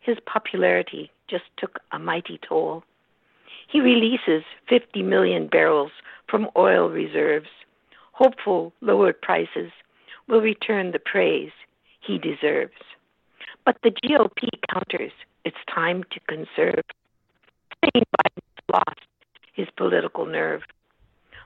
His 0.00 0.18
popularity 0.26 1.10
just 1.28 1.44
took 1.56 1.78
a 1.92 1.98
mighty 1.98 2.38
toll. 2.46 2.84
He 3.68 3.80
releases 3.80 4.42
50 4.68 5.02
million 5.02 5.46
barrels 5.46 5.92
from 6.28 6.50
oil 6.56 6.88
reserves. 6.90 7.48
Hopeful 8.12 8.72
lowered 8.80 9.20
prices 9.20 9.70
will 10.28 10.40
return 10.40 10.92
the 10.92 10.98
praise 10.98 11.52
he 12.00 12.18
deserves. 12.18 12.72
But 13.64 13.76
the 13.82 13.90
GOP 13.90 14.48
counters 14.72 15.12
it's 15.44 15.56
time 15.72 16.04
to 16.10 16.20
conserve. 16.28 16.84
Saying 17.82 18.04
Biden's 18.16 18.62
lost 18.72 19.00
his 19.52 19.68
political 19.76 20.26
nerve. 20.26 20.62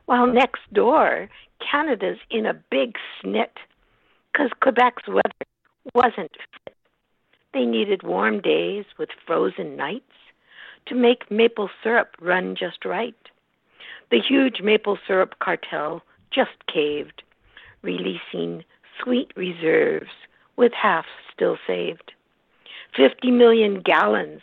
While 0.07 0.27
next 0.27 0.61
door, 0.73 1.29
Canada's 1.61 2.19
in 2.31 2.47
a 2.47 2.55
big 2.71 2.97
snit 3.23 3.57
because 4.33 4.51
Quebec's 4.61 5.09
weather 5.09 5.46
wasn't 5.95 6.33
fit. 6.33 6.75
They 7.53 7.65
needed 7.65 8.03
warm 8.03 8.41
days 8.41 8.85
with 8.99 9.09
frozen 9.27 9.77
nights 9.77 10.03
to 10.87 10.95
make 10.95 11.31
maple 11.31 11.71
syrup 11.83 12.15
run 12.21 12.55
just 12.55 12.85
right. 12.85 13.15
The 14.11 14.21
huge 14.21 14.61
maple 14.63 14.99
syrup 15.07 15.35
cartel 15.41 16.03
just 16.31 16.67
caved, 16.73 17.23
releasing 17.83 18.65
sweet 19.03 19.33
reserves 19.37 20.11
with 20.57 20.73
half 20.73 21.07
still 21.33 21.59
saved. 21.67 22.13
50 22.97 23.31
million 23.31 23.81
gallons 23.81 24.41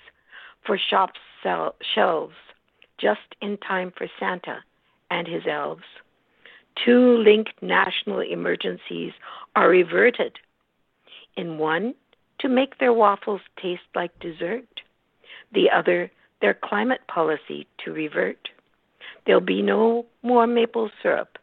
for 0.65 0.78
shop 0.78 1.11
sell- 1.41 1.76
shelves, 1.82 2.36
just 2.98 3.36
in 3.41 3.57
time 3.57 3.91
for 3.95 4.07
Santa 4.20 4.64
and 5.10 5.28
his 5.28 5.44
elves. 5.48 5.84
Two 6.84 7.18
linked 7.18 7.61
national 7.61 8.20
emergencies 8.20 9.14
are 9.56 9.70
reverted. 9.70 10.40
In 11.35 11.57
one, 11.57 11.95
to 12.39 12.49
make 12.49 12.77
their 12.80 12.93
waffles 12.93 13.41
taste 13.61 13.81
like 13.95 14.18
dessert. 14.19 14.68
The 15.53 15.69
other, 15.72 16.11
their 16.41 16.53
climate 16.53 17.01
policy 17.07 17.68
to 17.85 17.91
revert. 17.91 18.49
There'll 19.26 19.41
be 19.41 19.61
no 19.61 20.05
more 20.22 20.45
maple 20.47 20.89
syrup 21.01 21.38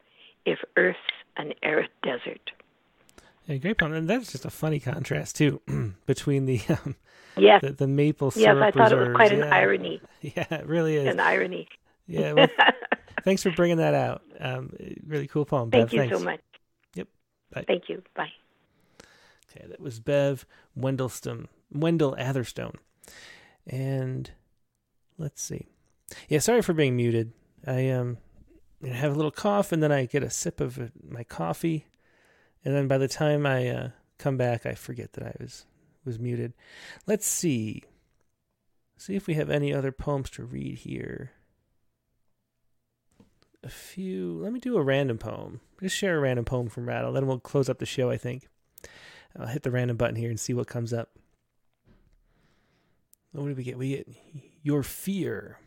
if 0.44 0.58
Earth's 0.76 0.98
an 1.36 1.54
arid 1.62 1.90
desert. 2.02 2.50
Yeah, 3.46 3.56
great 3.56 3.78
poem. 3.78 3.92
And 3.94 4.08
that's 4.08 4.30
just 4.32 4.44
a 4.44 4.50
funny 4.50 4.78
contrast 4.80 5.36
too 5.36 5.60
between 6.06 6.46
the 6.46 6.60
um, 6.68 6.96
Yes. 7.36 7.62
the, 7.62 7.72
the 7.72 7.86
maple 7.86 8.30
syrup. 8.32 8.58
Yes, 8.60 8.74
I 8.74 8.78
thought 8.78 8.92
it 8.92 8.96
was 8.96 9.08
reserves. 9.08 9.16
quite 9.16 9.32
an 9.32 9.38
Yeah. 9.40 9.54
irony. 9.54 10.00
Yeah, 10.20 10.46
it 10.54 10.66
really 10.66 10.96
is. 10.96 11.06
An 11.06 11.20
irony. 11.20 11.68
Yeah, 12.06 12.32
well, 12.34 12.48
thanks 13.24 13.42
for 13.42 13.50
bringing 13.52 13.78
that 13.78 13.94
out. 13.94 14.22
Um, 14.38 14.74
really 15.06 15.28
cool 15.28 15.44
poem. 15.46 15.70
Thank 15.70 15.90
Bev. 15.90 15.92
you 15.94 15.98
Thanks. 16.00 16.18
so 16.18 16.22
much. 16.24 16.40
Yep. 16.94 17.08
Bye. 17.54 17.64
Thank 17.66 17.88
you. 17.88 18.02
Bye. 18.14 18.30
Okay, 19.50 19.66
that 19.68 19.80
was 19.80 20.00
Bev 20.00 20.46
Wendelston, 20.74 21.48
Wendell 21.72 22.16
Atherstone. 22.16 22.74
And 23.66 24.30
let's 25.18 25.42
see. 25.42 25.66
Yeah, 26.28 26.38
sorry 26.38 26.62
for 26.62 26.72
being 26.72 26.96
muted. 26.96 27.32
I 27.66 27.90
um 27.90 28.18
have 28.84 29.12
a 29.12 29.14
little 29.14 29.30
cough 29.30 29.72
and 29.72 29.82
then 29.82 29.92
I 29.92 30.06
get 30.06 30.22
a 30.22 30.30
sip 30.30 30.60
of 30.60 30.90
my 31.06 31.22
coffee 31.22 31.86
and 32.64 32.74
then 32.74 32.88
by 32.88 32.96
the 32.96 33.08
time 33.08 33.44
I 33.44 33.68
uh, 33.68 33.88
come 34.16 34.38
back 34.38 34.64
I 34.64 34.72
forget 34.74 35.12
that 35.12 35.24
I 35.24 35.34
was 35.38 35.66
was 36.04 36.18
muted. 36.18 36.54
Let's 37.06 37.26
see. 37.26 37.84
See 38.96 39.16
if 39.16 39.26
we 39.26 39.34
have 39.34 39.50
any 39.50 39.72
other 39.72 39.92
poems 39.92 40.30
to 40.30 40.44
read 40.44 40.78
here. 40.78 41.32
A 43.62 43.68
few. 43.68 44.38
Let 44.42 44.52
me 44.52 44.60
do 44.60 44.76
a 44.76 44.82
random 44.82 45.18
poem. 45.18 45.60
Just 45.80 45.96
share 45.96 46.16
a 46.16 46.20
random 46.20 46.44
poem 46.44 46.68
from 46.68 46.86
Rattle. 46.86 47.12
Then 47.12 47.26
we'll 47.26 47.38
close 47.38 47.68
up 47.68 47.78
the 47.78 47.86
show, 47.86 48.10
I 48.10 48.16
think. 48.16 48.48
I'll 49.38 49.46
hit 49.46 49.62
the 49.62 49.70
random 49.70 49.96
button 49.96 50.16
here 50.16 50.30
and 50.30 50.40
see 50.40 50.54
what 50.54 50.66
comes 50.66 50.92
up. 50.92 51.10
What 53.32 53.46
do 53.46 53.54
we 53.54 53.62
get? 53.62 53.78
We 53.78 53.90
get 53.90 54.08
Your 54.62 54.82
Fear 54.82 55.58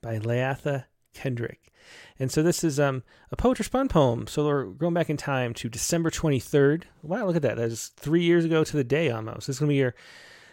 by 0.00 0.18
Leatha 0.18 0.86
Kendrick. 1.12 1.72
And 2.18 2.30
so 2.30 2.42
this 2.42 2.62
is 2.62 2.78
um, 2.78 3.02
a 3.30 3.36
Poets 3.36 3.60
Respond 3.60 3.90
poem. 3.90 4.26
So 4.26 4.44
we're 4.46 4.64
going 4.64 4.94
back 4.94 5.10
in 5.10 5.16
time 5.16 5.54
to 5.54 5.68
December 5.68 6.10
23rd. 6.10 6.84
Wow, 7.02 7.26
look 7.26 7.36
at 7.36 7.42
that. 7.42 7.56
That 7.56 7.70
is 7.70 7.88
three 7.96 8.22
years 8.22 8.44
ago 8.44 8.64
to 8.64 8.76
the 8.76 8.84
day 8.84 9.10
almost. 9.10 9.46
This 9.46 9.56
is 9.56 9.60
going 9.60 9.68
to 9.68 9.72
be 9.72 9.78
your, 9.78 9.94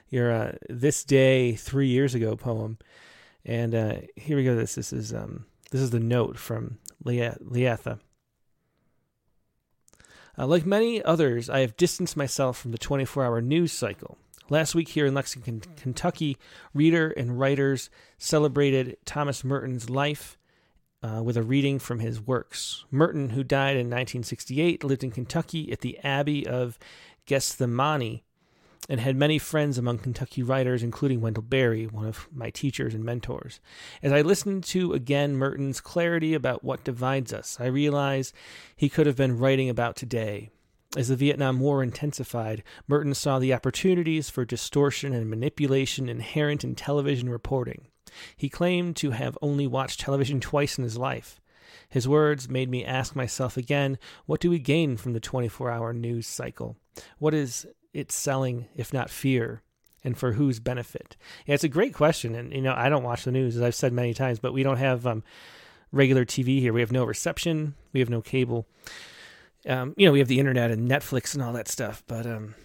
your 0.10 0.32
uh, 0.32 0.52
This 0.70 1.04
Day 1.04 1.54
three 1.54 1.88
years 1.88 2.16
ago 2.16 2.36
poem. 2.36 2.78
And 3.46 3.76
uh, 3.76 3.96
here 4.16 4.38
we 4.38 4.44
go. 4.44 4.56
This 4.56 4.76
this 4.76 4.94
is 4.94 5.14
um, 5.14 5.46
this 5.72 5.82
is 5.82 5.90
the 5.90 6.00
note 6.00 6.38
from 6.38 6.78
Leatha. 7.04 8.00
Uh, 10.38 10.48
like 10.48 10.66
many 10.66 11.04
others, 11.04 11.50
I 11.50 11.60
have 11.60 11.78
distanced 11.78 12.16
myself 12.16 12.58
from 12.58 12.72
the 12.72 12.78
24 12.78 13.26
hour 13.26 13.42
news 13.42 13.72
cycle. 13.72 14.18
Last 14.50 14.76
week 14.76 14.90
here 14.90 15.06
in 15.06 15.14
Lexington, 15.14 15.62
Kentucky, 15.78 16.38
reader 16.74 17.12
and 17.12 17.40
writers 17.40 17.90
celebrated 18.18 18.98
Thomas 19.06 19.44
Merton's 19.44 19.90
life 19.90 20.38
uh, 21.04 21.22
with 21.24 21.38
a 21.38 21.44
reading 21.44 21.80
from 21.80 22.00
his 22.00 22.20
works. 22.20 22.86
Merton, 22.92 23.30
who 23.30 23.44
died 23.44 23.76
in 23.76 23.88
1968, 23.88 24.84
lived 24.84 25.04
in 25.04 25.12
Kentucky 25.12 25.72
at 25.72 25.82
the 25.82 25.98
Abbey 26.00 26.46
of 26.46 26.78
Gethsemani 27.26 28.24
and 28.90 29.00
had 29.00 29.16
many 29.16 29.38
friends 29.38 29.78
among 29.78 30.00
Kentucky 30.00 30.44
writers, 30.44 30.84
including 30.84 31.22
Wendell 31.22 31.44
Berry, 31.44 31.86
one 31.86 32.08
of 32.08 32.28
my 32.34 32.50
teachers 32.50 32.94
and 32.94 33.04
mentors. 33.04 33.60
As 34.02 34.12
I 34.12 34.22
listened 34.22 34.64
to 34.66 34.94
again 34.94 35.36
Merton's 35.36 35.80
clarity 35.80 36.34
about 36.34 36.64
what 36.64 36.84
divides 36.84 37.32
us, 37.32 37.58
I 37.60 37.68
realized 37.68 38.34
he 38.76 38.90
could 38.90 39.08
have 39.08 39.16
been 39.16 39.38
writing 39.38 39.70
about 39.70 39.96
today. 39.96 40.50
As 40.98 41.08
the 41.08 41.16
Vietnam 41.16 41.62
War 41.62 41.82
intensified, 41.82 42.64
Merton 42.88 43.14
saw 43.14 43.40
the 43.40 43.54
opportunities 43.54 44.30
for 44.30 44.44
distortion 44.44 45.14
and 45.14 45.30
manipulation 45.30 46.10
inherent 46.10 46.66
in 46.66 46.76
television 46.76 47.30
reporting. 47.30 47.88
He 48.36 48.50
claimed 48.50 48.98
to 48.98 49.12
have 49.12 49.38
only 49.42 49.68
watched 49.68 50.02
television 50.02 50.42
twice 50.42 50.78
in 50.78 50.84
his 50.84 50.98
life. 50.98 51.40
His 51.88 52.10
words 52.10 52.50
made 52.50 52.70
me 52.70 52.84
ask 52.84 53.16
myself 53.16 53.56
again 53.56 53.98
what 54.26 54.42
do 54.42 54.50
we 54.50 54.60
gain 54.60 54.98
from 54.98 55.14
the 55.14 55.22
24 55.22 55.72
hour 55.72 55.94
news 55.94 56.28
cycle? 56.28 56.76
What 57.20 57.34
is 57.34 57.66
it's 57.94 58.16
selling, 58.16 58.68
if 58.76 58.94
not 58.94 59.10
fear, 59.10 59.62
and 60.04 60.18
for 60.18 60.34
whose 60.34 60.60
benefit? 60.60 61.18
Yeah, 61.46 61.56
it's 61.56 61.64
a 61.64 61.70
great 61.70 61.94
question, 61.94 62.36
and 62.36 62.54
you 62.54 62.62
know 62.62 62.74
I 62.76 62.90
don't 62.90 63.04
watch 63.04 63.24
the 63.24 63.32
news 63.32 63.56
as 63.56 63.62
I've 63.62 63.76
said 63.76 63.94
many 63.94 64.14
times, 64.14 64.40
but 64.40 64.54
we 64.54 64.64
don't 64.64 64.78
have 64.78 65.06
um, 65.06 65.24
regular 65.92 66.26
TV 66.26 66.60
here. 66.60 66.74
We 66.74 66.82
have 66.82 66.92
no 66.92 67.04
reception. 67.04 67.76
We 67.94 68.00
have 68.00 68.10
no 68.10 68.22
cable. 68.22 68.68
Um, 69.68 69.94
you 69.98 70.06
know, 70.06 70.12
we 70.12 70.20
have 70.20 70.28
the 70.28 70.40
internet 70.40 70.72
and 70.72 70.90
Netflix 70.90 71.34
and 71.34 71.44
all 71.44 71.54
that 71.54 71.68
stuff, 71.68 72.04
but 72.08 72.26
um, 72.26 72.56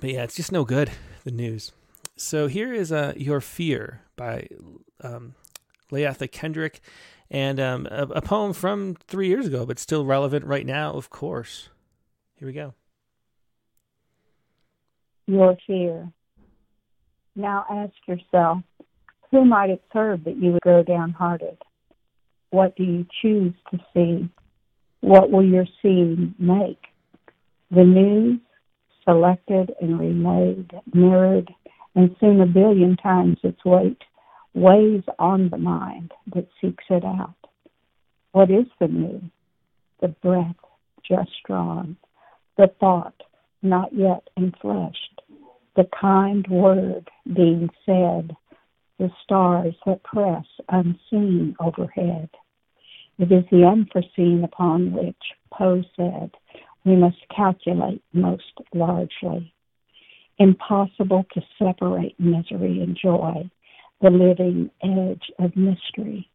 but 0.00 0.10
yeah, 0.10 0.22
it's 0.22 0.36
just 0.36 0.52
no 0.52 0.64
good. 0.64 0.90
The 1.24 1.30
news. 1.30 1.72
So 2.16 2.46
here 2.46 2.72
is 2.72 2.92
uh, 2.92 3.14
"Your 3.16 3.40
Fear" 3.40 4.02
by 4.16 4.48
um, 5.02 5.34
Leatha 5.90 6.28
Kendrick, 6.28 6.80
and 7.30 7.58
um, 7.58 7.88
a, 7.90 8.02
a 8.02 8.22
poem 8.22 8.52
from 8.52 8.96
three 9.08 9.28
years 9.28 9.46
ago, 9.46 9.66
but 9.66 9.78
still 9.78 10.04
relevant 10.04 10.44
right 10.44 10.66
now, 10.66 10.92
of 10.92 11.10
course. 11.10 11.70
Here 12.36 12.46
we 12.46 12.54
go 12.54 12.74
your 15.26 15.56
fear. 15.66 16.08
Now 17.36 17.64
ask 17.70 17.92
yourself, 18.06 18.58
who 19.30 19.44
might 19.44 19.70
it 19.70 19.82
serve 19.92 20.24
that 20.24 20.36
you 20.36 20.52
would 20.52 20.60
grow 20.60 20.82
downhearted? 20.82 21.58
What 22.50 22.76
do 22.76 22.84
you 22.84 23.06
choose 23.20 23.54
to 23.70 23.78
see? 23.92 24.28
What 25.00 25.30
will 25.30 25.44
your 25.44 25.66
seeing 25.82 26.34
make? 26.38 26.82
The 27.70 27.84
news, 27.84 28.38
selected 29.04 29.72
and 29.80 29.98
remade, 29.98 30.70
mirrored, 30.92 31.50
and 31.94 32.14
soon 32.20 32.40
a 32.40 32.46
billion 32.46 32.96
times 32.96 33.38
its 33.42 33.64
weight, 33.64 34.02
weighs 34.54 35.02
on 35.18 35.50
the 35.50 35.58
mind 35.58 36.12
that 36.34 36.46
seeks 36.60 36.84
it 36.88 37.04
out. 37.04 37.34
What 38.32 38.50
is 38.50 38.66
the 38.80 38.88
news? 38.88 39.22
The 40.00 40.08
breath 40.08 40.56
just 41.08 41.30
drawn, 41.46 41.96
the 42.56 42.68
thought 42.80 43.14
not 43.64 43.92
yet 43.92 44.28
enfleshed, 44.38 45.18
the 45.74 45.88
kind 46.00 46.46
word 46.48 47.10
being 47.26 47.68
said, 47.84 48.36
the 48.98 49.10
stars 49.24 49.74
that 49.86 50.02
press 50.04 50.44
unseen 50.68 51.56
overhead. 51.58 52.28
It 53.18 53.32
is 53.32 53.44
the 53.50 53.64
unforeseen 53.64 54.44
upon 54.44 54.92
which 54.92 55.16
Poe 55.52 55.82
said 55.96 56.30
we 56.84 56.94
must 56.96 57.16
calculate 57.34 58.02
most 58.12 58.60
largely. 58.74 59.52
Impossible 60.38 61.24
to 61.32 61.40
separate 61.58 62.18
misery 62.20 62.82
and 62.82 62.96
joy, 63.00 63.48
the 64.00 64.10
living 64.10 64.70
edge 64.82 65.30
of 65.38 65.56
mystery. 65.56 66.28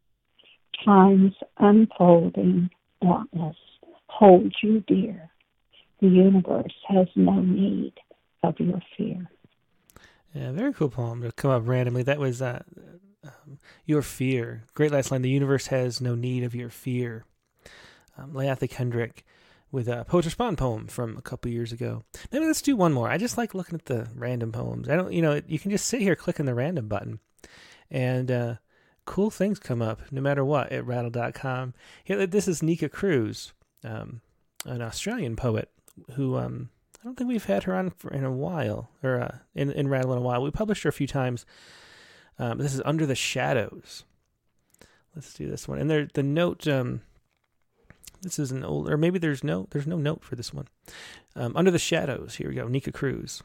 Time's 0.83 1.35
unfolding 1.59 2.69
dauntless 3.01 3.57
holds 4.07 4.55
you 4.63 4.81
dear 4.87 5.29
the 6.01 6.07
universe 6.07 6.73
has 6.87 7.07
no 7.15 7.41
need 7.41 7.93
of 8.43 8.59
your 8.59 8.81
fear. 8.97 9.29
Yeah, 10.33 10.51
very 10.51 10.73
cool 10.73 10.89
poem 10.89 11.21
to 11.21 11.31
come 11.31 11.51
up 11.51 11.67
randomly. 11.67 12.03
That 12.03 12.19
was 12.19 12.41
uh, 12.41 12.61
um, 13.23 13.59
Your 13.85 14.01
Fear. 14.01 14.63
Great 14.73 14.91
last 14.91 15.11
line. 15.11 15.21
The 15.21 15.29
universe 15.29 15.67
has 15.67 15.99
no 15.99 16.15
need 16.15 16.43
of 16.43 16.53
your 16.53 16.69
fear. 16.69 17.25
Um, 18.17 18.33
Leatha 18.33 18.67
Kendrick 18.67 19.25
with 19.71 19.87
a 19.87 20.05
Poets 20.05 20.25
Respond 20.25 20.57
poem 20.57 20.87
from 20.87 21.17
a 21.17 21.21
couple 21.21 21.51
years 21.51 21.71
ago. 21.71 22.03
Maybe 22.31 22.45
let's 22.45 22.61
do 22.61 22.75
one 22.75 22.93
more. 22.93 23.09
I 23.09 23.17
just 23.17 23.37
like 23.37 23.53
looking 23.53 23.75
at 23.75 23.85
the 23.85 24.07
random 24.15 24.51
poems. 24.51 24.89
I 24.89 24.95
don't, 24.95 25.13
you 25.13 25.21
know, 25.21 25.41
you 25.47 25.59
can 25.59 25.71
just 25.71 25.85
sit 25.85 26.01
here 26.01 26.15
clicking 26.15 26.45
the 26.45 26.55
random 26.55 26.87
button 26.87 27.19
and 27.91 28.31
uh, 28.31 28.55
cool 29.05 29.29
things 29.29 29.59
come 29.59 29.81
up 29.81 30.01
no 30.11 30.21
matter 30.21 30.43
what 30.43 30.71
at 30.71 30.85
rattle.com. 30.85 31.73
Here, 32.03 32.25
this 32.25 32.47
is 32.47 32.63
Nika 32.63 32.89
Cruz, 32.89 33.53
um, 33.83 34.21
an 34.65 34.81
Australian 34.81 35.35
poet 35.35 35.69
who 36.15 36.37
um, 36.37 36.69
I 37.01 37.05
don't 37.05 37.15
think 37.17 37.29
we've 37.29 37.45
had 37.45 37.63
her 37.63 37.75
on 37.75 37.91
for 37.91 38.11
in 38.11 38.23
a 38.23 38.31
while, 38.31 38.89
or 39.03 39.21
uh, 39.21 39.37
in 39.55 39.71
in 39.71 39.87
Rattle 39.87 40.13
in 40.13 40.19
a 40.19 40.21
while. 40.21 40.41
We 40.41 40.51
published 40.51 40.83
her 40.83 40.89
a 40.89 40.93
few 40.93 41.07
times. 41.07 41.45
Um, 42.37 42.57
this 42.57 42.73
is 42.73 42.81
Under 42.85 43.05
the 43.05 43.15
Shadows. 43.15 44.05
Let's 45.15 45.33
do 45.33 45.49
this 45.49 45.67
one. 45.67 45.79
And 45.79 45.89
there, 45.89 46.07
the 46.13 46.23
note. 46.23 46.67
Um, 46.67 47.01
this 48.21 48.37
is 48.37 48.51
an 48.51 48.65
old, 48.65 48.89
or 48.89 48.97
maybe 48.97 49.17
there's 49.17 49.43
no, 49.43 49.67
there's 49.71 49.87
no 49.87 49.97
note 49.97 50.23
for 50.23 50.35
this 50.35 50.53
one. 50.53 50.67
Um, 51.35 51.53
Under 51.55 51.71
the 51.71 51.79
Shadows. 51.79 52.35
Here 52.35 52.49
we 52.49 52.55
go. 52.55 52.67
Nika 52.67 52.91
Cruz. 52.91 53.41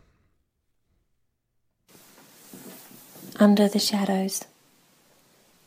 Under 3.39 3.69
the 3.69 3.79
Shadows. 3.79 4.45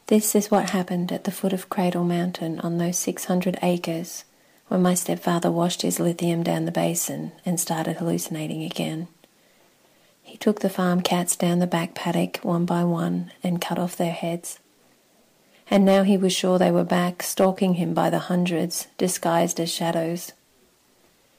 This 0.07 0.35
is 0.35 0.49
what 0.49 0.69
happened 0.69 1.11
at 1.11 1.26
the 1.26 1.31
foot 1.31 1.53
of 1.53 1.69
Cradle 1.69 2.05
Mountain 2.05 2.59
on 2.61 2.77
those 2.77 2.97
600 2.97 3.57
acres 3.61 4.23
when 4.68 4.81
my 4.81 4.94
stepfather 4.94 5.52
washed 5.52 5.81
his 5.81 5.99
lithium 5.99 6.44
down 6.44 6.65
the 6.65 6.72
basin 6.72 7.31
and 7.45 7.60
started 7.60 7.98
hallucinating 7.98 8.64
again. 8.64 9.07
He 10.22 10.38
took 10.38 10.60
the 10.60 10.69
farm 10.69 11.02
cats 11.02 11.35
down 11.35 11.60
the 11.60 11.68
back 11.68 11.95
paddock 11.95 12.38
one 12.44 12.65
by 12.65 12.84
one 12.84 13.31
and 13.44 13.61
cut 13.61 13.80
off 13.80 13.95
their 13.95 14.11
heads. 14.11 14.60
And 15.69 15.85
now 15.85 16.03
he 16.03 16.18
was 16.18 16.34
sure 16.34 16.57
they 16.60 16.72
were 16.72 16.84
back, 16.84 17.23
stalking 17.23 17.76
him 17.76 17.94
by 17.94 18.10
the 18.10 18.19
hundreds, 18.19 18.88
disguised 18.98 19.60
as 19.60 19.72
shadows. 19.72 20.34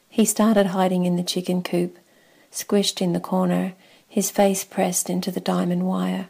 He 0.08 0.24
started 0.24 0.66
hiding 0.66 1.04
in 1.04 1.16
the 1.16 1.22
chicken 1.22 1.62
coop, 1.62 1.98
squished 2.50 3.02
in 3.02 3.12
the 3.12 3.20
corner, 3.20 3.74
his 4.08 4.30
face 4.30 4.64
pressed 4.64 5.10
into 5.10 5.30
the 5.30 5.40
diamond 5.40 5.86
wire. 5.86 6.28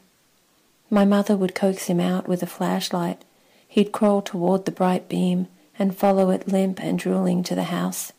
My 0.90 1.04
mother 1.04 1.36
would 1.36 1.54
coax 1.54 1.86
him 1.86 2.00
out 2.00 2.26
with 2.26 2.42
a 2.42 2.46
flashlight. 2.46 3.24
He'd 3.68 3.92
crawl 3.92 4.22
toward 4.22 4.64
the 4.64 4.72
bright 4.72 5.08
beam 5.08 5.46
and 5.78 5.96
follow 5.96 6.30
it 6.30 6.48
limp 6.48 6.82
and 6.82 6.98
drooling 6.98 7.42
to 7.44 7.54
the 7.54 7.64
house. 7.64 8.12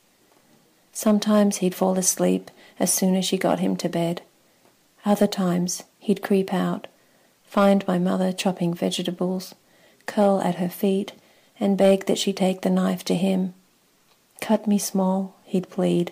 Sometimes 0.92 1.58
he'd 1.58 1.76
fall 1.76 1.98
asleep 1.98 2.50
as 2.80 2.92
soon 2.92 3.16
as 3.16 3.26
she 3.26 3.38
got 3.38 3.60
him 3.60 3.76
to 3.78 3.90
bed. 3.90 4.22
Other 5.06 5.28
times 5.28 5.84
he'd 6.00 6.22
creep 6.22 6.54
out, 6.54 6.88
find 7.44 7.88
my 7.88 8.00
mother 8.00 8.32
chopping 8.32 8.74
vegetables, 8.74 9.56
curl 10.06 10.42
at 10.42 10.56
her 10.56 10.70
feet, 10.70 11.14
and 11.60 11.78
beg 11.78 12.06
that 12.06 12.18
she 12.18 12.34
take 12.34 12.62
the 12.62 12.70
knife 12.70 13.04
to 13.06 13.16
him. 13.16 13.54
Cut 14.42 14.68
me 14.68 14.78
small, 14.78 15.36
he'd 15.44 15.70
plead. 15.70 16.12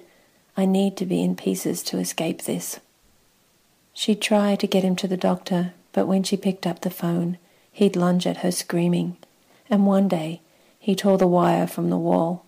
I 0.55 0.65
need 0.65 0.97
to 0.97 1.05
be 1.05 1.21
in 1.21 1.35
pieces 1.35 1.83
to 1.83 1.99
escape 1.99 2.43
this. 2.43 2.79
She'd 3.93 4.21
try 4.21 4.55
to 4.55 4.67
get 4.67 4.83
him 4.83 4.95
to 4.97 5.07
the 5.07 5.17
doctor, 5.17 5.73
but 5.91 6.07
when 6.07 6.23
she 6.23 6.37
picked 6.37 6.67
up 6.67 6.81
the 6.81 6.89
phone, 6.89 7.37
he'd 7.71 7.95
lunge 7.95 8.27
at 8.27 8.37
her 8.37 8.51
screaming. 8.51 9.17
And 9.69 9.85
one 9.85 10.07
day 10.07 10.41
he 10.87 10.95
tore 10.95 11.17
the 11.17 11.27
wire 11.27 11.67
from 11.67 11.89
the 11.89 11.97
wall. 11.97 12.45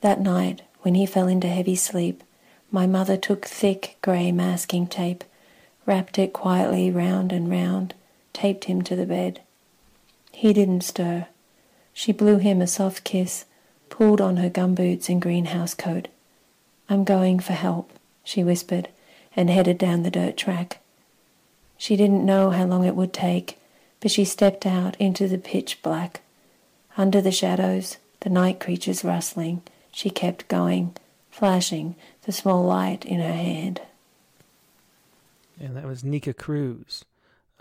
That 0.00 0.22
night, 0.22 0.62
when 0.80 0.94
he 0.94 1.04
fell 1.04 1.28
into 1.28 1.48
heavy 1.48 1.76
sleep, 1.76 2.24
my 2.70 2.86
mother 2.86 3.18
took 3.18 3.44
thick 3.44 3.98
grey 4.00 4.32
masking 4.32 4.86
tape, 4.86 5.22
wrapped 5.84 6.18
it 6.18 6.32
quietly 6.32 6.90
round 6.90 7.30
and 7.30 7.50
round, 7.50 7.92
taped 8.32 8.64
him 8.64 8.80
to 8.80 8.96
the 8.96 9.04
bed. 9.04 9.42
He 10.32 10.54
didn't 10.54 10.80
stir. 10.80 11.26
She 11.92 12.10
blew 12.10 12.38
him 12.38 12.62
a 12.62 12.66
soft 12.66 13.04
kiss, 13.04 13.44
pulled 13.90 14.22
on 14.22 14.38
her 14.38 14.48
gumboots 14.48 15.10
and 15.10 15.20
greenhouse 15.20 15.74
coat. 15.74 16.08
I'm 16.88 17.04
going 17.04 17.38
for 17.38 17.52
help, 17.52 17.92
she 18.24 18.42
whispered, 18.42 18.88
and 19.36 19.50
headed 19.50 19.76
down 19.76 20.04
the 20.04 20.10
dirt 20.10 20.38
track. 20.38 20.78
She 21.76 21.96
didn't 21.96 22.24
know 22.24 22.48
how 22.48 22.64
long 22.64 22.86
it 22.86 22.96
would 22.96 23.12
take, 23.12 23.58
but 24.00 24.10
she 24.10 24.24
stepped 24.24 24.64
out 24.64 24.96
into 24.98 25.28
the 25.28 25.36
pitch 25.36 25.82
black. 25.82 26.22
Under 26.96 27.20
the 27.20 27.32
shadows, 27.32 27.98
the 28.20 28.30
night 28.30 28.60
creatures 28.60 29.04
rustling, 29.04 29.62
she 29.92 30.10
kept 30.10 30.48
going, 30.48 30.96
flashing 31.30 31.96
the 32.22 32.32
small 32.32 32.64
light 32.64 33.04
in 33.04 33.20
her 33.20 33.32
hand. 33.32 33.80
And 35.58 35.76
that 35.76 35.84
was 35.86 36.02
Nika 36.02 36.32
Cruz 36.32 37.04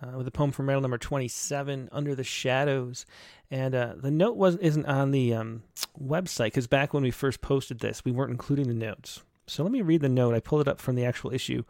uh, 0.01 0.17
with 0.17 0.27
a 0.27 0.31
poem 0.31 0.51
from 0.51 0.67
Rattle 0.67 0.81
number 0.81 0.97
27, 0.97 1.89
Under 1.91 2.15
the 2.15 2.23
Shadows. 2.23 3.05
And 3.51 3.75
uh, 3.75 3.93
the 3.97 4.11
note 4.11 4.37
wasn't 4.37 4.63
isn't 4.63 4.85
on 4.85 5.11
the 5.11 5.33
um, 5.33 5.63
website 6.01 6.45
because 6.45 6.67
back 6.67 6.93
when 6.93 7.03
we 7.03 7.11
first 7.11 7.41
posted 7.41 7.79
this, 7.79 8.05
we 8.05 8.11
weren't 8.11 8.31
including 8.31 8.67
the 8.67 8.73
notes. 8.73 9.21
So 9.47 9.63
let 9.63 9.71
me 9.71 9.81
read 9.81 10.01
the 10.01 10.09
note. 10.09 10.35
I 10.35 10.39
pulled 10.39 10.61
it 10.61 10.67
up 10.67 10.79
from 10.79 10.95
the 10.95 11.05
actual 11.05 11.33
issue. 11.33 11.63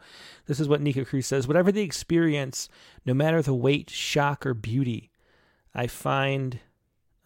This 0.46 0.60
is 0.60 0.68
what 0.68 0.82
Nika 0.82 1.04
Cruz 1.04 1.26
says 1.26 1.48
Whatever 1.48 1.72
the 1.72 1.82
experience, 1.82 2.68
no 3.06 3.14
matter 3.14 3.40
the 3.42 3.54
weight, 3.54 3.90
shock, 3.90 4.44
or 4.46 4.54
beauty, 4.54 5.10
I 5.74 5.86
find. 5.86 6.60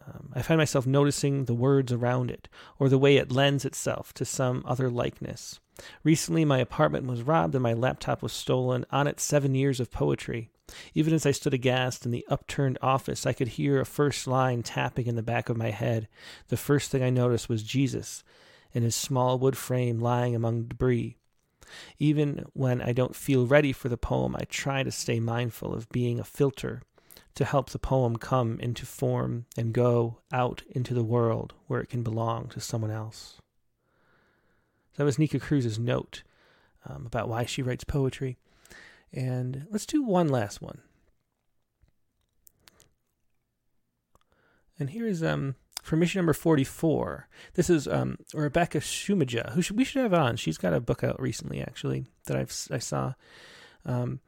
Um, 0.07 0.31
I 0.33 0.41
find 0.41 0.57
myself 0.57 0.85
noticing 0.85 1.45
the 1.45 1.53
words 1.53 1.91
around 1.91 2.29
it, 2.29 2.47
or 2.77 2.89
the 2.89 2.97
way 2.97 3.17
it 3.17 3.31
lends 3.31 3.65
itself 3.65 4.13
to 4.15 4.25
some 4.25 4.63
other 4.65 4.89
likeness. 4.89 5.59
Recently, 6.03 6.45
my 6.45 6.59
apartment 6.59 7.07
was 7.07 7.23
robbed 7.23 7.55
and 7.55 7.63
my 7.63 7.73
laptop 7.73 8.21
was 8.21 8.31
stolen. 8.31 8.85
On 8.91 9.07
it, 9.07 9.19
seven 9.19 9.55
years 9.55 9.79
of 9.79 9.91
poetry. 9.91 10.49
Even 10.93 11.13
as 11.13 11.25
I 11.25 11.31
stood 11.31 11.53
aghast 11.53 12.05
in 12.05 12.11
the 12.11 12.25
upturned 12.29 12.77
office, 12.81 13.25
I 13.25 13.33
could 13.33 13.49
hear 13.49 13.79
a 13.79 13.85
first 13.85 14.25
line 14.25 14.63
tapping 14.63 15.05
in 15.05 15.15
the 15.15 15.21
back 15.21 15.49
of 15.49 15.57
my 15.57 15.69
head. 15.69 16.07
The 16.47 16.57
first 16.57 16.91
thing 16.91 17.03
I 17.03 17.09
noticed 17.09 17.49
was 17.49 17.63
Jesus, 17.63 18.23
in 18.73 18.83
his 18.83 18.95
small 18.95 19.37
wood 19.37 19.57
frame 19.57 19.99
lying 19.99 20.35
among 20.35 20.63
debris. 20.63 21.17
Even 21.99 22.45
when 22.53 22.81
I 22.81 22.93
don't 22.93 23.15
feel 23.15 23.47
ready 23.47 23.73
for 23.73 23.89
the 23.89 23.97
poem, 23.97 24.35
I 24.35 24.45
try 24.45 24.83
to 24.83 24.91
stay 24.91 25.19
mindful 25.19 25.73
of 25.73 25.89
being 25.89 26.19
a 26.19 26.23
filter 26.23 26.81
to 27.35 27.45
help 27.45 27.69
the 27.69 27.79
poem 27.79 28.15
come 28.15 28.59
into 28.59 28.85
form 28.85 29.45
and 29.57 29.73
go 29.73 30.19
out 30.31 30.63
into 30.69 30.93
the 30.93 31.03
world 31.03 31.53
where 31.67 31.81
it 31.81 31.89
can 31.89 32.01
belong 32.01 32.47
to 32.47 32.59
someone 32.59 32.91
else. 32.91 33.41
that 34.95 35.03
was 35.03 35.19
Nika 35.19 35.39
Cruz's 35.39 35.77
note 35.77 36.23
um, 36.85 37.05
about 37.05 37.27
why 37.27 37.45
she 37.45 37.61
writes 37.61 37.83
poetry. 37.83 38.37
And 39.11 39.67
let's 39.69 39.85
do 39.85 40.03
one 40.03 40.29
last 40.29 40.61
one. 40.61 40.79
And 44.77 44.89
here 44.89 45.07
is 45.07 45.23
um, 45.23 45.55
for 45.83 45.95
mission 45.95 46.19
number 46.19 46.33
44. 46.33 47.27
This 47.53 47.69
is 47.69 47.87
um, 47.87 48.17
Rebecca 48.33 48.79
Schumejda, 48.79 49.51
who 49.51 49.61
should, 49.61 49.77
we 49.77 49.83
should 49.83 50.03
have 50.03 50.13
on. 50.13 50.35
She's 50.35 50.57
got 50.57 50.73
a 50.73 50.81
book 50.81 51.03
out 51.03 51.21
recently, 51.21 51.61
actually, 51.61 52.05
that 52.25 52.35
I've, 52.35 52.53
I 52.71 52.79
saw. 52.79 53.13
Um, 53.85 54.19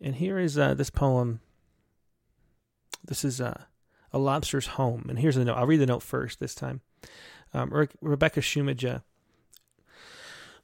and 0.00 0.16
here 0.16 0.38
is 0.38 0.58
uh, 0.58 0.74
this 0.74 0.90
poem. 0.90 1.40
This 3.08 3.24
is 3.24 3.40
A 3.40 3.66
Lobster's 4.12 4.66
Home. 4.68 5.06
And 5.08 5.18
here's 5.18 5.34
the 5.34 5.44
note. 5.44 5.56
I'll 5.56 5.66
read 5.66 5.80
the 5.80 5.86
note 5.86 6.02
first 6.02 6.38
this 6.38 6.54
time. 6.54 6.82
Um, 7.52 7.70
Re- 7.70 7.88
Rebecca 8.00 8.40
Schumejda. 8.40 9.02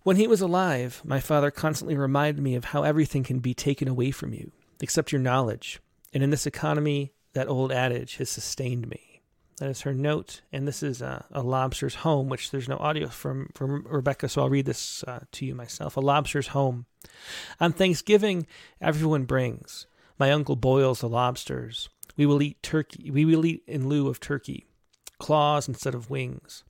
When 0.03 0.17
he 0.17 0.27
was 0.27 0.43
alive, 0.43 1.01
my 1.03 1.19
father 1.19 1.51
constantly 1.51 1.97
reminded 1.97 2.43
me 2.43 2.55
of 2.55 2.67
how 2.67 2.83
everything 2.83 3.25
can 3.25 3.39
be 3.39 3.55
taken 3.55 3.89
away 3.89 4.11
from 4.11 4.35
you, 4.35 4.53
except 4.83 5.11
your 5.11 5.21
knowledge. 5.21 5.81
And 6.13 6.23
in 6.23 6.29
this 6.29 6.47
economy, 6.47 7.15
that 7.33 7.49
old 7.49 7.73
adage 7.73 8.19
has 8.19 8.29
sustained 8.29 8.87
me. 8.89 9.23
That 9.59 9.71
is 9.71 9.83
her 9.83 9.95
note, 9.95 10.43
and 10.53 10.69
this 10.69 10.83
is 10.83 11.01
a 11.01 11.25
lobster's 11.33 11.95
home, 11.95 12.29
which 12.29 12.51
there's 12.51 12.69
no 12.69 12.77
audio 12.77 13.07
from 13.07 13.51
from 13.55 13.87
Rebecca, 13.89 14.29
so 14.29 14.43
I'll 14.43 14.51
read 14.51 14.67
this 14.67 15.05
uh, 15.05 15.21
to 15.31 15.47
you 15.47 15.55
myself. 15.55 15.97
A 15.97 16.01
lobster's 16.01 16.49
home. 16.49 16.87
On 17.61 17.73
Thanksgiving, 17.73 18.49
everyone 18.81 19.25
brings. 19.25 19.87
My 20.19 20.33
uncle 20.33 20.57
boils 20.57 21.01
the 21.01 21.09
lobsters. 21.09 21.89
We 22.17 22.27
will 22.27 22.43
eat 22.43 22.63
turkey. 22.63 23.11
We 23.11 23.25
will 23.25 23.45
eat 23.45 23.63
in 23.67 23.89
lieu 23.89 24.09
of 24.09 24.21
turkey, 24.21 24.67
claws 25.19 25.69
instead 25.69 25.95
of 25.95 26.11
wings. 26.11 26.65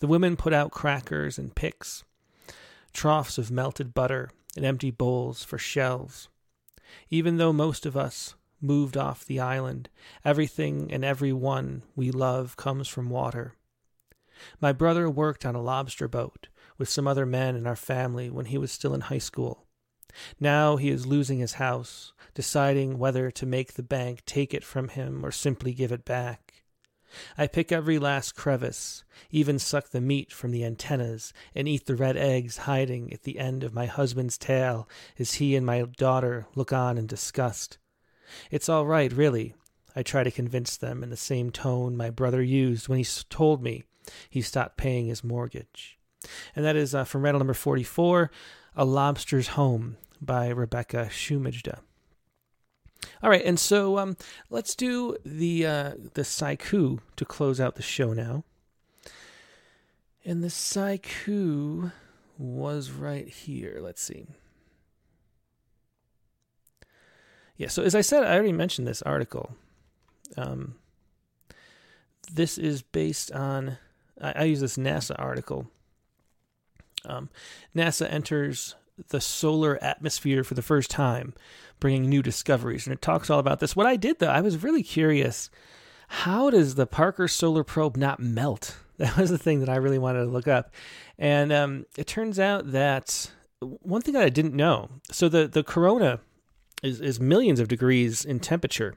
The 0.00 0.06
women 0.06 0.36
put 0.36 0.52
out 0.52 0.72
crackers 0.72 1.38
and 1.38 1.54
picks, 1.54 2.04
troughs 2.92 3.38
of 3.38 3.50
melted 3.50 3.94
butter, 3.94 4.30
and 4.56 4.64
empty 4.64 4.90
bowls 4.90 5.44
for 5.44 5.58
shells. 5.58 6.28
Even 7.10 7.36
though 7.36 7.52
most 7.52 7.86
of 7.86 7.96
us 7.96 8.34
moved 8.60 8.96
off 8.96 9.24
the 9.24 9.40
island. 9.40 9.88
Everything 10.24 10.92
and 10.92 11.04
every 11.04 11.32
one 11.32 11.82
we 11.94 12.10
love 12.10 12.56
comes 12.56 12.88
from 12.88 13.10
water. 13.10 13.54
My 14.60 14.72
brother 14.72 15.10
worked 15.10 15.44
on 15.44 15.54
a 15.54 15.62
lobster 15.62 16.08
boat 16.08 16.48
with 16.76 16.88
some 16.88 17.08
other 17.08 17.26
men 17.26 17.56
in 17.56 17.66
our 17.66 17.76
family 17.76 18.30
when 18.30 18.46
he 18.46 18.58
was 18.58 18.70
still 18.70 18.94
in 18.94 19.02
high 19.02 19.18
school. 19.18 19.66
Now 20.40 20.76
he 20.76 20.90
is 20.90 21.06
losing 21.06 21.38
his 21.38 21.54
house, 21.54 22.12
deciding 22.34 22.98
whether 22.98 23.30
to 23.30 23.46
make 23.46 23.74
the 23.74 23.82
bank 23.82 24.24
take 24.24 24.54
it 24.54 24.64
from 24.64 24.88
him 24.88 25.24
or 25.24 25.30
simply 25.30 25.72
give 25.72 25.92
it 25.92 26.04
back. 26.04 26.64
I 27.36 27.46
pick 27.46 27.72
every 27.72 27.98
last 27.98 28.34
crevice, 28.34 29.02
even 29.30 29.58
suck 29.58 29.90
the 29.90 30.00
meat 30.00 30.30
from 30.30 30.50
the 30.50 30.64
antennas, 30.64 31.32
and 31.54 31.66
eat 31.66 31.86
the 31.86 31.96
red 31.96 32.16
eggs 32.16 32.58
hiding 32.58 33.12
at 33.12 33.22
the 33.22 33.38
end 33.38 33.64
of 33.64 33.74
my 33.74 33.86
husband's 33.86 34.36
tail 34.36 34.88
as 35.18 35.34
he 35.34 35.56
and 35.56 35.64
my 35.64 35.82
daughter 35.96 36.46
look 36.54 36.72
on 36.72 36.98
in 36.98 37.06
disgust. 37.06 37.78
It's 38.50 38.68
all 38.68 38.86
right, 38.86 39.12
really. 39.12 39.54
I 39.96 40.02
try 40.02 40.22
to 40.22 40.30
convince 40.30 40.76
them 40.76 41.02
in 41.02 41.10
the 41.10 41.16
same 41.16 41.50
tone 41.50 41.96
my 41.96 42.10
brother 42.10 42.42
used 42.42 42.88
when 42.88 42.98
he 42.98 43.06
told 43.30 43.62
me 43.62 43.84
he 44.28 44.42
stopped 44.42 44.76
paying 44.76 45.06
his 45.06 45.24
mortgage. 45.24 45.98
And 46.54 46.64
that 46.64 46.76
is 46.76 46.94
uh, 46.94 47.04
from 47.04 47.22
Rattle 47.22 47.38
number 47.40 47.54
44, 47.54 48.30
A 48.78 48.84
Lobster's 48.84 49.48
Home 49.48 49.96
by 50.22 50.48
Rebecca 50.50 51.08
Schumejda. 51.10 51.80
All 53.20 53.28
right, 53.28 53.44
and 53.44 53.58
so 53.58 53.98
um, 53.98 54.16
let's 54.50 54.76
do 54.76 55.16
the 55.24 55.66
uh, 55.66 55.92
the 56.14 56.22
saiku 56.22 57.00
to 57.16 57.24
close 57.24 57.60
out 57.60 57.74
the 57.74 57.82
show 57.82 58.12
now. 58.12 58.44
And 60.24 60.44
the 60.44 60.48
saiku 60.48 61.90
was 62.38 62.92
right 62.92 63.28
here. 63.28 63.80
Let's 63.82 64.00
see. 64.00 64.28
Yeah, 67.56 67.68
so 67.68 67.82
as 67.82 67.96
I 67.96 68.02
said, 68.02 68.22
I 68.22 68.34
already 68.34 68.52
mentioned 68.52 68.86
this 68.86 69.02
article. 69.02 69.56
Um, 70.36 70.76
this 72.32 72.56
is 72.56 72.82
based 72.82 73.32
on, 73.32 73.78
I, 74.20 74.32
I 74.36 74.44
use 74.44 74.60
this 74.60 74.76
NASA 74.76 75.16
article. 75.18 75.66
Um, 77.04 77.28
NASA 77.74 78.10
enters 78.10 78.74
the 79.08 79.20
solar 79.20 79.82
atmosphere 79.82 80.42
for 80.42 80.54
the 80.54 80.62
first 80.62 80.90
time, 80.90 81.34
bringing 81.80 82.08
new 82.08 82.22
discoveries. 82.22 82.86
And 82.86 82.94
it 82.94 83.02
talks 83.02 83.30
all 83.30 83.38
about 83.38 83.60
this. 83.60 83.76
What 83.76 83.86
I 83.86 83.96
did, 83.96 84.18
though, 84.18 84.28
I 84.28 84.40
was 84.40 84.62
really 84.62 84.82
curious 84.82 85.50
how 86.08 86.50
does 86.50 86.74
the 86.74 86.86
Parker 86.86 87.28
Solar 87.28 87.64
Probe 87.64 87.96
not 87.96 88.20
melt? 88.20 88.76
That 88.98 89.16
was 89.16 89.30
the 89.30 89.38
thing 89.38 89.60
that 89.60 89.68
I 89.68 89.76
really 89.76 90.00
wanted 90.00 90.24
to 90.24 90.30
look 90.30 90.48
up. 90.48 90.74
And 91.20 91.52
um, 91.52 91.86
it 91.96 92.08
turns 92.08 92.40
out 92.40 92.72
that 92.72 93.30
one 93.60 94.02
thing 94.02 94.14
that 94.14 94.24
I 94.24 94.28
didn't 94.28 94.54
know 94.54 94.88
so 95.12 95.28
the, 95.28 95.46
the 95.46 95.62
corona 95.62 96.18
is, 96.82 97.00
is 97.00 97.20
millions 97.20 97.60
of 97.60 97.68
degrees 97.68 98.24
in 98.24 98.40
temperature. 98.40 98.96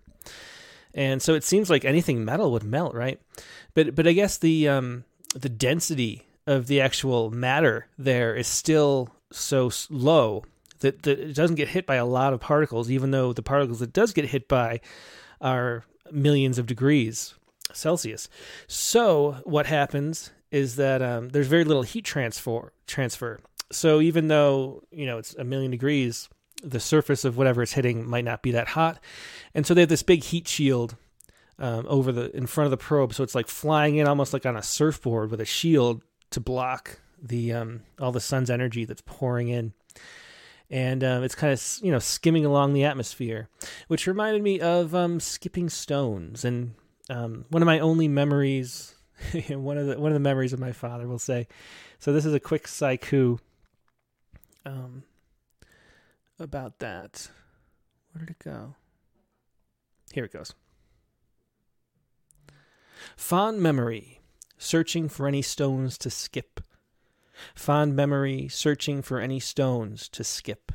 And 0.95 1.21
so 1.21 1.35
it 1.35 1.43
seems 1.43 1.69
like 1.69 1.85
anything 1.85 2.25
metal 2.25 2.51
would 2.51 2.63
melt, 2.63 2.95
right? 2.95 3.21
But 3.75 3.93
but 3.93 4.07
I 4.07 4.13
guess 4.13 4.39
the 4.39 4.67
um, 4.67 5.05
the 5.35 5.49
density 5.49 6.25
of 6.51 6.67
the 6.67 6.81
actual 6.81 7.31
matter 7.31 7.87
there 7.97 8.35
is 8.35 8.47
still 8.47 9.09
so 9.31 9.71
low 9.89 10.43
that, 10.79 11.03
that 11.03 11.19
it 11.19 11.35
doesn't 11.35 11.55
get 11.55 11.69
hit 11.69 11.85
by 11.85 11.95
a 11.95 12.05
lot 12.05 12.33
of 12.33 12.39
particles, 12.39 12.91
even 12.91 13.11
though 13.11 13.33
the 13.33 13.41
particles 13.41 13.81
it 13.81 13.93
does 13.93 14.13
get 14.13 14.25
hit 14.25 14.47
by 14.47 14.79
are 15.39 15.83
millions 16.11 16.57
of 16.57 16.65
degrees 16.67 17.35
Celsius. 17.73 18.27
So 18.67 19.37
what 19.43 19.65
happens 19.65 20.31
is 20.51 20.75
that 20.75 21.01
um, 21.01 21.29
there's 21.29 21.47
very 21.47 21.63
little 21.63 21.83
heat 21.83 22.05
transfer 22.05 22.73
transfer. 22.87 23.39
So 23.71 24.01
even 24.01 24.27
though 24.27 24.83
you 24.91 25.05
know 25.05 25.17
it's 25.17 25.33
a 25.35 25.43
million 25.43 25.71
degrees, 25.71 26.29
the 26.61 26.79
surface 26.79 27.23
of 27.25 27.37
whatever 27.37 27.63
it's 27.63 27.73
hitting 27.73 28.07
might 28.07 28.25
not 28.25 28.41
be 28.41 28.51
that 28.51 28.69
hot, 28.69 28.99
and 29.55 29.65
so 29.65 29.73
they 29.73 29.81
have 29.81 29.89
this 29.89 30.03
big 30.03 30.23
heat 30.23 30.47
shield 30.47 30.97
um, 31.57 31.85
over 31.87 32.11
the 32.11 32.35
in 32.35 32.47
front 32.47 32.65
of 32.65 32.71
the 32.71 32.77
probe, 32.77 33.13
so 33.13 33.23
it's 33.23 33.35
like 33.35 33.47
flying 33.47 33.95
in 33.95 34.07
almost 34.07 34.33
like 34.33 34.45
on 34.45 34.57
a 34.57 34.63
surfboard 34.63 35.31
with 35.31 35.39
a 35.39 35.45
shield 35.45 36.01
to 36.31 36.39
block 36.39 36.99
the 37.21 37.53
um, 37.53 37.81
all 37.99 38.11
the 38.11 38.19
sun's 38.19 38.49
energy 38.49 38.85
that's 38.85 39.03
pouring 39.05 39.47
in, 39.49 39.73
and 40.69 41.03
um, 41.03 41.23
it's 41.23 41.35
kind 41.35 41.53
of 41.53 41.79
you 41.81 41.91
know 41.91 41.99
skimming 41.99 42.45
along 42.45 42.73
the 42.73 42.83
atmosphere, 42.83 43.47
which 43.87 44.07
reminded 44.07 44.41
me 44.41 44.59
of 44.59 44.95
um, 44.95 45.19
skipping 45.19 45.69
stones, 45.69 46.43
and 46.43 46.73
um, 47.09 47.45
one 47.49 47.61
of 47.61 47.67
my 47.67 47.79
only 47.79 48.07
memories, 48.07 48.95
one 49.49 49.77
of 49.77 49.87
the 49.87 49.99
one 49.99 50.11
of 50.11 50.15
the 50.15 50.19
memories 50.19 50.53
of 50.53 50.59
my 50.59 50.71
father, 50.71 51.07
will 51.07 51.19
say. 51.19 51.47
So 51.99 52.11
this 52.11 52.25
is 52.25 52.33
a 52.33 52.39
quick 52.39 52.65
saiku. 52.65 53.39
Um, 54.65 55.03
about 56.39 56.79
that. 56.79 57.29
Where 58.13 58.25
did 58.25 58.31
it 58.31 58.43
go? 58.43 58.75
Here 60.11 60.25
it 60.25 60.33
goes. 60.33 60.53
Fond 63.15 63.61
memory, 63.61 64.20
searching 64.61 65.09
for 65.09 65.27
any 65.27 65.41
stones 65.41 65.97
to 65.97 66.09
skip. 66.09 66.61
fond 67.55 67.95
memory, 67.95 68.47
searching 68.47 69.01
for 69.01 69.19
any 69.19 69.39
stones 69.39 70.07
to 70.09 70.23
skip. 70.23 70.71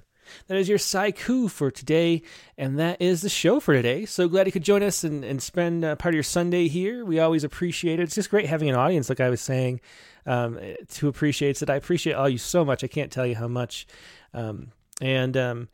That 0.49 0.59
is 0.59 0.69
your 0.69 0.79
Saiku 0.79 1.49
for 1.49 1.71
today, 1.71 2.23
and 2.59 2.79
that 2.81 3.01
is 3.01 3.23
the 3.23 3.29
show 3.29 3.61
for 3.61 3.75
today. 3.75 4.05
So 4.07 4.29
glad 4.29 4.47
you 4.47 4.53
could 4.53 4.65
join 4.65 4.83
us 4.83 5.05
and, 5.05 5.25
and 5.25 5.41
spend 5.41 5.85
uh, 5.85 5.95
part 5.95 6.15
of 6.15 6.17
your 6.17 6.25
Sunday 6.25 6.67
here. 6.67 7.05
We 7.05 7.21
always 7.21 7.45
appreciate 7.45 8.01
it. 8.01 8.05
It's 8.05 8.17
just 8.17 8.31
great 8.31 8.47
having 8.47 8.69
an 8.69 8.75
audience, 8.75 9.09
like 9.09 9.21
I 9.21 9.31
was 9.31 9.41
saying, 9.41 9.81
um, 10.27 10.59
who 10.99 11.07
appreciates 11.07 11.63
it. 11.63 11.71
I 11.71 11.77
appreciate 11.77 12.15
all 12.15 12.29
you 12.29 12.39
so 12.39 12.65
much. 12.65 12.83
I 12.83 12.89
can't 12.89 13.13
tell 13.13 13.25
you 13.25 13.37
how 13.37 13.47
much. 13.47 13.87
Um, 14.35 14.73
and 15.01 15.37
um, 15.37 15.69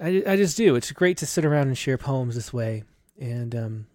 I, 0.00 0.24
I 0.26 0.36
just 0.36 0.56
do. 0.56 0.74
It's 0.74 0.90
great 0.90 1.18
to 1.18 1.26
sit 1.26 1.44
around 1.44 1.68
and 1.68 1.78
share 1.78 1.98
poems 1.98 2.34
this 2.34 2.52
way 2.52 2.82
and, 3.20 3.54
um, 3.54 3.86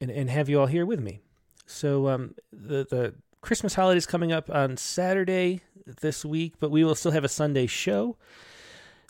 and, 0.00 0.10
and 0.10 0.30
have 0.30 0.48
you 0.48 0.58
all 0.58 0.66
here 0.66 0.86
with 0.86 1.00
me. 1.00 1.20
So 1.66 2.08
um, 2.08 2.34
the, 2.52 2.86
the 2.88 3.14
Christmas 3.40 3.74
holiday 3.74 3.98
is 3.98 4.06
coming 4.06 4.32
up 4.32 4.50
on 4.50 4.76
Saturday 4.76 5.60
this 6.00 6.24
week, 6.24 6.54
but 6.60 6.70
we 6.70 6.84
will 6.84 6.94
still 6.94 7.12
have 7.12 7.24
a 7.24 7.28
Sunday 7.28 7.66
show. 7.66 8.16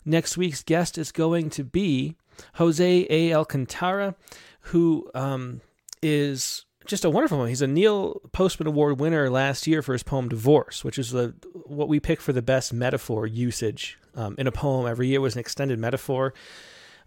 Next 0.05 0.37
week's 0.37 0.63
guest 0.63 0.97
is 0.97 1.11
going 1.11 1.49
to 1.51 1.63
be 1.63 2.15
Jose 2.55 3.07
A. 3.09 3.33
Alcantara, 3.33 4.15
who 4.61 5.09
um, 5.15 5.61
is 6.01 6.65
just 6.85 7.03
a 7.03 7.09
wonderful 7.09 7.39
one. 7.39 7.47
He's 7.47 7.61
a 7.61 7.67
Neil 7.67 8.21
Postman 8.31 8.67
Award 8.67 8.99
winner 8.99 9.29
last 9.29 9.65
year 9.65 9.81
for 9.81 9.93
his 9.93 10.03
poem 10.03 10.29
"Divorce," 10.29 10.83
which 10.83 10.99
is 10.99 11.11
the 11.11 11.33
what 11.65 11.87
we 11.87 11.99
pick 11.99 12.21
for 12.21 12.33
the 12.33 12.41
best 12.41 12.73
metaphor 12.73 13.25
usage 13.25 13.97
um, 14.15 14.35
in 14.37 14.45
a 14.47 14.51
poem 14.51 14.85
every 14.85 15.07
year. 15.07 15.21
Was 15.21 15.33
an 15.33 15.39
extended 15.39 15.79
metaphor. 15.79 16.33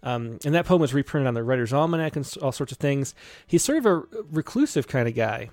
Um, 0.01 0.39
and 0.45 0.55
that 0.55 0.65
poem 0.65 0.79
was 0.79 0.93
reprinted 0.93 1.27
on 1.27 1.33
the 1.33 1.43
Writer's 1.43 1.73
Almanac 1.73 2.15
and 2.15 2.33
all 2.41 2.51
sorts 2.51 2.71
of 2.71 2.77
things. 2.77 3.13
He's 3.45 3.63
sort 3.63 3.79
of 3.79 3.85
a 3.85 4.03
reclusive 4.31 4.87
kind 4.87 5.07
of 5.07 5.15
guy. 5.15 5.49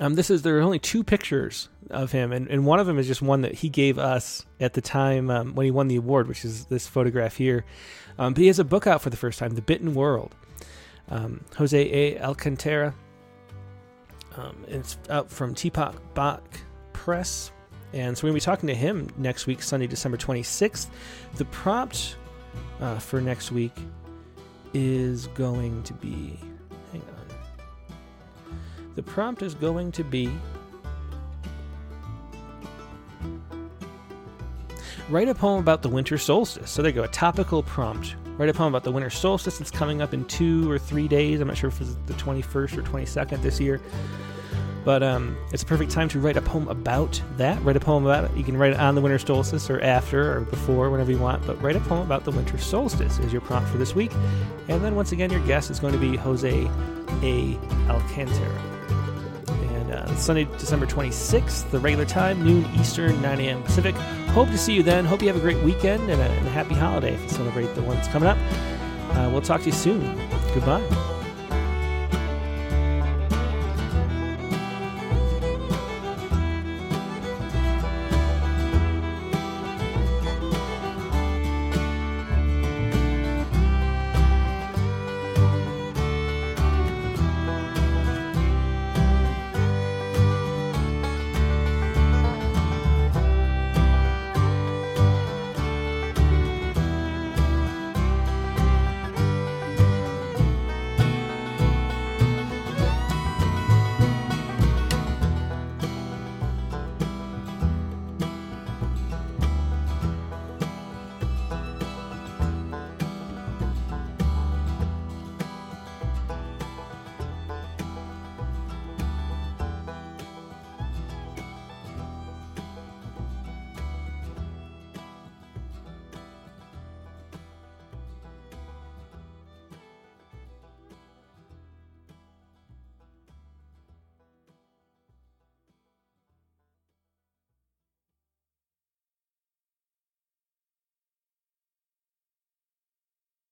Um, 0.00 0.14
this 0.14 0.30
is 0.30 0.42
there 0.42 0.58
are 0.58 0.62
only 0.62 0.78
two 0.78 1.02
pictures 1.02 1.68
of 1.90 2.12
him, 2.12 2.32
and, 2.32 2.46
and 2.48 2.64
one 2.64 2.78
of 2.78 2.86
them 2.86 2.98
is 2.98 3.06
just 3.06 3.22
one 3.22 3.40
that 3.40 3.54
he 3.54 3.68
gave 3.68 3.98
us 3.98 4.46
at 4.60 4.74
the 4.74 4.80
time 4.80 5.30
um, 5.30 5.54
when 5.54 5.64
he 5.64 5.70
won 5.70 5.88
the 5.88 5.96
award, 5.96 6.28
which 6.28 6.44
is 6.44 6.66
this 6.66 6.86
photograph 6.86 7.36
here. 7.36 7.64
Um, 8.18 8.34
but 8.34 8.40
he 8.40 8.46
has 8.48 8.58
a 8.58 8.64
book 8.64 8.86
out 8.86 9.02
for 9.02 9.10
the 9.10 9.16
first 9.16 9.38
time, 9.38 9.54
The 9.54 9.62
Bitten 9.62 9.94
World. 9.94 10.34
Um, 11.08 11.44
Jose 11.56 11.78
A. 11.78 12.20
Alcantara. 12.20 12.94
Um, 14.36 14.64
it's 14.68 14.98
out 15.10 15.30
from 15.30 15.54
Tupelo 15.54 15.94
Press. 16.92 17.50
And 17.92 18.16
so 18.16 18.24
we're 18.24 18.32
going 18.32 18.40
to 18.40 18.46
be 18.46 18.50
talking 18.50 18.66
to 18.68 18.74
him 18.74 19.08
next 19.16 19.46
week, 19.46 19.62
Sunday, 19.62 19.86
December 19.86 20.18
26th. 20.18 20.88
The 21.36 21.46
prompt 21.46 22.16
uh, 22.80 22.98
for 22.98 23.20
next 23.20 23.52
week 23.52 23.72
is 24.74 25.26
going 25.28 25.82
to 25.84 25.94
be. 25.94 26.38
Hang 26.92 27.02
on. 27.02 28.54
The 28.94 29.02
prompt 29.02 29.42
is 29.42 29.54
going 29.54 29.92
to 29.92 30.04
be 30.04 30.30
write 35.08 35.28
a 35.28 35.34
poem 35.34 35.60
about 35.60 35.82
the 35.82 35.88
winter 35.88 36.18
solstice. 36.18 36.70
So 36.70 36.82
there 36.82 36.90
you 36.90 36.96
go, 36.96 37.02
a 37.04 37.08
topical 37.08 37.62
prompt. 37.62 38.16
Write 38.36 38.48
a 38.48 38.54
poem 38.54 38.72
about 38.72 38.84
the 38.84 38.92
winter 38.92 39.10
solstice 39.10 39.58
that's 39.58 39.70
coming 39.70 40.00
up 40.00 40.14
in 40.14 40.24
two 40.26 40.70
or 40.70 40.78
three 40.78 41.08
days. 41.08 41.40
I'm 41.40 41.48
not 41.48 41.56
sure 41.56 41.68
if 41.68 41.80
it's 41.80 41.96
the 42.06 42.14
21st 42.14 42.78
or 42.78 42.82
22nd 42.82 43.42
this 43.42 43.58
year. 43.58 43.80
But 44.84 45.02
um, 45.02 45.36
it's 45.52 45.62
a 45.62 45.66
perfect 45.66 45.90
time 45.90 46.08
to 46.10 46.20
write 46.20 46.36
a 46.36 46.42
poem 46.42 46.68
about 46.68 47.20
that. 47.36 47.62
Write 47.62 47.76
a 47.76 47.80
poem 47.80 48.04
about 48.04 48.24
it. 48.24 48.36
You 48.36 48.44
can 48.44 48.56
write 48.56 48.72
it 48.72 48.78
on 48.78 48.94
the 48.94 49.00
winter 49.00 49.18
solstice 49.18 49.68
or 49.68 49.80
after 49.80 50.36
or 50.36 50.40
before, 50.42 50.90
whenever 50.90 51.10
you 51.10 51.18
want. 51.18 51.46
But 51.46 51.60
write 51.62 51.76
a 51.76 51.80
poem 51.80 52.02
about 52.02 52.24
the 52.24 52.30
winter 52.30 52.58
solstice 52.58 53.18
is 53.18 53.32
your 53.32 53.42
prompt 53.42 53.68
for 53.68 53.78
this 53.78 53.94
week. 53.94 54.12
And 54.68 54.82
then 54.84 54.94
once 54.94 55.12
again, 55.12 55.30
your 55.30 55.44
guest 55.46 55.70
is 55.70 55.80
going 55.80 55.92
to 55.92 55.98
be 55.98 56.16
Jose 56.16 56.70
A. 57.22 57.58
Alcantara. 57.88 58.62
And 59.48 59.92
uh, 59.92 60.16
Sunday, 60.16 60.44
December 60.58 60.86
26th, 60.86 61.70
the 61.70 61.78
regular 61.78 62.04
time, 62.04 62.44
noon 62.44 62.66
Eastern, 62.78 63.20
9 63.20 63.40
a.m. 63.40 63.62
Pacific. 63.62 63.94
Hope 64.28 64.48
to 64.48 64.58
see 64.58 64.74
you 64.74 64.82
then. 64.82 65.04
Hope 65.04 65.22
you 65.22 65.28
have 65.28 65.36
a 65.36 65.40
great 65.40 65.62
weekend 65.62 66.08
and 66.10 66.20
a, 66.20 66.24
and 66.24 66.46
a 66.46 66.50
happy 66.50 66.74
holiday 66.74 67.14
if 67.14 67.22
you 67.22 67.28
celebrate 67.28 67.74
the 67.74 67.82
one 67.82 67.96
that's 67.96 68.08
coming 68.08 68.28
up. 68.28 68.38
Uh, 69.10 69.28
we'll 69.32 69.42
talk 69.42 69.60
to 69.60 69.66
you 69.66 69.72
soon. 69.72 70.00
Goodbye. 70.54 71.07